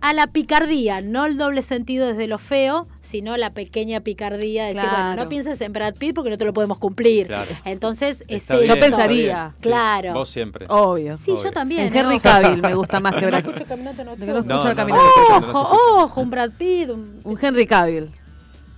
a 0.00 0.12
la 0.12 0.26
picardía, 0.26 1.00
no 1.00 1.26
el 1.26 1.36
doble 1.36 1.62
sentido 1.62 2.06
desde 2.08 2.26
lo 2.26 2.38
feo, 2.38 2.86
sino 3.02 3.36
la 3.36 3.50
pequeña 3.50 4.00
picardía 4.00 4.64
de 4.66 4.74
decir, 4.74 4.88
bueno, 4.90 5.14
no 5.16 5.28
pienses 5.28 5.60
en 5.60 5.72
Brad 5.72 5.94
Pitt 5.94 6.14
porque 6.14 6.30
no 6.30 6.38
te 6.38 6.44
lo 6.44 6.52
podemos 6.52 6.78
cumplir. 6.78 7.26
Claro. 7.28 7.50
Entonces, 7.64 8.24
es 8.28 8.48
bien, 8.48 8.64
Yo 8.64 8.74
pensaría. 8.80 9.48
Sí, 9.56 9.62
Claro. 9.62 10.14
Vos 10.14 10.28
siempre. 10.28 10.66
Obvio. 10.68 11.16
Sí, 11.18 11.32
Obvio. 11.32 11.44
yo 11.44 11.52
también. 11.52 11.86
En 11.86 11.96
Henry. 11.96 12.18
Cavill 12.20 12.62
me 12.62 12.74
gusta 12.74 13.00
más 13.00 13.14
que 13.14 13.26
Brad 13.26 13.44
No 13.44 13.50
escucho 13.50 13.66
caminante 13.68 14.04
No, 14.04 14.10
nocturno. 14.12 14.32
no 14.34 14.38
escucho 14.40 14.54
No, 14.64 14.70
el 14.70 14.76
no, 14.76 14.76
caminante. 14.76 15.10
no. 15.30 15.36
Ojo, 15.60 15.76
ojo, 16.04 16.20
un 16.20 16.30
Brad 16.30 16.50
Pitt. 16.52 16.90
un- 16.90 17.20
Un 17.24 17.38
Henry 17.40 17.66
Cavill. 17.66 18.10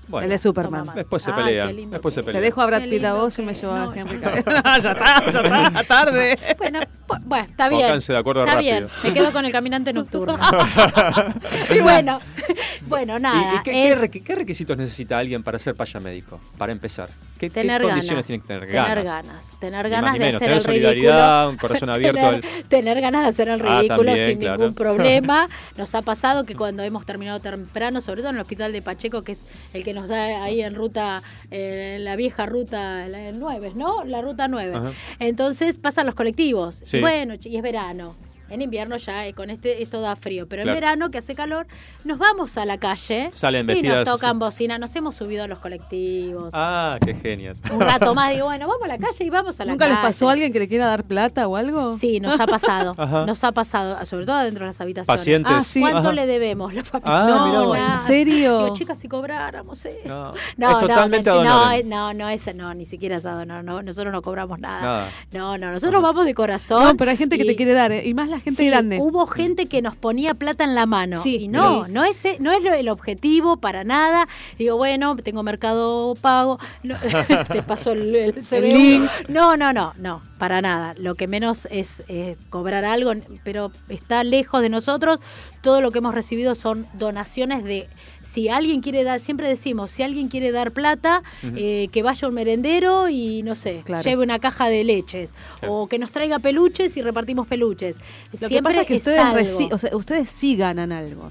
Bueno, 0.07 0.25
el 0.25 0.31
de 0.31 0.39
Superman. 0.39 0.85
Después 0.95 1.23
se 1.23 1.31
Ay, 1.33 1.73
lindo 1.75 1.93
Después 1.95 2.13
se 2.13 2.21
Te 2.21 2.27
pelean. 2.27 2.43
dejo 2.45 2.61
a 2.61 2.67
Brad 2.67 2.83
Pitt 2.83 3.05
a 3.05 3.15
vos 3.15 3.39
y 3.39 3.43
me 3.43 3.55
llevo 3.55 3.73
a 3.73 3.91
Henry 3.97 4.17
no. 4.17 4.21
Cavill. 4.21 4.45
ya 4.83 4.93
está, 4.93 5.31
ya 5.31 5.41
está, 5.41 5.85
tarde. 5.89 6.39
Bueno, 6.59 6.81
bueno, 7.25 7.45
está 7.45 7.69
bien. 7.69 7.83
Pónganse 7.83 8.13
de 8.13 8.19
acuerdo 8.19 8.43
está 8.43 8.55
rápido. 8.55 8.77
bien. 8.79 8.89
Me 9.05 9.13
quedo 9.13 9.33
con 9.33 9.45
el 9.45 9.53
caminante 9.53 9.93
nocturno. 9.93 10.39
y 11.75 11.79
bueno, 11.81 12.21
bueno, 12.87 13.19
¿Y- 13.19 13.21
nada. 13.21 13.55
¿Y, 13.57 13.63
qué, 13.63 13.71
qué 13.73 13.93
es 13.93 13.99
requi- 13.99 14.23
qué 14.23 14.35
requisitos 14.35 14.77
necesita 14.77 15.19
alguien 15.19 15.43
para 15.43 15.59
ser 15.59 15.75
paya 15.75 16.01
médico? 16.01 16.41
Para 16.59 16.73
empezar. 16.73 17.09
¿Qué, 17.39 17.49
qué 17.49 17.51
tener 17.51 17.83
condiciones 17.83 18.27
ganas. 18.27 18.27
tiene 18.27 18.41
que 18.43 18.47
tener? 18.47 18.85
Tener 18.87 19.05
ganas. 19.05 19.45
Tener 19.61 19.89
ganas 19.91 20.13
ni 20.13 20.19
de 20.21 20.27
hacer 20.29 20.39
Tener 20.41 20.55
el 20.57 20.61
solidaridad, 20.63 21.35
ridículo. 21.47 21.51
un 21.51 21.57
corazón 21.59 21.91
abierto 21.91 22.21
tener, 22.21 22.35
al- 22.35 22.65
tener 22.69 23.01
ganas 23.01 23.23
de 23.23 23.29
hacer 23.29 23.49
el 23.49 23.61
Ah, 23.67 23.79
ridículo 23.81 24.05
también, 24.05 24.29
sin 24.31 24.39
claro. 24.39 24.59
ningún 24.59 24.75
problema. 24.75 25.49
Nos 25.77 25.95
ha 25.95 26.03
pasado 26.03 26.45
que 26.45 26.55
cuando 26.55 26.83
hemos 26.83 27.05
terminado 27.05 27.41
temprano, 27.41 28.01
sobre 28.01 28.21
todo 28.23 28.31
en 28.31 28.37
el 28.37 28.41
hospital 28.43 28.73
de 28.73 28.83
Pacheco, 28.83 29.23
que 29.23 29.33
es 29.33 29.45
el 29.73 29.85
que 29.85 29.93
nos 29.93 30.09
da 30.09 30.45
ahí 30.45 30.63
en 30.63 30.75
ruta, 30.75 31.23
eh, 31.51 31.95
en 31.97 32.05
la 32.05 32.17
vieja 32.17 32.47
ruta 32.47 33.07
la 33.09 33.33
9, 33.33 33.73
¿no? 33.75 34.05
La 34.05 34.21
ruta 34.23 34.49
9. 34.49 34.73
Ajá. 34.75 34.93
Entonces 35.19 35.79
pasan 35.79 36.07
los 36.07 36.15
colectivos. 36.15 36.81
Sí. 36.85 36.94
Bueno, 37.01 37.35
y 37.43 37.57
es 37.57 37.63
verano. 37.63 38.15
En 38.51 38.61
invierno 38.63 38.97
ya 38.99 39.27
eh, 39.27 39.33
con 39.33 39.49
este 39.51 39.83
esto 39.83 40.01
da 40.01 40.17
frío, 40.17 40.47
pero 40.47 40.63
Claro. 40.63 40.77
en 40.77 40.81
verano 40.83 41.11
que 41.11 41.19
hace 41.19 41.35
calor, 41.35 41.67
nos 42.05 42.19
vamos 42.19 42.57
a 42.59 42.65
la 42.67 42.79
calle 42.79 43.31
Salen 43.33 43.65
y 43.65 43.67
nos 43.67 43.75
vestidas 43.77 44.05
tocan 44.05 44.31
así. 44.31 44.39
bocina, 44.39 44.79
nos 44.79 44.95
hemos 44.97 45.17
subido 45.17 45.45
a 45.45 45.49
los 45.49 45.59
colectivos. 45.61 46.51
Ah, 46.53 46.99
qué 47.05 47.15
genias. 47.15 47.59
Un 47.73 47.81
rato 47.81 48.15
más 48.15 48.31
digo, 48.35 48.45
bueno, 48.45 48.69
vamos 48.69 48.85
a 48.85 48.89
la 48.89 48.99
calle 48.99 49.25
y 49.25 49.31
vamos 49.31 49.59
a 49.61 49.65
la 49.65 49.73
¿Nunca 49.73 49.87
calle. 49.87 49.95
les 49.97 50.03
pasó 50.05 50.29
a 50.29 50.33
alguien 50.33 50.53
que 50.53 50.59
le 50.59 50.69
quiera 50.69 50.87
dar 50.87 51.05
plata 51.05 51.49
o 51.49 51.57
algo? 51.57 51.97
Sí, 51.97 52.21
nos 52.21 52.39
ha 52.39 52.47
pasado. 52.47 52.95
Ajá. 52.99 53.25
nos 53.27 53.43
ha 53.45 53.53
pasado, 53.53 54.05
sobre 54.07 54.27
todo 54.27 54.39
dentro 54.41 54.61
de 54.65 54.67
las 54.73 54.81
habitaciones. 54.81 55.07
Pacientes. 55.21 55.53
Ah, 55.55 55.63
sí. 55.65 55.81
¿Cuánto 55.81 55.99
Ajá. 56.01 56.13
le 56.13 56.27
debemos 56.27 56.75
la 56.75 56.85
familia? 56.85 57.13
Ah, 57.15 57.45
mirá 57.49 57.61
vos. 57.61 57.79
nada. 57.79 57.95
¿En 57.95 58.01
serio? 58.07 58.59
Digo, 58.65 58.75
chicas, 58.75 58.99
si 58.99 59.09
cobráramos 59.09 59.85
esto. 59.85 60.09
No, 60.09 60.33
No, 60.59 60.71
es 60.73 60.79
totalmente 60.81 61.31
no, 61.31 61.41
ad 61.41 61.45
no, 61.45 61.73
eh, 61.73 61.83
no, 61.85 62.13
no, 62.15 62.29
es, 62.29 62.55
no, 62.55 62.75
ni 62.75 62.85
siquiera 62.85 63.17
es 63.17 63.25
ad 63.27 63.39
honorem, 63.41 63.65
no, 63.65 63.83
nosotros 63.83 64.13
no 64.13 64.21
cobramos 64.23 64.59
nada. 64.59 64.81
Nada. 64.83 65.09
No, 65.33 65.57
no, 65.59 65.73
nosotros 65.73 66.03
vamos 66.03 66.27
de 66.27 66.35
corazón. 66.35 66.85
No, 66.85 66.95
pero 66.97 67.11
hay 67.11 67.17
gente 67.17 67.37
que 67.39 67.45
y- 67.45 67.47
te 67.47 67.57
quiere 67.57 67.73
dar, 67.73 67.91
¿eh? 67.91 68.03
y 68.07 68.13
más 68.15 68.29
la 68.29 68.41
gente 68.45 68.63
Sí, 68.63 68.69
grande. 68.69 68.99
Hubo 69.01 69.27
gente 69.27 69.67
que 69.67 69.83
nos 69.83 69.97
ponía 69.97 70.35
plata 70.35 70.65
en 70.65 70.75
la 70.75 70.87
mano. 70.87 71.21
Sí, 71.21 71.37
y 71.43 71.49
no, 71.49 71.89
no 71.89 72.05
es, 72.05 72.23
no 72.41 72.53
es 72.53 72.65
el 72.65 72.89
objetivo 72.89 73.57
para 73.57 73.85
nada. 73.85 74.29
Digo, 74.59 74.77
bueno, 74.77 75.17
tengo 75.17 75.43
mercado 75.43 76.15
pago. 76.21 76.59
no, 76.83 76.97
te 77.53 77.63
paso 77.63 77.93
el, 77.93 78.15
el 78.15 78.35
link. 78.63 79.11
No, 79.29 79.57
no, 79.57 79.73
no, 79.73 79.93
no, 79.99 80.23
para 80.39 80.61
nada. 80.61 80.95
Lo 80.99 81.15
que 81.15 81.27
menos 81.27 81.67
es 81.71 82.05
eh, 82.09 82.37
cobrar 82.51 82.85
algo, 82.85 83.13
pero 83.43 83.73
está 83.89 84.23
lejos 84.25 84.61
de 84.61 84.69
nosotros. 84.69 85.19
Todo 85.63 85.81
lo 85.81 85.91
que 85.91 85.99
hemos 85.99 86.15
recibido 86.15 86.55
son 86.55 86.87
donaciones 86.95 87.65
de. 87.65 87.89
Si 88.25 88.49
alguien 88.49 88.81
quiere 88.81 89.05
dar, 89.05 89.21
siempre 89.21 89.47
decimos, 89.49 89.91
si 89.91 90.03
alguien 90.03 90.29
quiere 90.29 90.51
dar 90.53 90.73
plata, 90.73 91.23
eh, 91.57 91.89
que 91.93 92.03
vaya 92.03 92.27
a 92.27 92.29
un 92.29 92.35
merendero 92.35 93.09
y 93.09 93.43
no 93.43 93.55
sé, 93.55 93.83
Claro. 93.85 94.03
lleve 94.03 94.23
una 94.23 94.39
caja 94.39 94.69
de 94.69 94.83
leches. 94.85 95.31
O 95.67 95.87
que 95.87 95.99
nos 95.99 96.11
traiga 96.11 96.39
peluches 96.39 96.97
y 96.97 97.03
repartimos 97.03 97.47
peluches. 97.47 97.97
Lo 98.41 98.49
que 98.49 98.63
pasa 98.63 98.81
es 98.83 98.87
que 98.87 98.97
ustedes, 98.97 99.59
o 99.73 99.79
sea, 99.79 99.97
ustedes 99.97 100.31
sí 100.31 100.57
ganan 100.57 100.91
algo. 100.93 101.31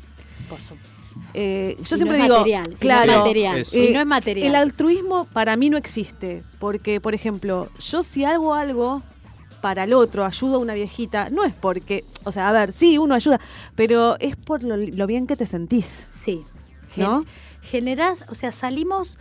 Por 0.49 0.59
supuesto. 0.59 0.89
Eh, 1.35 1.75
yo 1.77 1.95
Y 1.95 1.97
siempre 1.97 2.17
no 2.17 2.23
es 2.23 2.29
digo, 2.29 2.37
material, 2.39 2.63
y 2.65 2.69
no 2.69 2.73
es 2.73 2.79
claro, 2.79 3.17
material, 3.19 3.57
Eso. 3.59 3.77
y 3.77 3.89
no 3.93 3.99
es 3.99 4.05
material. 4.05 4.47
El 4.47 4.55
altruismo 4.55 5.25
para 5.33 5.55
mí 5.55 5.69
no 5.69 5.77
existe, 5.77 6.43
porque, 6.59 6.99
por 7.01 7.13
ejemplo, 7.13 7.69
yo 7.79 8.03
si 8.03 8.23
hago 8.23 8.53
algo 8.53 9.01
para 9.61 9.83
el 9.85 9.93
otro, 9.93 10.25
ayudo 10.25 10.55
a 10.55 10.59
una 10.59 10.73
viejita, 10.73 11.29
no 11.29 11.43
es 11.45 11.53
porque, 11.53 12.03
o 12.23 12.31
sea, 12.31 12.49
a 12.49 12.51
ver, 12.51 12.73
sí, 12.73 12.97
uno 12.97 13.15
ayuda, 13.15 13.39
pero 13.75 14.17
es 14.19 14.35
por 14.35 14.61
lo, 14.63 14.75
lo 14.75 15.07
bien 15.07 15.25
que 15.27 15.35
te 15.35 15.45
sentís. 15.45 16.03
Sí. 16.13 16.43
¿No? 16.97 17.23
Gen- 17.23 17.27
generás, 17.61 18.25
o 18.29 18.35
sea, 18.35 18.51
salimos 18.51 19.17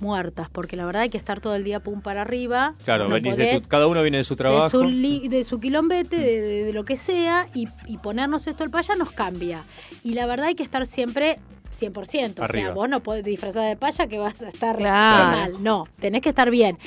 muertas, 0.00 0.48
porque 0.50 0.76
la 0.76 0.84
verdad 0.84 1.02
hay 1.02 1.10
que 1.10 1.18
estar 1.18 1.40
todo 1.40 1.54
el 1.54 1.62
día 1.62 1.78
pum 1.80 2.00
para 2.00 2.22
arriba. 2.22 2.74
Claro, 2.84 3.04
No 3.08 3.14
venís 3.14 3.36
de 3.36 3.60
tu- 3.60 3.68
cada 3.68 3.86
uno 3.86 4.02
viene 4.02 4.16
de 4.18 4.24
su 4.24 4.34
de 4.34 4.38
trabajo. 4.38 4.68
su, 4.70 4.84
li- 4.84 5.28
de 5.28 5.44
su 5.44 5.60
quilombete, 5.60 6.16
de, 6.16 6.40
de- 6.40 6.64
de 6.64 6.72
lo 6.72 6.84
que 6.84 6.96
sea, 6.96 7.46
y, 7.54 7.68
y 7.86 7.98
ponernos 7.98 8.46
esto 8.46 8.64
el 8.64 8.70
paya 8.70 8.94
nos 8.96 9.12
cambia. 9.12 9.62
Y 10.02 10.14
la 10.14 10.26
verdad 10.26 10.46
hay 10.46 10.54
que 10.56 10.64
estar 10.64 10.86
siempre 10.86 11.38
100%. 11.70 12.40
O 12.40 12.44
Arriba. 12.44 12.66
sea, 12.66 12.74
vos 12.74 12.88
no 12.88 13.00
podés 13.00 13.22
disfrazar 13.24 13.68
de 13.68 13.76
paya 13.76 14.06
que 14.08 14.18
vas 14.18 14.42
a 14.42 14.48
estar 14.48 14.76
Claro. 14.76 15.36
mal. 15.36 15.62
No, 15.62 15.86
tenés 16.00 16.20
que 16.22 16.30
estar 16.30 16.50
bien. 16.50 16.78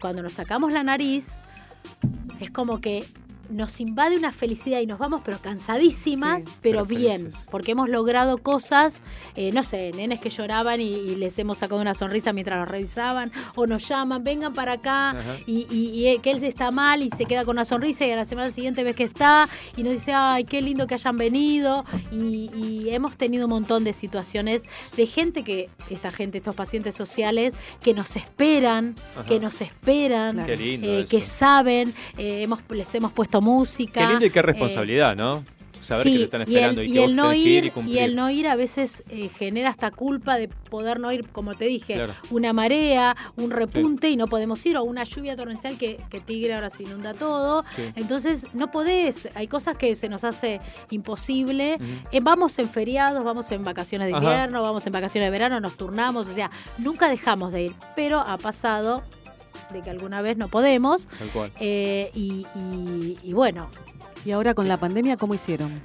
Cuando 0.00 0.22
nos 0.22 0.32
sacamos 0.32 0.72
la 0.72 0.82
nariz, 0.82 1.34
es 2.40 2.50
como 2.50 2.80
que 2.80 3.04
nos 3.50 3.80
invade 3.80 4.16
una 4.16 4.32
felicidad 4.32 4.80
y 4.80 4.86
nos 4.86 4.98
vamos 4.98 5.22
pero 5.24 5.38
cansadísimas, 5.40 6.42
Sí, 6.42 6.48
pero, 6.60 6.84
pero 6.84 7.00
bien, 7.00 7.20
felices. 7.22 7.46
porque 7.50 7.72
hemos 7.72 7.88
logrado 7.88 8.38
cosas, 8.38 9.00
eh, 9.36 9.50
no 9.52 9.62
sé, 9.62 9.90
nenes 9.94 10.20
que 10.20 10.30
lloraban 10.30 10.80
y, 10.80 10.84
y 10.94 11.16
les 11.16 11.38
hemos 11.38 11.58
sacado 11.58 11.80
una 11.80 11.94
sonrisa 11.94 12.32
mientras 12.32 12.58
los 12.60 12.68
revisaban, 12.68 13.32
o 13.54 13.66
nos 13.66 13.86
llaman, 13.88 14.24
vengan 14.24 14.52
para 14.52 14.72
acá, 14.74 15.14
y, 15.46 15.66
y- 15.70 15.90
y, 15.90 16.06
eh, 16.08 16.18
que 16.22 16.30
él 16.30 16.42
está 16.44 16.70
mal 16.70 17.02
y 17.02 17.10
se 17.10 17.24
queda 17.24 17.44
con 17.44 17.56
una 17.56 17.64
sonrisa 17.64 18.06
y 18.06 18.10
a 18.10 18.16
la 18.16 18.24
semana 18.24 18.50
siguiente 18.52 18.84
ves 18.84 18.96
que 18.96 19.04
está 19.04 19.48
y 19.76 19.82
nos 19.82 19.92
dice, 19.94 20.12
ay, 20.12 20.44
qué 20.44 20.60
lindo 20.62 20.86
que 20.86 20.94
hayan 20.94 21.16
venido, 21.16 21.84
y, 22.10 22.50
y 22.54 22.90
hemos 22.90 23.16
tenido 23.16 23.46
un 23.46 23.50
montón 23.50 23.84
de 23.84 23.92
situaciones 23.92 24.62
de 24.96 25.06
gente 25.06 25.42
que, 25.44 25.68
esta 25.90 26.10
gente, 26.10 26.38
estos 26.38 26.54
pacientes 26.54 26.94
sociales, 26.94 27.54
que 27.82 27.94
nos 27.94 28.16
esperan, 28.16 28.94
Ajá. 29.16 29.24
que 29.26 29.38
nos 29.40 29.60
esperan, 29.60 30.44
Qué 30.46 30.56
lindo 30.56 30.86
eh, 30.88 31.04
que 31.08 31.22
saben, 31.22 31.94
eh, 32.18 32.42
hemos, 32.42 32.60
les 32.70 32.94
hemos 32.94 33.12
puesto 33.12 33.31
música. 33.40 34.00
Qué 34.00 34.06
lindo 34.08 34.26
y 34.26 34.30
qué 34.30 34.38
eh, 34.40 34.42
responsabilidad, 34.42 35.16
¿no? 35.16 35.44
Saber 35.80 36.04
sí, 36.04 36.12
que 36.12 36.18
te 36.18 36.24
están 36.26 36.40
y 36.42 36.44
esperando 36.44 36.80
el, 36.80 36.86
y, 36.86 36.90
y 36.90 36.92
que 36.94 37.00
el 37.02 37.06
vos 37.08 37.16
no 37.16 37.30
tenés 37.30 37.42
que 37.42 37.48
ir 37.48 37.54
y 37.54 37.56
ir 37.58 37.64
y 37.64 37.70
cumplir. 37.70 37.98
el 37.98 38.14
no 38.14 38.30
ir 38.30 38.46
a 38.46 38.54
veces 38.54 39.02
eh, 39.08 39.28
genera 39.36 39.68
hasta 39.68 39.90
culpa 39.90 40.36
de 40.36 40.46
poder 40.46 41.00
no 41.00 41.10
ir, 41.10 41.26
como 41.30 41.56
te 41.56 41.64
dije, 41.64 41.94
Claro. 41.94 42.14
una 42.30 42.52
marea, 42.52 43.16
un 43.34 43.50
repunte 43.50 44.08
y 44.08 44.14
no 44.14 44.28
podemos 44.28 44.64
ir, 44.64 44.76
o 44.76 44.84
una 44.84 45.02
lluvia 45.02 45.34
torrencial 45.34 45.76
que, 45.78 45.96
que 46.08 46.20
Tigre 46.20 46.54
ahora 46.54 46.70
se 46.70 46.84
inunda 46.84 47.14
todo. 47.14 47.64
Sí. 47.74 47.82
Entonces 47.96 48.44
no 48.52 48.70
podés, 48.70 49.28
hay 49.34 49.48
cosas 49.48 49.76
que 49.76 49.96
se 49.96 50.08
nos 50.08 50.22
hace 50.22 50.60
imposible. 50.92 51.78
Eh, 52.12 52.20
vamos 52.22 52.60
en 52.60 52.68
feriados, 52.68 53.24
vamos 53.24 53.50
en 53.50 53.64
vacaciones 53.64 54.06
de 54.08 54.14
Ajá. 54.14 54.22
invierno, 54.22 54.62
vamos 54.62 54.86
en 54.86 54.92
vacaciones 54.92 55.26
de 55.26 55.30
verano, 55.32 55.58
nos 55.58 55.76
turnamos, 55.76 56.28
o 56.28 56.32
sea, 56.34 56.48
nunca 56.78 57.08
dejamos 57.08 57.52
de 57.52 57.64
ir, 57.64 57.74
pero 57.96 58.20
ha 58.20 58.38
pasado 58.38 59.02
de 59.72 59.80
que 59.80 59.90
alguna 59.90 60.22
vez 60.22 60.36
no 60.36 60.48
podemos. 60.48 61.06
Tal 61.18 61.28
cual. 61.28 61.52
eh, 61.60 62.10
y, 62.14 62.46
y- 62.54 63.18
y 63.22 63.32
bueno, 63.32 63.68
Y 64.24 64.30
ahora 64.30 64.54
con 64.54 64.68
la 64.68 64.76
pandemia, 64.76 65.16
¿cómo 65.16 65.34
hicieron? 65.34 65.80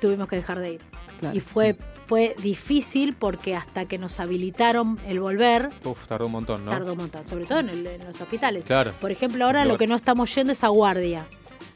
tuvimos 0.00 0.28
que 0.28 0.36
dejar 0.36 0.58
de 0.60 0.74
ir. 0.74 0.80
Claro. 1.20 1.36
Y 1.36 1.40
fue, 1.40 1.76
fue 2.06 2.34
difícil 2.42 3.14
porque 3.14 3.54
hasta 3.56 3.84
que 3.86 3.98
nos 3.98 4.18
habilitaron 4.20 4.98
el 5.06 5.20
volver, 5.20 5.70
Uf, 5.84 6.06
tardó 6.06 6.26
un 6.26 6.32
montón, 6.32 6.64
¿no? 6.64 6.70
tardó 6.72 6.92
un 6.92 6.98
montón, 6.98 7.26
sobre 7.28 7.44
todo 7.44 7.60
en, 7.60 7.68
el- 7.70 7.86
en 7.86 8.04
los 8.04 8.20
hospitales. 8.20 8.64
Claro. 8.64 8.92
Por 9.00 9.10
ejemplo, 9.12 9.44
ahora 9.46 9.64
Lo- 9.64 9.72
lo 9.72 9.78
que 9.78 9.86
no 9.86 9.94
estamos 9.96 10.32
yendo 10.34 10.52
es 10.52 10.62
a 10.64 10.68
guardia. 10.68 11.24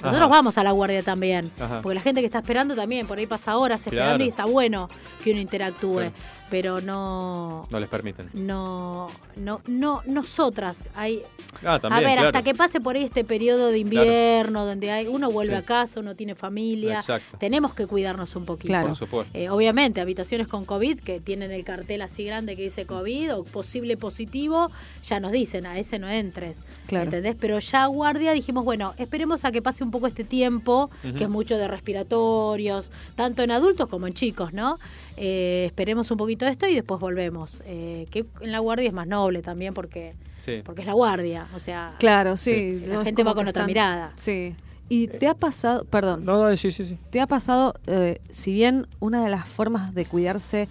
Nosotros 0.03 0.27
Ajá. 0.27 0.29
vamos 0.29 0.59
a 0.59 0.63
la 0.65 0.73
guardia 0.73 1.03
también, 1.03 1.51
Ajá. 1.59 1.81
porque 1.83 1.95
la 1.95 2.03
gente 2.03 2.21
que 2.21 2.27
está 2.27 2.39
esperando 2.41 2.75
también, 2.77 3.07
por 3.07 3.17
ahí 3.19 3.27
pasa 3.27 3.57
horas 3.57 3.81
esperando 3.87 4.17
Claro. 4.17 4.25
y 4.25 4.29
está 4.29 4.45
bueno 4.45 4.91
que 5.25 5.31
uno 5.33 5.41
interactúe, 5.41 5.95
Claro. 5.97 6.13
Pero 6.51 6.81
no, 6.81 7.67
No 7.71 7.81
les 7.81 7.89
permiten. 7.89 8.29
no, 8.35 9.09
no, 9.37 9.61
no, 9.67 10.03
nosotras, 10.07 10.85
hay, 10.95 11.23
Ah, 11.65 11.79
también, 11.81 12.05
a 12.05 12.09
ver, 12.09 12.19
claro. 12.19 12.29
hasta 12.29 12.43
que 12.43 12.55
pase 12.55 12.81
por 12.81 12.97
ahí 12.97 13.03
este 13.05 13.25
periodo 13.25 13.69
de 13.69 13.79
invierno, 13.79 14.67
donde 14.67 14.91
hay, 14.91 15.07
uno 15.07 15.31
vuelve 15.31 15.55
Sí. 15.55 15.59
a 15.59 15.63
casa, 15.63 16.01
uno 16.01 16.15
tiene 16.15 16.35
familia, 16.35 16.97
Exacto. 16.97 17.39
tenemos 17.39 17.75
que 17.75 17.87
cuidarnos 17.87 18.37
un 18.37 18.45
poquito. 18.45 18.69
Claro. 18.69 18.89
Por 18.89 18.97
supuesto. 18.97 19.37
Eh, 19.37 19.49
obviamente, 19.49 20.01
habitaciones 20.01 20.49
con 20.49 20.65
COVID 20.65 21.01
que 21.01 21.21
tienen 21.21 21.51
el 21.51 21.65
cartel 21.65 22.03
así 22.03 22.25
grande 22.25 22.57
que 22.57 22.63
dice 22.63 22.87
COVID 22.87 23.37
o 23.37 23.45
posible 23.45 23.97
positivo, 23.97 24.71
ya 25.03 25.19
nos 25.21 25.33
dicen, 25.33 25.67
a 25.67 25.79
ese 25.79 25.99
no 25.99 26.09
entres. 26.09 26.59
Claro. 26.87 27.05
¿Entendés? 27.07 27.37
Pero 27.41 27.59
ya 27.59 27.87
guardia 27.87 28.33
dijimos, 28.33 28.65
bueno, 28.65 28.95
esperemos 28.99 29.45
a 29.45 29.53
que 29.53 29.63
pase 29.63 29.83
un 29.83 29.91
poco 29.91 30.07
este 30.07 30.25
tiempo, 30.25 30.91
que 31.17 31.25
es 31.25 31.31
mucho 31.31 31.57
de 31.57 31.69
respiratorios, 31.69 32.91
tanto 33.15 33.43
en 33.43 33.51
adultos 33.51 33.89
como 33.89 34.07
en 34.07 34.13
chicos, 34.13 34.53
¿no? 34.53 34.79
Eh, 35.17 35.65
esperemos 35.67 36.11
un 36.11 36.17
poquito 36.19 36.47
esto 36.47 36.67
y 36.67 36.75
después 36.75 37.01
volvemos. 37.01 37.63
Eh, 37.67 38.07
que 38.11 38.27
en 38.41 38.53
la 38.53 38.59
guardia 38.59 38.89
es 38.89 38.93
más 38.95 39.07
noble 39.07 39.43
también 39.43 39.73
porque, 39.75 40.15
Sí. 40.45 40.61
porque 40.65 40.83
es 40.83 40.87
la 40.87 40.93
guardia, 40.93 41.47
o 41.55 41.59
sea, 41.59 41.95
Claro, 41.99 42.37
sí. 42.37 42.81
la 42.87 42.95
no 42.97 43.05
gente 43.05 43.23
va 43.25 43.35
con 43.35 43.49
otra 43.49 43.63
están- 43.63 43.67
mirada. 43.67 44.13
Sí. 44.17 44.55
¿Y 44.89 45.09
te 45.09 45.27
ha 45.27 45.35
pasado, 45.35 45.85
perdón, 45.85 46.25
No, 46.25 46.39
dale, 46.39 46.57
sí, 46.57 46.71
sí, 46.71 46.85
sí. 46.85 46.97
te 47.11 47.21
ha 47.21 47.27
pasado, 47.27 47.75
eh, 47.89 48.21
si 48.31 48.53
bien 48.53 48.87
una 49.01 49.25
de 49.25 49.31
las 49.31 49.49
formas 49.49 49.95
de 49.95 50.05
cuidarse 50.05 50.69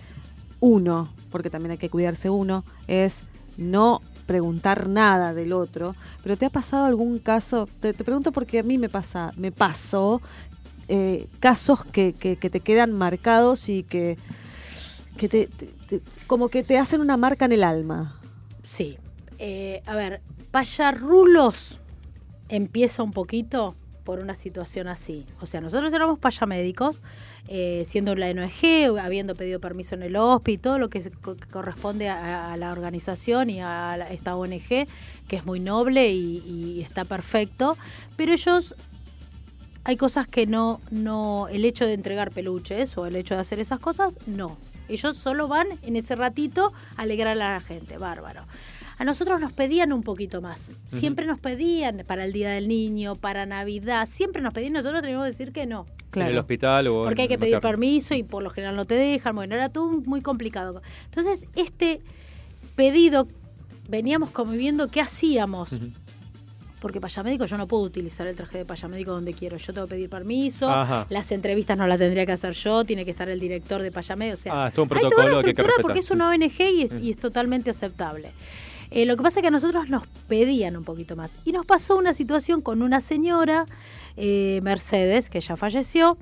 uno, 0.61 1.09
porque 1.31 1.49
también 1.49 1.71
hay 1.71 1.77
que 1.77 1.89
cuidarse 1.89 2.29
uno, 2.29 2.63
es 2.87 3.23
no 3.57 3.99
preguntar 4.25 4.87
nada 4.87 5.33
del 5.33 5.51
otro, 5.53 5.95
pero 6.23 6.37
¿te 6.37 6.45
ha 6.45 6.49
pasado 6.49 6.85
algún 6.85 7.19
caso? 7.19 7.67
Te, 7.81 7.93
te 7.93 8.03
pregunto 8.05 8.31
porque 8.31 8.59
a 8.59 8.63
mí 8.63 8.77
me 8.77 8.89
pasa, 8.89 9.33
me 9.35 9.51
pasó 9.51 10.21
eh, 10.87 11.27
casos 11.39 11.83
que, 11.83 12.13
que, 12.13 12.35
te 12.35 12.59
quedan 12.59 12.91
marcados 12.91 13.69
y 13.69 13.83
que, 13.83 14.17
que 15.17 15.27
te, 15.29 15.49
como 16.27 16.49
que 16.49 16.63
te 16.63 16.77
hacen 16.77 17.01
una 17.01 17.17
marca 17.17 17.45
en 17.45 17.51
el 17.53 17.63
alma. 17.63 18.19
Sí. 18.61 18.97
Eh, 19.37 19.81
a 19.85 19.95
ver, 19.95 20.21
payarrulos 20.51 21.79
empieza 22.49 23.03
un 23.03 23.11
poquito, 23.11 23.75
por 24.05 24.19
una 24.19 24.35
situación 24.35 24.87
así. 24.87 25.25
O 25.41 25.47
sea, 25.47 25.59
nosotros 25.59 25.91
éramos 25.91 26.19
payamédicos, 26.19 27.01
eh, 27.47 27.83
siendo 27.87 28.15
la 28.15 28.31
NOG, 28.33 28.99
habiendo 28.99 29.35
pedido 29.35 29.59
permiso 29.59 29.95
en 29.95 30.03
el 30.03 30.15
HOSPI 30.15 30.53
y 30.53 30.57
todo 30.59 30.77
lo 30.77 30.89
que, 30.89 31.11
corresponde 31.51 32.07
a, 32.07 32.55
la 32.55 32.71
organización 32.71 33.49
y 33.49 33.61
a 33.61 33.97
esta 34.11 34.35
ONG, 34.35 34.87
que 35.27 35.35
es 35.35 35.45
muy 35.45 35.59
noble 35.59 36.11
y 36.11 36.81
está 36.81 37.03
perfecto, 37.03 37.75
pero 38.15 38.31
ellos 38.31 38.75
hay 39.85 39.97
cosas 39.97 40.27
que 40.27 40.47
no, 40.47 40.81
no, 40.89 41.47
el 41.47 41.63
hecho 41.63 41.85
de 41.85 41.93
entregar 41.93 42.31
peluches 42.31 42.97
o 42.97 43.05
el 43.05 43.15
hecho 43.15 43.35
de 43.35 43.41
hacer 43.41 43.59
esas 43.59 43.79
cosas, 43.79 44.17
no. 44.25 44.57
Ellos 44.89 45.15
solo 45.15 45.47
van 45.47 45.67
en 45.83 45.95
ese 45.95 46.15
ratito 46.15 46.73
a 46.97 47.03
alegrar 47.03 47.33
a 47.33 47.53
la 47.53 47.61
gente, 47.61 47.99
bárbaro. 47.99 48.41
A 48.97 49.03
nosotros 49.03 49.39
nos 49.39 49.53
pedían 49.53 49.93
un 49.93 50.01
poquito 50.01 50.41
más. 50.41 50.73
Siempre 50.85 51.27
nos 51.27 51.39
pedían 51.39 52.03
para 52.07 52.25
el 52.25 52.33
Día 52.33 52.49
del 52.49 52.67
Niño, 52.67 53.15
para 53.15 53.45
Navidad, 53.45 54.09
siempre 54.11 54.41
nos 54.41 54.53
pedían, 54.53 54.73
nosotros 54.73 55.01
teníamos 55.01 55.25
que 55.25 55.31
decir 55.31 55.51
que 55.51 55.67
no. 55.67 55.85
En 56.15 56.27
el 56.27 56.37
hospital 56.37 56.87
o 56.87 57.03
Porque 57.03 57.23
hay 57.23 57.27
que 57.27 57.37
pedir 57.37 57.59
permiso 57.59 58.15
y 58.15 58.23
por 58.23 58.41
lo 58.41 58.49
general 58.49 58.75
no 58.75 58.85
te 58.85 58.95
dejan. 58.95 59.35
Bueno, 59.35 59.53
era 59.53 59.69
todo 59.69 60.01
muy 60.05 60.21
complicado. 60.21 60.81
Entonces, 61.05 61.45
este 61.55 61.99
pedido, 62.75 63.27
veníamos 63.87 64.31
conviviendo 64.31 64.87
qué 64.87 65.01
hacíamos. 65.01 65.71
Porque 66.85 67.01
payamédico 67.01 67.45
yo 67.47 67.57
no 67.57 67.65
puedo 67.65 67.81
utilizar 67.81 68.27
el 68.27 68.35
traje 68.35 68.59
de 68.59 68.65
payamédico 68.65 69.09
donde 69.09 69.33
quiero. 69.33 69.57
Yo 69.57 69.73
tengo 69.73 69.87
que 69.87 69.95
pedir 69.95 70.07
permiso. 70.07 70.69
Ajá. 70.69 71.07
Las 71.09 71.31
entrevistas 71.31 71.75
no 71.79 71.87
las 71.87 71.97
tendría 71.97 72.27
que 72.27 72.33
hacer 72.33 72.53
yo. 72.53 72.85
Tiene 72.85 73.03
que 73.05 73.09
estar 73.09 73.27
el 73.27 73.39
director 73.39 73.81
de 73.81 73.91
payamédico. 73.91 74.35
O 74.35 74.37
sea, 74.37 74.65
Ah, 74.65 74.67
es 74.67 74.77
un 74.77 74.87
protocolo 74.87 75.41
que 75.41 75.47
hay 75.47 75.53
que 75.55 75.63
respetar. 75.63 75.81
porque 75.81 75.97
es 75.97 76.11
una 76.11 76.29
ONG 76.29 76.59
y 76.61 76.83
es, 76.83 76.91
y 77.01 77.09
es 77.09 77.17
totalmente 77.17 77.71
aceptable. 77.71 78.29
Eh, 78.91 79.07
lo 79.07 79.17
que 79.17 79.23
pasa 79.23 79.39
es 79.39 79.41
que 79.41 79.47
a 79.47 79.51
nosotros 79.51 79.89
nos 79.89 80.05
pedían 80.27 80.77
un 80.77 80.83
poquito 80.83 81.15
más. 81.15 81.31
Y 81.43 81.53
nos 81.53 81.65
pasó 81.65 81.97
una 81.97 82.13
situación 82.13 82.61
con 82.61 82.83
una 82.83 83.01
señora, 83.01 83.65
eh, 84.15 84.59
Mercedes, 84.61 85.31
que 85.31 85.41
ya 85.41 85.57
falleció, 85.57 86.19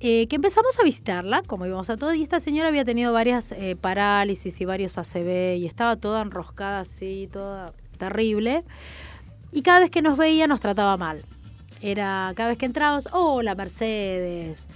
eh, 0.00 0.26
que 0.28 0.36
empezamos 0.36 0.80
a 0.80 0.82
visitarla, 0.82 1.42
como 1.46 1.66
íbamos 1.66 1.90
a 1.90 1.98
todo, 1.98 2.14
y 2.14 2.22
esta 2.22 2.40
señora 2.40 2.68
había 2.70 2.86
tenido 2.86 3.12
varias 3.12 3.52
eh, 3.52 3.76
parálisis 3.78 4.58
y 4.62 4.64
varios 4.64 4.96
ACV, 4.96 5.56
y 5.58 5.66
estaba 5.66 5.96
toda 5.96 6.22
enroscada 6.22 6.80
así, 6.80 7.28
toda 7.30 7.74
terrible. 7.98 8.64
Y 9.52 9.62
cada 9.62 9.80
vez 9.80 9.90
que 9.90 10.02
nos 10.02 10.16
veía 10.16 10.46
nos 10.46 10.60
trataba 10.60 10.96
mal. 10.96 11.22
Era 11.82 12.32
cada 12.36 12.50
vez 12.50 12.58
que 12.58 12.66
entrábamos, 12.66 13.08
hola 13.12 13.54
Mercedes. 13.54 14.66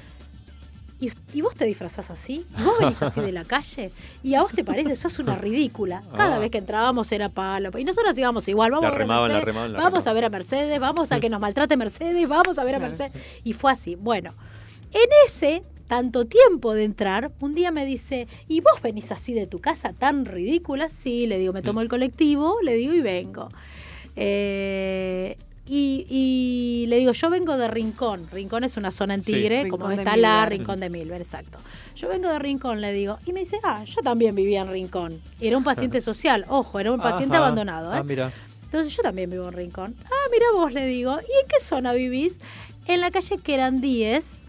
¿Y, 1.00 1.10
y 1.34 1.42
vos 1.42 1.54
te 1.54 1.66
disfrazás 1.66 2.10
así? 2.10 2.46
¿Y 2.58 2.62
vos 2.62 2.74
venís 2.80 3.02
así 3.02 3.20
de 3.20 3.32
la 3.32 3.44
calle? 3.44 3.90
¿Y 4.22 4.34
a 4.34 4.42
vos 4.42 4.52
te 4.52 4.64
parece? 4.64 4.94
Sos 4.96 5.18
una 5.18 5.36
ridícula. 5.36 6.02
Cada 6.16 6.36
Ah. 6.36 6.38
vez 6.38 6.50
que 6.50 6.58
entrábamos 6.58 7.10
era 7.12 7.28
palo. 7.28 7.70
Y 7.78 7.84
nosotros 7.84 8.16
íbamos 8.16 8.48
igual. 8.48 8.70
Vamos 8.70 8.84
La 8.84 8.88
a 8.88 8.92
ver 8.92 9.00
a 9.00 9.04
remaban, 9.04 9.28
la 9.28 9.34
Mercedes, 9.34 9.44
remaban, 9.44 9.72
la 9.72 9.78
vamos 9.78 9.92
remaban. 9.98 10.08
a 10.08 10.12
ver 10.14 10.24
a 10.24 10.30
Mercedes, 10.30 10.80
vamos 10.80 11.12
a 11.12 11.20
que 11.20 11.28
nos 11.28 11.40
maltrate 11.40 11.76
Mercedes, 11.76 12.26
vamos 12.28 12.58
a 12.58 12.64
ver 12.64 12.76
a 12.76 12.78
Mercedes. 12.78 13.12
Y 13.44 13.52
fue 13.52 13.72
así. 13.72 13.96
Bueno, 13.96 14.32
en 14.92 15.08
ese 15.26 15.62
tanto 15.88 16.24
tiempo 16.24 16.72
de 16.72 16.84
entrar, 16.84 17.32
un 17.40 17.54
día 17.54 17.70
me 17.70 17.84
dice, 17.84 18.26
¿y 18.48 18.60
vos 18.62 18.80
venís 18.82 19.12
así 19.12 19.34
de 19.34 19.46
tu 19.46 19.60
casa 19.60 19.92
tan 19.92 20.24
ridícula? 20.24 20.88
Sí, 20.88 21.26
le 21.26 21.38
digo, 21.38 21.52
me 21.52 21.60
tomo 21.60 21.82
el 21.82 21.88
colectivo, 21.88 22.56
le 22.62 22.74
digo 22.76 22.94
y 22.94 23.02
vengo. 23.02 23.50
Eh, 24.16 25.36
y, 25.66 26.06
y 26.10 26.86
le 26.88 26.98
digo, 26.98 27.12
yo 27.12 27.30
vengo 27.30 27.56
de 27.56 27.68
Rincón. 27.68 28.28
Rincón 28.30 28.64
es 28.64 28.76
una 28.76 28.90
zona 28.90 29.14
en 29.14 29.22
Sí. 29.22 29.32
Tigre, 29.32 29.68
como 29.68 29.90
está 29.90 30.16
la. 30.16 30.44
Rincón 30.46 30.80
de 30.80 30.90
Milver, 30.90 31.22
exacto. 31.22 31.58
Yo 31.96 32.08
vengo 32.08 32.28
de 32.28 32.38
Rincón, 32.38 32.80
le 32.80 32.92
digo. 32.92 33.18
Y 33.26 33.32
me 33.32 33.40
dice, 33.40 33.58
ah, 33.62 33.82
yo 33.84 34.02
también 34.02 34.34
vivía 34.34 34.60
en 34.62 34.70
Rincón. 34.70 35.18
Era 35.40 35.56
un 35.56 35.64
paciente 35.64 36.00
social, 36.00 36.44
ojo, 36.48 36.78
era 36.80 36.92
un 36.92 37.00
paciente 37.00 37.36
Ajá. 37.36 37.46
abandonado. 37.46 37.92
¿eh? 37.94 37.98
Ah, 37.98 38.02
mira. 38.02 38.32
Entonces 38.64 38.94
yo 38.94 39.02
también 39.02 39.30
vivo 39.30 39.46
en 39.48 39.54
Rincón. 39.54 39.94
Ah, 40.04 40.28
mira 40.32 40.46
vos, 40.52 40.72
le 40.72 40.84
digo. 40.86 41.12
¿Y 41.20 41.40
en 41.42 41.48
qué 41.48 41.60
zona 41.64 41.92
vivís? 41.92 42.36
En 42.86 43.00
la 43.00 43.10
calle 43.10 43.38
Querandíes. 43.38 44.40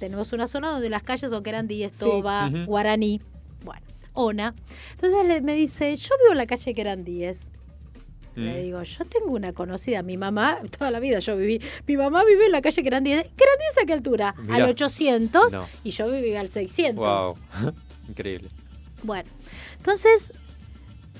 Tenemos 0.00 0.32
una 0.32 0.48
zona 0.48 0.70
donde 0.70 0.90
las 0.90 1.02
calles 1.04 1.30
son 1.30 1.42
Querandíes, 1.44 1.92
Sí. 1.92 2.00
Toba, 2.00 2.48
Ujú. 2.48 2.64
Guaraní. 2.64 3.20
Bueno, 3.64 3.82
Ona. 4.14 4.54
Entonces 4.94 5.26
le- 5.26 5.40
me 5.42 5.54
dice, 5.54 5.94
yo 5.94 6.14
vivo 6.22 6.32
en 6.32 6.38
la 6.38 6.46
calle 6.46 6.74
Querandíes. 6.74 7.38
Le 8.36 8.62
digo, 8.62 8.82
yo 8.82 9.04
tengo 9.04 9.32
una 9.32 9.52
conocida, 9.52 10.02
mi 10.02 10.16
mamá, 10.16 10.58
toda 10.76 10.90
la 10.90 10.98
vida 11.00 11.20
yo 11.20 11.36
viví, 11.36 11.60
mi 11.86 11.96
mamá 11.96 12.24
vive 12.24 12.46
en 12.46 12.52
la 12.52 12.62
calle 12.62 12.82
Querandíes. 12.82 13.22
¿Querandíes 13.36 13.78
a 13.82 13.86
qué 13.86 13.92
altura? 13.92 14.34
Mirá. 14.38 14.54
Al 14.56 14.62
800 14.70 15.52
No. 15.52 15.68
y 15.84 15.90
yo 15.90 16.10
viví 16.10 16.34
al 16.34 16.50
600. 16.50 16.96
Wow. 16.96 17.36
Increíble. 18.08 18.48
Bueno, 19.04 19.28
entonces 19.78 20.32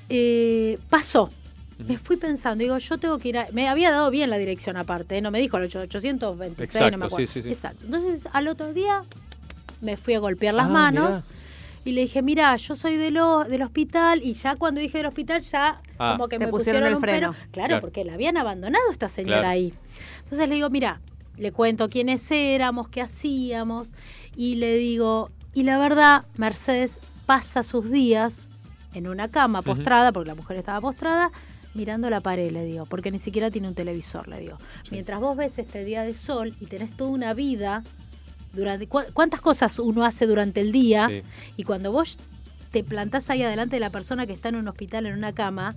eh, 0.09 0.79
pasó. 0.91 1.31
Me 1.79 1.99
fui 1.99 2.17
pensando, 2.17 2.63
digo, 2.63 2.79
yo 2.79 2.99
tengo 2.99 3.19
que 3.19 3.29
ir 3.31 3.39
a... 3.39 3.49
Me 3.53 3.69
había 3.69 3.91
dado 3.91 4.09
bien 4.11 4.31
la 4.31 4.39
dirección 4.39 4.77
aparte, 4.77 5.19
¿eh? 5.19 5.21
no 5.21 5.31
me 5.33 5.41
dijo 5.41 5.57
el 5.57 5.65
826, 5.65 6.57
no 6.59 6.65
Exacto, 6.65 6.99
me 6.99 7.05
acuerdo. 7.07 7.27
sí, 7.27 7.33
sí, 7.33 7.43
sí. 7.43 7.49
Exacto. 7.49 7.85
Entonces, 7.85 8.29
al 8.33 8.47
otro 8.49 8.73
día 8.73 9.03
me 9.81 9.97
fui 9.97 10.15
a 10.15 10.21
golpear 10.21 10.55
las 10.55 10.67
Ah, 10.67 10.71
manos 10.71 11.07
mirá. 11.09 11.23
Y 11.85 11.93
le 11.93 12.03
dije, 12.03 12.23
mira, 12.23 12.57
yo 12.57 12.75
soy 12.77 12.97
de 12.97 13.11
lo, 13.11 13.45
del 13.45 13.63
hospital 13.63 14.21
y 14.23 14.33
ya 14.35 14.57
cuando 14.57 14.81
dije 14.81 14.99
del 14.99 15.07
hospital 15.07 15.41
ya 15.43 15.77
Ah. 15.99 16.13
como 16.17 16.29
que 16.29 16.39
me 16.39 16.49
pusieron 16.49 16.83
pusieron, 16.83 16.89
el 16.89 16.95
un 16.97 17.01
freno. 17.01 17.33
pero. 17.33 17.51
Claro, 17.53 17.69
Claro. 17.69 17.81
porque 17.81 18.05
la 18.05 18.15
habían 18.15 18.37
abandonado 18.37 18.91
esta 18.91 19.09
señora 19.09 19.39
Claro. 19.41 19.49
ahí. 19.51 19.75
Entonces 20.25 20.49
le 20.49 20.55
digo, 20.55 20.71
mira, 20.71 21.01
le 21.37 21.53
cuento 21.53 21.89
quiénes 21.89 22.31
éramos, 22.31 22.89
qué 22.89 23.01
hacíamos 23.03 23.89
y 24.37 24.57
le 24.57 24.77
digo, 24.77 25.31
y 25.53 25.63
la 25.65 25.79
verdad, 25.79 26.25
Mercedes 26.37 26.99
pasa 27.27 27.63
sus 27.63 27.91
días 27.91 28.49
en 28.95 29.09
una 29.09 29.29
cama 29.31 29.63
postrada, 29.63 30.13
porque 30.13 30.29
la 30.29 30.35
mujer 30.37 30.57
estaba 30.57 30.81
postrada, 30.81 31.31
mirando 31.75 32.09
la 32.11 32.21
pared, 32.21 32.53
le 32.53 32.65
digo, 32.65 32.87
porque 32.87 33.11
ni 33.11 33.19
siquiera 33.19 33.51
tiene 33.51 33.67
un 33.69 33.75
televisor, 33.75 34.29
le 34.29 34.39
digo. 34.39 34.59
Mientras 34.93 35.19
vos 35.21 35.37
ves 35.37 35.59
este 35.59 35.85
día 35.85 36.03
de 36.03 36.15
sol 36.15 36.55
y 36.61 36.67
tenés 36.67 36.97
toda 36.97 37.11
una 37.11 37.35
vida, 37.35 37.83
durante 38.55 38.87
cu- 38.87 39.03
¿cuántas 39.13 39.41
cosas 39.41 39.79
uno 39.79 40.05
hace 40.05 40.27
durante 40.27 40.61
el 40.61 40.73
día? 40.73 41.09
Sí. 41.11 41.23
Y 41.57 41.65
cuando 41.65 41.93
vos 41.93 42.19
te 42.73 42.83
plantás 42.85 43.31
ahí 43.31 43.43
adelante 43.43 43.77
de 43.77 43.81
la 43.81 43.91
persona 43.91 44.27
que 44.27 44.33
está 44.33 44.49
en 44.49 44.57
un 44.57 44.67
hospital, 44.69 45.07
en 45.07 45.15
una 45.15 45.33
cama, 45.33 45.75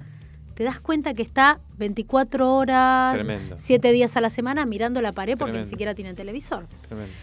te 0.55 0.63
das 0.63 0.79
cuenta 0.79 1.13
que 1.13 1.21
está 1.21 1.59
24 1.77 2.55
horas, 2.55 3.13
Tremendo. 3.13 3.55
7 3.59 3.91
días 3.91 4.17
a 4.17 4.21
la 4.21 4.29
semana 4.31 4.65
mirando 4.65 5.01
la 5.01 5.11
pared 5.11 5.33
porque 5.37 5.51
Tremendo. 5.51 5.65
ni 5.67 5.69
siquiera 5.69 5.93
tiene 5.93 6.13
televisor. 6.15 6.65
Tremendo. 6.87 7.13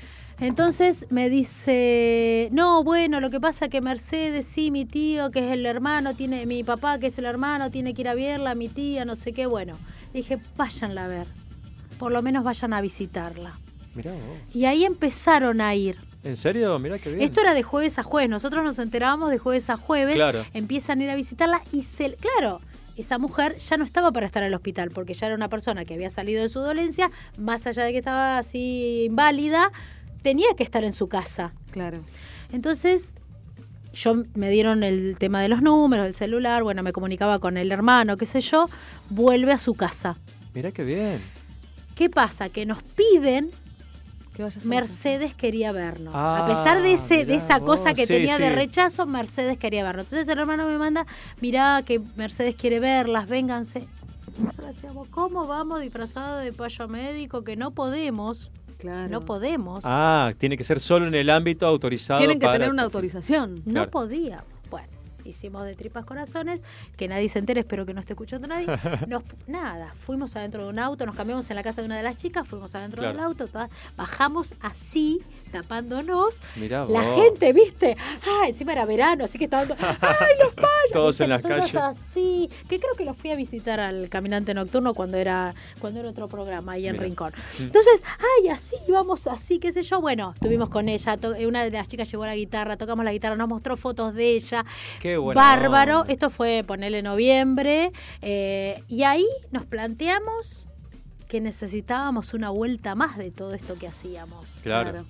Entonces 0.41 1.07
me 1.11 1.31
dice, 1.31 2.49
no, 2.53 2.83
bueno, 2.83 3.21
lo 3.21 3.31
que 3.31 3.41
pasa 3.41 3.69
que 3.69 3.81
Mercedes, 3.81 4.47
sí, 4.47 4.71
mi 4.73 4.85
tío, 4.85 5.31
que 5.31 5.47
es 5.47 5.53
el 5.53 5.65
hermano, 5.65 6.15
tiene, 6.15 6.45
mi 6.47 6.65
papá, 6.65 6.99
que 6.99 7.07
es 7.09 7.19
el 7.19 7.25
hermano, 7.25 7.71
tiene 7.71 7.95
que 7.95 8.03
ir 8.03 8.09
a 8.09 8.15
verla, 8.15 8.55
mi 8.57 8.69
tía, 8.69 9.05
no 9.05 9.15
sé 9.17 9.33
qué, 9.33 9.47
bueno. 9.47 9.75
Le 10.13 10.21
dije, 10.21 10.39
váyanla 10.57 11.05
a 11.05 11.09
ver, 11.09 11.27
por 11.99 12.11
lo 12.13 12.21
menos 12.23 12.43
vayan 12.45 12.73
a 12.73 12.81
visitarla. 12.81 13.53
Mirá 13.95 14.12
vos. 14.12 14.21
Y 14.55 14.65
ahí 14.66 14.85
empezaron 14.85 15.61
a 15.61 15.75
ir. 15.75 15.97
¿En 16.23 16.37
serio? 16.37 16.79
Mirá 16.79 16.99
qué 16.99 17.11
bien. 17.11 17.23
Esto 17.23 17.41
era 17.43 17.53
de 17.55 17.62
jueves 17.62 17.99
a 17.99 18.03
jueves, 18.03 18.31
nosotros 18.31 18.65
nos 18.65 18.79
enterábamos 18.79 19.31
de 19.31 19.39
jueves 19.39 19.69
a 19.71 19.77
jueves, 19.77 20.15
Claro. 20.15 20.45
empiezan 20.55 21.01
a 21.01 21.05
ir 21.05 21.11
a 21.11 21.16
visitarla 21.16 21.61
y 21.73 21.83
se, 21.83 22.15
claro, 22.16 22.61
esa 22.97 23.19
mujer 23.19 23.59
ya 23.59 23.77
no 23.77 23.85
estaba 23.85 24.11
para 24.12 24.27
estar 24.27 24.43
en 24.43 24.49
el 24.49 24.55
hospital 24.55 24.91
porque 24.91 25.12
ya 25.15 25.27
era 25.27 25.35
una 25.37 25.49
persona 25.49 25.85
que 25.85 25.95
había 25.95 26.11
salido 26.11 26.43
de 26.43 26.49
su 26.49 26.61
dolencia, 26.61 27.11
más 27.37 27.66
allá 27.66 27.85
de 27.85 27.93
que 27.93 27.99
estaba 27.99 28.39
así 28.39 29.05
inválida, 29.07 29.71
tenía 30.23 30.49
que 30.57 30.62
estar 30.62 30.83
en 30.85 30.93
su 30.95 31.09
casa. 31.09 31.53
Claro. 31.73 32.01
Entonces, 32.53 33.15
yo 33.93 34.23
me 34.35 34.49
dieron 34.49 34.83
el 34.83 35.16
tema 35.19 35.43
de 35.43 35.49
los 35.49 35.61
números, 35.61 36.05
del 36.07 36.15
celular, 36.15 36.62
bueno, 36.62 36.83
me 36.83 36.93
comunicaba 36.93 37.39
con 37.39 37.57
el 37.59 37.71
hermano, 37.71 38.16
qué 38.16 38.25
sé 38.27 38.41
yo, 38.41 38.69
vuelve 39.11 39.53
a 39.53 39.59
su 39.59 39.75
casa. 39.75 40.16
Mirá 40.55 40.71
qué 40.73 40.85
bien. 40.85 41.21
¿Qué 41.95 42.09
pasa? 42.09 42.49
Que 42.49 42.65
nos 42.65 42.83
piden 42.83 43.51
Mercedes 44.65 45.35
quería 45.35 45.73
vernos. 45.73 46.12
Ah, 46.16 46.44
a 46.44 46.47
pesar 46.47 46.82
de 46.82 46.94
ese 46.94 47.24
de 47.24 47.36
esa 47.36 47.61
cosa 47.61 47.94
que 47.94 48.06
sí, 48.06 48.15
tenía 48.15 48.36
de 48.39 48.51
rechazo, 48.51 49.06
Mercedes 49.06 49.59
quería 49.59 49.82
vernos. 49.85 50.06
Entonces 50.06 50.28
el 50.28 50.39
hermano 50.39 50.66
me 50.66 50.77
manda, 50.78 51.06
mirá 51.40 51.82
que 51.85 52.01
Mercedes 52.16 52.56
quiere 52.56 52.81
verlas, 52.81 53.28
vénganse. 53.28 53.86
Nosotros 54.39 54.66
decíamos, 54.74 55.09
¿cómo 55.11 55.47
vamos 55.47 55.81
disfrazados 55.81 56.43
de 56.43 56.52
payo 56.52 56.89
médico? 56.89 57.44
Que 57.44 57.55
no 57.56 57.70
podemos. 57.70 58.51
Claro. 58.78 59.09
No 59.09 59.20
podemos. 59.20 59.81
Ah, 59.85 60.32
tiene 60.36 60.56
que 60.56 60.65
ser 60.65 60.81
solo 60.81 61.06
en 61.06 61.15
el 61.15 61.31
ámbito 61.31 61.66
autorizado. 61.66 62.19
Tienen 62.19 62.39
que 62.40 62.47
para- 62.47 62.59
tener 62.59 62.70
una 62.70 62.82
autorización. 62.82 63.62
No 63.65 63.73
Claro. 63.73 63.90
podía. 63.93 64.36
Bueno, 64.39 64.54
hicimos 65.25 65.65
de 65.65 65.75
tripas 65.75 66.05
corazones, 66.05 66.61
que 66.97 67.09
nadie 67.09 67.29
se 67.29 67.39
entere, 67.39 67.61
espero 67.61 67.87
que 67.87 67.95
no 67.95 68.01
esté 68.01 68.13
escuchando 68.15 68.47
nadie. 68.49 68.67
Nos- 69.09 69.23
nada, 69.47 69.93
fuimos 69.95 70.37
adentro 70.37 70.65
de 70.65 70.69
un 70.71 70.79
auto, 70.79 71.07
nos 71.07 71.15
cambiamos 71.17 71.49
en 71.51 71.57
la 71.57 71.63
casa 71.63 71.81
de 71.81 71.87
una 71.87 71.97
de 71.97 72.03
las 72.03 72.17
chicas, 72.19 72.47
fuimos 72.47 72.75
adentro 72.75 73.01
Claro. 73.03 73.17
del 73.17 73.25
auto, 73.25 73.47
todas- 73.49 73.71
bajamos 73.97 74.55
así, 74.61 75.21
tapándonos. 75.53 76.41
Mirá 76.57 76.85
La 76.87 77.03
vos. 77.03 77.23
gente, 77.25 77.53
¿viste? 77.53 77.97
Ah, 78.27 78.49
encima 78.49 78.73
era 78.73 78.85
verano, 78.85 79.25
así 79.25 79.39
que 79.39 79.45
estaban 79.45 79.69
todos, 79.69 79.81
¡ay, 79.83 80.35
los 80.43 80.53
payos! 80.55 80.69
Todos 80.93 81.21
en 81.21 81.31
las 81.31 81.43
calles. 81.43 81.75
así, 81.75 82.51
que 82.69 82.79
creo 82.79 82.95
que 82.97 83.05
lo 83.05 83.15
fui 83.15 83.31
a 83.31 83.37
visitar 83.37 83.81
al 83.81 84.09
Caminante 84.09 84.53
Nocturno 84.55 84.95
cuando 84.95 85.17
era 85.17 85.55
cuando 85.81 86.01
era 86.01 86.09
otro 86.11 86.29
programa 86.29 86.73
ahí 86.73 86.87
en 86.87 86.93
Mira. 86.93 87.05
Rincón. 87.05 87.33
Mm. 87.59 87.63
Entonces, 87.65 88.03
ay, 88.19 88.49
así, 88.49 88.77
íbamos 88.89 89.27
así, 89.27 89.59
qué 89.59 89.73
sé 89.73 89.83
yo. 89.83 90.01
Bueno, 90.01 90.33
estuvimos 90.35 90.69
con 90.71 90.89
ella, 90.89 91.19
una 91.47 91.65
de 91.65 91.71
las 91.71 91.89
chicas 91.89 92.11
llevó 92.11 92.27
la 92.27 92.37
guitarra, 92.37 92.77
tocamos 92.77 93.05
la 93.05 93.13
guitarra, 93.13 93.37
nos 93.37 93.49
mostró 93.49 93.77
fotos 93.77 94.15
de 94.15 94.35
ella. 94.35 94.65
Qué 95.01 95.14
Bárbaro. 95.19 96.05
Esto 96.09 96.31
fue 96.31 96.65
ponerle 96.66 97.03
noviembre. 97.03 97.93
eh, 98.23 98.82
y 98.89 99.03
ahí 99.05 99.27
nos 99.51 99.65
planteamos 99.66 100.66
que 101.28 101.41
necesitábamos 101.41 102.35
una 102.35 102.51
vuelta 102.51 102.95
más 102.95 103.16
de 103.16 103.31
todo 103.31 103.55
esto 103.55 103.77
que 103.78 103.89
hacíamos. 103.89 104.47
Claro. 104.62 105.05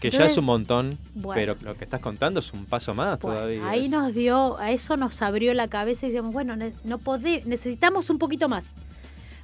Que 0.00 0.10
ya 0.10 0.24
es 0.24 0.36
un 0.38 0.46
montón, 0.46 0.96
bueno. 1.14 1.34
pero 1.34 1.56
lo 1.62 1.76
que 1.76 1.84
estás 1.84 2.00
contando 2.00 2.40
es 2.40 2.52
un 2.54 2.64
paso 2.64 2.94
más 2.94 3.18
todavía. 3.18 3.68
Ahí 3.68 3.84
Es- 3.84 3.90
nos 3.90 4.14
dio, 4.14 4.58
a 4.58 4.70
eso 4.70 4.96
nos 4.96 5.20
abrió 5.20 5.52
la 5.52 5.68
cabeza 5.68 6.06
y 6.06 6.08
decíamos, 6.08 6.32
bueno, 6.32 6.56
ne- 6.56 6.72
no 6.84 6.96
podé, 6.98 7.42
necesitamos 7.44 8.08
un 8.08 8.18
poquito 8.18 8.48
más. 8.48 8.64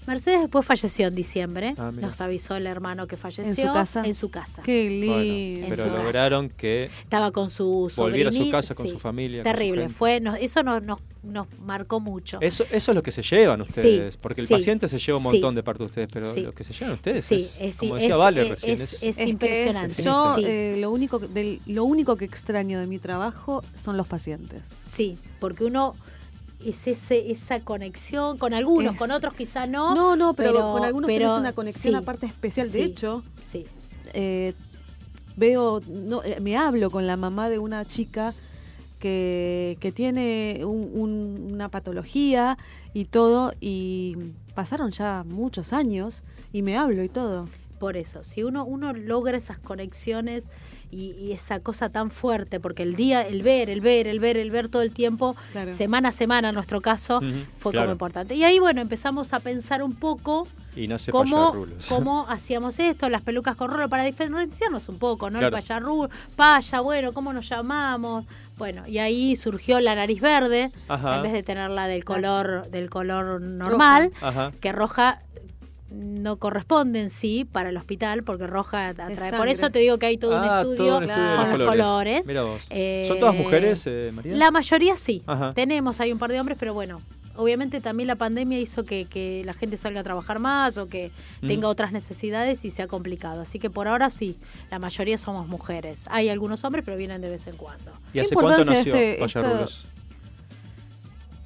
Mercedes 0.06 0.40
después 0.40 0.64
falleció 0.64 1.08
en 1.08 1.14
diciembre. 1.14 1.74
Ah, 1.78 1.90
nos 1.92 2.20
avisó 2.20 2.54
el 2.56 2.66
hermano 2.66 3.06
que 3.06 3.16
falleció. 3.16 3.44
¿En 3.44 3.56
su 3.56 3.72
casa? 3.72 4.06
En 4.06 4.14
su 4.14 4.30
casa. 4.30 4.62
Qué 4.62 4.88
Bueno, 5.06 5.20
lindo. 5.22 5.66
pero 5.70 5.84
casa. 5.90 6.02
lograron 6.02 6.48
que 6.48 6.90
Estaba 7.02 7.32
con 7.32 7.50
su 7.50 7.90
volviera 7.96 8.30
a 8.30 8.32
su 8.32 8.50
casa 8.50 8.74
con 8.74 8.86
sí, 8.86 8.92
su 8.92 8.98
familia. 8.98 9.40
su 9.40 9.44
Terrible, 9.44 9.88
fue, 9.88 10.22
eso 10.40 10.62
nos, 10.62 10.82
nos, 10.82 11.00
nos 11.22 11.46
marcó 11.60 12.00
mucho. 12.00 12.38
Eso, 12.40 12.64
eso 12.70 12.90
es 12.92 12.94
lo 12.94 13.02
que 13.02 13.10
se 13.10 13.22
llevan 13.22 13.60
ustedes, 13.62 14.16
porque 14.16 14.42
el 14.42 14.46
sí, 14.48 14.54
paciente 14.54 14.86
se 14.88 14.98
lleva 14.98 15.18
un 15.18 15.24
sí. 15.24 15.28
montón 15.32 15.54
de 15.54 15.62
parte 15.62 15.82
de 15.82 15.86
ustedes, 15.86 16.08
pero 16.12 16.32
Sí. 16.34 16.40
lo 16.40 16.52
que 16.52 16.64
se 16.64 16.72
llevan 16.72 16.94
ustedes 16.94 17.24
Sí, 17.24 17.34
es, 17.36 17.56
es- 17.60 17.76
como 17.76 17.96
es- 17.96 18.02
decía 18.02 18.16
Vale 18.16 18.42
es- 18.42 18.48
recién, 18.48 18.80
es- 18.80 19.02
es, 19.02 19.18
es 19.18 19.26
impresionante. 19.28 20.02
yo 20.02 20.34
Sí. 20.36 20.42
eh, 20.46 20.76
lo 20.80 20.90
único 20.90 21.18
que- 21.20 21.28
del- 21.28 21.60
lo 21.66 21.84
único 21.84 22.16
que 22.16 22.24
extraño 22.26 22.78
de 22.78 22.86
mi 22.86 22.98
trabajo 22.98 23.62
son 23.76 23.96
los 23.96 24.06
pacientes. 24.06 24.84
Sí, 24.92 25.18
porque 25.40 25.64
uno 25.64 25.94
es 26.64 26.86
ese, 26.86 27.30
esa 27.30 27.60
conexión 27.60 28.38
con 28.38 28.54
algunos, 28.54 28.94
Es- 28.94 28.98
con 28.98 29.10
otros 29.10 29.34
quizá 29.34 29.66
no. 29.66 29.94
No, 29.94 30.16
no, 30.16 30.34
pero, 30.34 30.72
con 30.72 30.84
algunos 30.84 31.08
pero 31.08 31.26
tenés 31.28 31.38
una 31.38 31.52
conexión 31.52 31.94
sí, 31.94 31.98
aparte 31.98 32.26
especial. 32.26 32.70
De 32.72 32.78
sí, 32.78 32.84
hecho, 32.84 33.22
sí. 33.50 33.66
eh, 34.14 34.54
veo, 35.36 35.80
no, 35.86 36.22
eh, 36.24 36.40
me 36.40 36.56
hablo 36.56 36.90
con 36.90 37.06
la 37.06 37.16
mamá 37.16 37.48
de 37.50 37.58
una 37.58 37.84
chica 37.84 38.34
que, 38.98 39.76
que 39.80 39.92
tiene 39.92 40.62
un- 40.64 40.90
un- 40.94 41.48
una 41.52 41.68
patología 41.68 42.56
y 42.94 43.04
todo, 43.04 43.52
y 43.60 44.16
pasaron 44.54 44.90
ya 44.90 45.22
muchos 45.26 45.72
años 45.72 46.22
y 46.52 46.62
me 46.62 46.76
hablo 46.78 47.04
y 47.04 47.08
todo. 47.08 47.48
Por 47.78 47.98
eso, 47.98 48.24
si 48.24 48.42
uno, 48.42 48.64
uno 48.64 48.94
logra 48.94 49.36
esas 49.36 49.58
conexiones 49.58 50.44
y, 50.90 51.12
y 51.12 51.32
esa 51.32 51.60
cosa 51.60 51.88
tan 51.88 52.10
fuerte, 52.10 52.60
porque 52.60 52.82
el 52.82 52.94
día, 52.96 53.22
el 53.26 53.42
ver, 53.42 53.68
el 53.70 53.80
ver, 53.80 54.06
el 54.06 54.20
ver, 54.20 54.36
el 54.36 54.50
ver 54.50 54.68
todo 54.68 54.82
el 54.82 54.92
tiempo, 54.92 55.36
Claro. 55.52 55.74
semana 55.74 56.08
a 56.10 56.12
semana 56.12 56.48
en 56.50 56.54
nuestro 56.54 56.80
caso, 56.80 57.20
fue 57.58 57.72
claro. 57.72 57.86
como 57.86 57.92
importante. 57.92 58.34
Y 58.34 58.44
ahí, 58.44 58.58
bueno, 58.58 58.80
empezamos 58.80 59.32
a 59.32 59.40
pensar 59.40 59.82
un 59.82 59.94
poco 59.94 60.46
y 60.74 60.86
nace 60.88 61.10
cómo, 61.10 61.52
cómo 61.88 62.26
hacíamos 62.28 62.78
esto, 62.78 63.08
las 63.08 63.22
pelucas 63.22 63.56
con 63.56 63.70
rulo, 63.70 63.88
para 63.88 64.04
diferenciarnos 64.04 64.88
un 64.88 64.98
poco, 64.98 65.30
¿no? 65.30 65.38
Claro. 65.38 65.56
El 65.56 65.60
payarrulo, 65.60 66.10
paya, 66.36 66.80
bueno, 66.80 67.12
¿cómo 67.12 67.32
nos 67.32 67.48
llamamos? 67.48 68.24
Bueno, 68.58 68.86
y 68.86 68.98
ahí 68.98 69.36
surgió 69.36 69.80
la 69.80 69.94
nariz 69.94 70.20
verde, 70.20 70.70
Ajá. 70.88 71.16
en 71.18 71.22
vez 71.24 71.32
de 71.32 71.42
tenerla 71.42 71.88
del 71.88 72.04
color, 72.04 72.66
del 72.70 72.88
color 72.88 73.40
normal, 73.40 74.12
Ajá. 74.22 74.50
que 74.60 74.72
roja 74.72 75.18
no 75.90 76.36
corresponde 76.36 77.00
en 77.00 77.10
sí 77.10 77.44
para 77.50 77.68
el 77.70 77.76
hospital 77.76 78.22
porque 78.24 78.46
roja 78.46 78.88
atrae. 78.88 79.32
Por 79.36 79.48
eso 79.48 79.70
te 79.70 79.78
digo 79.78 79.98
que 79.98 80.06
hay 80.06 80.18
todo 80.18 80.36
un 80.36 80.42
Ah, 80.44 80.60
estudio, 80.62 80.76
todo 80.76 80.96
un 80.98 81.04
estudio 81.04 81.30
de 81.30 81.36
con 81.36 81.50
los 81.50 81.58
los 81.60 81.68
colores. 81.68 81.84
colores. 81.84 82.26
Mira 82.26 82.42
vos. 82.42 82.62
Eh, 82.70 83.04
¿Son 83.06 83.18
todas 83.18 83.34
mujeres, 83.34 83.82
eh, 83.86 84.10
María? 84.14 84.34
La 84.36 84.50
mayoría 84.50 84.96
sí. 84.96 85.22
Ajá. 85.26 85.52
Tenemos, 85.54 86.00
hay 86.00 86.12
un 86.12 86.18
par 86.18 86.30
de 86.32 86.40
hombres, 86.40 86.56
pero 86.58 86.74
bueno. 86.74 87.00
Obviamente 87.38 87.82
también 87.82 88.06
la 88.06 88.16
pandemia 88.16 88.58
hizo 88.58 88.84
que, 88.84 89.04
que 89.04 89.42
la 89.44 89.52
gente 89.52 89.76
salga 89.76 90.00
a 90.00 90.02
trabajar 90.02 90.38
más 90.38 90.78
o 90.78 90.88
que 90.88 91.10
Mm. 91.42 91.46
tenga 91.48 91.68
otras 91.68 91.92
necesidades 91.92 92.64
y 92.64 92.70
sea 92.70 92.86
complicado. 92.86 93.42
Así 93.42 93.58
que 93.58 93.68
por 93.68 93.88
ahora 93.88 94.08
sí, 94.08 94.38
la 94.70 94.78
mayoría 94.78 95.18
somos 95.18 95.46
mujeres. 95.46 96.04
Hay 96.08 96.30
algunos 96.30 96.64
hombres, 96.64 96.82
pero 96.82 96.96
vienen 96.96 97.20
de 97.20 97.28
vez 97.28 97.46
en 97.46 97.56
cuando. 97.58 97.90
¿Y 98.08 98.12
¿Qué 98.14 98.20
hace 98.22 98.34
cuánto 98.34 98.62
importancia 98.62 98.78
nació 98.78 98.94
este- 98.94 99.22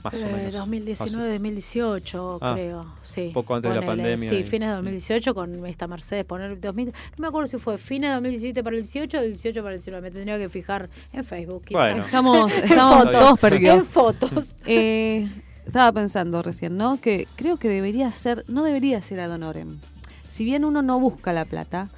Payarrulos? 0.02 0.22
Más 0.22 0.32
o 0.32 0.36
Eh, 0.36 0.36
menos. 0.39 0.55
2019, 0.55 1.32
2018, 1.32 2.39
Ah, 2.40 2.52
creo. 2.55 2.86
Sí. 3.02 3.31
poco 3.35 3.55
antes 3.55 3.72
de 3.72 3.81
la 3.81 3.86
pandemia 3.86 4.28
Sí, 4.31 4.44
fines 4.44 4.68
de 4.68 4.74
2018 4.77 5.35
con 5.35 5.66
esta 5.66 5.86
Mercedes. 5.86 6.24
Poner 6.24 6.60
2000, 6.60 6.86
no 6.89 6.93
me 7.18 7.27
acuerdo 7.28 7.48
si 7.48 7.56
fue 7.59 7.78
fines 7.78 8.10
de 8.10 8.14
2017 8.14 8.62
para 8.64 8.77
el 8.77 8.82
18 8.82 9.18
o 9.18 9.22
18 9.22 9.62
para 9.62 9.74
el 9.74 9.81
19. 9.81 10.02
Me 10.02 10.10
tendría 10.10 10.39
que 10.39 10.48
fijar 10.48 10.89
en 11.12 11.24
Facebook. 11.24 11.64
Bueno. 11.70 12.02
Estamos, 12.05 12.52
En 12.56 12.64
estamos 12.64 12.97
fotos. 13.05 13.12
todos 13.20 13.39
perdidos. 13.40 13.77
En 13.77 13.82
fotos. 13.85 14.52
Eh, 14.66 15.28
estaba 15.66 15.93
pensando 15.93 16.43
recién, 16.43 16.77
¿no? 16.77 17.01
Que 17.01 17.27
creo 17.36 17.56
que 17.59 17.68
debería 17.68 18.10
ser, 18.12 18.44
no 18.48 18.62
debería 18.64 19.01
ser 19.02 19.20
ad 19.20 19.31
honorem. 19.32 19.78
Si 20.27 20.44
bien 20.44 20.64
uno 20.64 20.82
no 20.82 20.98
busca 21.01 21.32
la 21.32 21.44
plata, 21.44 21.89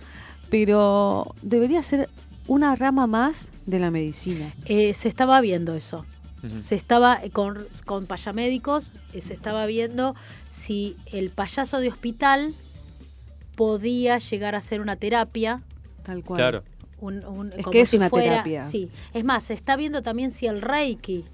pero 0.51 1.35
debería 1.43 1.83
ser 1.83 2.09
una 2.47 2.75
rama 2.77 3.07
más 3.07 3.53
de 3.67 3.79
la 3.79 3.91
medicina. 3.91 4.53
Eh, 4.67 4.95
se 4.95 5.09
estaba 5.09 5.41
viendo 5.41 5.75
eso. 5.75 6.05
Se 6.59 6.75
estaba 6.75 7.21
con, 7.33 7.59
con 7.85 8.07
payamédicos, 8.07 8.91
eh, 9.13 9.21
se 9.21 9.33
estaba 9.35 9.65
viendo 9.67 10.15
si 10.51 10.97
el 11.13 11.31
payaso 11.31 11.79
de 11.79 11.89
hospital 11.89 12.55
podía 13.57 14.19
llegar 14.19 14.55
a 14.55 14.61
ser 14.61 14.81
una 14.81 14.97
terapia. 14.97 15.61
Tal 16.03 16.23
cual. 16.25 16.39
Claro. 16.39 16.63
un- 17.01 17.25
un- 17.25 17.49
Es 17.49 17.57
como 17.65 17.71
que 17.73 17.81
es 17.81 17.89
si 17.89 17.97
una 17.97 18.09
fuera- 18.09 18.29
terapia. 18.45 18.71
Sí, 18.71 18.89
es 19.13 19.25
más, 19.25 19.43
se 19.45 19.55
está 19.55 19.75
viendo 19.75 20.03
también 20.03 20.31
si 20.31 20.47
el 20.47 20.61
Reiki 20.63 21.25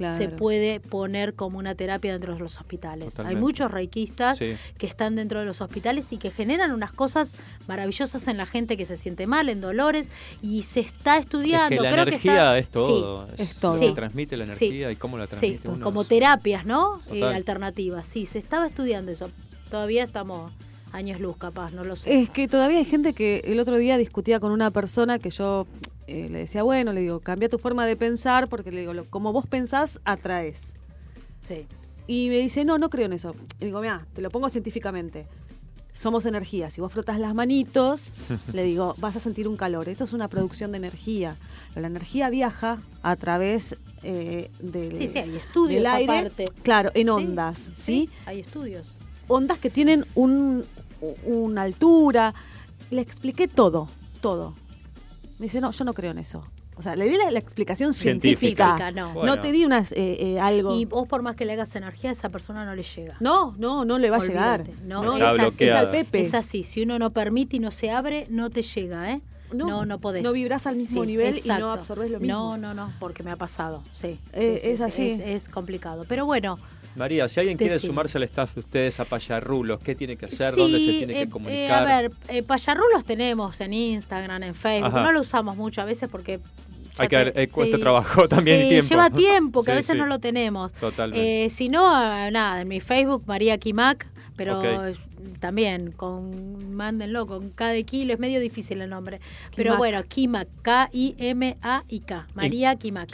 Claro. 0.00 0.16
se 0.16 0.28
puede 0.28 0.80
poner 0.80 1.34
como 1.34 1.58
una 1.58 1.74
terapia 1.74 2.12
dentro 2.12 2.32
de 2.32 2.38
los 2.40 2.56
hospitales. 2.56 3.10
Totalmente. 3.10 3.36
Hay 3.36 3.40
muchos 3.40 3.70
reikistas 3.70 4.38
Sí. 4.38 4.56
que 4.78 4.86
están 4.86 5.14
dentro 5.14 5.40
de 5.40 5.44
los 5.46 5.60
hospitales 5.60 6.10
y 6.12 6.16
que 6.16 6.30
generan 6.30 6.72
unas 6.72 6.90
cosas 6.92 7.34
maravillosas 7.68 8.26
en 8.28 8.36
la 8.38 8.46
gente 8.46 8.76
que 8.78 8.86
se 8.86 8.96
siente 8.96 9.26
mal, 9.26 9.48
en 9.50 9.60
dolores, 9.60 10.06
y 10.42 10.62
se 10.62 10.80
está 10.80 11.18
estudiando. 11.18 11.74
Es 11.74 11.80
que 11.80 11.84
la 11.84 11.90
Creo 11.92 12.02
energía 12.04 12.32
está- 12.32 12.58
es 12.58 12.68
todo. 12.68 13.26
Sí, 13.26 13.32
es 13.42 13.60
todo. 13.60 13.74
Lo 13.74 13.80
que 13.80 13.92
transmite 13.92 14.36
la 14.36 14.46
Sí. 14.46 14.64
energía 14.66 14.90
y 14.90 14.96
cómo 14.96 15.18
la 15.18 15.26
Sí, 15.26 15.30
transmite 15.36 15.70
uno 15.70 15.84
como 15.84 16.02
es- 16.02 16.08
terapias, 16.08 16.64
¿no? 16.64 16.98
Eh, 17.12 17.22
alternativas. 17.22 18.06
Sí, 18.06 18.24
se 18.26 18.38
estaba 18.38 18.66
estudiando 18.66 19.12
eso. 19.12 19.30
Todavía 19.70 20.02
estamos 20.04 20.50
años 20.92 21.20
luz, 21.20 21.36
capaz, 21.36 21.72
no 21.72 21.84
lo 21.84 21.94
sé. 21.94 22.20
Es 22.22 22.30
que 22.30 22.48
todavía 22.48 22.78
hay 22.78 22.84
gente 22.84 23.12
que 23.12 23.42
el 23.44 23.60
otro 23.60 23.76
día 23.76 23.96
discutía 23.98 24.40
con 24.40 24.50
una 24.50 24.70
persona 24.70 25.18
que 25.18 25.30
yo 25.30 25.66
eh, 26.10 26.28
le 26.28 26.38
decía, 26.40 26.62
bueno, 26.62 26.92
le 26.92 27.00
digo, 27.02 27.20
cambia 27.20 27.48
tu 27.48 27.58
forma 27.58 27.86
de 27.86 27.96
pensar 27.96 28.48
porque 28.48 28.70
le 28.72 28.80
digo, 28.80 28.92
lo- 28.94 29.04
como 29.08 29.32
vos 29.32 29.46
pensás, 29.46 30.00
atraes. 30.04 30.74
Sí. 31.40 31.66
Y 32.06 32.28
me 32.28 32.38
dice, 32.38 32.64
no, 32.64 32.76
no 32.78 32.90
creo 32.90 33.06
en 33.06 33.12
eso. 33.12 33.34
Y 33.60 33.66
digo, 33.66 33.80
mira, 33.80 34.06
te 34.14 34.20
lo 34.20 34.30
pongo 34.30 34.48
científicamente. 34.48 35.26
Somos 35.92 36.24
energía. 36.26 36.70
Si 36.70 36.80
vos 36.80 36.92
frotas 36.92 37.18
las 37.20 37.34
manitos, 37.34 38.12
le 38.52 38.62
digo, 38.64 38.94
vas 38.98 39.16
a 39.16 39.20
sentir 39.20 39.46
un 39.48 39.56
calor. 39.56 39.88
Eso 39.88 40.04
es 40.04 40.12
una 40.12 40.28
producción 40.28 40.72
de 40.72 40.78
energía. 40.78 41.36
La 41.74 41.86
energía 41.86 42.30
viaja 42.30 42.78
a 43.02 43.16
través 43.16 43.76
eh, 44.02 44.50
del, 44.60 44.96
Sí, 44.96 45.08
sí, 45.08 45.18
hay 45.18 45.36
estudios 45.36 45.76
del 45.82 45.86
aire. 45.86 46.12
aparte. 46.18 46.44
Claro, 46.62 46.90
en 46.94 47.04
Sí, 47.06 47.10
ondas, 47.10 47.70
¿sí? 47.76 48.10
Hay 48.26 48.40
estudios. 48.40 48.86
Ondas 49.28 49.58
que 49.58 49.70
tienen 49.70 50.04
un, 50.14 50.64
una 51.26 51.62
altura. 51.62 52.34
Le 52.90 53.02
expliqué 53.02 53.46
todo, 53.46 53.88
todo. 54.20 54.54
Me 55.40 55.44
dice, 55.46 55.58
no, 55.62 55.70
yo 55.70 55.84
no 55.86 55.94
creo 55.94 56.10
en 56.10 56.18
eso. 56.18 56.44
O 56.76 56.82
sea, 56.82 56.94
le 56.96 57.06
di 57.08 57.16
la, 57.16 57.30
la 57.30 57.38
explicación 57.38 57.94
científica. 57.94 58.76
Científica, 58.76 58.90
no. 58.90 59.24
No 59.24 59.40
te 59.40 59.52
di 59.52 59.64
unas, 59.64 59.90
eh, 59.92 60.34
eh, 60.34 60.38
algo. 60.38 60.78
Y 60.78 60.84
vos 60.84 61.08
por 61.08 61.22
más 61.22 61.34
que 61.34 61.46
le 61.46 61.54
hagas 61.54 61.74
energía, 61.76 62.10
a 62.10 62.12
esa 62.12 62.28
persona 62.28 62.66
no 62.66 62.74
le 62.74 62.82
llega. 62.82 63.16
No, 63.20 63.54
no, 63.56 63.86
no 63.86 63.96
le 63.98 64.10
va 64.10 64.18
a 64.18 64.20
llegar. 64.20 64.66
No, 64.84 65.02
No, 65.02 65.16
es, 65.16 65.40
así, 65.40 65.64
es 65.64 65.72
al 65.72 65.90
Pepe. 65.90 66.20
es 66.20 66.34
así. 66.34 66.62
Si 66.62 66.82
uno 66.82 66.98
no 66.98 67.10
permite 67.14 67.56
y 67.56 67.58
no 67.58 67.70
se 67.70 67.90
abre, 67.90 68.26
no 68.28 68.50
te 68.50 68.60
llega, 68.60 69.12
¿eh? 69.12 69.22
No, 69.52 69.66
no, 69.68 69.86
no 69.86 69.98
podés. 69.98 70.22
no 70.22 70.32
vibrás 70.32 70.66
al 70.66 70.76
mismo 70.76 71.02
Sí, 71.02 71.06
nivel 71.08 71.34
y 71.34 71.38
exacto. 71.38 71.66
no 71.66 71.72
absorbés 71.72 72.10
lo 72.10 72.20
mismo. 72.20 72.34
No, 72.34 72.56
no, 72.56 72.74
no, 72.74 72.92
porque 72.98 73.22
me 73.22 73.30
ha 73.30 73.36
pasado, 73.36 73.82
sí. 73.94 74.18
Eh, 74.32 74.58
Sí, 74.62 74.66
sí, 74.66 74.70
es 74.72 74.76
sí, 74.78 74.82
así. 74.84 75.08
Es, 75.10 75.20
es 75.44 75.48
complicado. 75.48 76.04
Pero 76.08 76.24
bueno, 76.26 76.58
María, 76.96 77.28
si 77.28 77.38
alguien 77.40 77.56
quiere 77.56 77.78
sumarse 77.78 78.18
al 78.18 78.24
staff 78.24 78.54
de 78.54 78.60
ustedes 78.60 78.98
a 79.00 79.04
Payarrulos, 79.04 79.80
¿qué 79.80 79.94
tiene 79.94 80.16
que 80.16 80.26
hacer? 80.26 80.54
sí, 80.54 80.60
¿Dónde 80.60 80.78
se 80.80 80.86
tiene 80.86 81.12
eh, 81.12 81.16
que 81.16 81.22
eh, 81.22 81.30
comunicar? 81.30 81.82
a 81.82 81.86
ver, 82.02 82.12
eh, 82.28 82.42
payarrulos 82.42 83.04
tenemos 83.04 83.60
en 83.60 83.72
Instagram, 83.72 84.42
en 84.42 84.54
Facebook. 84.54 84.88
Ajá. 84.88 85.02
No 85.04 85.12
lo 85.12 85.20
usamos 85.20 85.56
mucho 85.56 85.80
a 85.82 85.84
veces 85.84 86.08
porque... 86.10 86.40
Hay 86.98 87.06
que 87.08 87.32
eh, 87.34 87.48
cuesta 87.48 87.76
sí. 87.76 87.80
trabajo 87.80 88.28
también 88.28 88.60
y 88.60 88.62
Sí, 88.64 88.68
tiempo. 88.70 88.88
lleva 88.88 89.10
tiempo, 89.10 89.62
que 89.62 89.70
a 89.70 89.74
veces 89.76 89.92
sí. 89.92 89.98
no 89.98 90.06
lo 90.06 90.18
tenemos. 90.18 90.72
Totalmente. 90.72 91.44
Eh, 91.46 91.50
si 91.50 91.68
no, 91.68 91.88
nada, 92.30 92.60
en 92.60 92.68
mi 92.68 92.80
Facebook, 92.80 93.22
María 93.26 93.56
Kimac, 93.56 94.06
pero. 94.36 94.60
También, 95.40 95.90
con 95.92 96.72
mándenlo, 96.74 97.26
con 97.26 97.50
K 97.50 97.68
de 97.68 97.82
kilo, 97.84 98.12
es 98.14 98.20
medio 98.20 98.38
difícil 98.38 98.80
el 98.80 98.90
nombre. 98.90 99.20
Pero 99.56 99.70
Kimac. 99.70 99.78
bueno, 99.78 100.02
Kimac, 100.04 100.48
K-I-M-A-I-K, 100.62 102.26
María 102.34 102.76
Kimac. 102.76 103.08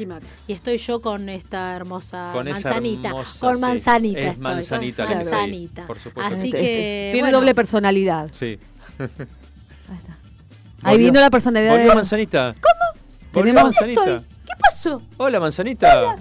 Y 0.47 0.53
estoy 0.53 0.77
yo 0.77 1.01
con 1.01 1.29
esta 1.29 1.75
hermosa 1.77 2.31
Con 2.33 2.47
manzanita. 2.49 3.09
hermosa, 3.09 3.47
con 3.47 3.55
sí. 3.57 3.61
manzanita. 3.63 4.21
Es 4.21 4.27
estoy. 4.35 4.43
manzanita 4.43 5.05
está 5.05 5.19
ahí, 5.19 5.25
Manzanita. 5.25 5.87
por 5.87 5.99
supuesto. 5.99 6.35
Así 6.35 6.47
Este- 6.47 6.59
que. 6.59 7.09
Tiene 7.13 7.27
bueno, 7.29 7.39
doble 7.39 7.55
personalidad. 7.55 8.29
Sí. 8.33 8.59
Ahí 10.83 10.99
vino 10.99 11.21
la 11.21 11.31
personalidad 11.31 11.73
Volvió 11.73 11.89
de- 11.91 11.95
Manzanita. 11.95 12.55
¿Cómo? 12.61 13.05
Tenemos- 13.45 13.63
Manzanita. 13.65 14.01
estoy? 14.03 14.21
¿Qué 14.45 14.53
pasó? 14.61 15.03
Hola, 15.17 15.41
Manzanita. 15.41 16.17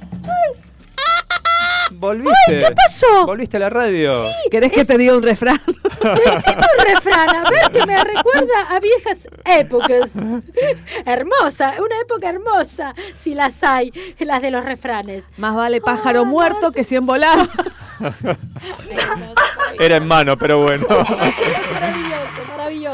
¿Volviste? 1.92 2.60
¿qué 2.60 2.76
pasó? 2.76 3.26
¿Volviste 3.26 3.58
a 3.58 3.60
la 3.62 3.70
radio? 3.70 4.26
¿Querés 4.50 4.72
que 4.72 4.86
te 4.86 4.98
diga 4.98 5.16
un 5.16 5.24
refrán? 5.24 5.60
Decime 5.66 6.62
un 6.78 6.96
refrán, 6.96 7.30
a 7.30 7.50
ver, 7.50 7.72
que 7.72 7.86
me 7.86 8.04
recuerda 8.04 8.70
a 8.70 8.80
viejas 8.80 9.28
épocas. 9.46 10.12
hermosa, 11.06 11.76
una 11.80 12.00
época 12.02 12.30
hermosa, 12.30 12.96
si 13.18 13.36
las 13.36 13.64
hay, 13.64 13.94
las 14.20 14.42
de 14.42 14.52
los 14.52 14.66
refranes. 14.66 15.26
Más 15.38 15.56
vale 15.56 15.82
pájaro 15.82 16.26
muerto 16.26 16.72
que 16.72 16.84
cien 16.84 17.06
volados. 17.06 17.50
Era 19.80 19.98
en 19.98 20.08
mano, 20.08 20.38
pero 20.38 20.62
bueno. 20.62 20.86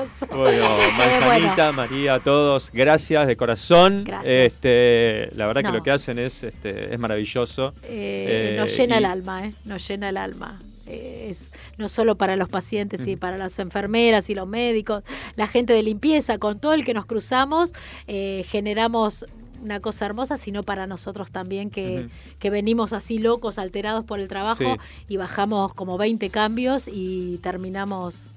Maravilloso, 0.02 0.28
maravilloso. 0.28 0.28
Bueno, 0.38 0.65
Eh, 0.65 0.91
Manzanita, 0.98 1.56
bueno. 1.56 1.73
María, 1.73 2.14
a 2.15 2.19
todos, 2.19 2.72
gracias 2.72 3.28
de 3.28 3.38
corazón. 3.38 4.03
Gracias. 4.06 4.28
Este, 4.32 5.30
la 5.36 5.48
verdad 5.48 5.61
que 5.64 5.72
lo 5.78 5.84
que 5.84 5.91
hacen 5.91 6.19
es, 6.19 6.44
este, 6.44 6.94
es 6.94 6.99
maravilloso. 6.99 7.73
Eh, 7.84 8.53
Eh, 8.53 8.57
nos 8.60 8.76
llena 8.76 8.95
y- 8.95 8.98
el 8.99 9.06
alma, 9.06 9.45
¿eh? 9.45 9.53
Nos 9.65 9.88
llena 9.88 10.10
el 10.10 10.18
alma. 10.18 10.61
Eh, 10.88 11.28
es 11.30 11.52
no 11.78 11.88
solo 11.90 12.15
para 12.15 12.36
los 12.36 12.49
pacientes, 12.49 13.07
y 13.07 13.11
Ujú. 13.14 13.19
para 13.19 13.38
las 13.38 13.57
enfermeras 13.60 14.30
y 14.30 14.36
los 14.36 14.48
médicos, 14.48 15.03
la 15.36 15.48
gente 15.48 15.73
de 15.73 15.84
limpieza, 15.84 16.38
con 16.38 16.60
todo 16.60 16.73
el 16.73 16.84
que 16.86 16.94
nos 16.94 17.06
cruzamos, 17.06 17.72
eh, 18.07 18.44
generamos 18.48 19.26
una 19.64 19.80
cosa 19.80 20.06
hermosa, 20.07 20.38
sino 20.38 20.64
para 20.64 20.88
nosotros 20.88 21.32
también 21.32 21.69
que, 21.69 22.07
venimos 22.41 22.94
así 22.94 23.19
locos, 23.19 23.57
alterados 23.60 24.03
por 24.03 24.19
el 24.19 24.28
trabajo 24.28 24.56
Sí. 24.57 24.65
y 25.07 25.18
bajamos 25.18 25.73
como 25.76 25.98
20 25.99 26.30
cambios 26.32 26.90
y 26.91 27.38
terminamos 27.44 28.28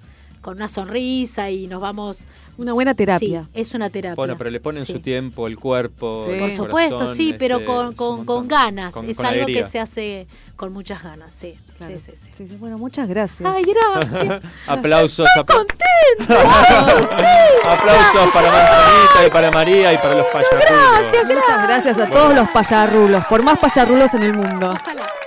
con 0.45 0.57
una 0.59 0.69
sonrisa 0.69 1.51
y 1.51 1.67
nos 1.67 1.81
vamos... 1.81 2.19
Una 2.57 2.73
buena 2.73 2.95
terapia. 2.95 3.49
Sí, 3.53 3.61
es 3.61 3.75
una 3.75 3.91
terapia. 3.91 4.15
Bueno, 4.15 4.37
pero 4.39 4.49
le 4.49 4.61
ponen 4.61 4.87
Sí. 4.87 4.93
su 4.93 5.01
tiempo, 5.01 5.49
el 5.49 5.59
cuerpo. 5.59 6.23
Sí. 6.25 6.31
el 6.33 6.39
Por 6.39 6.51
supuesto, 6.53 6.97
corazón, 6.99 7.17
sí, 7.17 7.35
pero 7.37 7.57
este, 7.57 7.67
con, 7.67 7.87
un 7.89 7.95
con, 7.95 8.25
con 8.25 8.47
ganas. 8.47 8.95
Con- 8.95 9.11
es 9.11 9.17
con 9.17 9.27
algo 9.27 9.43
alegría. 9.43 9.65
que 9.65 9.69
se 9.71 9.81
hace 9.81 10.29
con 10.55 10.73
muchas 10.73 11.03
ganas, 11.03 11.33
sí. 11.33 11.59
Claro. 11.79 11.95
Sí, 11.99 11.99
sí, 11.99 12.13
sí. 12.17 12.31
Sí, 12.37 12.47
sí, 12.47 12.57
Bueno, 12.61 12.79
muchas 12.79 13.09
gracias. 13.09 13.53
Ay, 13.53 13.65
gracias. 13.65 14.43
Aplausos. 14.69 15.27
apla- 15.37 15.57
contenta! 15.57 16.43
Aplausos 17.73 18.31
para 18.33 18.53
Manzanita 18.53 19.27
y 19.27 19.31
para 19.31 19.51
María 19.51 19.93
y 19.93 19.97
para 19.97 20.15
los 20.15 20.27
payarrulos. 20.27 21.27
Muchas 21.27 21.67
gracias 21.67 21.99
a 21.99 22.07
todos 22.09 22.35
los 22.37 22.49
payarrulos, 22.51 23.25
por 23.25 23.43
más 23.43 23.59
payarrulos 23.59 24.15
en 24.15 24.23
el 24.23 24.35
mundo. 24.35 24.73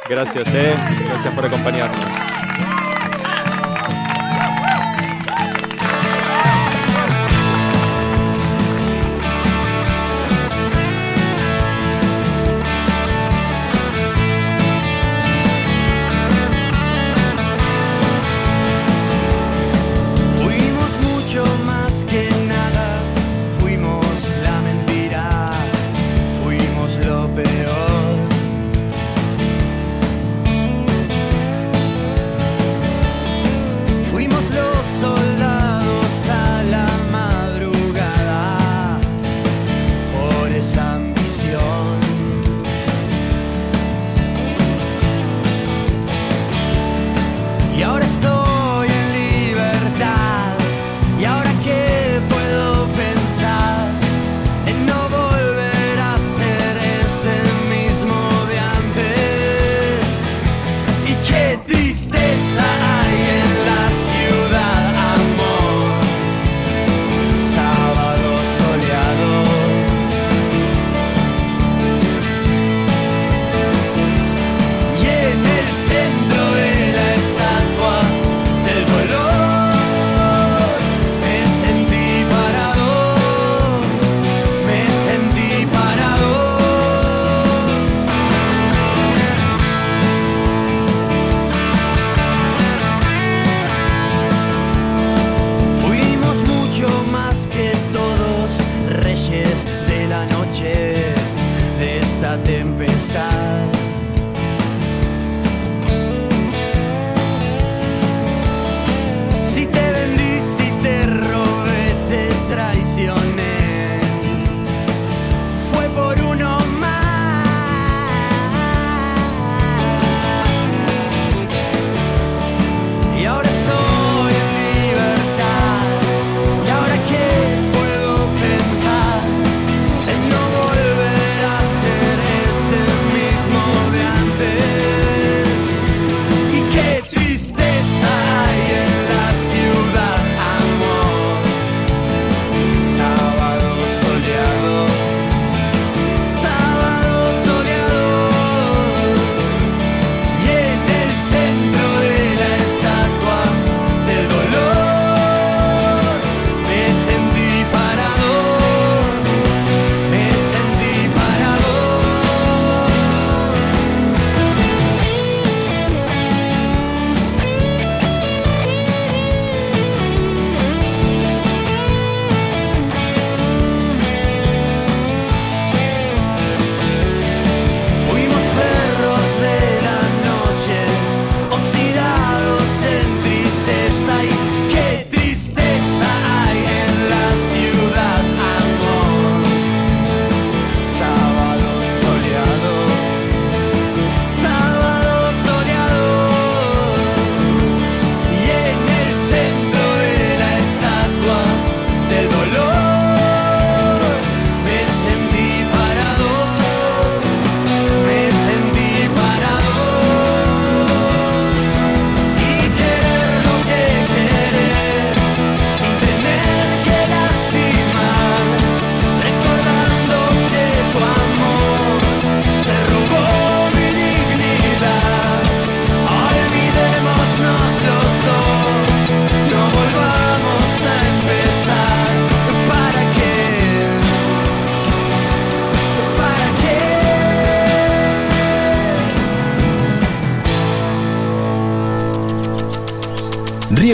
Gracias, 0.08 0.48
eh. 0.54 0.74
Gracias 1.10 1.34
por 1.34 1.46
acompañarnos. 1.46 2.37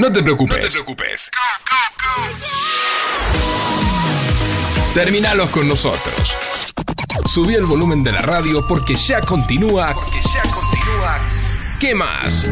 No 0.00 0.10
te 0.10 0.22
preocupes. 0.22 0.56
No 0.56 0.62
te 0.62 0.70
preocupes. 0.70 1.30
Terminalos 4.94 5.50
con 5.50 5.68
nosotros. 5.68 6.34
Subí 7.26 7.54
el 7.54 7.66
volumen 7.66 8.02
de 8.02 8.12
la 8.12 8.22
radio 8.22 8.66
porque 8.66 8.94
ya 8.94 9.20
continúa. 9.20 9.92
Porque 9.92 10.22
ya 10.22 10.40
continúa. 10.50 11.18
¿Qué 11.78 11.94
más? 11.94 12.46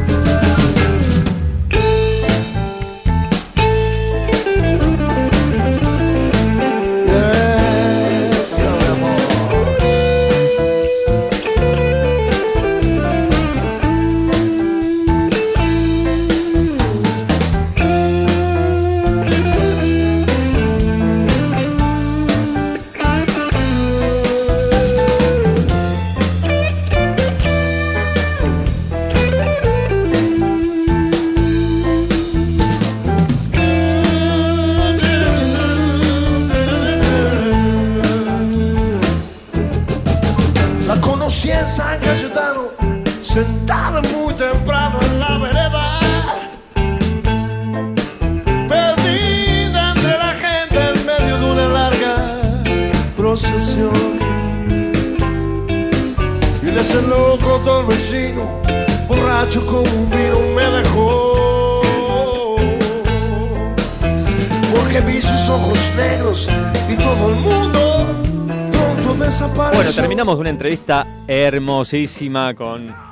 Entrevista 70.59 71.07
hermosísima 71.29 72.53
con 72.53 73.08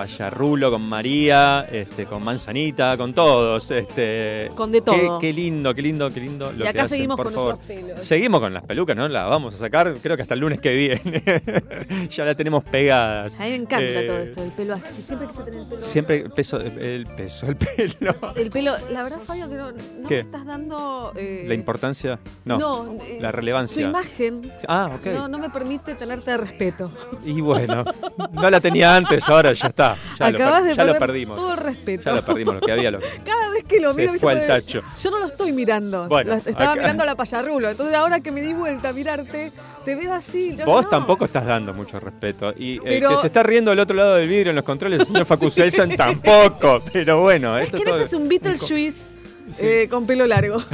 una 0.00 0.06
payarrulo, 0.08 0.70
con 0.70 0.82
María, 0.82 1.66
este, 1.70 2.06
con 2.06 2.22
Manzanita, 2.22 2.96
con 2.96 3.12
todos. 3.14 3.70
Este, 3.70 4.48
Con 4.54 4.72
de 4.72 4.80
todo. 4.80 5.18
Qué, 5.20 5.28
qué 5.28 5.32
lindo, 5.32 5.74
qué 5.74 5.82
lindo, 5.82 6.10
qué 6.10 6.20
lindo. 6.20 6.52
Lo 6.52 6.64
Y 6.64 6.68
acá 6.68 6.72
que 6.72 6.80
hacen, 6.80 6.88
seguimos 6.96 7.16
por 7.16 7.26
con 7.26 7.34
favor. 7.34 7.58
pelos. 7.58 8.06
Seguimos 8.06 8.40
con 8.40 8.54
las 8.54 8.64
pelucas, 8.64 8.96
¿no? 8.96 9.08
La 9.08 9.24
vamos 9.26 9.54
a 9.54 9.58
sacar, 9.58 9.94
creo 10.02 10.16
que 10.16 10.22
hasta 10.22 10.34
el 10.34 10.40
lunes 10.40 10.60
que 10.60 10.70
viene. 10.74 11.22
ya 12.10 12.24
la 12.24 12.34
tenemos 12.34 12.64
pegadas. 12.64 13.34
A 13.38 13.44
mí 13.44 13.50
me 13.50 13.56
encanta 13.56 13.84
Eh, 13.86 14.06
todo 14.06 14.18
esto, 14.18 14.42
el 14.44 14.50
pelo 14.52 14.74
así. 14.74 15.02
Siempre 15.02 15.26
quise 15.28 15.42
tener 15.44 15.60
el 15.60 15.66
pelo. 15.66 15.82
Siempre 15.82 16.28
peso, 16.30 16.60
el 16.60 17.06
peso, 17.06 17.46
el 17.46 17.56
pelo. 17.56 18.14
El 18.36 18.50
pelo, 18.50 18.74
la 18.92 19.02
verdad, 19.02 19.18
Fabio, 19.24 19.48
que 19.48 19.56
no, 19.56 19.70
me 20.08 20.18
estás 20.20 20.46
dando. 20.46 21.12
eh, 21.16 21.44
La 21.46 21.54
importancia, 21.54 22.18
no, 22.44 22.58
no, 22.58 22.92
eh, 23.04 23.18
la 23.20 23.30
Tu 23.30 23.36
relevancia. 23.36 23.82
imagen 23.88 24.50
Ah, 24.68 24.90
ok. 24.94 25.06
no, 25.12 25.28
no 25.28 25.38
me 25.38 25.50
permite 25.50 25.94
tenerte 25.94 26.30
de 26.32 26.36
respeto. 26.38 26.90
Y 27.24 27.40
bueno, 27.40 27.84
no 28.32 28.50
la 28.50 28.60
tenía 28.60 28.96
antes, 28.96 29.28
ahora 29.28 29.52
ya 29.52 29.68
está. 29.68 29.89
Ya, 30.18 30.26
Acabas 30.26 30.64
de 30.64 30.74
ya 30.74 30.84
lo 30.84 30.98
perdimos. 30.98 31.36
todo 31.36 31.56
respeto. 31.56 32.04
Ya 32.04 32.12
lo 32.16 32.24
perdimos, 32.24 32.54
lo 32.56 32.60
que 32.60 32.72
había. 32.72 32.90
Lo... 32.90 32.98
Cada 33.24 33.50
vez 33.50 33.64
que 33.64 33.80
lo 33.80 33.94
miro, 33.94 34.14
fue 34.14 34.32
al 34.32 34.38
Porque 34.40 34.52
tacho. 34.52 34.82
Yo 35.02 35.10
no 35.10 35.18
lo 35.20 35.26
estoy 35.26 35.52
mirando. 35.52 36.08
Bueno, 36.08 36.32
Lo- 36.32 36.36
estaba 36.38 36.72
acá- 36.72 36.80
mirando 36.82 37.02
a 37.02 37.06
la 37.06 37.14
payarrulo. 37.14 37.68
Entonces, 37.70 37.94
ahora 37.96 38.20
que 38.20 38.30
me 38.30 38.40
di 38.42 38.52
vuelta 38.52 38.90
a 38.90 38.92
mirarte, 38.92 39.52
te 39.84 39.94
veo 39.96 40.12
así. 40.12 40.56
yo 40.56 40.64
Vos 40.66 40.84
no. 40.84 40.90
tampoco 40.90 41.24
estás 41.24 41.44
dando 41.46 41.72
mucho 41.74 41.98
respeto. 42.00 42.52
Y 42.56 42.74
el 42.76 42.82
Pero- 42.82 43.10
que 43.10 43.16
se 43.18 43.26
está 43.28 43.42
riendo 43.42 43.70
del 43.70 43.80
otro 43.80 43.96
lado 43.96 44.14
del 44.16 44.28
vidrio 44.28 44.50
en 44.50 44.56
los 44.56 44.64
controles, 44.64 45.00
el 45.00 45.06
señor 45.06 45.24
Facu 45.26 45.50
Selsan, 45.50 45.90
tampoco. 45.96 46.82
Pero 46.92 47.20
bueno, 47.22 47.56
esto 47.58 47.76
¿Quién 47.76 47.88
todo- 47.88 48.00
es 48.02 48.12
un 48.12 48.28
Beetlejuice 48.28 49.10
eh, 49.58 49.86
con 49.90 50.06
pelo 50.06 50.26
largo? 50.26 50.62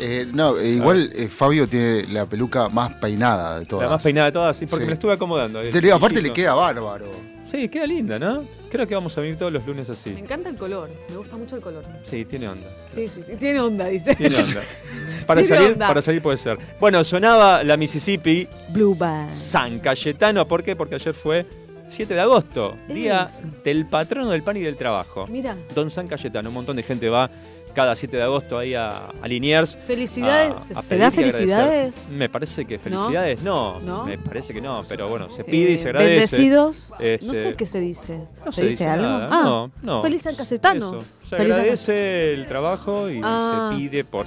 Eh, 0.00 0.26
no, 0.32 0.56
eh, 0.56 0.68
igual 0.68 1.10
eh, 1.14 1.28
Fabio 1.28 1.66
tiene 1.68 2.04
la 2.06 2.24
peluca 2.24 2.68
más 2.68 2.92
peinada 2.94 3.58
de 3.58 3.66
todas. 3.66 3.86
La 3.86 3.96
más 3.96 4.02
peinada 4.02 4.26
de 4.26 4.32
todas, 4.32 4.56
sí, 4.56 4.64
porque 4.66 4.82
Sí. 4.82 4.86
me 4.86 4.90
la 4.90 4.94
estuve 4.94 5.12
acomodando. 5.12 5.60
Te 5.60 5.80
digo, 5.80 5.96
aparte 5.96 6.22
le 6.22 6.32
queda 6.32 6.54
bárbaro. 6.54 7.10
Sí, 7.50 7.68
queda 7.68 7.86
linda, 7.86 8.18
¿no? 8.18 8.44
Creo 8.70 8.86
que 8.86 8.94
vamos 8.94 9.16
a 9.16 9.22
venir 9.22 9.36
todos 9.38 9.50
los 9.52 9.66
lunes 9.66 9.88
así. 9.88 10.10
Me 10.10 10.20
encanta 10.20 10.50
el 10.50 10.56
color. 10.56 10.90
Me 11.08 11.16
gusta 11.16 11.36
mucho 11.36 11.56
el 11.56 11.62
color. 11.62 11.82
Sí, 12.02 12.24
tiene 12.26 12.48
onda. 12.48 12.68
Sí, 12.94 13.08
sí. 13.08 13.22
Tiene 13.38 13.60
onda, 13.60 13.86
dice. 13.86 14.14
Tiene 14.14 14.36
onda. 14.36 14.60
Para 15.26 15.40
Tiene 15.40 15.56
salir, 15.56 15.72
onda. 15.72 15.88
para 15.88 16.02
salir 16.02 16.22
puede 16.22 16.36
ser. 16.38 16.58
Bueno, 16.80 17.02
sonaba 17.04 17.62
la 17.62 17.76
Mississippi. 17.76 18.46
Blue 18.70 18.94
Band. 18.94 19.32
San 19.32 19.78
Cayetano, 19.78 20.46
¿por 20.46 20.62
qué? 20.62 20.74
Porque 20.76 20.94
ayer 20.94 21.12
fue 21.14 21.44
7 21.88 22.14
de 22.14 22.20
agosto, 22.20 22.76
día 22.88 23.26
del 23.64 23.86
patrono 23.86 24.30
del 24.30 24.42
pan 24.42 24.56
y 24.56 24.60
del 24.60 24.76
trabajo. 24.76 25.26
Mira. 25.26 25.56
Don 25.74 25.90
San 25.90 26.06
Cayetano, 26.06 26.48
un 26.50 26.54
montón 26.54 26.76
de 26.76 26.82
gente 26.82 27.08
va 27.08 27.30
cada 27.78 27.94
7 27.94 28.16
de 28.16 28.22
agosto 28.24 28.58
ahí 28.58 28.74
a, 28.74 29.06
a 29.22 29.28
Liniers. 29.28 29.78
Felicidades. 29.86 30.52
a- 30.74 30.80
a 30.80 30.82
¿Se 30.82 30.98
da 30.98 31.12
felicidades? 31.12 32.08
Me 32.10 32.28
parece 32.28 32.64
que 32.64 32.76
felicidades 32.80 33.40
no. 33.44 33.78
¿No? 33.80 34.04
Me 34.04 34.18
parece 34.18 34.52
que 34.52 34.60
no, 34.60 34.82
pero 34.88 35.08
bueno, 35.08 35.30
se 35.30 35.44
pide 35.44 35.70
y 35.70 35.74
Eh, 35.74 35.76
se 35.76 35.88
agradece. 35.90 36.36
Bendecidos. 36.36 36.88
No 36.90 36.96
Este, 36.98 37.42
sé 37.50 37.54
qué 37.54 37.66
se 37.66 37.78
dice. 37.78 38.18
no 38.44 38.50
¿Se, 38.50 38.62
se 38.62 38.68
dice 38.70 38.70
dice 38.84 38.86
algo? 38.88 39.04
nada. 39.06 39.28
Ah, 39.30 39.42
No, 39.44 39.70
no. 39.82 40.02
Feliz 40.02 40.22
San 40.22 40.34
Cayetano. 40.34 40.98
Eso. 40.98 41.08
Se 41.28 41.36
Feliz 41.36 41.52
agradece 41.52 42.32
el 42.34 42.48
trabajo 42.48 43.08
y 43.08 43.20
Ah. 43.22 43.70
se 43.72 43.76
pide 43.78 44.02
por 44.02 44.26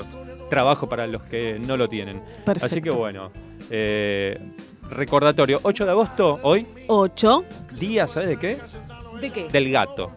trabajo 0.49 0.87
para 0.87 1.05
los 1.07 1.21
que 1.23 1.59
no 1.59 1.75
lo 1.75 1.89
tienen. 1.89 2.21
Perfecto. 2.45 2.65
Así 2.65 2.81
que 2.81 2.89
bueno, 2.91 3.31
eh, 3.69 4.39
recordatorio, 4.89 5.59
8 5.63 5.83
de 5.85 5.91
agosto, 5.91 6.39
hoy. 6.43 6.65
8. 6.87 7.43
Día, 7.77 8.07
¿sabes 8.07 8.29
de 8.29 8.37
qué? 8.37 8.57
¿De 9.19 9.29
qué? 9.29 9.47
Del 9.49 9.71
gato. 9.71 10.11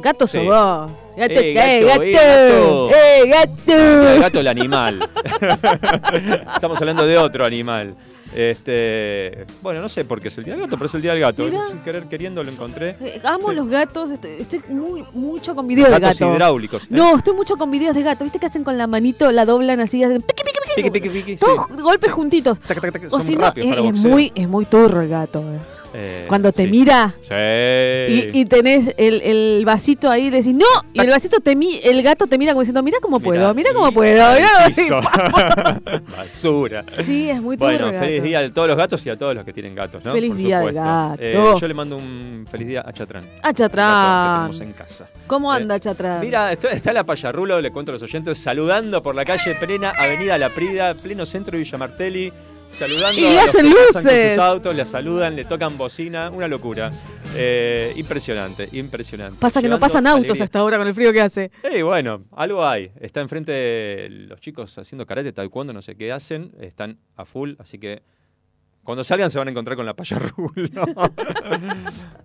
Gato 0.00 0.26
Sí. 0.26 0.38
sos 0.38 0.44
vos. 0.46 0.90
Gato, 1.16 1.34
Eh, 1.34 1.52
gato, 1.54 1.86
gato. 1.86 2.02
eh, 2.04 2.12
gato. 2.12 2.90
Eh, 2.94 3.20
El 3.22 3.28
gato. 3.30 4.20
gato, 4.20 4.40
el 4.40 4.48
animal. 4.48 5.00
Estamos 6.54 6.80
hablando 6.80 7.06
de 7.06 7.18
otro 7.18 7.44
animal. 7.44 7.94
Este, 8.34 9.46
bueno, 9.62 9.80
no 9.80 9.88
sé 9.88 10.04
por 10.04 10.20
qué 10.20 10.28
es 10.28 10.36
el 10.38 10.44
día 10.44 10.52
del 10.54 10.62
gato, 10.64 10.76
pero 10.76 10.86
es 10.86 10.94
el 10.94 11.02
día 11.02 11.12
del 11.12 11.20
gato. 11.22 11.48
Sin 11.48 11.78
querer 11.78 12.04
queriendo 12.04 12.44
lo 12.44 12.50
encontré. 12.50 12.94
Eh, 13.00 13.20
Amo 13.24 13.52
los 13.52 13.68
gatos, 13.68 14.10
estoy, 14.10 14.32
estoy 14.38 14.60
muy, 14.68 15.02
mucho 15.14 15.54
con 15.54 15.66
videos 15.66 15.88
de 15.90 15.98
Gatos 15.98 16.20
gato. 16.20 16.34
hidráulicos. 16.34 16.82
¿eh? 16.84 16.86
No, 16.90 17.16
estoy 17.16 17.34
mucho 17.34 17.56
con 17.56 17.70
videos 17.70 17.94
de 17.94 18.02
gato. 18.02 18.24
¿Viste 18.24 18.38
que 18.38 18.46
hacen 18.46 18.64
con 18.64 18.76
la 18.76 18.86
manito, 18.86 19.32
la 19.32 19.44
doblan 19.46 19.80
así, 19.80 20.04
hacen 20.04 20.20
piqui, 20.22 20.42
piqui, 20.44 20.58
piqui? 20.76 20.90
Piqui, 20.90 21.08
piqui, 21.08 21.36
Todos 21.36 21.66
sí. 21.74 21.82
golpes 21.82 22.12
juntitos. 22.12 22.60
Tac, 22.60 22.80
tac, 22.80 22.92
tac, 22.92 23.12
O 23.12 23.20
si 23.20 23.34
no, 23.34 23.48
es, 23.56 24.04
muy, 24.04 24.30
es 24.34 24.46
muy 24.46 24.66
turro 24.66 25.00
el 25.00 25.08
gato. 25.08 25.40
eh. 25.40 25.58
Eh, 26.00 26.24
Cuando 26.28 26.52
te 26.52 26.62
sí. 26.62 26.68
mira 26.68 27.12
Sí. 27.22 27.34
y, 27.34 28.40
y 28.40 28.44
tenés 28.44 28.94
el, 28.98 29.20
el 29.22 29.64
vasito 29.64 30.08
ahí 30.08 30.30
le 30.30 30.36
decís, 30.38 30.54
no, 30.54 30.64
y 30.92 31.00
el 31.00 31.08
vasito 31.10 31.40
te 31.40 31.56
mi, 31.56 31.80
el 31.82 32.00
gato 32.02 32.26
te 32.28 32.38
mira 32.38 32.52
como 32.52 32.60
diciendo, 32.62 32.82
mira 32.84 32.98
cómo 33.02 33.18
puedo, 33.18 33.52
mira 33.54 33.70
cómo 33.74 33.90
puedo. 33.90 34.24
Al 34.24 34.36
mirá". 34.36 34.66
piso. 34.66 35.00
Basura. 36.16 36.84
Sí, 37.04 37.30
es 37.30 37.40
muy 37.40 37.56
Bueno, 37.56 37.88
el 37.88 37.98
feliz 37.98 38.22
día 38.22 38.38
a 38.40 38.52
todos 38.52 38.68
los 38.68 38.76
gatos 38.76 39.04
y 39.06 39.10
a 39.10 39.18
todos 39.18 39.34
los 39.34 39.44
que 39.44 39.52
tienen 39.52 39.74
gatos, 39.74 40.04
¿no? 40.04 40.12
Feliz 40.12 40.30
Por 40.30 40.38
día 40.38 40.58
supuesto. 40.58 40.80
gato. 40.80 41.16
Eh, 41.22 41.54
yo 41.60 41.68
le 41.68 41.74
mando 41.74 41.96
un 41.96 42.46
feliz 42.50 42.68
día 42.68 42.82
a 42.86 42.92
Chatrán. 42.92 43.24
A 43.42 43.48
que 43.48 43.54
Chatrán. 43.54 44.36
tenemos 44.42 44.60
en 44.60 44.72
casa. 44.72 45.08
¿Cómo 45.26 45.52
Eh, 45.52 45.56
anda 45.56 45.78
Chatrán? 45.78 46.20
Mira, 46.20 46.52
está 46.52 46.92
la 46.92 47.04
Payarrulo, 47.04 47.60
le 47.60 47.70
cuento 47.70 47.92
a 47.92 47.94
los 47.94 48.02
oyentes, 48.02 48.38
saludando 48.38 49.02
por 49.02 49.14
la 49.14 49.24
calle 49.24 49.54
Plena, 49.54 49.90
Avenida 49.96 50.38
La 50.38 50.50
Prida, 50.50 50.94
pleno 50.94 51.26
centro 51.26 51.52
de 51.52 51.58
Villa 51.64 51.78
Martelli. 51.78 52.32
Saludando 52.72 53.20
Y 53.20 53.24
a 53.26 53.30
le 53.30 53.34
los 53.36 53.48
hacen 53.48 53.66
que 53.66 53.76
pasan 53.76 53.92
con 53.92 54.02
luces. 54.12 54.34
sus 54.34 54.42
autos, 54.44 54.76
le 54.76 54.84
saludan, 54.84 55.36
le 55.36 55.44
tocan 55.44 55.76
bocina, 55.76 56.30
una 56.30 56.46
locura. 56.46 56.90
Eh, 57.34 57.92
impresionante, 57.96 58.68
impresionante. 58.72 59.38
Pasa 59.40 59.60
que 59.60 59.68
no 59.68 59.80
pasan 59.80 60.06
autos 60.06 60.24
alegría. 60.26 60.44
hasta 60.44 60.58
ahora 60.60 60.78
con 60.78 60.86
el 60.86 60.94
frío 60.94 61.12
que 61.12 61.20
hace. 61.20 61.50
Eh, 61.64 61.82
bueno, 61.82 62.24
algo 62.32 62.64
hay. 62.66 62.90
Está 63.00 63.20
enfrente 63.20 63.52
de 63.52 64.08
los 64.28 64.40
chicos 64.40 64.78
haciendo 64.78 65.06
karate, 65.06 65.32
taekwondo, 65.32 65.72
no 65.72 65.82
sé 65.82 65.96
qué 65.96 66.12
hacen. 66.12 66.52
Están 66.60 66.98
a 67.16 67.24
full, 67.24 67.54
así 67.58 67.78
que 67.78 68.02
Cuando 68.88 69.04
salgan 69.04 69.30
se 69.30 69.36
van 69.38 69.46
a 69.48 69.50
encontrar 69.50 69.76
con 69.76 69.84
la 69.84 69.92
paya 69.92 70.18
rulo. 70.18 70.50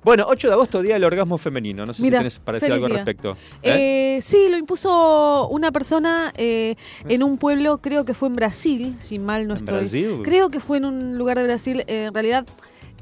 bueno, 0.05 0.23
8 0.29 0.47
de 0.47 0.53
agosto, 0.53 0.81
Día 0.81 0.93
del 0.93 1.03
Orgasmo 1.03 1.37
Femenino. 1.37 1.85
No 1.85 1.91
sé 1.91 2.01
Mira, 2.01 2.19
si 2.19 2.21
tenés 2.21 2.39
para 2.39 2.55
decir 2.57 2.71
algo 2.71 2.85
al 2.85 2.93
respecto. 2.93 3.33
¿Eh? 3.61 4.15
Eh, 4.17 4.21
sí, 4.21 4.47
lo 4.49 4.55
impuso 4.55 5.49
una 5.49 5.73
persona 5.73 6.31
eh, 6.37 6.75
en 7.09 7.21
un 7.21 7.37
pueblo, 7.37 7.79
creo 7.79 8.05
que 8.05 8.13
fue 8.13 8.29
en 8.29 8.35
Brasil, 8.35 8.95
si 8.99 9.19
mal 9.19 9.45
no 9.45 9.55
¿En 9.55 9.57
estoy. 9.57 9.75
Brasil? 9.79 10.21
Creo 10.23 10.47
que 10.47 10.61
fue 10.61 10.77
en 10.77 10.85
un 10.85 11.17
lugar 11.17 11.37
de 11.37 11.43
Brasil. 11.43 11.83
eh, 11.85 12.05
en 12.05 12.13
realidad, 12.13 12.45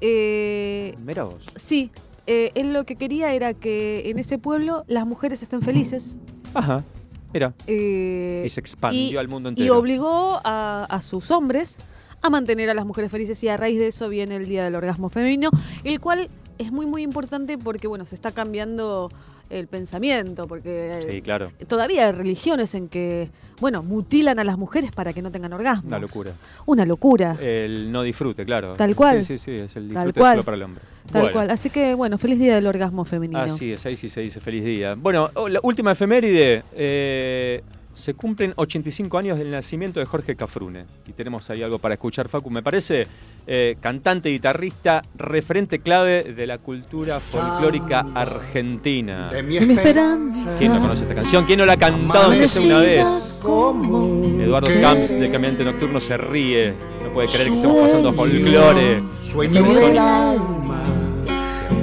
eh, 0.02 0.96
Mira 1.06 1.26
vos. 1.26 1.46
sí, 1.56 1.92
eh, 2.26 2.50
él 2.56 2.74
lo 2.74 2.84
que 2.86 2.96
quería 2.96 3.32
era 3.32 3.54
que 3.54 4.10
en 4.10 4.18
ese 4.18 4.40
pueblo 4.40 4.86
las 4.88 5.06
mujeres 5.06 5.44
estén 5.44 5.62
felices. 5.62 6.18
Ajá. 6.56 6.84
Mira. 7.32 7.54
Y 7.68 8.50
se 8.50 8.60
expandió 8.60 9.20
al 9.20 9.28
mundo 9.28 9.50
y 9.50 9.52
entero. 9.52 9.78
obligó 9.78 10.42
a, 10.44 10.88
a 10.90 11.02
sus 11.02 11.30
hombres 11.30 11.78
a 12.22 12.30
mantener 12.30 12.70
a 12.70 12.74
las 12.74 12.86
mujeres 12.86 13.12
felices 13.12 13.44
y 13.44 13.48
a 13.50 13.58
raíz 13.58 13.80
de 13.80 13.88
eso 13.88 14.10
viene 14.10 14.36
el 14.36 14.46
Día 14.48 14.64
del 14.64 14.76
Orgasmo 14.76 15.10
Femenino, 15.10 15.50
el 15.84 16.00
cual 16.00 16.30
es 16.58 16.72
muy 16.72 16.86
muy 16.86 17.02
importante 17.02 17.58
porque 17.58 17.88
bueno, 17.88 18.06
se 18.06 18.16
está 18.16 18.32
cambiando 18.32 19.10
el 19.50 19.68
pensamiento, 19.68 20.48
porque 20.48 20.92
eh, 21.00 21.08
Sí, 21.12 21.22
claro. 21.22 21.52
todavía 21.68 22.06
hay 22.06 22.14
religiones 22.14 22.74
en 22.74 22.88
que, 22.88 23.30
bueno, 23.60 23.84
mutilan 23.84 24.40
a 24.40 24.46
las 24.46 24.58
mujeres 24.58 24.92
para 24.94 25.12
que 25.12 25.22
no 25.22 25.30
tengan 25.30 25.52
orgasmos. 25.52 25.88
Una 25.88 26.00
locura. 26.00 26.32
Una 26.66 26.86
locura. 26.86 27.38
El 27.42 27.92
no 27.92 28.02
disfrute, 28.04 28.46
claro. 28.46 28.76
Tal 28.76 28.96
cual. 28.96 29.26
Sí, 29.26 29.38
sí, 29.38 29.58
sí, 29.58 29.64
es 29.64 29.76
el 29.76 29.90
Tal 29.90 30.06
disfrute 30.06 30.20
cual. 30.22 30.34
solo 30.36 30.44
para 30.44 30.56
el 30.56 30.64
hombre. 30.64 30.82
Tal 31.12 31.22
Bueno. 31.24 31.34
cual. 31.34 31.50
Así 31.52 31.70
que, 31.70 31.96
bueno, 31.96 32.18
feliz 32.18 32.40
Día 32.40 32.56
del 32.56 32.66
Orgasmo 32.66 33.04
Femenino. 33.04 33.40
Así 33.42 33.74
es, 33.74 33.86
ahí 33.86 33.98
sí 33.98 34.08
se 34.08 34.22
dice 34.22 34.40
feliz 34.40 34.64
día. 34.64 34.96
Bueno, 34.96 35.30
oh, 35.34 35.50
la 35.50 35.60
última 35.64 35.92
efeméride. 35.92 36.64
eh, 36.74 37.62
se 37.94 38.14
cumplen 38.14 38.54
85 38.56 39.18
años 39.18 39.38
del 39.38 39.52
nacimiento 39.52 40.00
de 40.00 40.06
Jorge 40.06 40.36
Cafrune. 40.36 40.86
Y 41.08 41.14
tenemos 41.14 41.50
ahí 41.50 41.64
algo 41.64 41.80
para 41.80 41.96
escuchar, 41.96 42.30
Facu, 42.30 42.50
me 42.50 42.64
parece. 42.64 43.08
eh, 43.48 43.76
cantante, 43.82 44.30
guitarrista, 44.30 45.02
referente 45.16 45.80
clave 45.80 46.24
de 46.24 46.48
la 46.48 46.58
cultura 46.60 47.20
folclórica 47.20 48.06
argentina. 48.14 49.30
De 49.30 49.44
mi 49.44 49.58
esperanza. 49.58 50.56
¿Quién 50.58 50.74
no 50.74 50.80
conoce 50.80 51.04
esta 51.04 51.16
canción? 51.16 51.46
¿Quién 51.46 51.60
no 51.60 51.66
la 51.66 51.74
ha 51.74 51.78
cantado 51.78 52.32
aunque 52.32 52.48
sea 52.48 52.62
una 52.62 52.80
vez? 52.80 53.42
Eduardo 53.44 54.70
Camps 54.80 55.20
de 55.20 55.32
Caminante 55.32 55.64
Nocturno 55.64 56.00
se 56.00 56.18
ríe. 56.18 56.74
No 57.04 57.14
puede 57.14 57.28
creer 57.30 57.48
que 57.48 57.56
estemos 57.56 57.78
pasando 57.78 58.10
a 58.10 58.14
folclore. 58.14 59.04
Sueño 59.22 59.64
del 59.64 59.98
alma 59.98 60.84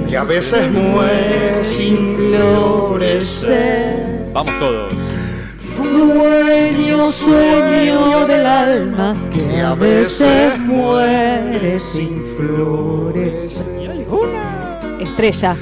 que 0.09 0.17
a 0.17 0.23
veces 0.23 0.71
muere 0.71 1.63
sin 1.63 2.15
florecer. 2.15 4.29
Vamos 4.33 4.57
todos. 4.59 4.93
Sueño, 5.79 7.11
sueño 7.11 8.27
del 8.27 8.45
alma 8.45 9.15
que 9.33 9.61
a 9.61 9.73
veces 9.73 10.59
muere 10.59 11.79
sin 11.79 12.23
flores. 12.35 13.65
Estrella. 14.99 15.55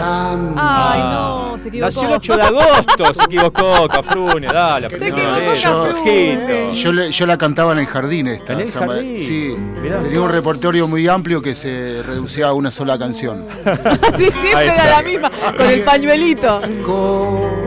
Ay, 0.00 1.00
no, 1.02 1.58
se 1.58 1.68
equivocó. 1.68 1.86
Nació 1.86 2.08
el 2.08 2.14
8 2.14 2.36
de 2.36 2.42
agosto, 2.42 3.14
se 3.14 3.24
equivocó 3.24 3.88
Cafrune, 3.88 4.46
dale, 4.48 4.86
equivocó 4.86 5.16
Cafrune. 5.16 5.90
ojito. 6.00 6.72
Yo, 6.72 6.92
le- 6.92 7.10
yo 7.10 7.26
la 7.26 7.36
cantaba 7.38 7.72
en 7.72 7.78
el 7.80 7.86
jardín 7.86 8.28
esta. 8.28 8.52
¿En 8.52 8.60
el 8.60 8.68
esa 8.68 8.80
ma- 8.80 8.94
jardín? 8.94 9.20
Sí. 9.20 9.56
Mirá. 9.82 9.98
Tenía 10.00 10.20
un 10.20 10.30
repertorio 10.30 10.86
muy 10.88 11.06
amplio 11.08 11.40
que 11.42 11.54
se 11.54 12.02
reducía 12.06 12.48
a 12.48 12.52
una 12.52 12.70
sola 12.70 12.98
canción. 12.98 13.46
Sí, 14.18 14.30
siempre 14.32 14.66
era 14.66 14.86
la 14.90 15.02
misma, 15.02 15.30
con 15.56 15.66
el 15.70 15.82
pañuelito. 15.82 16.60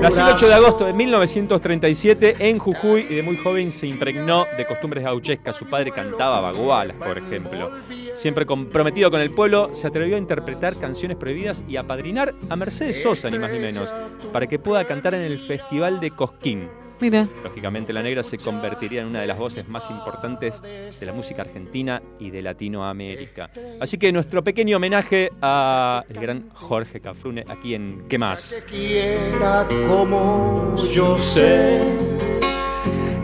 Nació 0.01 0.27
el 0.27 0.33
8 0.33 0.47
de 0.47 0.53
agosto 0.53 0.85
de 0.85 0.93
1937 0.93 2.35
en 2.39 2.57
Jujuy 2.59 3.07
y 3.09 3.15
de 3.15 3.23
muy 3.23 3.37
joven 3.37 3.71
se 3.71 3.87
impregnó 3.87 4.45
de 4.57 4.65
costumbres 4.65 5.03
gauchescas. 5.03 5.55
Su 5.55 5.65
padre 5.65 5.91
cantaba 5.91 6.39
bagualas, 6.41 6.97
por 6.97 7.17
ejemplo. 7.17 7.71
Siempre 8.15 8.45
comprometido 8.45 9.09
con 9.09 9.21
el 9.21 9.31
pueblo, 9.31 9.69
se 9.73 9.87
atrevió 9.87 10.15
a 10.15 10.19
interpretar 10.19 10.75
canciones 10.75 11.17
prohibidas 11.17 11.63
y 11.67 11.77
a 11.77 11.83
padrinar 11.83 12.20
a 12.49 12.55
Mercedes 12.55 13.01
Sosa, 13.01 13.29
ni 13.29 13.39
más 13.39 13.51
ni 13.51 13.59
menos, 13.59 13.93
para 14.31 14.47
que 14.47 14.59
pueda 14.59 14.85
cantar 14.85 15.13
en 15.15 15.21
el 15.21 15.39
Festival 15.39 15.99
de 15.99 16.11
Cosquín. 16.11 16.69
Mira. 17.01 17.27
Lógicamente 17.43 17.91
la 17.91 18.03
negra 18.03 18.21
se 18.21 18.37
convertiría 18.37 19.01
en 19.01 19.07
una 19.07 19.21
de 19.21 19.27
las 19.27 19.39
voces 19.39 19.67
más 19.67 19.89
importantes 19.89 20.61
de 20.61 21.05
la 21.05 21.13
música 21.13 21.41
argentina 21.41 21.99
y 22.19 22.29
de 22.29 22.43
Latinoamérica. 22.43 23.49
Así 23.79 23.97
que 23.97 24.11
nuestro 24.13 24.43
pequeño 24.43 24.77
homenaje 24.77 25.31
a 25.41 26.05
el 26.07 26.19
gran 26.19 26.49
Jorge 26.51 27.01
Cafrune 27.01 27.43
aquí 27.47 27.73
en 27.73 28.07
¿Qué 28.07 28.19
más? 28.19 28.63
Quiera 28.69 29.67
como 29.87 30.75
yo 30.93 31.17
sé. 31.17 31.81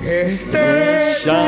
Estrella, 0.03 1.43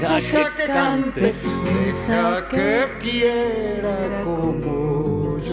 deja 0.00 0.56
que 0.56 0.64
cante, 0.66 1.20
deja 1.20 2.48
que 2.48 2.86
quiera 3.00 4.22
como 4.24 4.81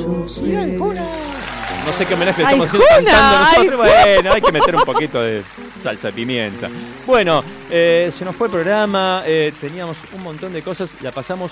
No 0.10 1.94
sé 1.94 2.06
qué 2.06 2.14
homenaje 2.14 2.42
le 2.42 2.48
¡Ay, 2.48 2.60
estamos 2.62 2.84
haciendo 2.84 3.12
nosotros. 3.40 3.78
Bueno, 3.78 4.32
hay 4.34 4.42
que 4.42 4.52
meter 4.52 4.76
un 4.76 4.82
poquito 4.84 5.22
de 5.22 5.44
salsa 5.84 6.08
de 6.08 6.14
pimienta. 6.14 6.70
Bueno, 7.06 7.44
eh, 7.70 8.12
se 8.14 8.26
nos 8.26 8.36
fue 8.36 8.48
el 8.48 8.52
programa, 8.54 9.24
eh, 9.26 9.54
teníamos 9.60 9.98
un 10.14 10.24
montón 10.24 10.52
de 10.54 10.62
cosas, 10.62 10.96
la 11.02 11.12
pasamos 11.12 11.52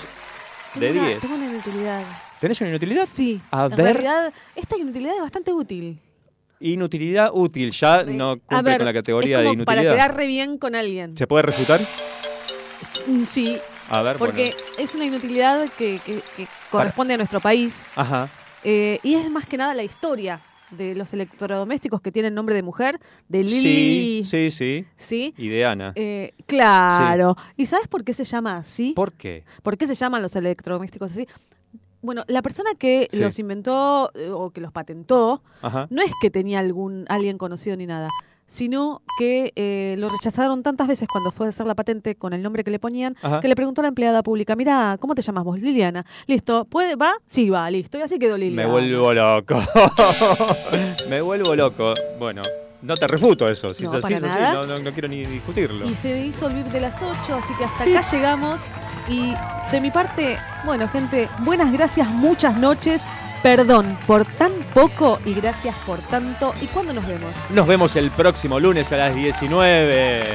de 0.75 0.87
Tengo 0.87 0.99
una- 1.01 1.07
10. 1.09 1.21
Tengo 1.21 1.35
una 1.35 1.45
inutilidad. 1.45 2.01
¿Tenés 2.39 2.61
una 2.61 2.69
inutilidad? 2.71 3.05
Sí. 3.11 3.41
A 3.51 3.65
en 3.65 3.69
ver. 3.75 3.85
realidad, 3.97 4.33
esta 4.55 4.77
inutilidad 4.77 5.15
es 5.15 5.21
bastante 5.21 5.53
útil. 5.53 5.99
Inutilidad 6.59 7.29
útil, 7.33 7.71
ya 7.71 8.03
no 8.03 8.31
A 8.31 8.35
cumple 8.37 8.61
ver, 8.63 8.77
con 8.77 8.85
la 8.87 8.93
categoría 8.93 9.37
es 9.37 9.43
de 9.43 9.49
como 9.49 9.65
para 9.65 9.81
inutilidad. 9.81 10.05
quedar 10.07 10.17
re 10.17 10.27
bien 10.27 10.57
con 10.57 10.75
alguien. 10.75 11.15
¿Se 11.17 11.27
puede 11.27 11.43
refutar? 11.43 11.79
Mm, 13.07 13.23
Sí, 13.25 13.57
A 13.89 14.01
ver, 14.01 14.17
porque 14.17 14.53
bueno. 14.55 14.73
es 14.83 14.95
una 14.95 15.05
inutilidad 15.05 15.67
que, 15.77 15.99
que- 16.05 16.21
que 16.35 16.47
corresponde 16.71 17.13
a 17.13 17.17
nuestro 17.17 17.39
país. 17.39 17.85
Ajá. 17.95 18.27
Eh, 18.69 18.99
y 19.01 19.13
es 19.15 19.31
más 19.31 19.45
que 19.45 19.55
nada 19.55 19.73
la 19.73 19.83
historia 19.83 20.41
de 20.71 20.93
los 20.93 21.13
electrodomésticos 21.13 22.01
que 22.01 22.11
tienen 22.11 22.33
nombre 22.35 22.53
de 22.53 22.61
mujer, 22.63 22.99
de 23.29 23.41
Lili. 23.43 24.25
sí, 24.25 24.49
sí. 24.51 24.85
¿Sí? 24.97 25.33
Y 25.37 25.47
de 25.47 25.65
Ana. 25.65 25.93
Eh, 25.95 26.33
claro. 26.45 27.37
¿Y 27.55 27.65
sabes 27.65 27.87
por 27.87 28.03
qué 28.03 28.13
se 28.13 28.25
llama 28.25 28.57
así? 28.57 28.91
¿Por 28.93 29.13
qué? 29.13 29.45
¿Por 29.63 29.77
qué 29.77 29.87
se 29.87 29.95
llaman 29.95 30.21
los 30.21 30.35
electrodomésticos 30.35 31.11
así? 31.11 31.25
Bueno, 32.01 32.25
la 32.27 32.41
persona 32.41 32.71
que 32.77 33.07
Sí. 33.09 33.17
los 33.19 33.39
inventó 33.39 34.11
eh, 34.13 34.29
o 34.29 34.51
que 34.51 34.59
los 34.59 34.71
patentó 34.73 35.41
Ajá. 35.61 35.87
no 35.89 36.01
es 36.01 36.11
que 36.21 36.29
tenía 36.29 36.59
algún 36.59 37.05
alguien 37.07 37.37
conocido 37.37 37.77
ni 37.77 37.85
nada, 37.85 38.09
sino 38.47 39.01
que 39.19 39.51
eh, 39.55 39.95
lo 39.99 40.09
rechazaron 40.09 40.63
tantas 40.63 40.87
veces 40.87 41.07
cuando 41.11 41.31
fue 41.31 41.45
a 41.47 41.49
hacer 41.49 41.65
la 41.67 41.75
patente 41.75 42.15
con 42.15 42.33
el 42.33 42.41
nombre 42.41 42.63
que 42.63 42.71
le 42.71 42.79
ponían, 42.79 43.15
Ajá. 43.21 43.39
que 43.41 43.47
le 43.47 43.55
preguntó 43.55 43.81
a 43.81 43.83
la 43.83 43.89
empleada 43.89 44.23
pública, 44.23 44.55
mira, 44.55 44.97
¿cómo 44.99 45.13
te 45.15 45.21
llamas 45.21 45.43
vos? 45.43 45.59
Liliana. 45.59 46.05
Listo, 46.27 46.65
¿puede? 46.65 46.95
¿Va? 46.95 47.13
Sí, 47.27 47.49
va, 47.49 47.69
listo. 47.69 47.97
Y 47.97 48.01
así 48.01 48.17
quedó 48.17 48.37
Liliana. 48.37 48.63
Me 48.63 48.71
vuelvo 48.71 49.13
loco. 49.13 49.61
Me 51.09 51.21
vuelvo 51.21 51.55
loco. 51.55 51.93
Bueno, 52.19 52.41
no 52.81 52.95
te 52.95 53.07
refuto 53.07 53.47
eso. 53.47 53.73
Si 53.73 53.83
No, 53.83 53.97
es 53.97 54.03
así, 54.05 54.13
es 54.13 54.23
así. 54.23 54.39
nada. 54.39 54.53
No, 54.53 54.65
no- 54.65 54.79
no 54.79 54.91
quiero 54.91 55.07
ni 55.07 55.25
discutirlo. 55.25 55.85
Y 55.85 55.95
se 55.95 56.17
hizo 56.25 56.47
el 56.47 56.55
VIP 56.55 56.67
de 56.67 56.81
las 56.81 57.01
8, 57.01 57.35
así 57.35 57.53
que 57.57 57.65
hasta 57.65 57.83
acá 57.83 58.01
llegamos. 58.11 58.61
Y 59.09 59.33
de 59.71 59.81
mi 59.81 59.91
parte, 59.91 60.37
bueno, 60.65 60.87
gente, 60.89 61.27
buenas 61.39 61.71
gracias, 61.71 62.09
muchas 62.09 62.57
noches. 62.57 63.01
Perdón 63.43 63.97
por 64.07 64.25
tan 64.25 64.51
poco 64.73 65.19
y 65.25 65.33
gracias 65.33 65.75
por 65.85 65.99
tanto. 65.99 66.53
¿Y 66.61 66.65
cuándo 66.67 66.93
nos 66.93 67.05
vemos? 67.07 67.31
Nos 67.49 67.67
vemos 67.67 67.95
el 67.95 68.11
próximo 68.11 68.59
lunes 68.59 68.91
a 68.91 68.97
las 68.97 69.15
19. 69.15 70.25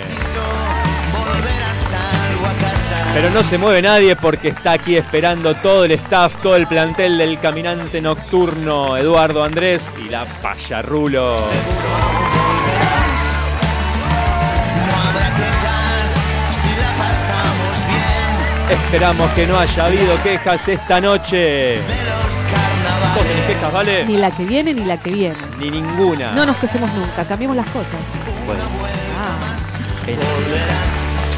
Pero 3.15 3.29
no 3.31 3.43
se 3.43 3.59
mueve 3.59 3.83
nadie 3.83 4.16
porque 4.16 4.49
está 4.49 4.73
aquí 4.73 4.97
esperando 4.97 5.55
todo 5.57 5.85
el 5.85 5.93
staff, 5.93 6.41
todo 6.43 6.57
el 6.57 6.66
plantel 6.66 7.19
del 7.19 7.39
caminante 7.39 8.01
nocturno, 8.01 8.97
Eduardo 8.97 9.45
Andrés 9.45 9.91
y 10.03 10.09
la 10.09 10.24
payarrulo. 10.41 11.37
Esperamos 18.70 19.31
que 19.33 19.47
no 19.47 19.59
haya 19.59 19.85
habido 19.85 20.23
quejas 20.23 20.66
esta 20.69 20.99
noche. 20.99 21.79
¿Vos 23.15 23.25
tenés 23.27 23.47
quejas, 23.47 23.73
vale? 23.73 24.05
Ni 24.07 24.17
la 24.17 24.31
que 24.31 24.45
viene 24.45 24.73
ni 24.75 24.85
la 24.85 24.97
que 24.97 25.11
viene. 25.11 25.37
Ni 25.59 25.71
ninguna. 25.71 26.33
No 26.33 26.47
nos 26.47 26.57
quejemos 26.57 26.93
nunca, 26.95 27.25
cambiemos 27.25 27.57
las 27.57 27.67
cosas. 27.67 28.01
Bueno, 28.47 28.63
Ah. 29.19 29.57
volverás, 30.07 30.93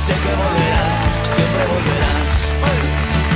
sé 0.06 0.12
que 0.12 0.32
volverás, 0.40 0.94
siempre 1.34 1.64
volverás. 1.66 3.34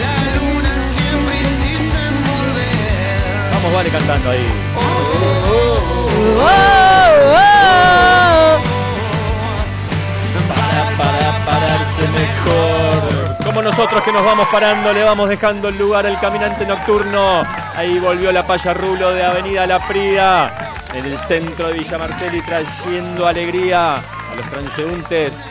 La 0.00 0.14
luna 0.36 0.74
siempre 0.94 1.34
insiste 1.40 1.96
en 2.08 2.14
volver. 2.24 3.52
vamos, 3.52 3.72
vale, 3.74 3.90
cantando 3.90 4.30
ahí. 4.30 4.46
Para, 6.38 6.89
nosotros 13.62 14.02
que 14.02 14.12
nos 14.12 14.24
vamos 14.24 14.46
parando, 14.48 14.92
le 14.92 15.02
vamos 15.02 15.28
dejando 15.28 15.68
el 15.68 15.78
lugar 15.78 16.06
al 16.06 16.18
caminante 16.20 16.64
nocturno. 16.64 17.42
Ahí 17.76 17.98
volvió 17.98 18.32
la 18.32 18.46
paya 18.46 18.72
rulo 18.72 19.12
de 19.12 19.22
Avenida 19.22 19.66
La 19.66 19.86
Prida. 19.86 20.72
en 20.94 21.06
el 21.06 21.18
centro 21.18 21.68
de 21.68 21.74
Villa 21.74 21.98
Martelli 21.98 22.42
trayendo 22.42 23.26
alegría 23.26 23.94
a 23.94 24.34
los 24.36 24.48
transeúntes 24.50 25.44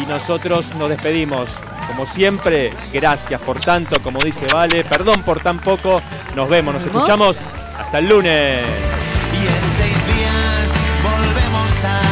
y 0.00 0.06
nosotros 0.06 0.74
nos 0.74 0.88
despedimos. 0.90 1.50
Como 1.86 2.06
siempre, 2.06 2.72
gracias 2.92 3.40
por 3.40 3.58
tanto, 3.58 4.00
como 4.02 4.18
dice 4.20 4.46
Vale, 4.52 4.84
perdón 4.84 5.22
por 5.22 5.40
tan 5.40 5.58
poco, 5.58 6.00
nos 6.34 6.48
vemos, 6.48 6.74
nos 6.74 6.84
escuchamos 6.84 7.38
hasta 7.78 7.98
el 7.98 8.08
lunes. 8.08 8.64
Y 9.32 9.46
en 9.46 9.64
seis 9.76 10.06
días 10.06 10.72
volvemos 11.02 11.84
a 11.84 12.11